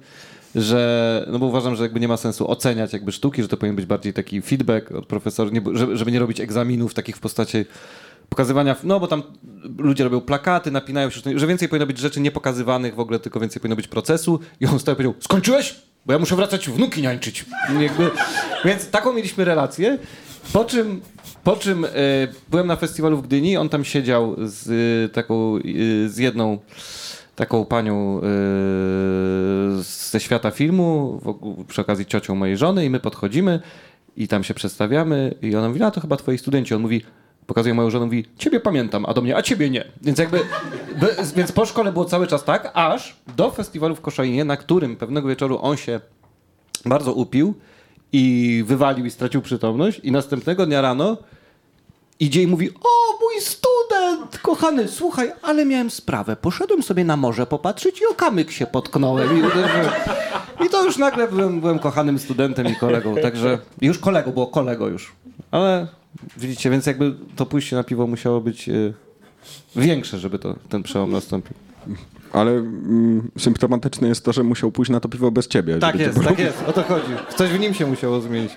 że, 0.56 1.26
no 1.32 1.40
bo 1.40 1.46
uważam, 1.46 1.76
że 1.76 1.84
jakby 1.84 2.00
nie 2.00 2.08
ma 2.08 2.18
sensu 2.18 2.52
oceniać 2.52 2.94
jakby 2.94 3.12
sztuki, 3.12 3.42
że 3.42 3.48
to 3.48 3.58
powinien 3.58 3.76
być 3.76 3.86
bardziej 3.86 4.14
taki 4.14 4.42
feedback 4.42 4.92
od 4.92 5.06
profesorów, 5.06 5.54
żeby 5.94 6.12
nie 6.12 6.20
robić 6.20 6.40
egzaminów 6.40 6.94
takich 6.94 7.18
w 7.18 7.20
postaci 7.20 7.66
pokazywania, 8.30 8.76
no 8.84 9.00
bo 9.00 9.08
tam 9.08 9.24
ludzie 9.78 10.04
robią 10.04 10.22
plakaty, 10.22 10.72
napinają 10.72 11.10
się, 11.10 11.22
że 11.36 11.48
więcej 11.48 11.70
powinno 11.70 11.88
być 11.88 11.98
rzeczy 11.98 12.20
niepokazywanych 12.20 12.96
w 12.96 13.00
ogóle, 13.00 13.20
tylko 13.20 13.40
więcej 13.40 13.62
powinno 13.62 13.76
być 13.76 13.88
procesu 13.88 14.40
i 14.60 14.66
on 14.66 14.80
stał 14.80 14.94
i 14.94 14.96
powiedział, 14.96 15.14
skończyłeś? 15.20 15.76
Bo 16.06 16.14
ja 16.14 16.20
muszę 16.20 16.36
wracać 16.36 16.70
wnuki 16.70 17.02
niańczyć. 17.02 17.46
Więc 18.66 18.90
taką 18.90 19.14
mieliśmy 19.14 19.46
relację, 19.46 19.98
po 20.54 20.66
czym, 20.66 21.02
po 21.44 21.56
czym 21.56 21.86
e, 21.86 21.90
byłem 22.50 22.68
na 22.68 22.76
festiwalu 22.76 23.18
w 23.18 23.22
Gdyni, 23.22 23.58
on 23.58 23.70
tam 23.70 23.86
siedział 23.86 24.36
z 24.40 24.70
e, 24.70 25.10
taką, 25.10 25.58
e, 25.58 26.10
z 26.10 26.18
jedną 26.18 26.60
taką 27.36 27.66
panią 27.66 28.18
e, 28.18 28.22
ze 29.84 30.20
świata 30.20 30.52
filmu, 30.52 31.20
w, 31.24 31.66
przy 31.66 31.82
okazji 31.82 32.06
ciocią 32.06 32.36
mojej 32.36 32.58
żony 32.58 32.86
i 32.86 32.90
my 32.90 33.00
podchodzimy 33.00 33.60
i 34.18 34.28
tam 34.28 34.44
się 34.44 34.54
przedstawiamy 34.54 35.34
i 35.42 35.56
ona 35.56 35.68
mówi, 35.68 35.84
a 35.84 35.92
to 35.92 36.02
chyba 36.02 36.18
twoi 36.18 36.38
studenci. 36.38 36.76
On 36.76 36.82
mówi, 36.82 37.02
pokazuje 37.48 37.74
moją 37.74 37.90
żonę, 37.90 38.06
mówi, 38.06 38.26
ciebie 38.38 38.60
pamiętam, 38.60 39.06
a 39.06 39.14
do 39.14 39.22
mnie, 39.22 39.38
a 39.38 39.42
ciebie 39.42 39.70
nie. 39.70 39.86
Więc 40.02 40.20
jakby, 40.20 40.40
by, 41.00 41.16
więc 41.36 41.52
po 41.52 41.66
szkole 41.66 41.92
było 41.92 42.06
cały 42.06 42.28
czas 42.28 42.44
tak, 42.44 42.72
aż 42.74 43.16
do 43.38 43.52
festiwalu 43.52 43.96
w 43.96 44.02
Koszalinie, 44.02 44.46
na 44.46 44.58
którym 44.58 44.96
pewnego 44.96 45.28
wieczoru 45.28 45.60
on 45.62 45.78
się 45.78 46.00
bardzo 46.86 47.14
upił 47.14 47.54
i 48.12 48.64
wywalił 48.68 49.06
i 49.06 49.12
stracił 49.12 49.42
przytomność 49.42 50.00
i 50.00 50.12
następnego 50.12 50.66
dnia 50.66 50.82
rano 50.82 51.18
idzie 52.20 52.44
i 52.44 52.48
mówi, 52.48 52.70
o 52.70 53.20
mój 53.22 53.42
student, 53.42 54.38
kochany, 54.38 54.88
słuchaj, 54.88 55.32
ale 55.42 55.66
miałem 55.66 55.90
sprawę, 55.90 56.36
poszedłem 56.36 56.84
sobie 56.84 57.04
na 57.04 57.18
morze 57.18 57.46
popatrzeć 57.46 58.02
i 58.02 58.06
o 58.06 58.14
kamyk 58.14 58.52
się 58.52 58.68
potknąłem. 58.68 59.38
I, 59.38 59.42
i 60.66 60.70
to 60.70 60.86
już 60.86 60.98
nagle 60.98 61.28
byłem, 61.28 61.62
byłem 61.62 61.80
kochanym 61.80 62.20
studentem 62.20 62.68
i 62.68 62.76
kolegą, 62.76 63.16
także 63.16 63.60
już 63.82 64.00
kolego, 64.00 64.32
było 64.32 64.48
kolego 64.48 64.88
już. 64.88 65.12
Ale 65.52 65.88
widzicie, 66.38 66.70
więc 66.70 66.86
jakby 66.86 67.14
to 67.36 67.46
pójście 67.46 67.76
na 67.76 67.84
piwo 67.84 68.08
musiało 68.08 68.42
być 68.42 68.70
e, 68.70 68.94
większe, 69.76 70.20
żeby 70.20 70.40
to, 70.40 70.56
ten 70.70 70.84
przełom 70.84 71.12
nastąpił. 71.12 71.54
Ale 72.34 72.52
mm, 72.52 73.32
symptomatyczne 73.38 74.08
jest 74.08 74.26
to, 74.26 74.34
że 74.34 74.44
musiał 74.44 74.72
pójść 74.72 74.92
na 74.92 75.00
to 75.00 75.10
piwo 75.10 75.32
bez 75.32 75.48
ciebie. 75.48 75.78
Tak 75.80 75.98
żeby 75.98 76.04
jest, 76.04 76.24
tak 76.24 76.40
jest, 76.40 76.64
o 76.68 76.74
to 76.74 76.84
chodzi. 76.84 77.12
Coś 77.38 77.50
w 77.50 77.60
nim 77.60 77.74
się 77.74 77.88
musiało 77.88 78.22
zmienić. 78.22 78.52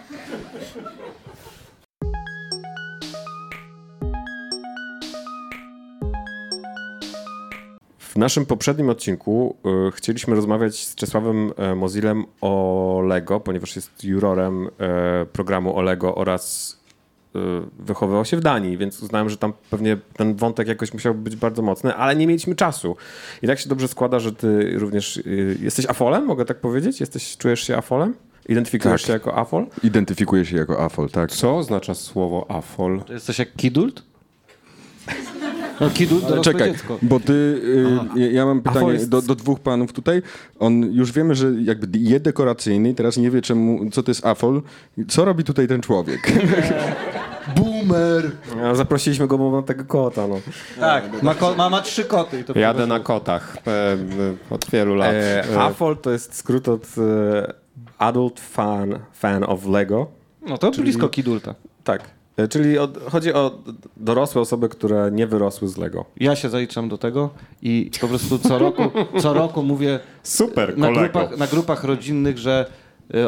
W 7.99 8.17
naszym 8.17 8.47
poprzednim 8.47 8.89
odcinku 8.89 9.57
y, 9.89 9.93
chcieliśmy 9.93 10.35
rozmawiać 10.35 10.87
z 10.87 10.95
Czesławem 10.95 11.53
e, 11.57 11.75
Mozilem 11.75 12.25
o 12.41 13.03
Lego, 13.07 13.41
ponieważ 13.41 13.77
jest 13.77 14.05
jurorem 14.05 14.69
e, 14.79 15.27
programu 15.27 15.77
o 15.77 15.83
Lego 15.83 16.15
oraz 16.15 16.73
y, 16.73 16.80
wychowywał 17.79 18.25
się 18.25 18.37
w 18.37 18.41
Danii, 18.41 18.77
więc 18.79 19.03
uznałem, 19.03 19.31
że 19.31 19.37
tam 19.37 19.53
pewnie 19.71 19.97
ten 20.17 20.35
wątek 20.37 20.69
jakoś 20.69 20.93
musiał 20.93 21.15
być 21.15 21.37
bardzo 21.37 21.63
mocny, 21.63 21.95
ale 21.95 22.17
nie 22.17 22.27
mieliśmy 22.27 22.55
czasu. 22.55 22.97
I 23.43 23.47
tak 23.47 23.59
się 23.59 23.69
dobrze 23.69 23.89
składa, 23.89 24.19
że 24.19 24.33
ty 24.33 24.79
również 24.79 25.17
y, 25.17 25.59
jesteś 25.63 25.87
afolem, 25.87 26.25
mogę 26.25 26.45
tak 26.45 26.57
powiedzieć? 26.61 27.01
Jesteś, 27.01 27.37
czujesz 27.37 27.61
się 27.67 27.77
afolem? 27.77 28.15
Identyfikujesz 28.49 29.03
Tak. 29.03 29.07
się 29.07 29.13
jako 29.13 29.39
afol? 29.39 29.67
Identyfikuje 29.83 30.45
się 30.45 30.57
jako 30.57 30.85
afol, 30.85 31.09
tak. 31.11 31.31
Co 31.31 31.57
oznacza 31.57 31.95
słowo 31.95 32.47
afol? 32.51 33.03
To 33.07 33.13
jesteś 33.13 33.39
jak 33.39 33.57
Kidult? 33.57 34.03
No 35.81 35.91
Kidult 35.91 36.29
to 36.29 36.41
Czekaj, 36.43 36.73
dziecko. 36.73 36.99
bo 37.03 37.21
ty, 37.21 37.33
y, 38.17 38.21
ja- 38.21 38.31
ja 38.31 38.47
mam 38.47 38.63
pytanie 38.63 38.93
jest- 38.93 39.09
do, 39.09 39.23
do 39.23 39.35
dwóch 39.35 39.61
panów 39.61 39.93
tutaj. 39.93 40.23
On 40.59 40.93
już 40.93 41.13
wiemy, 41.13 41.35
że 41.35 41.53
jakby 41.65 41.99
je 41.99 42.21
dekoracyjny 42.21 42.91
i 42.91 42.95
teraz 42.95 43.17
nie 43.17 43.31
wie 43.31 43.43
czemu, 43.43 43.91
co 43.91 44.03
to 44.03 44.11
jest 44.11 44.27
afol. 44.27 44.63
Co 45.09 45.25
robi 45.25 45.45
tutaj 45.45 45.69
ten 45.69 45.81
człowiek? 45.81 46.33
Boomer! 47.57 48.31
A 48.65 48.75
Zaprosiliśmy 48.75 49.27
go, 49.27 49.39
bo 49.39 49.51
ma 49.51 49.63
tego 49.63 49.85
kota, 49.85 50.27
no. 50.27 50.41
Tak, 50.81 51.23
ma, 51.23 51.35
ko- 51.35 51.55
ma, 51.55 51.71
ma 51.71 51.81
trzy 51.83 52.05
koty. 52.05 52.41
I 52.41 52.45
to 52.45 52.59
Jadę 52.59 52.87
na 52.87 53.01
kotach 53.01 53.57
e, 53.67 53.71
e, 53.71 53.97
od 54.51 54.71
wielu 54.71 54.95
lat. 54.95 55.13
E, 55.15 55.45
E, 55.55 55.61
AFOL 55.61 55.97
to 55.97 56.11
jest 56.11 56.35
skrót 56.35 56.69
od 56.69 56.85
e, 56.99 57.53
Adult 57.99 58.41
Fan, 58.41 58.99
fan 59.13 59.45
of 59.45 59.67
Lego. 59.67 60.07
No 60.49 60.59
to 60.59 60.71
blisko 60.71 61.09
Kidulta. 61.09 61.55
Tak. 61.85 62.03
E, 62.37 62.49
Czyli 62.49 62.79
od, 62.79 62.99
chodzi 63.11 63.33
o 63.35 63.59
dorosłe 63.97 64.41
osoby, 64.43 64.69
które 64.69 65.11
nie 65.13 65.27
wyrosły 65.27 65.69
z 65.69 65.77
Lego. 65.77 66.05
Ja 66.17 66.37
się 66.37 66.49
zaliczam 66.49 66.89
do 66.89 66.99
tego 66.99 67.31
i 67.63 67.91
po 68.01 68.09
prostu 68.09 68.39
co 68.39 68.59
roku, 68.59 68.83
co 69.21 69.33
roku 69.35 69.63
mówię 69.63 70.01
Super, 70.23 70.79
na 70.79 70.87
kolego. 70.87 71.01
grupach, 71.19 71.39
na 71.39 71.47
grupach 71.47 71.85
rodzinnych, 71.85 72.39
że 72.39 72.67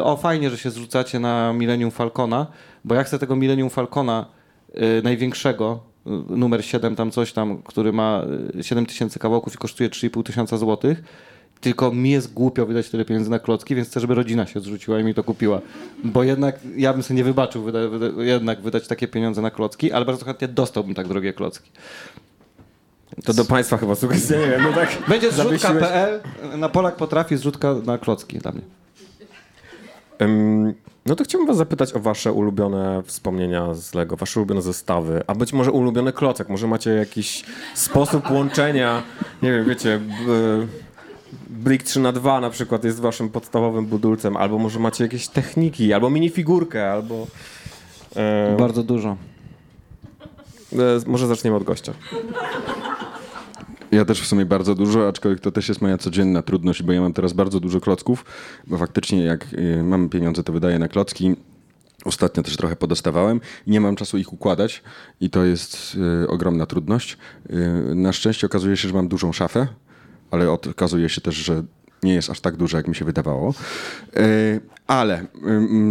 o 0.03 0.17
fajnie, 0.17 0.49
że 0.49 0.57
się 0.57 0.69
zrzucacie 0.69 1.19
na 1.19 1.53
Millennium 1.53 1.91
Falcona, 1.91 2.47
bo 2.85 2.95
ja 2.95 3.03
chcę 3.03 3.19
tego 3.19 3.35
Millennium 3.35 3.69
Falcona 3.69 4.25
y, 4.69 5.01
największego, 5.03 5.79
y, 6.07 6.09
numer 6.37 6.65
7 6.65 6.95
tam 6.95 7.11
coś 7.11 7.33
tam, 7.33 7.63
który 7.63 7.93
ma 7.93 8.21
y, 8.59 8.63
7 8.63 8.85
tysięcy 8.85 9.19
kawałków 9.19 9.55
i 9.55 9.57
kosztuje 9.57 9.89
3,5 9.89 10.23
tysiąca 10.23 10.57
złotych, 10.57 11.03
tylko 11.61 11.91
mi 11.91 12.09
jest 12.09 12.33
głupio 12.33 12.65
wydać 12.65 12.89
tyle 12.89 13.05
pieniędzy 13.05 13.29
na 13.29 13.39
klocki, 13.39 13.75
więc 13.75 13.87
chcę, 13.87 13.99
żeby 13.99 14.15
rodzina 14.15 14.45
się 14.45 14.59
zrzuciła 14.59 14.99
i 14.99 15.03
mi 15.03 15.13
to 15.13 15.23
kupiła. 15.23 15.61
Bo 16.03 16.23
jednak 16.23 16.59
ja 16.75 16.93
bym 16.93 17.03
sobie 17.03 17.17
nie 17.17 17.23
wybaczył 17.23 17.63
wyda, 17.63 17.87
wyda, 17.87 18.23
jednak 18.23 18.61
wydać 18.61 18.87
takie 18.87 19.07
pieniądze 19.07 19.41
na 19.41 19.51
klocki, 19.51 19.91
ale 19.91 20.05
bardzo 20.05 20.25
chętnie 20.25 20.47
dostałbym 20.47 20.95
tak 20.95 21.07
drogie 21.07 21.33
klocki. 21.33 21.71
To 23.25 23.33
do 23.33 23.45
państwa 23.45 23.77
chyba 23.77 23.95
sugestia, 23.95 24.35
nie 24.35 24.47
wiem, 24.47 24.63
no 24.63 24.73
tak. 24.73 24.97
Będzie 25.07 25.31
zrzutka.pl, 25.31 26.21
na 26.57 26.69
Polak 26.69 26.95
potrafi 26.95 27.37
zrzutka 27.37 27.75
na 27.85 27.97
klocki 27.97 28.39
dla 28.39 28.51
mnie. 28.51 28.61
No 31.05 31.15
to 31.15 31.23
chciałbym 31.23 31.47
was 31.47 31.57
zapytać 31.57 31.93
o 31.93 31.99
wasze 31.99 32.31
ulubione 32.31 33.03
wspomnienia 33.05 33.73
z 33.73 33.93
Lego, 33.93 34.15
wasze 34.15 34.39
ulubione 34.39 34.61
zestawy, 34.61 35.21
a 35.27 35.35
być 35.35 35.53
może 35.53 35.71
ulubiony 35.71 36.13
klocek. 36.13 36.49
Może 36.49 36.67
macie 36.67 36.89
jakiś 36.91 37.43
sposób 37.75 38.31
łączenia, 38.31 39.03
nie 39.41 39.51
wiem, 39.51 39.65
wiecie, 39.65 39.99
b- 39.99 40.67
Brick 41.49 41.83
3 41.85 41.99
na 41.99 42.11
2 42.11 42.39
na 42.41 42.49
przykład 42.49 42.83
jest 42.83 42.99
waszym 42.99 43.29
podstawowym 43.29 43.85
budulcem, 43.85 44.37
albo 44.37 44.57
może 44.57 44.79
macie 44.79 45.03
jakieś 45.03 45.27
techniki, 45.27 45.93
albo 45.93 46.09
minifigurkę, 46.09 46.91
albo... 46.91 47.27
E, 48.15 48.55
Bardzo 48.59 48.83
dużo. 48.83 49.17
e, 50.73 50.77
może 51.07 51.27
zaczniemy 51.27 51.57
od 51.57 51.63
gościa. 51.63 51.93
Ja 53.93 54.05
też 54.05 54.21
w 54.21 54.27
sumie 54.27 54.45
bardzo 54.45 54.75
dużo, 54.75 55.07
aczkolwiek 55.07 55.39
to 55.39 55.51
też 55.51 55.69
jest 55.69 55.81
moja 55.81 55.97
codzienna 55.97 56.41
trudność, 56.41 56.83
bo 56.83 56.91
ja 56.91 57.01
mam 57.01 57.13
teraz 57.13 57.33
bardzo 57.33 57.59
dużo 57.59 57.81
klocków, 57.81 58.25
bo 58.67 58.77
faktycznie 58.77 59.23
jak 59.23 59.53
y, 59.53 59.83
mam 59.83 60.09
pieniądze, 60.09 60.43
to 60.43 60.53
wydaję 60.53 60.79
na 60.79 60.87
klocki. 60.87 61.35
Ostatnio 62.05 62.43
też 62.43 62.57
trochę 62.57 62.75
podostawałem 62.75 63.41
i 63.67 63.71
nie 63.71 63.81
mam 63.81 63.95
czasu 63.95 64.17
ich 64.17 64.33
układać 64.33 64.83
i 65.21 65.29
to 65.29 65.45
jest 65.45 65.97
y, 66.23 66.27
ogromna 66.27 66.65
trudność. 66.65 67.17
Y, 67.49 67.95
na 67.95 68.13
szczęście 68.13 68.47
okazuje 68.47 68.77
się, 68.77 68.87
że 68.87 68.93
mam 68.93 69.07
dużą 69.07 69.33
szafę, 69.33 69.67
ale 70.31 70.51
okazuje 70.51 71.09
się 71.09 71.21
też, 71.21 71.35
że 71.35 71.63
nie 72.03 72.13
jest 72.13 72.29
aż 72.29 72.41
tak 72.41 72.55
duża, 72.55 72.77
jak 72.77 72.87
mi 72.87 72.95
się 72.95 73.05
wydawało. 73.05 73.53
Y, 74.17 74.59
ale 74.87 75.25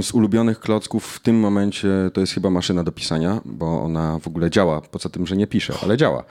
z 0.03 0.15
ulubionych 0.15 0.61
klocków 0.61 1.07
w 1.07 1.21
tym 1.21 1.41
momencie 1.41 1.89
to 2.13 2.21
jest 2.21 2.33
chyba 2.33 2.51
maszyna 2.51 2.85
do 2.85 2.93
pisania, 2.93 3.41
bo 3.45 3.83
ona 3.83 4.19
w 4.19 4.29
ogóle 4.29 4.51
działa, 4.51 4.81
poza 4.81 5.09
tym, 5.09 5.27
że 5.27 5.37
nie 5.37 5.47
pisze, 5.47 5.75
ale 5.83 5.97
działa. 5.97 6.25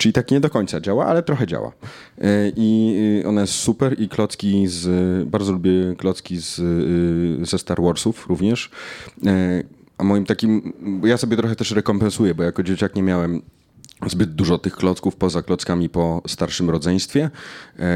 Czyli 0.00 0.12
tak 0.12 0.30
nie 0.30 0.40
do 0.40 0.50
końca 0.50 0.80
działa, 0.80 1.06
ale 1.06 1.22
trochę 1.22 1.46
działa. 1.46 1.72
E, 2.18 2.48
I 2.56 2.96
y, 3.24 3.28
ona 3.28 3.40
jest 3.40 3.52
super 3.52 4.00
i 4.00 4.08
klocki 4.08 4.66
z... 4.66 4.88
Bardzo 5.28 5.52
lubię 5.52 5.70
klocki 5.98 6.38
z, 6.38 6.58
y, 6.58 7.46
ze 7.46 7.58
Star 7.58 7.82
Warsów 7.82 8.26
również. 8.28 8.70
E, 9.26 9.62
A 9.98 10.04
moim 10.04 10.24
takim... 10.24 10.72
Ja 11.04 11.16
sobie 11.16 11.36
trochę 11.36 11.56
też 11.56 11.70
rekompensuję, 11.70 12.34
bo 12.34 12.42
jako 12.42 12.62
dzieciak 12.62 12.94
nie 12.94 13.02
miałem 13.02 13.42
zbyt 14.06 14.34
dużo 14.34 14.58
tych 14.58 14.76
klocków 14.76 15.16
poza 15.16 15.42
klockami 15.42 15.88
po 15.88 16.22
starszym 16.26 16.70
rodzeństwie. 16.70 17.30
E, 17.78 17.90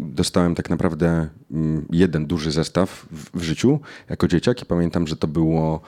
Dostałem 0.00 0.54
tak 0.54 0.70
naprawdę 0.70 1.28
mm, 1.50 1.86
jeden 1.90 2.26
duży 2.26 2.50
zestaw 2.50 3.06
w, 3.12 3.38
w 3.38 3.42
życiu 3.42 3.80
jako 4.08 4.28
dzieciak 4.28 4.62
i 4.62 4.66
pamiętam, 4.66 5.06
że 5.06 5.16
to 5.16 5.26
było 5.26 5.80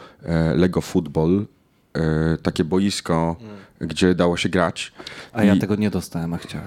Lego 0.55 0.81
Football, 0.81 1.47
takie 2.43 2.65
boisko, 2.65 3.37
gdzie 3.81 4.15
dało 4.15 4.37
się 4.37 4.49
grać. 4.49 4.93
A 5.33 5.45
ja 5.45 5.55
I- 5.55 5.59
tego 5.59 5.77
nie 5.77 5.91
dostałem, 5.91 6.35
a 6.35 6.39
chciałem. 6.39 6.67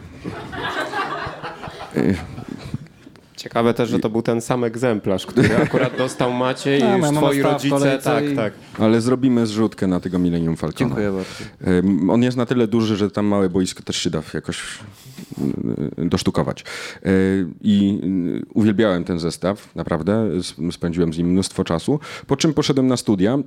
Ciekawe 3.37 3.73
też, 3.73 3.89
że 3.89 3.99
to 3.99 4.09
był 4.09 4.21
ten 4.21 4.41
sam 4.41 4.63
egzemplarz, 4.63 5.25
który 5.25 5.57
akurat 5.63 5.97
dostał 5.97 6.33
Maciej 6.33 6.81
i 6.81 6.97
już 6.97 7.07
twoi 7.17 7.41
rodzice. 7.41 7.99
Tak, 8.03 8.29
i- 8.29 8.35
tak. 8.35 8.53
Ale 8.79 9.01
zrobimy 9.01 9.47
zrzutkę 9.47 9.87
na 9.87 9.99
tego 9.99 10.19
Millennium 10.19 10.55
Falcona. 10.57 10.89
Dziękuję 10.89 11.11
bardzo. 11.11 12.13
On 12.13 12.23
jest 12.23 12.37
na 12.37 12.45
tyle 12.45 12.67
duży, 12.67 12.95
że 12.97 13.11
tam 13.11 13.25
małe 13.25 13.49
boisko 13.49 13.83
też 13.83 13.95
się 13.97 14.09
da 14.09 14.21
jakoś 14.33 14.61
y, 15.99 16.05
dosztukować. 16.05 16.63
Y, 17.05 17.47
I 17.61 17.99
y, 18.43 18.45
uwielbiałem 18.53 19.03
ten 19.03 19.19
zestaw, 19.19 19.75
naprawdę. 19.75 20.29
Spędziłem 20.71 21.13
z 21.13 21.17
nim 21.17 21.27
mnóstwo 21.27 21.63
czasu. 21.63 21.99
Po 22.27 22.37
czym 22.37 22.53
poszedłem 22.53 22.87
na 22.87 22.97
studia. 22.97 23.37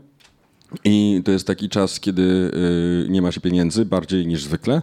I 0.84 1.22
to 1.24 1.30
jest 1.30 1.46
taki 1.46 1.68
czas, 1.68 2.00
kiedy 2.00 2.22
y, 2.22 3.10
nie 3.10 3.22
ma 3.22 3.32
się 3.32 3.40
pieniędzy, 3.40 3.84
bardziej 3.84 4.26
niż 4.26 4.44
zwykle. 4.44 4.82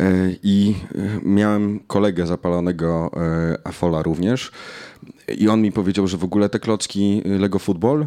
Y, 0.00 0.38
I 0.42 0.74
y, 0.94 1.20
miałem 1.22 1.80
kolegę 1.86 2.26
zapalonego 2.26 3.10
Afola 3.64 4.02
również. 4.02 4.50
I 5.38 5.48
on 5.48 5.62
mi 5.62 5.72
powiedział, 5.72 6.06
że 6.06 6.16
w 6.16 6.24
ogóle 6.24 6.48
te 6.48 6.58
klocki 6.58 7.22
Lego 7.24 7.58
Football, 7.58 8.06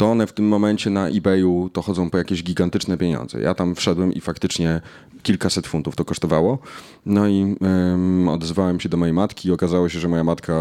to 0.00 0.10
one 0.10 0.26
w 0.26 0.32
tym 0.32 0.48
momencie 0.48 0.90
na 0.90 1.08
eBayu 1.08 1.70
to 1.72 1.82
chodzą 1.82 2.10
po 2.10 2.18
jakieś 2.18 2.42
gigantyczne 2.42 2.98
pieniądze. 2.98 3.40
Ja 3.40 3.54
tam 3.54 3.74
wszedłem 3.74 4.12
i 4.12 4.20
faktycznie 4.20 4.80
kilkaset 5.22 5.66
funtów 5.66 5.96
to 5.96 6.04
kosztowało. 6.04 6.58
No 7.06 7.28
i 7.28 7.56
ym, 7.92 8.28
odezwałem 8.28 8.80
się 8.80 8.88
do 8.88 8.96
mojej 8.96 9.12
matki 9.12 9.48
i 9.48 9.52
okazało 9.52 9.88
się, 9.88 9.98
że 9.98 10.08
moja 10.08 10.24
matka 10.24 10.52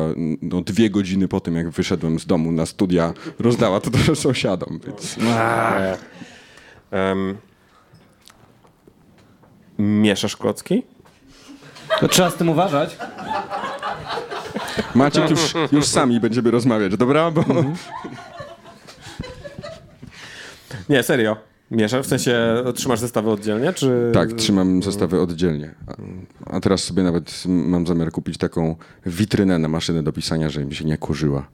no, 0.42 0.62
dwie 0.62 0.90
godziny 0.90 1.28
po 1.28 1.40
tym, 1.40 1.56
jak 1.56 1.70
wyszedłem 1.70 2.20
z 2.20 2.26
domu 2.26 2.52
na 2.52 2.66
studia, 2.66 3.14
rozdała 3.40 3.80
to 3.80 3.90
do 3.90 4.16
sąsiadom. 4.26 4.80
Więc... 4.86 5.16
Em, 6.92 7.38
mieszasz 9.80 10.38
klocki? 10.38 10.84
To 12.00 12.08
trzeba 12.08 12.30
z 12.30 12.36
tym 12.36 12.50
uważać. 12.50 12.98
Maciek 14.96 15.30
już, 15.30 15.54
już 15.72 15.86
sami 15.86 16.20
będziemy 16.20 16.52
rozmawiać, 16.52 16.98
dobra? 16.98 17.32
Bo... 17.32 17.44
Nie, 20.90 21.04
serio. 21.04 21.38
Mieszasz? 21.72 22.06
W 22.06 22.10
sensie 22.10 22.64
trzymasz 22.76 23.00
zestawy 23.00 23.30
oddzielnie, 23.30 23.74
czy... 23.74 24.12
Tak, 24.14 24.34
trzymam 24.34 24.84
zestawy 24.84 25.22
oddzielnie. 25.22 25.76
A, 26.46 26.60
teraz 26.60 26.84
sobie 26.84 27.04
nawet 27.04 27.44
mam 27.46 27.88
zamiar 27.88 28.12
kupić 28.12 28.38
taką 28.38 28.76
witrynę 29.06 29.60
na 29.60 29.68
maszynę 29.68 30.04
do 30.04 30.14
pisania, 30.14 30.50
żeby 30.50 30.66
mi 30.66 30.76
się 30.76 30.86
nie 30.86 30.98
kurzyła. 30.98 31.48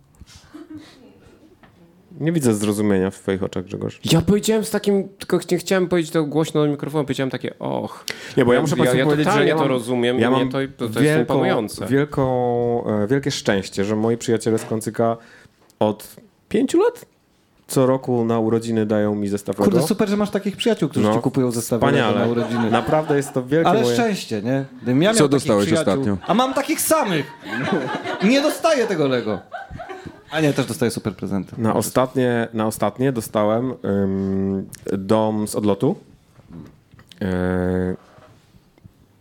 Nie 2.19 2.31
widzę 2.31 2.53
zrozumienia 2.53 3.11
w 3.11 3.19
twoich 3.19 3.43
oczach, 3.43 3.65
Grzegorz. 3.65 3.99
Ja 4.11 4.21
powiedziałem 4.21 4.65
z 4.65 4.69
takim, 4.69 5.09
tylko 5.09 5.39
nie 5.51 5.57
chciałem 5.57 5.87
powiedzieć 5.87 6.11
to 6.11 6.23
głośno 6.23 6.65
do 6.65 6.71
mikrofonu, 6.71 7.03
powiedziałem 7.03 7.29
takie 7.29 7.59
och. 7.59 8.05
Nie, 8.37 8.45
bo 8.45 8.53
ja 8.53 8.61
muszę 8.61 8.75
ja, 8.75 8.77
Państwu 8.77 8.97
ja 8.97 9.05
powiedzieć, 9.05 9.33
że 9.33 9.45
ja 9.45 9.55
mam, 9.55 9.63
to 9.63 9.69
rozumiem 9.69 10.19
ja 10.19 10.27
i 10.27 10.31
mam 10.31 10.41
mnie 10.41 10.51
to, 10.51 10.87
to, 10.87 10.93
to 10.93 11.01
jest 11.01 11.19
imponujące. 11.19 11.87
wielką, 11.87 12.83
e, 12.87 13.07
wielkie 13.07 13.31
szczęście, 13.31 13.85
że 13.85 13.95
moi 13.95 14.17
przyjaciele 14.17 14.57
z 14.57 14.65
Klącyka 14.65 15.17
od 15.79 16.15
pięciu 16.49 16.79
lat 16.79 17.05
co 17.67 17.85
roku 17.85 18.25
na 18.25 18.39
urodziny 18.39 18.85
dają 18.85 19.15
mi 19.15 19.27
zestaw 19.27 19.55
Kurde, 19.55 19.75
Lego. 19.75 19.87
super, 19.87 20.09
że 20.09 20.17
masz 20.17 20.29
takich 20.29 20.57
przyjaciół, 20.57 20.89
którzy 20.89 21.13
ci 21.13 21.19
kupują 21.19 21.51
zestawy 21.51 21.91
Lego 21.91 22.19
na 22.19 22.25
urodziny. 22.25 22.71
Naprawdę 22.71 23.17
jest 23.17 23.33
to 23.33 23.43
wielkie 23.43 23.69
Ale 23.69 23.81
moje... 23.81 23.93
szczęście, 23.93 24.41
nie? 24.41 24.65
Gdybym 24.81 25.01
ja 25.01 25.09
miał 25.09 25.17
Co 25.17 25.27
dostałeś 25.27 25.73
ostatnio? 25.73 26.17
A 26.27 26.33
mam 26.33 26.53
takich 26.53 26.81
samych! 26.81 27.31
Nie 28.23 28.41
dostaję 28.41 28.87
tego 28.87 29.07
Lego. 29.07 29.39
A 30.31 30.41
nie, 30.41 30.53
też 30.53 30.65
dostaję 30.65 30.91
super 30.91 31.15
prezenty. 31.15 31.55
Na 31.57 31.73
ostatnie, 31.73 32.47
na 32.53 32.67
ostatnie 32.67 33.11
dostałem 33.11 33.73
ym, 33.85 34.69
dom 34.97 35.47
z 35.47 35.55
odlotu. 35.55 35.95
Yy, 37.21 37.27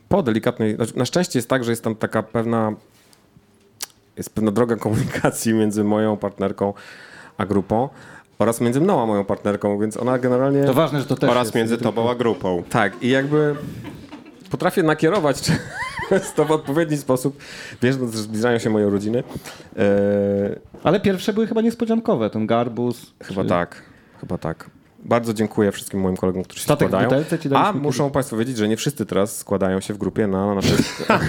po 0.08 0.22
delikatnej. 0.22 0.76
Znaczy, 0.76 0.98
na 0.98 1.04
szczęście 1.04 1.38
jest 1.38 1.48
tak, 1.48 1.64
że 1.64 1.72
jest 1.72 1.84
tam 1.84 1.94
taka 1.94 2.22
pewna. 2.22 2.72
Jest 4.16 4.30
pewna 4.34 4.50
droga 4.50 4.76
komunikacji 4.76 5.54
między 5.54 5.84
moją 5.84 6.16
partnerką 6.16 6.72
a 7.38 7.46
grupą 7.46 7.88
oraz 8.38 8.60
między 8.60 8.80
mną 8.80 9.02
a 9.02 9.06
moją 9.06 9.24
partnerką, 9.24 9.78
więc 9.78 9.96
ona 9.96 10.18
generalnie. 10.18 10.64
To 10.64 10.74
ważne, 10.74 11.00
że 11.00 11.06
to 11.06 11.16
też 11.16 11.30
Oraz 11.30 11.44
jest. 11.46 11.54
między 11.54 11.78
tobą 11.78 12.10
a 12.10 12.14
grupą. 12.14 12.62
Tak, 12.70 13.02
i 13.02 13.08
jakby 13.08 13.54
potrafię 14.50 14.82
nakierować 14.82 15.50
to 16.36 16.44
w 16.44 16.50
odpowiedni 16.50 16.96
sposób, 16.96 17.38
wiedząc, 17.82 18.14
że 18.14 18.22
zbliżają 18.22 18.58
się 18.58 18.70
moje 18.70 18.86
urodziny. 18.86 19.22
Yy, 19.76 19.82
Ale 20.84 21.00
pierwsze 21.00 21.32
były 21.32 21.46
chyba 21.46 21.60
niespodziankowe, 21.60 22.30
ten 22.30 22.46
garbus. 22.46 23.12
Chyba 23.22 23.42
czy- 23.42 23.48
tak, 23.48 23.82
chyba 24.20 24.38
tak. 24.38 24.70
Bardzo 25.06 25.34
dziękuję 25.34 25.72
wszystkim 25.72 26.00
moim 26.00 26.16
kolegom, 26.16 26.42
którzy 26.44 26.58
się 26.60 26.64
Statek 26.64 26.88
składają. 26.88 27.20
A 27.20 27.36
kiedyś. 27.38 27.82
muszą 27.82 28.10
Państwo 28.10 28.36
wiedzieć, 28.36 28.56
że 28.56 28.68
nie 28.68 28.76
wszyscy 28.76 29.06
teraz 29.06 29.36
składają 29.36 29.80
się 29.80 29.94
w 29.94 29.98
grupie 29.98 30.26
na 30.26 30.54
nasze, 30.54 30.74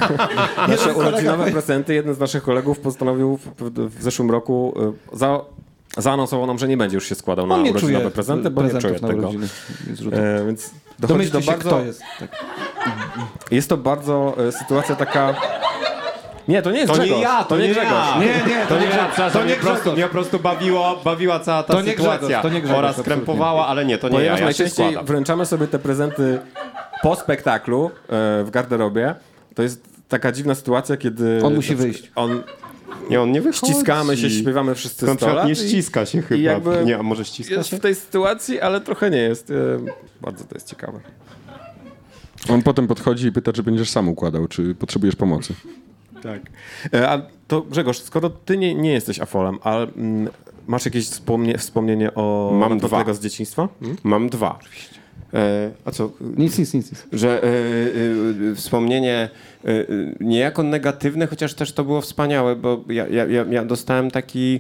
nasze 0.68 0.94
urodzinowe 0.94 1.52
prezenty. 1.52 1.94
Jeden 1.94 2.14
z 2.16 2.20
naszych 2.20 2.44
kolegów 2.44 2.80
postanowił 2.80 3.38
w, 3.38 3.72
w 3.98 4.02
zeszłym 4.04 4.32
roku 4.32 4.74
y, 5.14 5.18
za, 5.18 5.42
zaanonsował 5.98 6.48
nam, 6.48 6.60
że 6.60 6.68
nie 6.68 6.78
będzie 6.78 6.96
już 6.96 7.10
się 7.10 7.16
składał 7.16 7.48
na 7.48 7.56
On 7.56 7.64
nie 7.64 7.72
urodzinowe 7.72 8.12
prezenty, 8.12 8.50
bo 8.50 8.64
nie 8.64 8.70
czuje 8.82 9.00
tego. 9.00 9.32
Nie. 9.32 10.18
E, 10.18 10.46
więc 10.46 10.72
dochodzi 11.00 11.32
do 11.32 11.40
bardzo, 11.42 11.70
kto 11.70 11.82
jest. 11.86 12.02
Tak. 12.20 12.30
jest 13.52 13.70
to 13.70 13.78
bardzo 13.78 14.36
e, 14.48 14.52
sytuacja 14.52 14.96
taka... 14.96 15.34
Nie, 16.48 16.62
to 16.62 16.72
nie 16.72 16.80
jest 16.80 16.94
To 16.94 17.00
Grzegorz. 17.00 17.18
nie 17.18 17.24
ja, 17.24 17.44
to 17.44 17.58
nie 17.58 17.68
Grzegorz. 17.70 17.92
ja. 17.92 18.20
Nie, 18.20 18.26
nie, 18.26 18.66
To 18.70 18.80
nie 18.80 18.86
ja, 18.86 18.90
Grzegorz. 18.92 19.08
przepraszam, 19.12 19.32
To 19.32 19.40
nie 19.40 19.46
mnie, 19.46 19.56
po 19.56 19.62
prostu, 19.62 19.82
Grzegorz. 19.82 19.98
mnie 19.98 20.04
po 20.08 20.12
prostu 20.12 20.40
bawiło, 20.40 21.02
bawiła 21.06 21.40
cała 21.40 21.64
ta 21.64 21.74
To 21.74 21.82
nie 21.82 21.92
sytuacja. 21.92 22.18
Grzegorz, 22.28 22.42
to 22.42 22.50
nie 22.50 22.62
Grzegorz, 22.62 22.78
Oraz 22.80 23.02
krępowała, 23.02 23.68
ale 23.68 23.86
nie, 23.86 23.98
to 23.98 24.10
nie 24.10 24.14
ja, 24.14 24.20
Ponieważ 24.20 24.40
ja 24.40 24.46
najczęściej 24.46 24.86
składam. 24.86 25.06
wręczamy 25.06 25.46
sobie 25.46 25.68
te 25.68 25.80
prezenty 25.80 26.40
po 27.02 27.16
spektaklu 27.16 27.86
e, 27.86 27.90
w 28.44 28.50
garderobie. 28.52 29.16
To 29.56 29.64
jest 29.64 29.84
taka 30.10 30.32
dziwna 30.32 30.56
sytuacja, 30.56 30.98
kiedy... 30.98 31.42
On 31.44 31.56
musi 31.56 31.76
wyjść. 31.76 32.12
On 32.16 32.44
Nie, 33.10 33.22
on 33.22 33.32
nie 33.32 33.42
wychodzi. 33.42 33.74
Ściskamy 33.74 34.18
się, 34.18 34.30
śpiewamy 34.30 34.76
wszyscy 34.76 35.12
On 35.12 35.18
100 35.18 35.34
lat. 35.34 35.48
nie 35.48 35.56
ściska 35.56 36.06
się 36.06 36.22
chyba. 36.22 36.40
i 36.40 36.44
jakby 36.44 36.86
nie, 36.86 36.98
a 37.00 37.04
może 37.04 37.26
ściska 37.26 37.56
Jest 37.56 37.70
się? 37.70 37.78
w 37.78 37.80
tej 37.80 37.96
sytuacji, 37.96 38.62
ale 38.62 38.82
trochę 38.82 39.10
nie 39.10 39.18
jest. 39.18 39.52
E, 39.52 39.54
Bardzo 40.22 40.44
to 40.44 40.56
jest 40.56 40.70
ciekawe. 40.70 41.00
On 42.50 42.62
potem 42.64 42.88
podchodzi 42.88 43.28
i 43.28 43.32
pyta, 43.32 43.54
czy 43.54 43.64
będziesz 43.64 43.90
sam 43.90 44.10
układał, 44.10 44.48
czy 44.48 44.76
potrzebujesz 44.76 45.16
pomocy. 45.16 45.54
Tak. 46.24 46.42
E, 46.94 47.10
A 47.10 47.22
to 47.48 47.62
Grzegorz, 47.62 48.00
skoro 48.00 48.30
ty 48.30 48.58
nie, 48.58 48.76
nie 48.76 48.92
jesteś 48.94 49.20
afolem, 49.20 49.58
ale 49.64 49.84
mm, 49.88 50.30
masz 50.68 50.86
jakieś 50.86 51.10
wspomnie, 51.10 51.58
wspomnienie 51.58 52.14
o 52.16 52.52
Mam 52.60 52.78
dwa. 52.80 53.14
z 53.14 53.20
dzieciństwa? 53.20 53.68
Hmm? 53.80 53.98
Mam 54.04 54.30
dwa. 54.30 54.60
E, 54.62 55.05
a 55.86 55.92
co? 55.92 56.12
Nic, 56.38 56.58
nic, 56.60 56.74
nic. 56.74 56.92
nic. 56.92 57.08
Że 57.14 57.44
e, 57.44 57.48
e, 57.48 58.52
e, 58.52 58.56
wspomnienie 58.56 59.30
e, 59.66 59.70
e, 59.70 59.86
niejako 60.20 60.64
negatywne, 60.64 61.28
chociaż 61.28 61.54
też 61.54 61.74
to 61.74 61.84
było 61.84 62.02
wspaniałe, 62.02 62.56
bo 62.56 62.84
ja, 62.90 63.08
ja, 63.08 63.46
ja 63.50 63.66
dostałem 63.66 64.12
taki. 64.12 64.60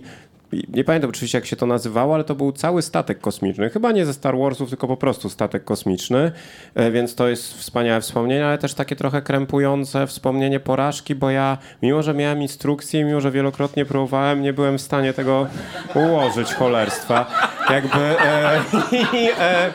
Nie 0.69 0.83
pamiętam 0.83 1.09
oczywiście, 1.09 1.37
jak 1.37 1.45
się 1.45 1.55
to 1.55 1.65
nazywało, 1.65 2.15
ale 2.15 2.23
to 2.23 2.35
był 2.35 2.51
cały 2.51 2.81
statek 2.81 3.19
kosmiczny. 3.19 3.69
Chyba 3.69 3.91
nie 3.91 4.05
ze 4.05 4.13
Star 4.13 4.37
Warsów, 4.37 4.69
tylko 4.69 4.87
po 4.87 4.97
prostu 4.97 5.29
statek 5.29 5.63
kosmiczny. 5.63 6.31
E, 6.75 6.91
Więc 6.91 7.15
to 7.15 7.27
jest 7.27 7.53
wspaniałe 7.57 8.01
wspomnienie, 8.01 8.45
ale 8.45 8.57
też 8.57 8.73
takie 8.73 8.95
trochę 8.95 9.21
krępujące 9.21 10.07
wspomnienie 10.07 10.59
porażki, 10.59 11.15
bo 11.15 11.29
ja, 11.29 11.57
mimo 11.81 12.03
że 12.03 12.13
miałem 12.13 12.41
instrukcję, 12.41 13.03
mimo 13.05 13.21
że 13.21 13.31
wielokrotnie 13.31 13.85
próbowałem, 13.85 14.41
nie 14.41 14.53
byłem 14.53 14.77
w 14.77 14.81
stanie 14.81 15.13
tego 15.13 15.47
ułożyć 15.95 16.53
cholerstwa. 16.53 17.25
Jakby. 17.69 17.99
E, 17.99 18.61
i, 19.13 19.29
e, 19.39 19.73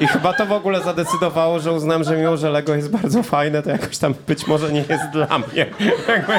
I 0.00 0.06
chyba 0.06 0.32
to 0.32 0.46
w 0.46 0.52
ogóle 0.52 0.80
zadecydowało, 0.82 1.60
że 1.60 1.72
uznam, 1.72 2.04
że 2.04 2.16
mimo, 2.16 2.36
że 2.36 2.50
Lego 2.50 2.74
jest 2.74 2.90
bardzo 2.90 3.22
fajne, 3.22 3.62
to 3.62 3.70
jakoś 3.70 3.98
tam 3.98 4.14
być 4.26 4.46
może 4.46 4.72
nie 4.72 4.84
jest 4.88 5.10
dla 5.12 5.38
mnie. 5.38 5.66
Jakby 6.08 6.32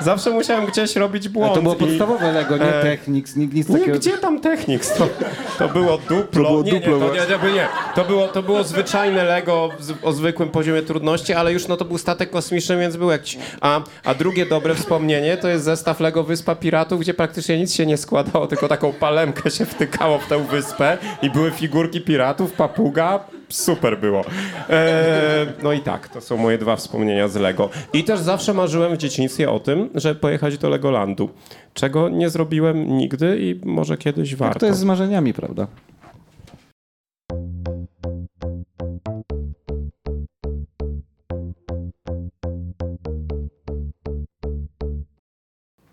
zawsze 0.00 0.30
musiałem 0.30 0.66
gdzieś 0.66 0.96
robić 0.96 1.28
błąd. 1.28 1.54
To 1.54 1.62
było 1.62 1.74
i- 1.74 1.78
podstawowe 1.78 2.32
Lego, 2.32 2.56
nie 2.56 2.64
e, 2.74 2.82
Technics, 3.12 3.36
nic, 3.36 3.68
nie, 3.68 3.78
takiego. 3.78 3.98
gdzie 3.98 4.18
tam 4.18 4.40
Technics? 4.40 4.94
To, 4.94 5.08
to 5.58 5.68
było 5.68 5.98
duplo. 5.98 6.50
było 6.50 6.62
nie, 6.62 6.72
duplo, 6.72 6.98
nie, 6.98 7.06
to, 7.06 7.14
nie, 7.14 7.48
nie, 7.48 7.52
nie. 7.54 7.68
To, 7.94 8.04
było, 8.04 8.28
to 8.28 8.42
było 8.42 8.64
zwyczajne 8.64 9.24
Lego 9.24 9.70
o 10.02 10.12
zwykłym 10.12 10.48
poziomie 10.48 10.82
trudności, 10.82 11.32
ale 11.32 11.52
już 11.52 11.68
no 11.68 11.76
to 11.76 11.84
był 11.84 11.98
statek 11.98 12.30
kosmiczny, 12.30 12.76
więc 12.76 12.96
był 12.96 13.10
jakiś... 13.10 13.38
A, 13.60 13.80
a 14.04 14.14
drugie 14.14 14.46
dobre 14.46 14.74
wspomnienie 14.74 15.36
to 15.36 15.48
jest 15.48 15.64
zestaw 15.64 16.00
Lego 16.00 16.24
Wyspa 16.24 16.54
Piratów, 16.54 17.00
gdzie 17.00 17.14
praktycznie 17.14 17.58
nic 17.58 17.74
się 17.74 17.86
nie 17.86 17.96
składało, 17.96 18.46
tylko 18.46 18.68
taką 18.68 18.92
palemkę 18.92 19.50
się 19.50 19.66
wtykało 19.66 20.18
w 20.18 20.26
tę 20.26 20.44
wyspę 20.46 20.98
i 21.22 21.30
były 21.30 21.50
figurki 21.50 22.00
piratów, 22.00 22.52
papuga, 22.52 23.20
super 23.54 23.98
było. 23.98 24.24
Eee, 24.68 25.46
no 25.62 25.72
i 25.72 25.80
tak, 25.80 26.08
to 26.08 26.20
są 26.20 26.36
moje 26.36 26.58
dwa 26.58 26.76
wspomnienia 26.76 27.28
z 27.28 27.36
Lego. 27.36 27.70
I 27.92 28.04
też 28.04 28.20
zawsze 28.20 28.54
marzyłem 28.54 28.94
w 28.94 28.98
dzieciństwie 28.98 29.50
o 29.50 29.60
tym, 29.60 29.90
żeby 29.94 30.20
pojechać 30.20 30.58
do 30.58 30.68
Legolandu, 30.68 31.30
czego 31.74 32.08
nie 32.08 32.30
zrobiłem 32.30 32.96
nigdy 32.96 33.38
i 33.40 33.60
może 33.64 33.96
kiedyś 33.96 34.36
warto. 34.36 34.54
Jak 34.54 34.60
to 34.60 34.66
jest 34.66 34.80
z 34.80 34.84
marzeniami, 34.84 35.34
prawda? 35.34 35.66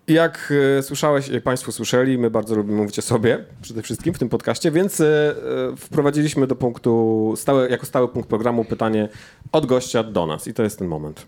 Jak 0.10 0.54
e, 0.80 0.84
słyszałeś, 0.84 1.28
jak 1.28 1.44
Państwo 1.44 1.72
słyszeli, 1.72 2.18
my 2.18 2.30
bardzo 2.30 2.56
lubimy 2.56 2.78
mówić 2.78 3.00
o 3.00 3.02
sobie, 3.02 3.46
przede 3.62 3.82
wszystkim 3.82 4.14
w 4.14 4.20
tym 4.20 4.30
podcaście, 4.30 4.72
więc 4.72 5.02
e, 5.02 5.06
e, 5.06 5.76
wprowadziliśmy 5.78 6.48
do 6.48 6.56
punktu, 6.56 7.34
stałe, 7.38 7.70
jako 7.70 7.86
stały 7.86 8.08
punkt 8.08 8.30
programu 8.30 8.66
pytanie 8.66 9.10
od 9.52 9.66
gościa 9.66 10.04
do 10.04 10.26
nas 10.26 10.48
i 10.48 10.54
to 10.54 10.64
jest 10.64 10.80
ten 10.80 10.88
moment. 10.88 11.26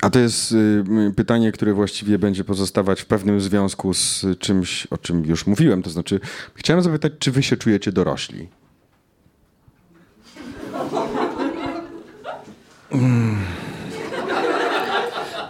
A 0.00 0.10
to 0.10 0.18
jest 0.18 0.52
y, 0.52 0.84
pytanie, 1.16 1.52
które 1.52 1.72
właściwie 1.72 2.18
będzie 2.18 2.44
pozostawać 2.44 3.00
w 3.00 3.06
pewnym 3.06 3.40
związku 3.40 3.94
z 3.94 4.26
czymś, 4.38 4.86
o 4.86 4.98
czym 4.98 5.24
już 5.24 5.46
mówiłem. 5.46 5.82
To 5.82 5.90
znaczy, 5.90 6.20
chciałem 6.54 6.82
zapytać, 6.82 7.12
czy 7.18 7.32
wy 7.32 7.42
się 7.42 7.56
czujecie 7.56 7.92
dorośli? 7.92 8.48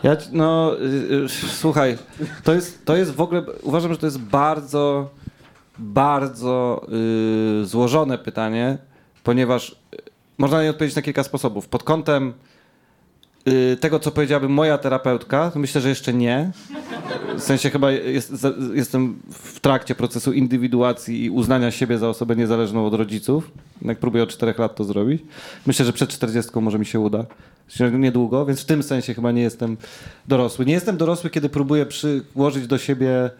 Ja, 0.02 0.16
no, 0.32 0.76
y, 0.80 1.24
y, 1.24 1.28
słuchaj, 1.28 1.98
to 2.44 2.54
jest, 2.54 2.84
to 2.84 2.96
jest 2.96 3.14
w 3.14 3.20
ogóle, 3.20 3.42
uważam, 3.62 3.92
że 3.92 3.98
to 3.98 4.06
jest 4.06 4.18
bardzo, 4.18 5.10
bardzo 5.78 6.86
y, 7.62 7.66
złożone 7.66 8.18
pytanie, 8.18 8.78
ponieważ 9.24 9.76
można 10.38 10.58
na 10.58 10.62
nie 10.62 10.70
odpowiedzieć 10.70 10.96
na 10.96 11.02
kilka 11.02 11.22
sposobów. 11.22 11.68
Pod 11.68 11.82
kątem 11.82 12.34
tego, 13.80 13.98
co 13.98 14.10
powiedziałaby 14.10 14.48
moja 14.48 14.78
terapeutka, 14.78 15.50
to 15.50 15.58
myślę, 15.58 15.80
że 15.80 15.88
jeszcze 15.88 16.14
nie. 16.14 16.50
W 17.36 17.42
sensie 17.42 17.70
chyba 17.70 17.90
jest, 17.92 18.32
jestem 18.74 19.18
w 19.30 19.60
trakcie 19.60 19.94
procesu 19.94 20.32
indywiduacji 20.32 21.24
i 21.24 21.30
uznania 21.30 21.70
siebie 21.70 21.98
za 21.98 22.08
osobę 22.08 22.36
niezależną 22.36 22.86
od 22.86 22.94
rodziców. 22.94 23.50
Jak 23.82 23.98
próbuję 23.98 24.22
od 24.22 24.28
czterech 24.28 24.58
lat 24.58 24.76
to 24.76 24.84
zrobić. 24.84 25.22
Myślę, 25.66 25.84
że 25.84 25.92
przed 25.92 26.10
40 26.10 26.50
może 26.60 26.78
mi 26.78 26.86
się 26.86 27.00
uda. 27.00 27.24
Niedługo, 27.92 28.46
więc 28.46 28.60
w 28.60 28.64
tym 28.64 28.82
sensie 28.82 29.14
chyba 29.14 29.32
nie 29.32 29.42
jestem 29.42 29.76
dorosły. 30.28 30.66
Nie 30.66 30.72
jestem 30.72 30.96
dorosły, 30.96 31.30
kiedy 31.30 31.48
próbuję 31.48 31.86
przyłożyć 31.86 32.66
do 32.66 32.78
siebie 32.78 33.30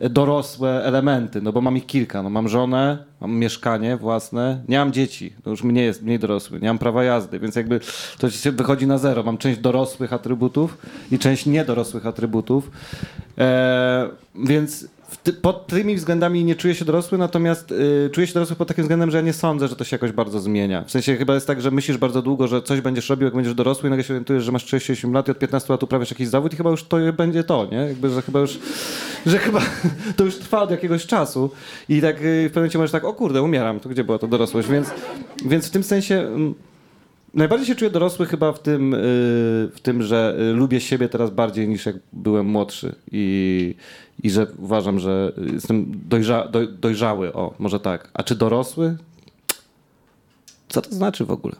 dorosłe 0.00 0.84
elementy, 0.84 1.42
no 1.42 1.52
bo 1.52 1.60
mam 1.60 1.76
ich 1.76 1.86
kilka. 1.86 2.22
No 2.22 2.30
mam 2.30 2.48
żonę, 2.48 2.98
mam 3.20 3.36
mieszkanie 3.36 3.96
własne, 3.96 4.62
nie 4.68 4.78
mam 4.78 4.92
dzieci, 4.92 5.32
to 5.42 5.50
już 5.50 5.62
mnie 5.62 5.82
jest 5.82 6.02
mniej 6.02 6.18
dorosły, 6.18 6.60
nie 6.60 6.68
mam 6.68 6.78
prawa 6.78 7.04
jazdy, 7.04 7.38
więc 7.38 7.56
jakby 7.56 7.80
to 8.18 8.30
się 8.30 8.52
wychodzi 8.52 8.86
na 8.86 8.98
zero. 8.98 9.22
Mam 9.22 9.38
część 9.38 9.60
dorosłych 9.60 10.12
atrybutów 10.12 10.78
i 11.10 11.18
część 11.18 11.46
niedorosłych 11.46 12.06
atrybutów. 12.06 12.70
E, 13.38 14.08
więc 14.34 14.88
ty, 15.22 15.32
pod 15.32 15.66
tymi 15.66 15.96
względami 15.96 16.44
nie 16.44 16.54
czuję 16.54 16.74
się 16.74 16.84
dorosły, 16.84 17.18
natomiast 17.18 17.72
y, 17.72 18.10
czuję 18.12 18.26
się 18.26 18.34
dorosły 18.34 18.56
pod 18.56 18.68
takim 18.68 18.84
względem, 18.84 19.10
że 19.10 19.16
ja 19.16 19.22
nie 19.22 19.32
sądzę, 19.32 19.68
że 19.68 19.76
to 19.76 19.84
się 19.84 19.94
jakoś 19.94 20.12
bardzo 20.12 20.40
zmienia. 20.40 20.84
W 20.84 20.90
sensie 20.90 21.16
chyba 21.16 21.34
jest 21.34 21.46
tak, 21.46 21.60
że 21.60 21.70
myślisz 21.70 21.96
bardzo 21.96 22.22
długo, 22.22 22.48
że 22.48 22.62
coś 22.62 22.80
będziesz 22.80 23.10
robił, 23.10 23.24
jak 23.24 23.34
będziesz 23.34 23.54
dorosły 23.54 23.88
i 23.88 23.90
nagle 23.90 24.04
się 24.04 24.14
orientujesz, 24.14 24.44
że 24.44 24.52
masz 24.52 24.64
38 24.64 25.12
lat 25.12 25.28
i 25.28 25.30
od 25.30 25.38
15 25.38 25.72
lat 25.72 25.82
uprawiasz 25.82 26.10
jakiś 26.10 26.28
zawód 26.28 26.52
i 26.52 26.56
chyba 26.56 26.70
już 26.70 26.84
to 26.84 26.96
będzie 27.16 27.44
to, 27.44 27.68
nie? 27.72 27.78
Jakby, 27.78 28.10
że 28.10 28.22
chyba 28.22 28.40
już, 28.40 28.58
że 29.26 29.38
chyba 29.38 29.60
to 30.16 30.24
już 30.24 30.36
trwa 30.36 30.62
od 30.62 30.70
jakiegoś 30.70 31.06
czasu 31.06 31.50
i 31.88 32.00
tak 32.00 32.16
y, 32.16 32.18
w 32.20 32.22
pewnym 32.22 32.54
momencie 32.54 32.78
możesz 32.78 32.92
tak, 32.92 33.04
o 33.04 33.12
kurde, 33.12 33.42
umieram, 33.42 33.80
to 33.80 33.88
gdzie 33.88 34.04
była 34.04 34.18
to 34.18 34.26
dorosłość? 34.26 34.68
Więc, 34.68 34.90
więc 35.44 35.66
w 35.66 35.70
tym 35.70 35.82
sensie... 35.82 36.14
mm, 36.14 36.54
Najbardziej 37.34 37.66
się 37.66 37.74
czuję 37.74 37.90
dorosły 37.90 38.26
chyba 38.26 38.52
w 38.52 38.58
tym, 38.58 38.94
y, 38.94 38.98
w 39.74 39.80
tym, 39.82 40.02
że 40.02 40.36
y, 40.40 40.52
lubię 40.52 40.80
siebie 40.80 41.08
teraz 41.08 41.30
bardziej 41.30 41.68
niż 41.68 41.86
jak 41.86 41.96
byłem 42.12 42.46
młodszy 42.46 42.94
i, 43.12 43.74
i 44.22 44.30
że 44.30 44.46
uważam, 44.58 44.98
że 45.00 45.32
jestem 45.52 45.92
dojrza, 46.08 46.48
doj, 46.48 46.68
dojrzały, 46.80 47.32
o, 47.32 47.54
może 47.58 47.80
tak. 47.80 48.10
A 48.14 48.22
czy 48.22 48.34
dorosły? 48.34 48.96
Co 50.68 50.82
to 50.82 50.94
znaczy 50.94 51.24
w 51.24 51.30
ogóle? 51.30 51.54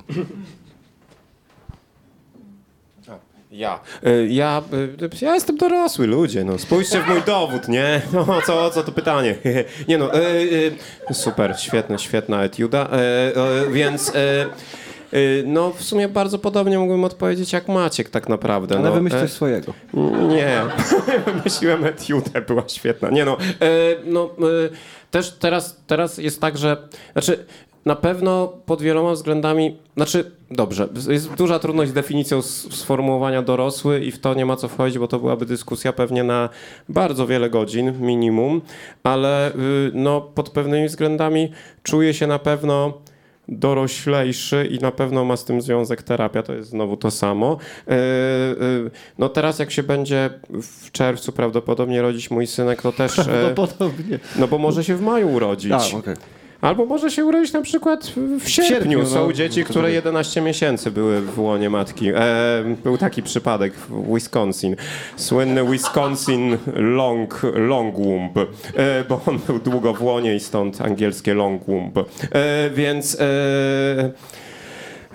Ja. 3.51 3.81
Y, 4.07 4.29
Ja, 4.31 4.63
ja 5.23 5.35
jestem 5.35 5.57
dorosły, 5.57 6.07
ludzie, 6.07 6.45
no. 6.45 6.59
Spójrzcie 6.59 7.01
w 7.03 7.09
mój 7.09 7.23
dowód, 7.23 7.69
nie? 7.69 8.03
No, 8.13 8.27
co, 8.47 8.71
co 8.71 8.83
to 8.83 8.93
pytanie? 8.93 9.37
Nie 9.89 9.99
no, 9.99 10.11
super, 11.13 11.61
świetna, 11.61 11.99
świetna 11.99 12.43
etiuda, 12.45 12.89
więc... 13.73 14.13
y, 15.13 15.45
No, 15.47 15.71
w 15.71 15.83
sumie 15.83 16.09
bardzo 16.09 16.39
podobnie 16.39 16.79
mógłbym 16.79 17.05
odpowiedzieć 17.05 17.53
jak 17.53 17.69
Maciek 17.69 18.11
tak 18.11 18.29
naprawdę. 18.29 18.79
Ale 18.79 18.89
no. 18.89 18.95
wymyśl 18.95 19.17
E, 19.17 19.21
coś 19.21 19.31
swojego. 19.31 19.73
Nie, 20.29 20.61
wymyśliłem 21.35 21.85
etiudę, 21.85 22.43
była 22.43 22.63
świetna. 22.69 23.11
Nie 23.11 23.25
no, 23.25 23.37
e, 23.61 23.69
no 24.05 24.25
e, 24.25 24.69
też 25.11 25.33
teraz, 25.33 25.81
teraz 25.87 26.19
jest 26.19 26.41
tak, 26.41 26.59
że 26.59 26.89
znaczy 27.13 27.45
na 27.85 27.97
pewno 27.97 28.53
pod 28.67 28.83
wieloma 28.83 29.13
względami, 29.13 29.77
znaczy 29.97 30.31
dobrze, 30.51 30.89
jest 31.09 31.35
duża 31.35 31.59
trudność 31.59 31.91
z 31.91 31.95
definicją 31.95 32.43
sformułowania 32.43 33.43
dorosły 33.43 34.01
i 34.01 34.11
w 34.11 34.19
to 34.19 34.35
nie 34.35 34.47
ma 34.47 34.57
co 34.57 34.69
wchodzić, 34.69 34.99
bo 34.99 35.09
to 35.09 35.19
byłaby 35.19 35.47
dyskusja 35.47 35.93
pewnie 35.93 36.25
na 36.25 36.49
bardzo 36.89 37.27
wiele 37.27 37.51
godzin 37.51 38.01
minimum, 38.01 38.61
ale 39.03 39.53
y, 39.53 39.55
no 39.95 40.21
pod 40.21 40.51
pewnymi 40.51 40.89
względami 40.89 41.53
czuję 41.83 42.15
się 42.15 42.27
na 42.27 42.39
pewno 42.39 42.93
doroślejszy 43.49 44.69
i 44.71 44.79
na 44.79 44.91
pewno 44.91 45.25
ma 45.25 45.37
z 45.37 45.45
tym 45.45 45.61
związek 45.61 46.03
terapia, 46.03 46.43
to 46.43 46.55
jest 46.55 46.69
znowu 46.71 46.97
to 46.97 47.11
samo. 47.11 47.57
Yy, 47.87 47.95
yy, 47.95 48.91
No 49.19 49.29
teraz 49.29 49.59
jak 49.59 49.71
się 49.71 49.83
będzie 49.83 50.31
w 50.63 50.91
czerwcu 50.91 51.33
prawdopodobnie 51.33 52.03
rodzić 52.03 52.31
mój 52.31 52.47
synek, 52.47 52.83
to 52.83 52.93
też... 52.93 53.19
e, 53.29 53.53
Podobnie. 53.55 54.19
No 54.39 54.49
bo 54.49 54.59
może 54.59 54.85
się 54.85 54.97
w 54.97 55.01
maju 55.01 55.33
urodzić. 55.33 55.73
A, 55.73 55.97
okej. 55.97 56.15
Albo 56.61 56.87
może 56.87 57.11
się 57.11 57.25
urodzić 57.25 57.53
na 57.53 57.63
przykład 57.63 58.13
w 58.41 58.49
sierpniu. 58.49 58.75
sierpniu, 58.75 59.07
Są 59.07 59.27
no. 59.27 59.33
dzieci, 59.33 59.65
które 59.65 59.93
11 59.93 60.41
miesięcy 60.41 60.91
były 60.91 61.21
w 61.21 61.39
łonie 61.39 61.71
matki. 61.71 62.09
E, 62.09 62.15
był 62.85 62.99
taki 62.99 63.23
przypadek 63.23 63.75
w 63.75 64.15
Wisconsin. 64.15 64.77
Słynny 65.17 65.65
Wisconsin 65.71 66.59
long, 66.75 67.41
long 67.55 67.95
womb, 67.99 68.39
e, 68.39 69.05
bo 69.09 69.21
on 69.27 69.39
był 69.47 69.59
długo 69.59 69.95
w 69.95 70.03
łonie 70.03 70.35
i 70.35 70.41
stąd 70.41 70.81
angielskie 70.81 71.35
long 71.35 71.65
womb. 71.65 71.99
E, 71.99 72.71
więc... 72.71 73.21
E, 73.21 74.11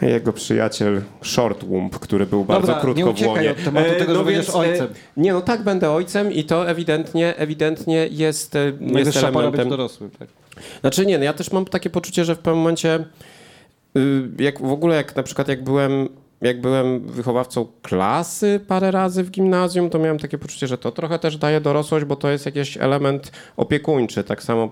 Jego 0.02 0.34
przyjaciel 0.34 1.02
Shortwump, 1.22 2.00
który 2.00 2.26
był 2.26 2.46
bardzo 2.46 2.68
Dobra, 2.68 2.82
krótko 2.82 3.08
nie 3.08 3.14
w 3.14 3.28
łonie. 3.28 3.52
od 3.52 3.64
tematu 3.64 3.90
tego, 4.00 4.16
że 4.16 4.24
będziesz 4.24 4.50
ojcem. 4.50 4.88
nie, 5.18 5.34
no 5.34 5.42
tak, 5.42 5.64
będę 5.64 5.92
ojcem 5.92 6.32
i 6.34 6.44
to 6.44 6.70
ewidentnie, 6.70 7.36
ewidentnie 7.38 8.08
jest, 8.12 8.56
e, 8.56 8.72
jest 8.82 9.18
elementem... 9.18 9.70
dorosłym. 9.70 10.12
Tak. 10.12 10.28
Znaczy 10.82 11.06
nie, 11.06 11.18
no 11.18 11.24
ja 11.24 11.34
też 11.34 11.52
mam 11.52 11.66
takie 11.66 11.90
poczucie, 11.90 12.26
że 12.26 12.36
w 12.36 12.40
pewnym 12.40 12.58
momencie, 12.60 13.06
y, 13.98 14.30
jak 14.40 14.62
w 14.62 14.72
ogóle 14.72 14.96
jak 14.96 15.16
na 15.16 15.24
przykład 15.24 15.48
jak 15.48 15.64
byłem, 15.64 16.10
jak 16.42 16.62
byłem 16.62 17.00
wychowawcą 17.08 17.68
klasy 17.82 18.60
parę 18.68 18.92
razy 18.92 19.24
w 19.24 19.32
gimnazjum, 19.32 19.90
to 19.90 20.00
miałem 20.00 20.20
takie 20.20 20.38
poczucie, 20.38 20.68
że 20.68 20.78
to 20.78 20.92
trochę 20.92 21.20
też 21.20 21.38
daje 21.38 21.62
dorosłość, 21.62 22.06
bo 22.06 22.16
to 22.16 22.30
jest 22.30 22.46
jakiś 22.46 22.78
element 22.78 23.32
opiekuńczy. 23.58 24.24
Tak 24.24 24.44
samo 24.44 24.72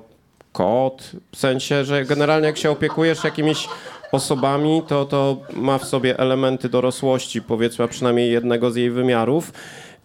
kot, 0.52 1.12
w 1.32 1.38
sensie, 1.38 1.86
że 1.86 2.06
generalnie 2.06 2.48
jak 2.48 2.58
się 2.58 2.72
opiekujesz 2.72 3.24
jakimiś 3.24 3.68
osobami, 4.12 4.82
to 4.88 5.06
to 5.06 5.38
ma 5.54 5.78
w 5.78 5.86
sobie 5.86 6.20
elementy 6.20 6.70
dorosłości, 6.70 7.42
powiedzmy, 7.42 7.86
a 7.86 7.88
przynajmniej 7.88 8.32
jednego 8.32 8.72
z 8.72 8.76
jej 8.76 8.92
wymiarów. 8.92 9.54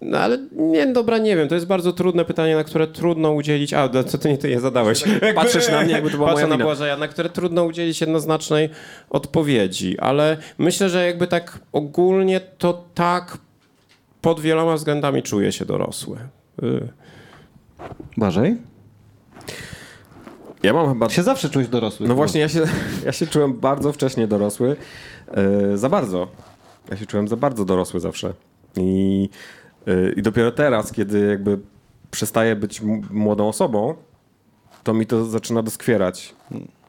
No 0.01 0.19
ale 0.19 0.39
nie, 0.53 0.87
dobra, 0.87 1.19
nie 1.19 1.37
wiem, 1.37 1.49
to 1.49 1.55
jest 1.55 1.67
bardzo 1.67 1.93
trudne 1.93 2.25
pytanie, 2.25 2.57
na 2.57 2.65
które 2.65 2.87
trudno 2.87 3.33
udzielić... 3.33 3.75
A, 3.75 3.89
co 4.07 4.19
ty 4.19 4.29
nie 4.29 4.39
ty 4.39 4.51
je 4.51 4.61
zadałeś? 4.61 5.05
Patrzysz 5.35 5.69
na 5.69 5.83
mnie, 5.83 5.93
jakby 5.93 6.11
to 6.11 6.17
była 6.17 6.29
Patrzę 6.29 6.43
moja 6.43 6.51
na 6.51 6.57
wina. 6.57 6.65
Błażeja, 6.65 6.97
na 6.97 7.09
które 7.09 7.31
trudno 7.31 7.65
udzielić 7.65 8.01
jednoznacznej 8.01 8.71
odpowiedzi, 9.11 9.99
ale 9.99 10.37
myślę, 10.59 10.89
że 10.89 11.07
jakby 11.07 11.27
tak 11.27 11.59
ogólnie 11.73 12.41
to 12.41 12.85
tak 12.95 13.39
pod 14.21 14.41
wieloma 14.41 14.75
względami 14.75 15.23
czuję 15.23 15.53
się 15.53 15.65
dorosły. 15.65 16.17
Y. 16.63 16.89
Błażej? 18.17 18.57
Ja 20.63 20.73
mam 20.73 20.89
chyba... 20.89 21.09
Się 21.09 21.23
zawsze 21.23 21.51
czułeś 21.51 21.69
dorosły. 21.69 22.09
No 22.09 22.15
właśnie, 22.15 22.41
ja 22.41 22.49
się, 22.49 22.65
ja 23.07 23.13
się 23.13 23.27
czułem 23.27 23.61
bardzo 23.61 23.93
wcześnie 23.93 24.27
dorosły. 24.27 24.77
e, 25.29 25.77
za 25.77 25.89
bardzo. 25.89 26.29
Ja 26.91 26.97
się 26.97 27.07
czułem 27.07 27.29
za 27.29 27.37
bardzo 27.37 27.65
dorosły 27.65 28.01
zawsze. 28.01 28.35
I, 28.77 29.29
e, 29.87 30.13
I 30.13 30.23
dopiero 30.23 30.53
teraz, 30.53 30.93
kiedy 30.93 31.27
jakby 31.27 31.59
przestaję 32.11 32.57
być 32.57 32.81
młodą 33.11 33.49
osobą, 33.49 33.95
to 34.83 34.95
mi 34.95 35.07
to 35.07 35.25
zaczyna 35.25 35.63
doskwierać. 35.63 36.35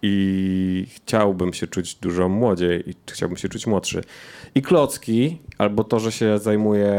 I 0.06 0.88
chciałbym 0.96 1.54
się 1.54 1.68
czuć 1.68 1.96
dużo 1.96 2.30
młodziej 2.30 2.90
i 2.90 2.94
chciałbym 3.12 3.38
się 3.38 3.50
czuć 3.50 3.68
młodszy. 3.68 4.04
I 4.56 4.62
klocki, 4.62 5.42
albo 5.58 5.84
to, 5.84 6.00
że 6.00 6.12
się 6.12 6.40
zajmuję 6.40 6.94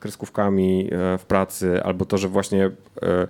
kreskówkami 0.00 0.88
e, 0.92 1.18
w 1.18 1.24
pracy, 1.24 1.82
albo 1.82 2.04
to, 2.04 2.18
że 2.18 2.28
właśnie 2.28 2.70
e, 3.02 3.26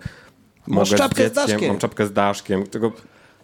mogę 0.66 0.96
czapkę 0.96 1.22
z 1.22 1.26
dzieckiem, 1.26 1.46
daszkiem. 1.46 1.68
mam 1.68 1.78
czapkę 1.78 2.06
z 2.06 2.12
daszkiem. 2.12 2.66
Tego, 2.66 2.92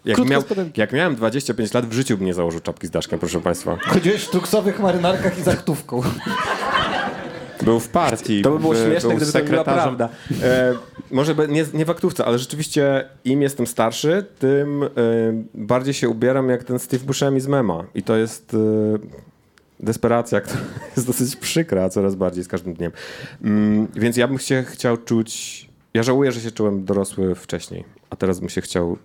jak, 0.04 0.18
miał, 0.18 0.42
jak 0.76 0.92
miałem 0.92 1.16
25 1.16 1.74
lat, 1.74 1.86
w 1.86 1.92
życiu 1.92 2.16
bym 2.16 2.26
nie 2.26 2.34
założył 2.34 2.60
czapki 2.60 2.86
z 2.86 2.90
daszkiem, 2.90 3.18
proszę 3.18 3.40
państwa. 3.40 3.76
Chodziłeś 3.76 4.24
w 4.24 4.30
tuksowych 4.30 4.80
marynarkach 4.80 5.38
i 5.38 5.42
zachtówką. 5.42 6.02
Był 7.62 7.80
w 7.80 7.88
partii. 7.88 8.42
To 8.42 8.50
by 8.50 8.58
było 8.58 8.74
śmieszne, 8.74 9.08
był 9.08 9.16
gdyby 9.16 9.32
to 9.32 9.44
była 9.44 9.64
prawda. 9.64 10.08
E, 10.42 10.74
może 11.10 11.34
be- 11.34 11.48
nie, 11.48 11.64
nie 11.74 11.84
w 11.84 11.90
aktówce, 11.90 12.24
ale 12.24 12.38
rzeczywiście 12.38 13.04
im 13.24 13.42
jestem 13.42 13.66
starszy, 13.66 14.24
tym 14.38 14.82
e, 14.82 14.88
bardziej 15.54 15.94
się 15.94 16.08
ubieram 16.08 16.48
jak 16.48 16.64
ten 16.64 16.78
Steve 16.78 17.04
Buscemi 17.04 17.40
z 17.40 17.46
Mema. 17.46 17.84
I 17.94 18.02
to 18.02 18.16
jest 18.16 18.54
e, 18.54 18.98
desperacja, 19.80 20.40
która 20.44 20.60
jest 20.96 21.06
dosyć 21.06 21.36
przykra 21.36 21.88
coraz 21.88 22.14
bardziej 22.14 22.44
z 22.44 22.48
każdym 22.48 22.74
dniem. 22.74 22.92
Mm, 23.42 23.88
więc 23.94 24.16
ja 24.16 24.28
bym 24.28 24.38
się 24.38 24.64
chciał 24.68 24.96
czuć... 24.96 25.65
Ja 25.96 26.02
żałuję, 26.02 26.32
że 26.32 26.40
się 26.40 26.50
czułem 26.50 26.84
dorosły 26.84 27.34
wcześniej, 27.34 27.84
a 28.10 28.16
teraz 28.16 28.40
bym 28.40 28.48
się 28.48 28.60
chciał 28.60 28.98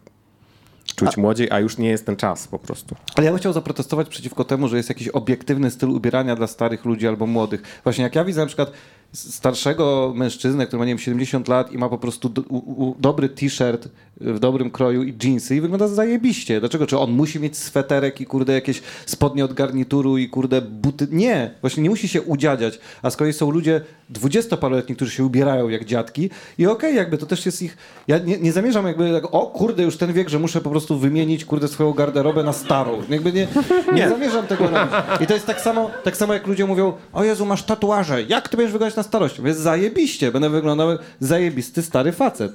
czuć 0.96 1.18
młodziej, 1.18 1.52
a 1.52 1.60
już 1.60 1.78
nie 1.78 1.90
jest 1.90 2.06
ten 2.06 2.16
czas 2.16 2.48
po 2.48 2.60
prostu. 2.60 2.96
Ale 3.16 3.26
ja 3.26 3.32
bym 3.32 3.40
chciał 3.40 3.54
zaprotestować 3.54 4.10
przeciwko 4.10 4.44
temu, 4.44 4.68
że 4.68 4.78
jest 4.78 4.90
jakiś 4.90 5.08
obiektywny 5.08 5.72
styl 5.72 5.90
ubierania 5.90 6.36
dla 6.36 6.48
starych 6.48 6.86
ludzi 6.86 7.08
albo 7.08 7.28
młodych. 7.28 7.82
Właśnie 7.84 8.04
jak 8.04 8.16
ja 8.16 8.24
widzę 8.24 8.42
na 8.42 8.48
przykład 8.48 8.72
starszego 9.14 10.14
mężczyznę, 10.16 10.68
który 10.68 10.80
ma 10.80 10.86
nie 10.86 10.92
wiem, 10.92 11.00
70 11.00 11.48
lat 11.48 11.72
i 11.72 11.78
ma 11.78 11.90
po 11.90 11.98
prostu 11.98 12.30
do, 12.30 12.42
u, 12.42 12.58
u, 12.58 12.96
dobry 13.00 13.30
t-shirt 13.30 13.88
w 14.22 14.40
dobrym 14.40 14.72
kroju 14.72 15.04
i 15.04 15.16
jeansy 15.24 15.56
i 15.56 15.62
wygląda 15.62 15.88
zajebiście. 15.88 16.60
Dlaczego? 16.60 16.88
Czy 16.88 16.98
on 16.98 17.12
musi 17.12 17.40
mieć 17.40 17.58
sweterek 17.58 18.22
i 18.22 18.26
kurde 18.26 18.54
jakieś 18.54 18.82
spodnie 19.06 19.46
od 19.46 19.54
garnituru 19.54 20.18
i 20.18 20.30
kurde 20.30 20.62
buty? 20.62 21.08
Nie, 21.12 21.52
właśnie 21.62 21.84
nie 21.84 21.90
musi 21.90 22.08
się 22.08 22.22
udziadziać. 22.22 22.80
A 23.02 23.10
z 23.10 23.18
kolei 23.18 23.34
są 23.34 23.52
ludzie 23.52 23.82
dwudziestoparoletni, 24.10 24.96
którzy 24.96 25.12
się 25.12 25.26
ubierają 25.26 25.70
jak 25.70 25.86
dziadki 25.86 26.30
i 26.58 26.68
okej, 26.68 26.96
jakby 26.96 27.18
to 27.18 27.26
też 27.26 27.46
jest 27.46 27.62
ich... 27.62 27.78
Ja 28.08 28.18
nie, 28.18 28.38
nie 28.38 28.52
zamierzam 28.52 28.88
jakby 28.88 29.12
tak, 29.22 29.36
o 29.36 29.46
kurde, 29.46 29.84
już 29.84 29.98
ten 29.98 30.14
wiek, 30.14 30.30
że 30.30 30.40
muszę 30.40 30.62
po 30.62 30.70
prostu 30.70 30.98
wymienić 30.98 31.46
kurde 31.46 31.68
swoją 31.68 31.94
garderobę 31.94 32.44
na 32.44 32.54
starą. 32.54 33.04
Jakby 33.10 33.34
nie, 33.34 33.48
nie 33.94 34.10
zamierzam 34.10 34.48
tego 34.48 34.68
robić. 34.68 34.94
I 35.20 35.28
to 35.28 35.34
jest 35.34 35.46
tak 35.46 35.62
samo, 35.62 35.90
tak 36.04 36.18
samo 36.18 36.34
jak 36.34 36.48
ludzie 36.48 36.66
mówią, 36.66 36.94
o 37.14 37.24
Jezu, 37.24 37.46
masz 37.46 37.64
tatuaże, 37.64 38.24
jak 38.24 38.50
ty 38.50 38.58
będziesz 38.58 38.72
wyglądać 38.72 38.96
na 38.96 39.01
starość? 39.04 39.40
Mówię, 39.40 39.54
zajebiście, 39.54 40.32
będę 40.32 40.50
wyglądał 40.50 40.90
zajebisty 41.20 41.82
stary 41.82 42.12
facet. 42.12 42.52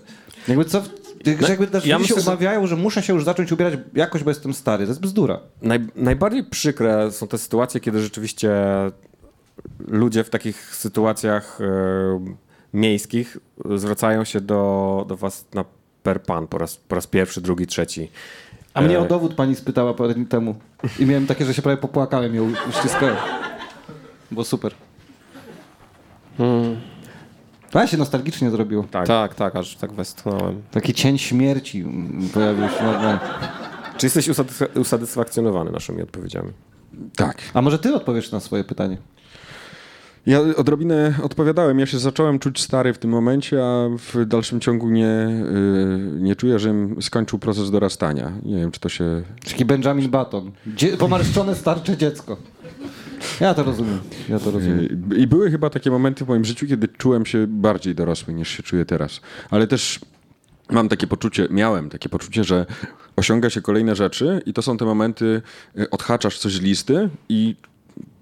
Jakby 0.48 0.64
co... 0.64 0.82
Że 1.40 1.48
jakby 1.48 1.66
też 1.66 1.86
ja 1.86 1.96
ludzie 1.98 2.08
się 2.08 2.14
myślę, 2.14 2.24
że- 2.24 2.30
umawiają, 2.30 2.66
że 2.66 2.76
muszę 2.76 3.02
się 3.02 3.12
już 3.14 3.24
zacząć 3.24 3.52
ubierać 3.52 3.74
jakoś, 3.94 4.22
bo 4.22 4.30
jestem 4.30 4.54
stary. 4.54 4.84
To 4.84 4.90
jest 4.90 5.00
bzdura. 5.00 5.40
Naj, 5.62 5.80
najbardziej 5.96 6.44
przykre 6.44 7.12
są 7.12 7.28
te 7.28 7.38
sytuacje, 7.38 7.80
kiedy 7.80 8.00
rzeczywiście 8.02 8.50
ludzie 9.88 10.24
w 10.24 10.30
takich 10.30 10.74
sytuacjach 10.76 11.58
e, 11.60 11.64
miejskich 12.74 13.36
zwracają 13.76 14.24
się 14.24 14.40
do, 14.40 15.04
do 15.08 15.16
was 15.16 15.44
na 15.54 15.64
per 16.02 16.22
pan 16.22 16.46
po 16.46 16.58
raz, 16.58 16.76
po 16.76 16.94
raz 16.94 17.06
pierwszy, 17.06 17.40
drugi, 17.40 17.66
trzeci. 17.66 18.10
A 18.74 18.80
mnie 18.80 18.96
E, 18.98 19.00
o 19.00 19.04
dowód 19.04 19.34
pani 19.34 19.54
spytała 19.56 19.94
parę 19.94 20.14
dni 20.14 20.26
temu. 20.26 20.54
I 20.98 21.06
miałem 21.06 21.26
takie, 21.26 21.44
że 21.44 21.54
się 21.54 21.62
prawie 21.62 21.76
popłakałem 21.78 22.34
i 22.34 22.36
ją 22.36 22.52
uściskałem. 22.68 23.16
Było 24.30 24.44
super. 24.44 24.74
To 27.70 27.78
ja 27.80 27.86
się 27.86 27.96
nostalgicznie 27.96 28.50
zrobiło. 28.50 28.84
Tak. 28.90 29.06
Tak, 29.06 29.34
tak, 29.34 29.56
aż 29.56 29.76
tak 29.76 29.92
westchnąłem. 29.92 30.62
Taki 30.70 30.94
cień 30.94 31.18
śmierci 31.18 31.84
pojawił 32.34 32.68
się. 32.68 32.84
nagle. 32.84 33.18
Czy 33.96 34.06
jesteś 34.06 34.28
usatysfa- 34.28 34.80
usatysfakcjonowany 34.80 35.70
naszymi 35.70 36.02
odpowiedziami? 36.02 36.50
Tak. 37.16 37.38
A 37.54 37.62
może 37.62 37.78
ty 37.78 37.94
odpowiesz 37.94 38.32
na 38.32 38.40
swoje 38.40 38.64
pytanie? 38.64 38.98
Ja 40.26 40.40
odrobinę 40.56 41.14
odpowiadałem. 41.22 41.78
Ja 41.78 41.86
się 41.86 41.98
zacząłem 41.98 42.38
czuć 42.38 42.60
stary 42.62 42.92
w 42.92 42.98
tym 42.98 43.10
momencie, 43.10 43.64
a 43.64 43.88
w 43.98 44.24
dalszym 44.26 44.60
ciągu 44.60 44.90
nie, 44.90 45.06
y, 45.06 46.20
nie 46.20 46.36
czuję, 46.36 46.58
żebym 46.58 47.02
skończył 47.02 47.38
proces 47.38 47.70
dorastania. 47.70 48.32
Nie 48.42 48.56
wiem, 48.56 48.70
czy 48.70 48.80
to 48.80 48.88
się... 48.88 49.22
Taki 49.48 49.64
Benjamin 49.64 50.10
Button. 50.10 50.52
Dzie- 50.66 50.96
pomarszczone 50.96 51.54
starcze 51.54 51.96
dziecko. 51.96 52.36
Ja 53.40 53.54
to 53.54 53.62
rozumiem. 53.62 53.98
Ja 54.28 54.38
to 54.38 54.50
rozumiem. 54.50 54.88
I 55.16 55.26
były 55.26 55.50
chyba 55.50 55.70
takie 55.70 55.90
momenty 55.90 56.24
w 56.24 56.28
moim 56.28 56.44
życiu, 56.44 56.66
kiedy 56.66 56.88
czułem 56.88 57.26
się 57.26 57.46
bardziej 57.46 57.94
dorosły 57.94 58.34
niż 58.34 58.48
się 58.48 58.62
czuję 58.62 58.84
teraz. 58.84 59.20
Ale 59.50 59.66
też 59.66 60.00
mam 60.70 60.88
takie 60.88 61.06
poczucie, 61.06 61.48
miałem 61.50 61.90
takie 61.90 62.08
poczucie, 62.08 62.44
że 62.44 62.66
osiąga 63.16 63.50
się 63.50 63.60
kolejne 63.60 63.96
rzeczy 63.96 64.42
i 64.46 64.52
to 64.52 64.62
są 64.62 64.76
te 64.76 64.84
momenty, 64.84 65.42
y, 65.78 65.90
odhaczasz 65.90 66.38
coś 66.38 66.52
z 66.52 66.60
listy 66.60 67.08
i 67.28 67.56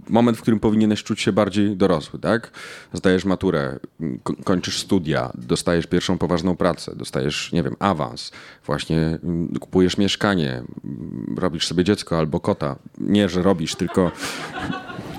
moment, 0.08 0.38
w 0.38 0.42
którym 0.42 0.60
powinieneś 0.60 1.02
czuć 1.04 1.20
się 1.20 1.32
bardziej 1.32 1.76
dorosły, 1.76 2.18
tak? 2.18 2.50
Zdajesz 2.92 3.24
maturę, 3.24 3.78
ko- 4.22 4.34
kończysz 4.44 4.78
studia, 4.78 5.30
dostajesz 5.34 5.86
pierwszą 5.86 6.18
poważną 6.18 6.56
pracę, 6.56 6.96
dostajesz, 6.96 7.52
nie 7.52 7.62
wiem, 7.62 7.76
awans, 7.78 8.32
właśnie 8.66 9.18
mm, 9.24 9.48
kupujesz 9.60 9.98
mieszkanie, 9.98 10.52
mm, 10.84 11.34
robisz 11.38 11.66
sobie 11.66 11.84
dziecko 11.84 12.18
albo 12.18 12.40
kota. 12.40 12.76
Nie, 12.98 13.28
że 13.28 13.42
robisz, 13.42 13.74
tylko 13.74 14.12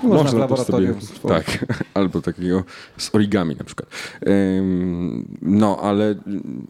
Można 0.02 0.22
w 0.22 0.24
też 0.24 0.40
laboratorium 0.40 1.00
sobie. 1.00 1.34
Tak, 1.34 1.66
albo 1.94 2.20
takiego 2.20 2.64
z 2.96 3.14
origami 3.14 3.56
na 3.56 3.64
przykład. 3.64 3.88
No, 5.42 5.78
ale 5.82 6.14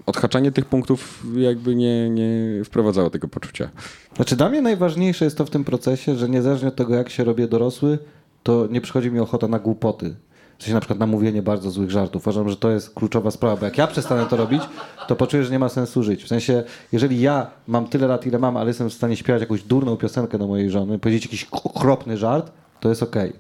odhaczanie 0.07 0.53
tych 0.53 0.65
punktów 0.65 1.25
jakby 1.37 1.75
nie, 1.75 2.11
nie 2.11 2.65
wprowadzało 2.65 3.11
tego 3.11 3.29
poczucia. 3.29 3.69
Znaczy 4.17 4.37
dla 4.37 4.49
mnie 4.49 4.63
najważniejsze 4.63 5.25
jest 5.25 5.39
to 5.39 5.45
w 5.45 5.51
tym 5.51 5.65
procesie, 5.65 6.17
że 6.17 6.29
niezależnie 6.29 6.69
od 6.69 6.77
tego, 6.77 6.95
jak 6.95 7.11
się 7.11 7.25
robię 7.25 7.49
dorosły, 7.49 7.99
to 8.43 8.67
nie 8.71 8.81
przychodzi 8.81 9.11
mi 9.11 9.21
ochota 9.21 9.49
na 9.49 9.59
głupoty. 9.59 10.17
W 10.59 10.63
sensie 10.63 10.75
na 10.75 10.81
przykład 10.81 10.99
na 10.99 11.07
mówienie 11.07 11.43
bardzo 11.43 11.71
złych 11.71 11.91
żartów. 11.91 12.23
Uważam, 12.23 12.49
że 12.49 12.57
to 12.57 12.71
jest 12.71 12.95
kluczowa 12.95 13.31
sprawa, 13.31 13.57
bo 13.57 13.65
jak 13.65 13.79
ja 13.79 13.87
przestanę 13.87 14.27
to 14.27 14.37
robić, 14.37 14.63
to 15.09 15.17
poczuję, 15.17 15.45
że 15.45 15.51
nie 15.51 15.59
ma 15.59 15.69
sensu 15.69 16.03
żyć. 16.03 16.25
W 16.25 16.29
sensie, 16.29 16.65
jeżeli 16.93 17.21
ja 17.21 17.51
mam 17.67 17.89
tyle 17.89 18.07
lat, 18.07 18.27
ile 18.27 18.39
mam, 18.39 18.57
ale 18.57 18.69
jestem 18.69 18.91
w 18.91 18.95
stanie 18.95 19.17
śpiewać 19.17 19.41
jakąś 19.41 19.63
durną 19.63 19.97
piosenkę 19.97 20.39
do 20.39 20.47
mojej 20.47 20.71
żony, 20.71 20.99
powiedzieć 20.99 21.25
jakiś 21.25 21.45
okropny 21.45 22.17
żart, 22.17 22.53
to 22.81 22.89
jest 22.89 23.03
okej. 23.03 23.33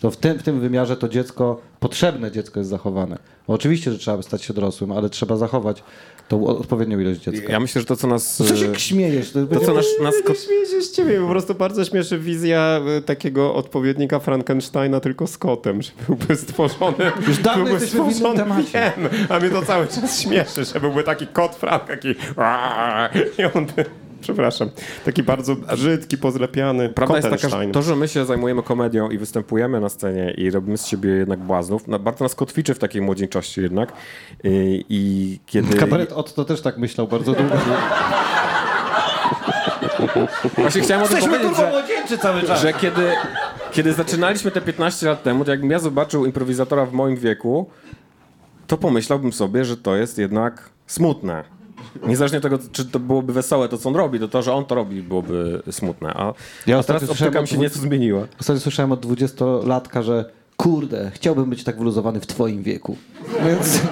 To 0.00 0.10
w 0.10 0.16
tym, 0.16 0.38
w 0.38 0.42
tym 0.42 0.60
wymiarze 0.60 0.96
to 0.96 1.08
dziecko, 1.08 1.60
potrzebne 1.80 2.30
dziecko 2.30 2.60
jest 2.60 2.70
zachowane. 2.70 3.18
Bo 3.46 3.54
oczywiście, 3.54 3.92
że 3.92 3.98
trzeba 3.98 4.22
stać 4.22 4.42
się 4.42 4.54
dorosłym, 4.54 4.92
ale 4.92 5.10
trzeba 5.10 5.36
zachować 5.36 5.82
tą 6.28 6.46
odpowiednią 6.46 6.98
ilość 6.98 7.20
dziecka. 7.20 7.52
Ja 7.52 7.60
myślę, 7.60 7.80
że 7.80 7.86
to, 7.86 7.96
co 7.96 8.06
nas... 8.06 8.36
Co 8.36 8.56
się 8.56 8.70
e, 8.70 8.78
śmiejesz? 8.78 9.32
To, 9.32 9.46
To, 9.46 9.60
co 9.60 9.74
nas, 9.74 9.86
nas 10.02 10.14
ko- 10.24 10.34
Śmieję 10.34 10.66
się 10.66 10.82
z 10.82 10.92
ciebie, 10.92 11.20
po 11.20 11.28
prostu 11.28 11.54
bardzo 11.54 11.84
śmieszy 11.84 12.18
wizja 12.18 12.80
y, 12.98 13.02
takiego 13.02 13.54
odpowiednika 13.54 14.18
Frankensteina 14.18 15.00
tylko 15.00 15.26
z 15.26 15.38
kotem, 15.38 15.82
że 15.82 15.90
byłby 16.06 16.36
stworzony. 16.36 17.12
Już 17.28 17.38
dawno 17.38 17.64
byłby 17.64 17.80
jesteśmy 17.80 18.10
w 18.10 18.14
stworzony, 18.14 18.38
temacie. 18.38 18.92
Wiem, 18.96 19.08
a 19.28 19.40
mnie 19.40 19.50
to 19.50 19.62
cały 19.62 19.86
czas 19.86 20.20
śmieszy, 20.20 20.64
że 20.64 20.80
byłby 20.80 21.02
taki 21.04 21.26
kot 21.26 21.56
Frank, 21.56 21.84
taki 21.84 22.08
i 23.38 23.44
on 23.54 23.66
by 23.66 23.84
Przepraszam. 24.20 24.70
Taki 25.04 25.22
bardzo 25.22 25.56
brzydki, 25.56 26.18
pozlepiany 26.18 26.88
Prawda 26.88 27.16
jest 27.16 27.30
taka, 27.30 27.48
że 27.48 27.66
to, 27.72 27.82
że 27.82 27.96
my 27.96 28.08
się 28.08 28.24
zajmujemy 28.24 28.62
komedią 28.62 29.10
i 29.10 29.18
występujemy 29.18 29.80
na 29.80 29.88
scenie 29.88 30.30
i 30.30 30.50
robimy 30.50 30.78
z 30.78 30.86
siebie 30.86 31.10
jednak 31.10 31.38
błaznów, 31.38 31.88
no, 31.88 31.98
bardzo 31.98 32.24
nas 32.24 32.34
kotwiczy 32.34 32.74
w 32.74 32.78
takiej 32.78 33.02
młodzieńczości 33.02 33.60
jednak. 33.60 33.92
I, 34.44 34.84
i 34.88 35.38
kiedy... 35.46 35.76
Kabaret 35.76 36.12
Otto 36.12 36.44
też 36.44 36.62
tak 36.62 36.78
myślał 36.78 37.08
bardzo 37.08 37.32
długo. 37.32 37.54
Właśnie 40.56 40.80
chciałem 40.80 41.04
o 41.04 41.08
tym 41.08 41.20
powiedzieć, 41.20 41.56
że, 41.56 41.70
młodzieńczy 41.70 42.18
cały 42.18 42.42
czas. 42.42 42.60
że 42.60 42.72
kiedy, 42.72 43.12
kiedy 43.72 43.92
zaczynaliśmy 43.92 44.50
te 44.50 44.60
15 44.60 45.06
lat 45.06 45.22
temu, 45.22 45.44
to 45.44 45.50
jakbym 45.50 45.70
ja 45.70 45.78
zobaczył 45.78 46.26
improwizatora 46.26 46.86
w 46.86 46.92
moim 46.92 47.16
wieku, 47.16 47.70
to 48.66 48.76
pomyślałbym 48.78 49.32
sobie, 49.32 49.64
że 49.64 49.76
to 49.76 49.96
jest 49.96 50.18
jednak 50.18 50.70
smutne. 50.86 51.57
Niezależnie 52.06 52.38
od 52.38 52.42
tego, 52.42 52.58
czy 52.72 52.84
to 52.84 52.98
byłoby 52.98 53.32
wesołe 53.32 53.68
to, 53.68 53.78
co 53.78 53.88
on 53.88 53.96
robi, 53.96 54.20
to 54.20 54.28
to, 54.28 54.42
że 54.42 54.52
on 54.54 54.64
to 54.64 54.74
robi, 54.74 55.02
byłoby 55.02 55.62
smutne. 55.70 56.08
A, 56.14 56.34
Ja 56.66 56.76
a 56.76 56.78
ostatnio 56.78 57.00
teraz 57.08 57.20
optyka 57.22 57.40
mi 57.42 57.48
się 57.48 57.58
nieco 57.58 57.78
zmieniła. 57.78 58.26
Ostatnio 58.40 58.60
słyszałem 58.60 58.92
od 58.92 59.00
dwudziestolatka, 59.00 60.02
że 60.02 60.24
kurde, 60.56 61.10
chciałbym 61.14 61.50
być 61.50 61.64
tak 61.64 61.78
wyluzowany 61.78 62.20
w 62.20 62.26
twoim 62.26 62.62
wieku. 62.62 62.96
Więc 63.46 63.80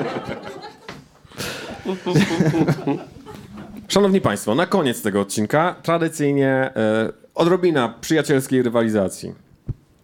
Szanowni 3.89 4.21
Państwo, 4.21 4.55
na 4.55 4.67
koniec 4.67 5.03
tego 5.03 5.21
odcinka 5.21 5.75
tradycyjnie 5.83 6.49
e, 6.77 7.13
odrobina 7.35 7.95
przyjacielskiej 8.01 8.63
rywalizacji. 8.63 9.33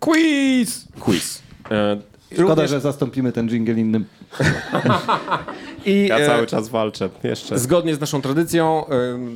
Quiz! 0.01 0.89
Quiz. 1.01 1.43
E, 1.70 1.97
szkoda, 2.35 2.55
również- 2.55 2.70
że 2.70 2.81
zastąpimy 2.81 3.32
ten 3.32 3.48
jingle 3.48 3.74
innym. 3.74 4.05
I, 5.86 6.06
Ja 6.06 6.18
e, 6.18 6.26
cały 6.26 6.46
czas 6.46 6.68
walczę. 6.68 7.10
Jeszcze. 7.22 7.59
Zgodnie 7.59 7.94
z 7.94 8.00
naszą 8.00 8.22
tradycją, 8.22 8.84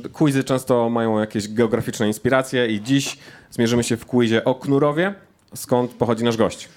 y, 0.05 0.09
quizy 0.09 0.43
często 0.43 0.89
mają 0.89 1.19
jakieś 1.19 1.47
geograficzne 1.47 2.07
inspiracje 2.07 2.67
i 2.67 2.81
dziś 2.81 3.17
zmierzymy 3.51 3.83
się 3.83 3.97
w 3.97 4.05
quizie 4.05 4.43
o 4.43 4.55
Knurowie, 4.55 5.13
skąd 5.55 5.91
pochodzi 5.91 6.23
nasz 6.23 6.37
gość. 6.37 6.69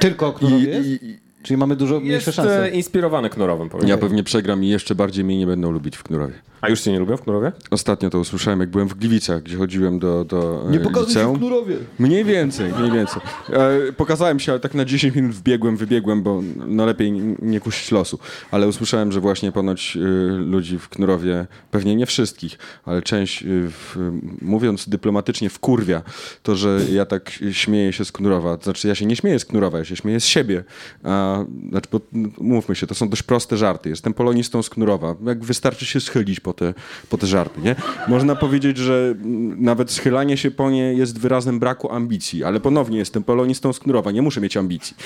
Tylko 0.00 0.26
o 0.26 0.32
Knurowie? 0.32 0.80
I, 0.80 1.06
i, 1.06 1.18
Czyli 1.42 1.56
mamy 1.56 1.76
dużo 1.76 1.94
Jest 1.94 2.06
mniejsze 2.06 2.30
e, 2.30 2.34
szanse. 2.34 2.70
inspirowany 2.70 3.30
Knurowem, 3.30 3.68
powiem. 3.68 3.88
ja 3.88 3.98
pewnie 3.98 4.22
przegram 4.22 4.64
i 4.64 4.68
jeszcze 4.68 4.94
bardziej 4.94 5.24
mnie 5.24 5.38
nie 5.38 5.46
będą 5.46 5.70
lubić 5.70 5.96
w 5.96 6.02
Knurowie. 6.02 6.34
A 6.60 6.68
już 6.68 6.80
cię 6.80 6.92
nie 6.92 6.98
lubią 6.98 7.16
w 7.16 7.22
Knurowie? 7.22 7.52
Ostatnio 7.70 8.10
to 8.10 8.18
usłyszałem, 8.18 8.60
jak 8.60 8.70
byłem 8.70 8.88
w 8.88 8.94
Gliwicach, 8.94 9.42
gdzie 9.42 9.56
chodziłem 9.56 9.98
do, 9.98 10.24
do 10.24 10.66
Nie 10.70 10.78
e, 10.78 10.80
pokazuj 10.80 11.14
się 11.14 11.34
w. 11.34 11.38
Knurowie. 11.38 11.76
Mniej 11.98 12.24
więcej, 12.24 12.72
mniej 12.78 12.90
więcej. 12.92 13.22
E, 13.52 13.92
pokazałem 13.92 14.40
się, 14.40 14.52
ale 14.52 14.60
tak 14.60 14.74
na 14.74 14.84
10 14.84 15.14
minut 15.14 15.32
wbiegłem, 15.32 15.76
wybiegłem, 15.76 16.22
bo 16.22 16.42
no 16.66 16.86
lepiej 16.86 17.12
nie 17.42 17.60
kusić 17.60 17.90
losu. 17.92 18.18
Ale 18.50 18.68
usłyszałem, 18.68 19.12
że 19.12 19.20
właśnie 19.20 19.52
ponoć 19.52 19.96
e, 19.96 20.00
ludzi 20.36 20.78
w 20.78 20.88
Knurowie, 20.88 21.46
pewnie 21.70 21.96
nie 21.96 22.06
wszystkich, 22.06 22.58
ale 22.84 23.02
część, 23.02 23.44
w, 23.46 24.10
mówiąc 24.42 24.88
dyplomatycznie, 24.88 25.50
wkurwia 25.50 26.02
to, 26.42 26.56
że 26.56 26.80
ja 26.92 27.06
tak 27.06 27.30
śmieję 27.52 27.92
się 27.92 28.04
z 28.04 28.12
Knurowa. 28.12 28.58
Znaczy, 28.62 28.88
ja 28.88 28.94
się 28.94 29.06
nie 29.06 29.16
śmieję 29.16 29.38
z 29.38 29.44
Knurowa, 29.44 29.78
ja 29.78 29.84
się 29.84 29.96
śmieję 29.96 30.20
z 30.20 30.24
siebie. 30.24 30.64
A, 31.04 31.31
znaczy, 31.68 31.88
bo, 31.92 32.00
mówmy 32.38 32.74
się, 32.74 32.86
to 32.86 32.94
są 32.94 33.08
dość 33.08 33.22
proste 33.22 33.56
żarty. 33.56 33.88
Jestem 33.88 34.14
polonistą 34.14 34.62
z 34.62 34.70
Knurowa. 34.70 35.14
Jak 35.26 35.44
wystarczy 35.44 35.86
się 35.86 36.00
schylić 36.00 36.40
po 36.40 36.52
te, 36.52 36.74
po 37.08 37.18
te 37.18 37.26
żarty, 37.26 37.60
nie? 37.60 37.76
Można 38.08 38.36
powiedzieć, 38.36 38.78
że 38.78 39.14
nawet 39.56 39.90
schylanie 39.90 40.36
się 40.36 40.50
po 40.50 40.70
nie 40.70 40.94
jest 40.94 41.18
wyrazem 41.18 41.58
braku 41.58 41.92
ambicji, 41.92 42.44
ale 42.44 42.60
ponownie 42.60 42.98
jestem 42.98 43.22
polonistą 43.22 43.72
z 43.72 43.78
Knurowa, 43.78 44.10
nie 44.10 44.22
muszę 44.22 44.40
mieć 44.40 44.56
ambicji. 44.56 44.96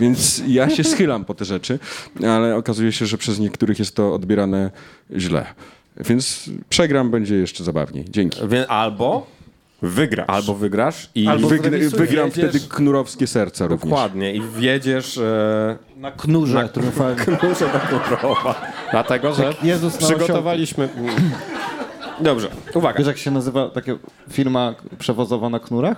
Więc 0.00 0.42
ja 0.46 0.70
się 0.70 0.84
schylam 0.84 1.24
po 1.24 1.34
te 1.34 1.44
rzeczy, 1.44 1.78
ale 2.26 2.56
okazuje 2.56 2.92
się, 2.92 3.06
że 3.06 3.18
przez 3.18 3.38
niektórych 3.38 3.78
jest 3.78 3.96
to 3.96 4.14
odbierane 4.14 4.70
źle. 5.16 5.46
Więc 5.96 6.50
przegram, 6.68 7.10
będzie 7.10 7.36
jeszcze 7.36 7.64
zabawniej. 7.64 8.04
Dzięki. 8.08 8.40
Albo, 8.68 9.26
Wygrasz. 9.82 10.26
albo 10.28 10.54
wygrasz 10.54 11.10
i 11.14 11.26
Albo 11.28 11.48
wygr- 11.48 11.70
Wygr- 11.70 11.96
wygram 11.96 12.30
wtedy 12.30 12.60
knurowskie 12.68 13.26
serca 13.26 13.66
również. 13.66 13.90
Dokładnie. 13.90 14.34
I 14.34 14.40
wjedziesz 14.40 15.18
e, 15.18 15.76
Na 15.96 16.10
knurze 16.10 16.68
triumfalnie. 16.68 17.16
knurze 17.40 17.70
do 17.90 18.00
Knurowa. 18.00 18.54
Dlatego, 18.90 19.34
że 19.34 19.54
Jezus 19.62 20.00
na 20.00 20.06
przygotowaliśmy... 20.06 20.88
Dobrze, 22.20 22.48
uwaga. 22.74 22.98
Wiesz 22.98 23.06
jak 23.06 23.18
się 23.18 23.30
nazywa 23.30 23.68
taka 23.70 23.92
firma 24.30 24.74
przewozowa 24.98 25.48
na 25.50 25.58
knurach? 25.60 25.96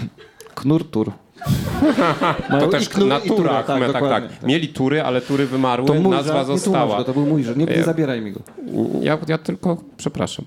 Knurtur. 0.54 1.12
Mają 2.50 2.60
To 2.60 2.68
też 2.68 2.88
knur, 2.88 3.08
na 3.08 3.20
turach, 3.20 3.66
tak, 3.66 3.80
tak, 3.80 3.92
tak, 3.92 4.02
dokładnie. 4.02 4.28
Mieli 4.42 4.68
tury, 4.68 5.02
ale 5.02 5.20
tury 5.20 5.46
wymarły, 5.46 5.86
To 5.86 5.94
mój 5.94 6.10
nazwa 6.12 6.34
żart, 6.34 6.46
została. 6.46 6.96
go, 6.98 7.04
to 7.04 7.12
był 7.12 7.26
mój 7.26 7.44
żart. 7.44 7.56
Nie, 7.58 7.64
nie 7.66 7.82
zabieraj 7.82 8.20
mi 8.20 8.32
go. 8.32 8.40
Ja, 9.00 9.18
ja 9.28 9.38
tylko 9.38 9.76
przepraszam. 9.96 10.44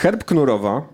Herb 0.00 0.24
Knurowa 0.24 0.80
To 0.80 0.86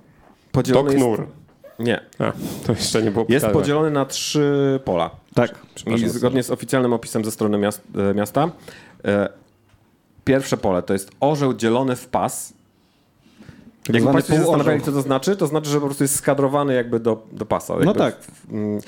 podzielony 0.52 0.94
knur. 0.94 1.20
jest... 1.20 1.32
Nie. 1.78 2.00
A, 2.18 2.32
to 2.66 2.72
jeszcze 2.72 3.02
nie 3.02 3.10
było 3.10 3.26
Jest 3.28 3.46
podzielony 3.46 3.90
na 3.90 4.04
trzy 4.04 4.80
pola. 4.84 5.10
Tak. 5.34 5.54
I 5.96 6.08
zgodnie 6.08 6.42
z 6.42 6.50
oficjalnym 6.50 6.92
opisem 6.92 7.24
ze 7.24 7.30
strony 7.30 7.58
miast, 7.58 7.82
e, 8.10 8.14
miasta, 8.14 8.50
e, 9.04 9.28
pierwsze 10.24 10.56
pole 10.56 10.82
to 10.82 10.92
jest 10.92 11.10
orzeł 11.20 11.54
dzielony 11.54 11.96
w 11.96 12.08
pas. 12.08 12.52
Jakby 13.88 14.00
zwany 14.00 14.12
Państwo 14.14 14.32
się 14.34 14.40
zastanawiali, 14.40 14.80
co 14.82 14.92
to 14.92 15.02
znaczy, 15.02 15.36
to 15.36 15.46
znaczy, 15.46 15.70
że 15.70 15.80
po 15.80 15.86
prostu 15.86 16.04
jest 16.04 16.14
skadrowany 16.16 16.74
jakby 16.74 17.00
do, 17.00 17.22
do 17.32 17.46
pasa. 17.46 17.72
Jakby 17.72 17.86
No 17.86 17.94
tak. 17.94 18.20
w- 18.20 18.52
mm. 18.52 18.80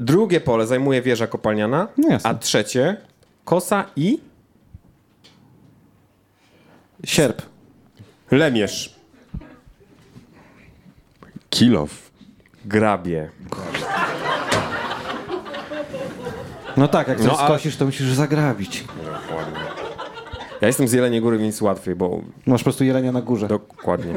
Drugie 0.00 0.40
pole 0.40 0.66
zajmuje 0.66 1.02
wieża 1.02 1.26
kopalniana, 1.26 1.88
No 1.96 2.08
a 2.22 2.34
trzecie 2.34 2.96
kosa 3.44 3.84
i 3.96 4.20
Sierp. 7.04 7.42
Lemierz. 8.32 8.94
Kilow. 11.50 12.10
grabie. 12.64 13.30
No 16.76 16.88
tak, 16.88 17.08
jak 17.08 17.18
coś 17.18 17.26
No, 17.26 17.34
skosisz, 17.36 17.76
to 17.76 17.84
musisz 17.84 18.12
zagrabić. 18.12 18.84
Ja 20.60 20.66
jestem 20.68 20.88
z 20.88 20.92
Jeleniej 20.92 21.20
Góry, 21.20 21.38
więc 21.38 21.62
łatwiej, 21.62 21.94
bo 21.94 22.20
Masz 22.46 22.60
po 22.60 22.64
prostu 22.64 22.84
jelenia 22.84 23.12
na 23.12 23.22
górze. 23.22 23.48
dokładnie. 23.48 24.14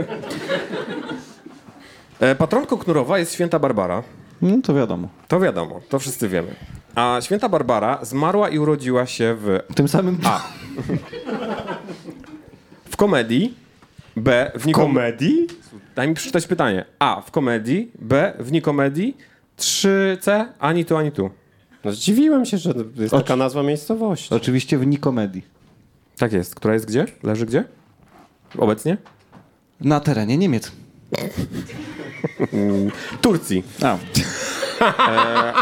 E, 2.20 2.36
Patronką 2.36 2.78
Knurowa 2.78 3.20
jest 3.20 3.34
święta 3.34 3.60
Barbara. 3.60 4.04
No 4.42 4.58
to 4.64 4.74
wiadomo. 4.74 5.08
To 5.28 5.40
wiadomo, 5.40 5.82
to 5.90 6.00
wszyscy 6.00 6.30
wiemy. 6.30 6.56
A 6.96 7.18
święta 7.22 7.50
Barbara 7.50 8.00
zmarła 8.02 8.50
i 8.50 8.60
urodziła 8.60 9.06
się 9.06 9.36
w 9.40 9.60
Tym 9.76 9.88
samym... 9.88 10.18
A. 10.24 10.42
W 12.90 12.98
komedii. 12.98 13.65
B. 14.16 14.52
W 14.56 14.66
nikom... 14.66 14.86
Komedii? 14.86 15.48
Daj 15.96 16.08
mi 16.08 16.14
przeczytać 16.14 16.48
pytanie. 16.48 16.86
A. 17.00 17.22
W 17.22 17.32
komedii. 17.32 17.92
B. 18.00 18.34
W 18.40 18.52
nikomedii. 18.52 19.18
3C. 19.60 20.46
Ani 20.60 20.86
tu, 20.86 20.98
ani 20.98 21.12
tu. 21.12 21.30
No 21.84 21.92
zdziwiłem 21.92 22.46
się, 22.46 22.58
że 22.58 22.74
jest 22.96 23.12
taka 23.12 23.36
nazwa 23.36 23.64
miejscowości. 23.64 24.34
Oczywiście 24.36 24.78
w 24.78 24.88
Nikomedii. 24.88 25.46
Tak 26.18 26.34
jest. 26.34 26.56
Która 26.56 26.74
jest 26.74 26.86
gdzie? 26.86 27.06
Leży 27.24 27.46
gdzie? 27.46 27.64
Obecnie? 28.58 28.98
Na 29.82 30.00
terenie 30.00 30.38
Niemiec. 30.38 30.72
Turcji. 33.22 33.64
A. 33.84 33.98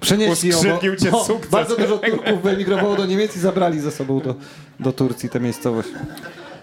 Przenieśli 0.00 0.50
ją, 0.50 0.56
Uskrzydlił 0.56 0.96
cię 0.96 1.10
sukces. 1.10 1.50
bardzo 1.50 1.76
dużo 1.76 1.98
Turków 1.98 2.42
wyemigrowało 2.42 2.96
do 2.96 3.06
Niemiec 3.06 3.36
i 3.36 3.40
zabrali 3.40 3.80
ze 3.80 3.90
sobą 3.90 4.20
do, 4.20 4.34
do 4.80 4.92
Turcji 4.92 5.28
tę 5.28 5.40
miejscowość. 5.40 5.88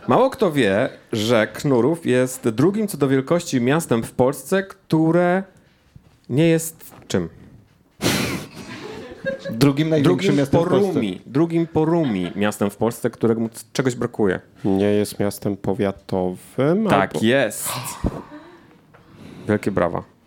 Mało 0.08 0.30
kto 0.30 0.52
wie, 0.52 0.90
że 1.14 1.48
Knurów 1.48 2.06
jest 2.06 2.50
drugim 2.50 2.88
co 2.88 2.98
do 2.98 3.08
wielkości 3.08 3.62
miastem 3.62 4.04
w 4.04 4.12
Polsce, 4.12 4.64
które 4.64 5.44
nie 6.30 6.48
jest 6.48 6.92
czym? 7.08 7.30
Drugim 9.52 9.90
największym 9.90 10.18
Drugim 10.18 10.40
miastem 10.40 10.60
po 10.60 10.66
w 10.66 10.70
Polsce. 10.70 11.02
Drugim 11.26 11.68
po 11.68 11.86
Rumi 11.86 12.32
miastem 12.36 12.70
w 12.70 12.78
Polsce, 12.78 13.10
któremu 13.10 13.50
czegoś 13.74 13.96
brakuje. 13.96 14.40
Nie 14.66 14.86
jest 14.86 15.20
miastem 15.20 15.58
powiatowym? 15.58 16.88
Tak 16.90 17.16
albo... 17.16 17.26
jest. 17.26 17.70
Wielkie 19.48 19.72
brawa. 19.72 20.19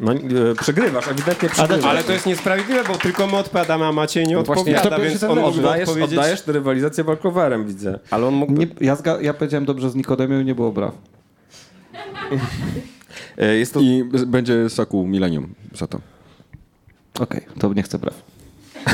No, 0.00 0.12
e, 0.12 0.18
przegrywasz, 0.60 1.08
ewidentnie 1.08 1.48
przegrywasz. 1.48 1.84
Ale 1.84 2.04
to 2.04 2.12
jest 2.12 2.26
niesprawiedliwe, 2.26 2.84
bo 2.84 2.94
tylko 2.94 3.26
my 3.26 3.36
odpowiadamy, 3.36 3.84
a 3.84 3.92
Maciej 3.92 4.26
nie 4.26 4.34
No 4.34 4.42
właśnie, 4.42 4.60
odpowiada, 4.62 4.80
kto 4.80 4.96
pierwszy, 5.02 5.18
więc 5.18 5.22
on 5.32 5.38
oddajesz, 5.38 5.88
odpowiedzieć... 5.88 6.18
oddajesz 6.18 6.42
tę 6.42 6.52
rywalizację 6.52 7.04
walkowerem, 7.04 7.66
widzę. 7.66 7.98
Ale 8.10 8.26
on 8.26 8.34
mógłby... 8.34 8.58
Nie, 8.60 8.66
ja, 8.80 8.96
zga, 8.96 9.20
ja 9.20 9.34
powiedziałem 9.34 9.64
dobrze 9.64 9.90
z 9.90 9.94
Nikodemią 9.94 10.40
i 10.40 10.44
nie 10.44 10.54
było 10.54 10.72
braw. 10.72 10.94
E, 13.38 13.54
Jest 13.56 13.74
to 13.74 13.80
I 13.80 14.04
b- 14.04 14.26
będzie 14.26 14.70
soku 14.70 15.06
Millennium 15.06 15.54
za 15.72 15.86
to. 15.86 16.00
Okej, 17.20 17.40
to 17.58 17.72
nie 17.72 17.82
chcę 17.82 17.98
braw. 17.98 18.14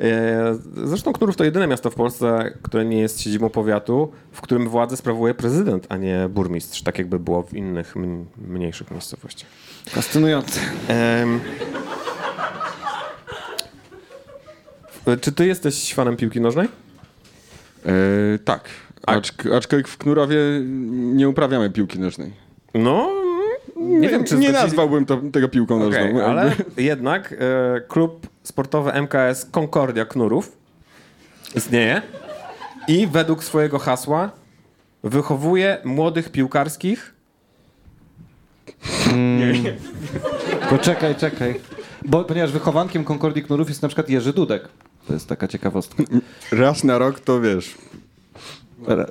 E, 0.00 0.54
Zresztą 0.84 1.12
Knurów 1.12 1.36
to 1.36 1.44
jedyne 1.44 1.66
miasto 1.66 1.90
w 1.90 1.94
Polsce, 1.94 2.52
które 2.62 2.84
nie 2.84 3.00
jest 3.00 3.20
siedzibą 3.20 3.50
powiatu, 3.50 4.12
w 4.32 4.40
którym 4.40 4.68
władzę 4.68 4.96
sprawuje 4.96 5.34
prezydent, 5.34 5.86
a 5.88 5.96
nie 5.96 6.28
burmistrz, 6.30 6.82
tak 6.82 6.98
jakby 6.98 7.18
było 7.18 7.42
w 7.42 7.54
innych 7.54 7.94
mniejszych 8.48 8.90
miejscowościach. 8.90 9.48
Fascynujące. 9.88 10.60
E, 10.88 11.26
Czy 15.20 15.32
ty 15.32 15.46
jesteś 15.46 15.94
fanem 15.94 16.16
piłki 16.16 16.40
nożnej? 16.40 16.68
E, 17.86 17.90
tak, 18.44 18.68
Acz, 19.06 19.32
aczkolwiek 19.56 19.88
w 19.88 19.98
Knurowie 19.98 20.36
nie 20.90 21.28
uprawiamy 21.28 21.70
piłki 21.70 21.98
nożnej. 21.98 22.32
No, 22.74 23.10
nie 23.76 24.08
wiem, 24.08 24.24
czy 24.24 24.34
nie 24.34 24.48
zgodzili- 24.48 24.52
nazwałbym 24.62 25.06
to, 25.06 25.20
tego 25.32 25.48
piłką 25.48 25.78
nożną. 25.78 26.24
Ale 26.24 26.52
jednak 26.76 27.32
e, 27.38 27.80
klub 27.88 28.26
sportowy 28.42 28.92
MKS 29.02 29.46
Concordia 29.50 30.04
Knurów 30.04 30.56
istnieje 31.54 32.02
i 32.88 33.06
według 33.06 33.44
swojego 33.44 33.78
hasła 33.78 34.30
wychowuje 35.04 35.78
młodych 35.84 36.32
piłkarskich. 36.32 37.14
Poczekaj, 40.70 41.14
czekaj. 41.14 41.60
Bo, 42.04 42.24
ponieważ 42.24 42.52
wychowankiem 42.52 43.04
Concordii 43.04 43.42
Knurów 43.42 43.68
jest 43.68 43.82
na 43.82 43.88
przykład 43.88 44.08
Jerzy 44.08 44.32
Dudek. 44.32 44.68
To 45.06 45.12
jest 45.12 45.28
taka 45.28 45.48
ciekawostka. 45.48 46.02
Raz 46.52 46.84
na 46.84 46.98
rok 46.98 47.20
to 47.20 47.40
wiesz. 47.40 47.74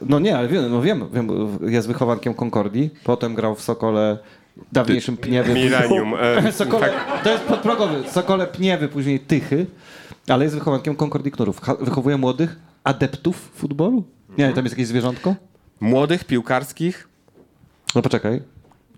No 0.02 0.20
nie, 0.20 0.38
ale 0.38 0.48
wiem, 0.48 0.72
no 0.72 0.82
wiem, 0.82 1.10
wiem 1.14 1.30
jest 1.62 1.88
wychowankiem 1.88 2.34
Concordii. 2.34 2.90
Potem 3.04 3.36
grał 3.36 3.56
w 3.56 3.62
Sokole 3.62 4.18
dawniejszym 4.72 5.18
Pniewy. 5.18 5.54
Millennium. 5.54 6.14
E, 6.20 6.52
Sokole, 6.62 6.92
to 7.24 7.32
jest 7.32 7.44
podprogowy. 7.44 8.10
Sokole 8.10 8.48
Pniewy, 8.48 8.88
później 8.88 9.20
Tychy. 9.20 9.66
Ale 10.28 10.44
jest 10.44 10.56
wychowankiem. 10.56 10.96
Ha- 11.62 11.76
Wychowuje 11.80 12.18
młodych 12.18 12.60
adeptów 12.84 13.52
futbolu? 13.56 14.04
Nie, 14.38 14.54
tam 14.54 14.66
jest 14.66 14.74
jakieś 14.78 14.88
zwierzątko? 14.88 15.36
Młodych 15.80 16.24
piłkarskich. 16.24 17.08
No 17.96 18.02
poczekaj. 18.02 18.42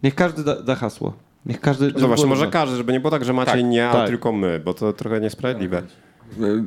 Niech 0.04 0.16
każdy 0.16 0.44
da, 0.44 0.62
da 0.62 0.76
hasło. 0.76 1.14
Niech 1.46 1.60
każdy... 1.60 1.94
no 2.00 2.08
było 2.08 2.28
może 2.28 2.48
każdy, 2.48 2.78
żeby 2.78 2.94
nie 2.94 3.00
było 3.00 3.12
tak, 3.12 3.26
że 3.26 3.34
Maciej 3.34 3.64
nie, 3.64 3.90
a 3.90 3.94
tak. 3.94 4.08
tylko 4.08 4.32
my, 4.32 4.60
bo 4.60 4.74
to 4.74 4.94
trochę 4.94 5.20
niesprawiedliwe. 5.22 5.84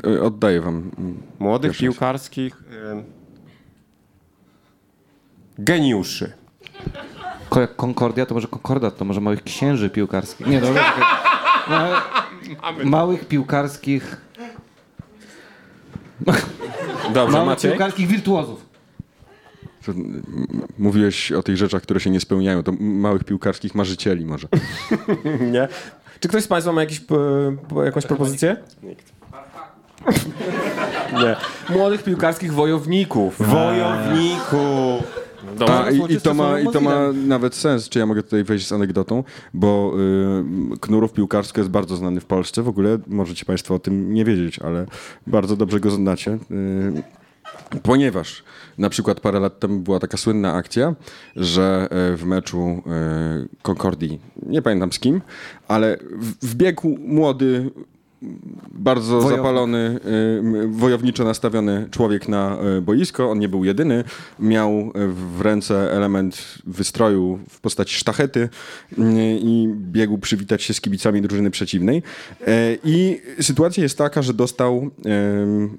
E, 0.05 0.11
e, 0.11 0.23
Oddaję 0.23 0.61
wam. 0.61 0.91
Młodych 1.39 1.71
Pierwsza. 1.71 1.83
piłkarskich... 1.83 2.63
Geniuszy. 5.59 6.33
Ko- 7.55 7.61
jak 7.61 7.77
Concordia, 7.77 8.27
to 8.27 8.35
może 8.35 8.49
Concordat, 8.49 8.97
to 8.97 9.05
może 9.05 9.21
małych 9.21 9.43
księży 9.45 9.91
piłkarskich. 9.91 10.47
Nie, 10.47 10.61
dobra. 10.61 10.83
Ma- 11.69 12.03
Małych 12.85 13.29
piłkarskich... 13.29 14.17
Dobrze, 17.15 17.33
Małych 17.33 17.47
Maciej. 17.47 17.71
piłkarskich 17.71 18.07
wirtuozów. 18.09 18.67
To, 19.87 19.93
Mówiłeś 20.79 21.33
o 21.33 21.43
tych 21.43 21.57
rzeczach, 21.57 21.83
które 21.83 22.01
się 22.01 22.11
nie 22.11 22.21
spełniają. 22.21 22.63
To 22.63 22.73
m- 22.73 23.01
małych 23.01 23.25
piłkarskich 23.25 23.75
marzycieli 23.75 24.27
może. 24.27 24.49
Nie. 25.53 25.69
Czy 26.21 26.29
ktoś 26.29 26.43
z 26.45 26.49
Państwa 26.49 26.73
ma 26.73 26.81
jakiś, 26.81 27.01
p- 27.01 27.15
p- 27.69 27.85
jakąś 27.85 28.07
propozycję? 28.07 28.57
Nikt. 28.83 29.13
Nie. 31.23 31.37
Młodych 31.77 32.03
piłkarskich 32.03 32.53
wojowników. 32.53 33.35
Wojowników. 33.49 35.24
Dobrze. 35.59 35.75
A, 35.85 35.91
i, 35.91 36.13
i, 36.13 36.21
to 36.21 36.35
ma, 36.35 36.61
I 36.61 36.67
to 36.69 36.81
ma 36.81 37.13
nawet 37.27 37.55
sens, 37.55 37.89
czy 37.89 37.99
ja 37.99 38.07
mogę 38.07 38.23
tutaj 38.23 38.45
wejść 38.45 38.67
z 38.67 38.73
anegdotą, 38.73 39.25
bo 39.55 39.95
y, 40.75 40.79
Knurów 40.81 41.13
piłkarski 41.13 41.61
jest 41.61 41.71
bardzo 41.71 41.97
znany 41.97 42.21
w 42.21 42.25
Polsce. 42.25 42.63
W 42.63 42.69
ogóle 42.69 42.99
możecie 43.07 43.45
Państwo 43.45 43.75
o 43.75 43.79
tym 43.79 44.15
nie 44.15 44.25
wiedzieć, 44.25 44.59
ale 44.59 44.87
bardzo 45.27 45.57
dobrze 45.57 45.81
go 45.81 45.91
znacie. 45.91 46.39
Y, 46.51 47.03
ponieważ 47.83 48.43
na 48.79 48.91
przykład 48.91 49.21
parę 49.21 49.41
lat 49.41 49.61
temu 49.61 49.81
była 49.81 50.01
taka 50.01 50.17
słynna 50.17 50.53
akcja, 50.55 50.95
że 51.37 51.89
y, 52.13 52.17
w 52.17 52.25
meczu 52.25 52.83
y, 53.45 53.49
Concordii, 53.63 54.21
nie 54.47 54.63
pamiętam 54.63 54.93
z 54.93 54.99
kim, 54.99 55.21
ale 55.69 55.97
w- 56.13 56.47
wbiegł 56.47 56.97
młody 57.01 57.71
bardzo 58.73 59.13
Wojownik. 59.13 59.37
zapalony, 59.37 60.01
wojowniczo 60.69 61.25
nastawiony 61.25 61.89
człowiek 61.91 62.29
na 62.29 62.59
y, 62.79 62.83
boisko. 62.83 63.31
On 63.31 63.39
nie 63.39 63.49
był 63.49 63.65
jedyny. 63.65 64.05
Miał 64.41 64.93
w 65.09 65.41
ręce 65.41 65.93
element 65.93 66.59
wystroju 66.67 67.39
w 67.51 67.61
postaci 67.61 67.97
sztachety 67.97 68.41
y, 68.41 68.49
i 69.41 69.69
biegł 69.77 70.19
przywitać 70.19 70.63
się 70.63 70.75
z 70.75 70.81
kibicami 70.81 71.23
drużyny 71.23 71.51
przeciwnej. 71.51 72.03
Y, 72.41 72.79
I 72.85 73.21
sytuacja 73.41 73.83
jest 73.83 73.99
taka, 73.99 74.23
że 74.23 74.35
dostał 74.35 74.91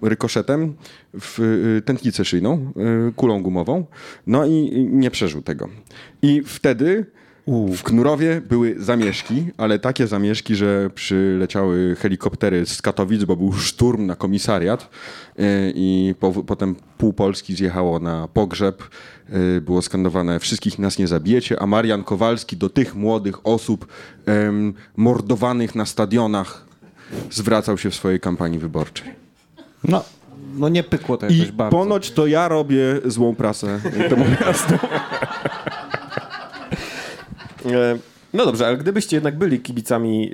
rykoszetem 0.02 0.76
w 1.14 1.82
tętnicę 1.86 2.26
szyjną, 2.26 2.74
kulą 3.16 3.44
gumową, 3.44 3.86
no 4.28 4.46
i 4.46 4.88
nie 4.92 5.12
przeżył 5.12 5.42
tego. 5.42 5.70
I 6.22 6.42
wtedy 6.46 7.06
w 7.48 7.84
Knurowie 7.84 8.42
były 8.50 8.76
zamieszki, 8.80 9.46
ale 9.58 9.80
takie 9.80 10.08
zamieszki, 10.08 10.56
że 10.56 10.90
przyleciały 10.96 11.96
helikoptery 12.00 12.66
z 12.66 12.82
Katowic, 12.82 13.24
bo 13.24 13.36
był 13.36 13.54
szturm 13.54 14.06
na 14.06 14.16
komisariat 14.16 14.90
yy, 15.38 15.46
i 15.76 16.16
po, 16.20 16.32
potem 16.32 16.76
pół 16.98 17.14
Polski 17.14 17.56
zjechało 17.56 18.00
na 18.00 18.28
pogrzeb. 18.28 18.84
Yy, 19.30 19.62
Było 19.62 19.82
skandowane 19.82 20.40
wszystkich 20.40 20.80
nas 20.80 20.98
nie 20.98 21.08
zabijecie, 21.08 21.62
a 21.62 21.68
Marian 21.68 22.04
Kowalski 22.04 22.58
do 22.58 22.70
tych 22.70 22.96
młodych 22.96 23.48
osób 23.48 23.88
em, 24.26 24.74
mordowanych 24.98 25.76
na 25.76 25.86
stadionach 25.86 26.66
zwracał 27.32 27.78
się 27.78 27.90
w 27.90 27.96
swojej 27.96 28.20
kampanii 28.20 28.60
wyborczej. 28.60 29.08
No, 29.84 30.04
no 30.58 30.70
nie 30.70 30.84
pykło 30.84 31.18
to 31.18 31.28
I 31.28 31.38
jakoś 31.38 31.52
bardzo. 31.52 31.78
ponoć 31.78 32.12
to 32.12 32.28
ja 32.28 32.48
robię 32.48 33.02
złą 33.06 33.36
prasę 33.36 33.80
temu 34.10 34.26
miastu. 34.42 34.74
E, 37.66 37.98
No 38.36 38.46
dobrze, 38.46 38.68
ale 38.68 38.78
gdybyście 38.78 39.18
jednak 39.18 39.38
byli 39.38 39.60
kibicami 39.60 40.32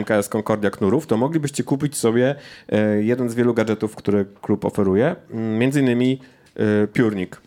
MKS 0.00 0.28
Concordia 0.28 0.70
Knurów, 0.70 1.06
to 1.06 1.16
moglibyście 1.16 1.64
kupić 1.64 1.96
sobie 1.96 2.34
e, 2.68 3.02
jeden 3.02 3.30
z 3.30 3.34
wielu 3.34 3.54
gadżetów, 3.54 3.96
które 3.96 4.24
klub 4.42 4.64
oferuje, 4.64 5.16
między 5.30 5.80
innymi 5.80 6.20
e, 6.56 6.86
piórnik. 6.86 7.40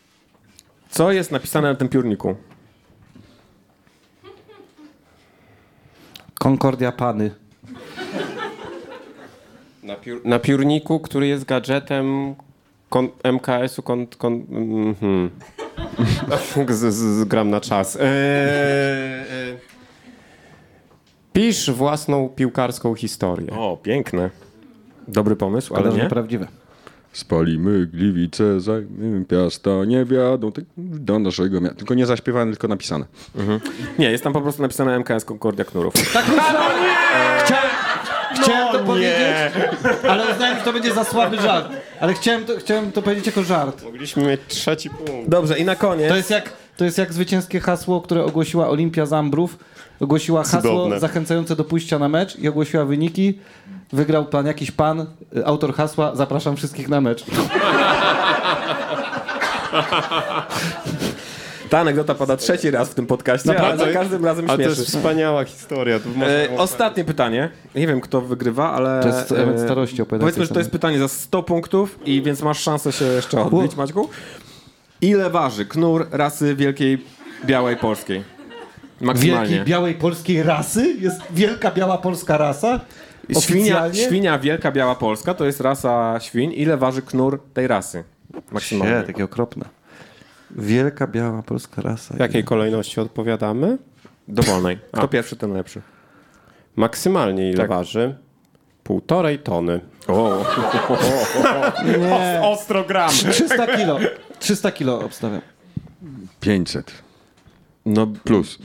Co 0.90 1.12
jest 1.12 1.32
napisane 1.32 1.70
na 1.70 1.76
tym 1.76 1.90
piórniku? 1.90 2.36
Concordia 6.44 6.92
Pany. 6.92 7.32
Na, 9.84 9.96
piór, 9.96 10.22
na 10.26 10.40
piórniku, 10.40 11.00
który 11.00 11.28
jest 11.28 11.46
gadżetem 11.46 12.36
kon, 12.90 13.10
MKS-u 13.34 13.84
kon, 13.84 14.08
kon, 14.08 14.34
mhm. 14.34 15.30
z, 15.58 15.61
z, 16.70 16.94
z, 16.94 17.24
gram 17.24 17.50
na 17.50 17.62
czas. 17.62 17.96
E, 17.96 18.02
e, 18.02 19.26
pisz 21.34 21.72
własną 21.72 22.30
piłkarską 22.30 22.96
historię. 22.96 23.52
O, 23.52 23.78
piękne. 23.84 24.30
Dobry 25.08 25.36
pomysł, 25.36 25.76
ale 25.76 25.84
Ale 25.86 25.94
nie. 25.98 26.04
nieprawdziwe. 26.04 26.48
Spalimy 27.14 27.86
Gliwice, 27.88 28.60
zajmiemy 28.62 29.26
Piasta, 29.26 29.72
nie 29.88 30.06
wiadą 30.06 30.52
ty- 30.52 30.66
do 30.78 31.20
naszego 31.20 31.62
miasta. 31.62 31.78
Tylko 31.78 31.94
nie 31.94 32.06
zaśpiewane, 32.06 32.52
tylko 32.52 32.68
napisane. 32.68 33.06
Nie, 34.00 34.12
jest 34.12 34.24
tam 34.24 34.34
po 34.34 34.42
prostu 34.42 34.62
napisane 34.62 35.00
MKS 35.00 35.26
Concordia 35.26 35.66
Knurów. 35.66 35.94
Chciałem, 37.44 37.71
chciałem 38.36 38.74
to 38.74 38.80
powiedzieć, 38.80 39.18
ale 40.10 40.32
uznałem, 40.34 40.58
że 40.58 40.64
to 40.66 40.74
będzie 40.74 40.94
za 40.94 41.04
słaby 41.04 41.42
żart. 41.42 41.68
Ale 42.00 42.14
chciałem 42.14 42.46
to, 42.46 42.54
chciałem 42.60 42.92
to 42.92 43.02
powiedzieć 43.02 43.26
jako 43.26 43.44
żart. 43.44 43.84
Mogliśmy 43.84 44.24
mieć 44.24 44.42
trzeci 44.48 44.90
punkt. 44.90 45.30
Dobrze, 45.30 45.60
i 45.60 45.66
na 45.66 45.76
koniec. 45.76 46.10
To 46.10 46.16
jest 46.16 46.30
jak, 46.30 46.54
to 46.78 46.86
jest 46.86 46.98
jak 46.98 47.14
zwycięskie 47.14 47.60
hasło, 47.60 48.02
które 48.02 48.26
ogłosiła 48.26 48.70
Olimpia 48.70 49.06
Zambrów. 49.06 49.58
Ogłosiła 50.00 50.44
hasło 50.44 50.62
Cudowne. 50.62 51.00
zachęcające 51.00 51.56
do 51.56 51.64
pójścia 51.64 52.00
na 52.00 52.10
mecz 52.10 52.36
i 52.40 52.48
ogłosiła 52.48 52.86
wyniki. 52.86 53.40
Wygrał 53.94 54.26
pan 54.26 54.46
jakiś 54.46 54.72
pan, 54.72 55.06
y, 55.38 55.46
autor 55.46 55.74
hasła, 55.74 56.16
zapraszam 56.16 56.56
wszystkich 56.56 56.90
na 56.90 57.02
mecz. 57.02 57.24
Ta 61.72 61.80
anegdota 61.80 62.16
pada 62.16 62.38
trzeci 62.38 62.72
raz 62.72 62.90
w 62.90 62.94
tym 62.94 63.08
podcaście, 63.08 63.62
ale 63.62 63.78
za 63.78 63.88
każdym 63.88 64.26
razem 64.26 64.50
Ale 64.50 64.58
to 64.58 64.64
śmieszy. 64.64 64.82
jest 64.82 64.96
wspaniała 64.96 65.44
historia. 65.44 66.00
E, 66.24 66.58
ostatnie 66.58 67.04
pytanie. 67.04 67.50
Nie 67.76 67.88
wiem, 67.88 68.02
kto 68.02 68.22
wygrywa, 68.22 68.72
ale... 68.72 69.00
To 69.02 69.08
jest 69.08 69.32
element 69.32 69.60
e, 69.60 69.64
starości 69.64 70.02
opowiadającej 70.02 70.36
Powiedzmy, 70.36 70.46
że 70.46 70.54
to 70.54 70.60
jest 70.60 70.72
pytanie 70.72 71.00
za 71.00 71.08
100 71.08 71.44
punktów 71.44 72.00
i 72.06 72.22
więc 72.22 72.42
masz 72.42 72.60
szansę 72.60 72.92
się 72.92 73.06
jeszcze 73.06 73.42
odbić, 73.42 73.76
Maćku. 73.76 74.10
Ile 75.02 75.30
waży 75.30 75.66
knur 75.66 76.08
rasy 76.12 76.56
wielkiej 76.56 77.06
białej 77.46 77.76
polskiej? 77.76 78.24
Maksymalnie. 79.02 79.50
Wielkiej 79.50 79.66
białej 79.66 79.96
polskiej 79.96 80.44
rasy? 80.44 80.96
Jest 81.00 81.22
wielka 81.32 81.72
biała 81.72 81.98
polska 81.98 82.38
rasa? 82.38 82.80
Świnia, 83.40 83.94
świnia 83.94 84.40
wielka 84.40 84.72
biała 84.72 84.96
polska 84.96 85.34
to 85.34 85.46
jest 85.46 85.62
rasa 85.62 86.20
świń. 86.20 86.54
Ile 86.54 86.78
waży 86.78 87.02
knur 87.02 87.40
tej 87.54 87.68
rasy? 87.68 88.04
Maksymalnie. 88.52 88.96
Nie, 88.96 89.04
takie 89.04 89.24
okropne. 89.24 89.81
Wielka 90.56 91.08
biała 91.08 91.44
polska 91.44 91.82
rasa. 91.82 92.14
W 92.14 92.20
jakiej 92.20 92.44
kolejności 92.44 93.00
odpowiadamy? 93.00 93.78
Dowolnej. 94.28 94.80
Kto 94.92 95.02
A. 95.02 95.08
pierwszy, 95.08 95.36
ten 95.36 95.54
lepszy. 95.54 95.82
Maksymalnie 96.76 97.50
ile 97.50 97.58
Tak. 97.58 97.70
waży? 97.70 98.16
Półtorej 98.84 99.40
tony. 99.40 99.80
O, 100.08 100.46
Nie. 102.00 102.42
Ostro 102.42 102.84
gram. 102.84 103.10
300 103.10 103.68
kilo. 103.78 104.00
300 104.40 104.72
kilo 104.72 105.00
obstawiam. 105.00 105.42
500 106.40 106.92
no 107.86 108.08
plus. 108.24 108.58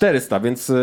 400, 0.00 0.40
więc 0.40 0.70
e, 0.70 0.74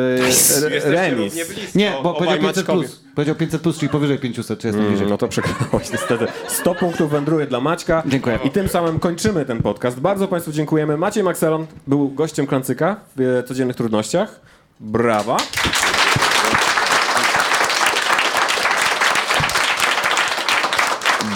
re- 0.65 0.80
remis. 0.85 1.35
Nie, 1.76 1.94
bo 2.03 2.14
powiedział 2.14 2.39
500 2.39 2.65
plus. 2.65 3.02
Powiedział 3.15 3.35
500 3.35 3.61
plus, 3.61 3.77
czyli 3.77 3.89
powyżej 3.89 4.19
500, 4.19 4.60
czy 4.60 4.72
bliżej. 4.72 4.95
Mm, 4.98 5.10
No 5.10 5.18
to 5.18 5.27
przegrałeś 5.27 5.91
niestety. 5.91 6.27
100 6.48 6.76
punktów 6.76 7.11
wędruje 7.11 7.45
dla 7.48 7.60
Maćka. 7.60 8.03
Dziękuję. 8.06 8.39
I 8.44 8.49
tym 8.52 8.68
samym 8.69 8.99
kończymy 8.99 9.45
ten 9.45 9.61
podcast. 9.61 9.99
Bardzo 9.99 10.27
Państwu 10.27 10.52
dziękujemy. 10.52 10.98
Maciej 10.98 11.23
Makselon 11.23 11.65
był 11.88 12.10
gościem 12.10 12.48
Klancyka 12.48 12.95
w 13.15 13.22
e, 13.22 13.44
Codziennych 13.44 13.76
Trudnościach. 13.76 14.39
Brawa. 14.80 15.38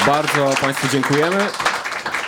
Bardzo 0.05 0.53
Państwu 0.61 0.87
dziękujemy. 0.91 1.37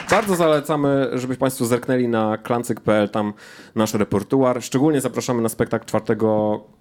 Bardzo 0.10 0.36
zalecamy, 0.36 1.10
żebyś 1.14 1.38
Państwo 1.38 1.66
zerknęli 1.66 2.08
na 2.08 2.38
klancyk.pl, 2.38 3.10
tam 3.10 3.34
nasz 3.76 3.94
repertuar. 3.94 4.64
Szczególnie 4.64 5.02
zapraszamy 5.02 5.42
na 5.42 5.50
spektakl 5.50 5.86
4 5.86 6.04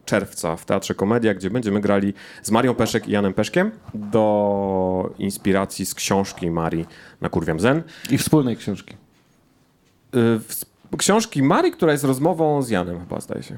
czerwca 0.05 0.57
w 0.57 0.65
Teatrze 0.65 0.95
Komedia, 0.95 1.35
gdzie 1.35 1.51
będziemy 1.51 1.81
grali 1.81 2.15
z 2.43 2.51
Marią 2.51 2.75
Peszek 2.75 3.09
i 3.09 3.13
Janem 3.13 3.35
Peszkiem 3.35 3.71
do 3.95 5.15
inspiracji 5.19 5.87
z 5.87 5.95
książki 5.95 6.51
Marii 6.51 6.87
na 7.21 7.29
Kurwiam 7.29 7.61
Zen. 7.61 7.83
I 8.11 8.19
wspólnej 8.19 8.57
książki. 8.57 8.95
Y, 10.17 10.97
Książki 10.97 11.43
Marii, 11.43 11.73
która 11.73 11.93
jest 11.93 12.05
rozmową 12.05 12.63
z 12.63 12.71
Janem 12.71 13.01
chyba, 13.01 13.21
zdaje 13.21 13.43
się. 13.43 13.57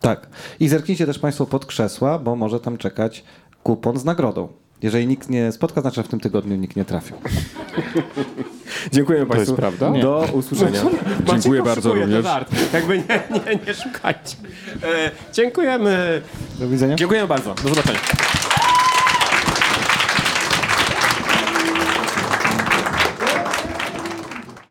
Tak. 0.00 0.28
I 0.60 0.68
zerknijcie 0.68 1.06
też 1.06 1.18
Państwo 1.18 1.46
pod 1.46 1.66
krzesła, 1.66 2.18
bo 2.18 2.36
może 2.36 2.60
tam 2.60 2.78
czekać 2.78 3.24
kupon 3.62 3.98
z 3.98 4.04
nagrodą. 4.04 4.48
Jeżeli 4.82 5.06
nikt 5.06 5.28
nie 5.30 5.52
spotka, 5.52 5.80
znaczy 5.80 5.96
że 5.96 6.02
w 6.02 6.08
tym 6.08 6.20
tygodniu 6.20 6.56
nikt 6.56 6.76
nie 6.76 6.84
trafił. 6.84 7.16
Dziękujemy 8.92 9.26
Państwu. 9.26 9.50
jest 9.50 9.60
prawda? 9.60 9.90
Do 9.90 10.28
usłyszenia. 10.32 10.82
Dziękuję 11.32 11.62
bardzo 11.62 11.90
to 11.90 11.94
również. 11.94 12.24
żart. 12.24 12.72
Jakby 12.72 12.98
nie, 12.98 13.22
nie, 13.30 13.58
nie 13.66 13.74
szukajcie. 13.74 14.36
E, 14.82 15.10
dziękujemy. 15.32 16.22
Do 16.58 16.68
widzenia. 16.68 16.96
Dziękujemy 16.96 17.28
bardzo. 17.28 17.54
Do 17.54 17.68
zobaczenia. 17.68 17.98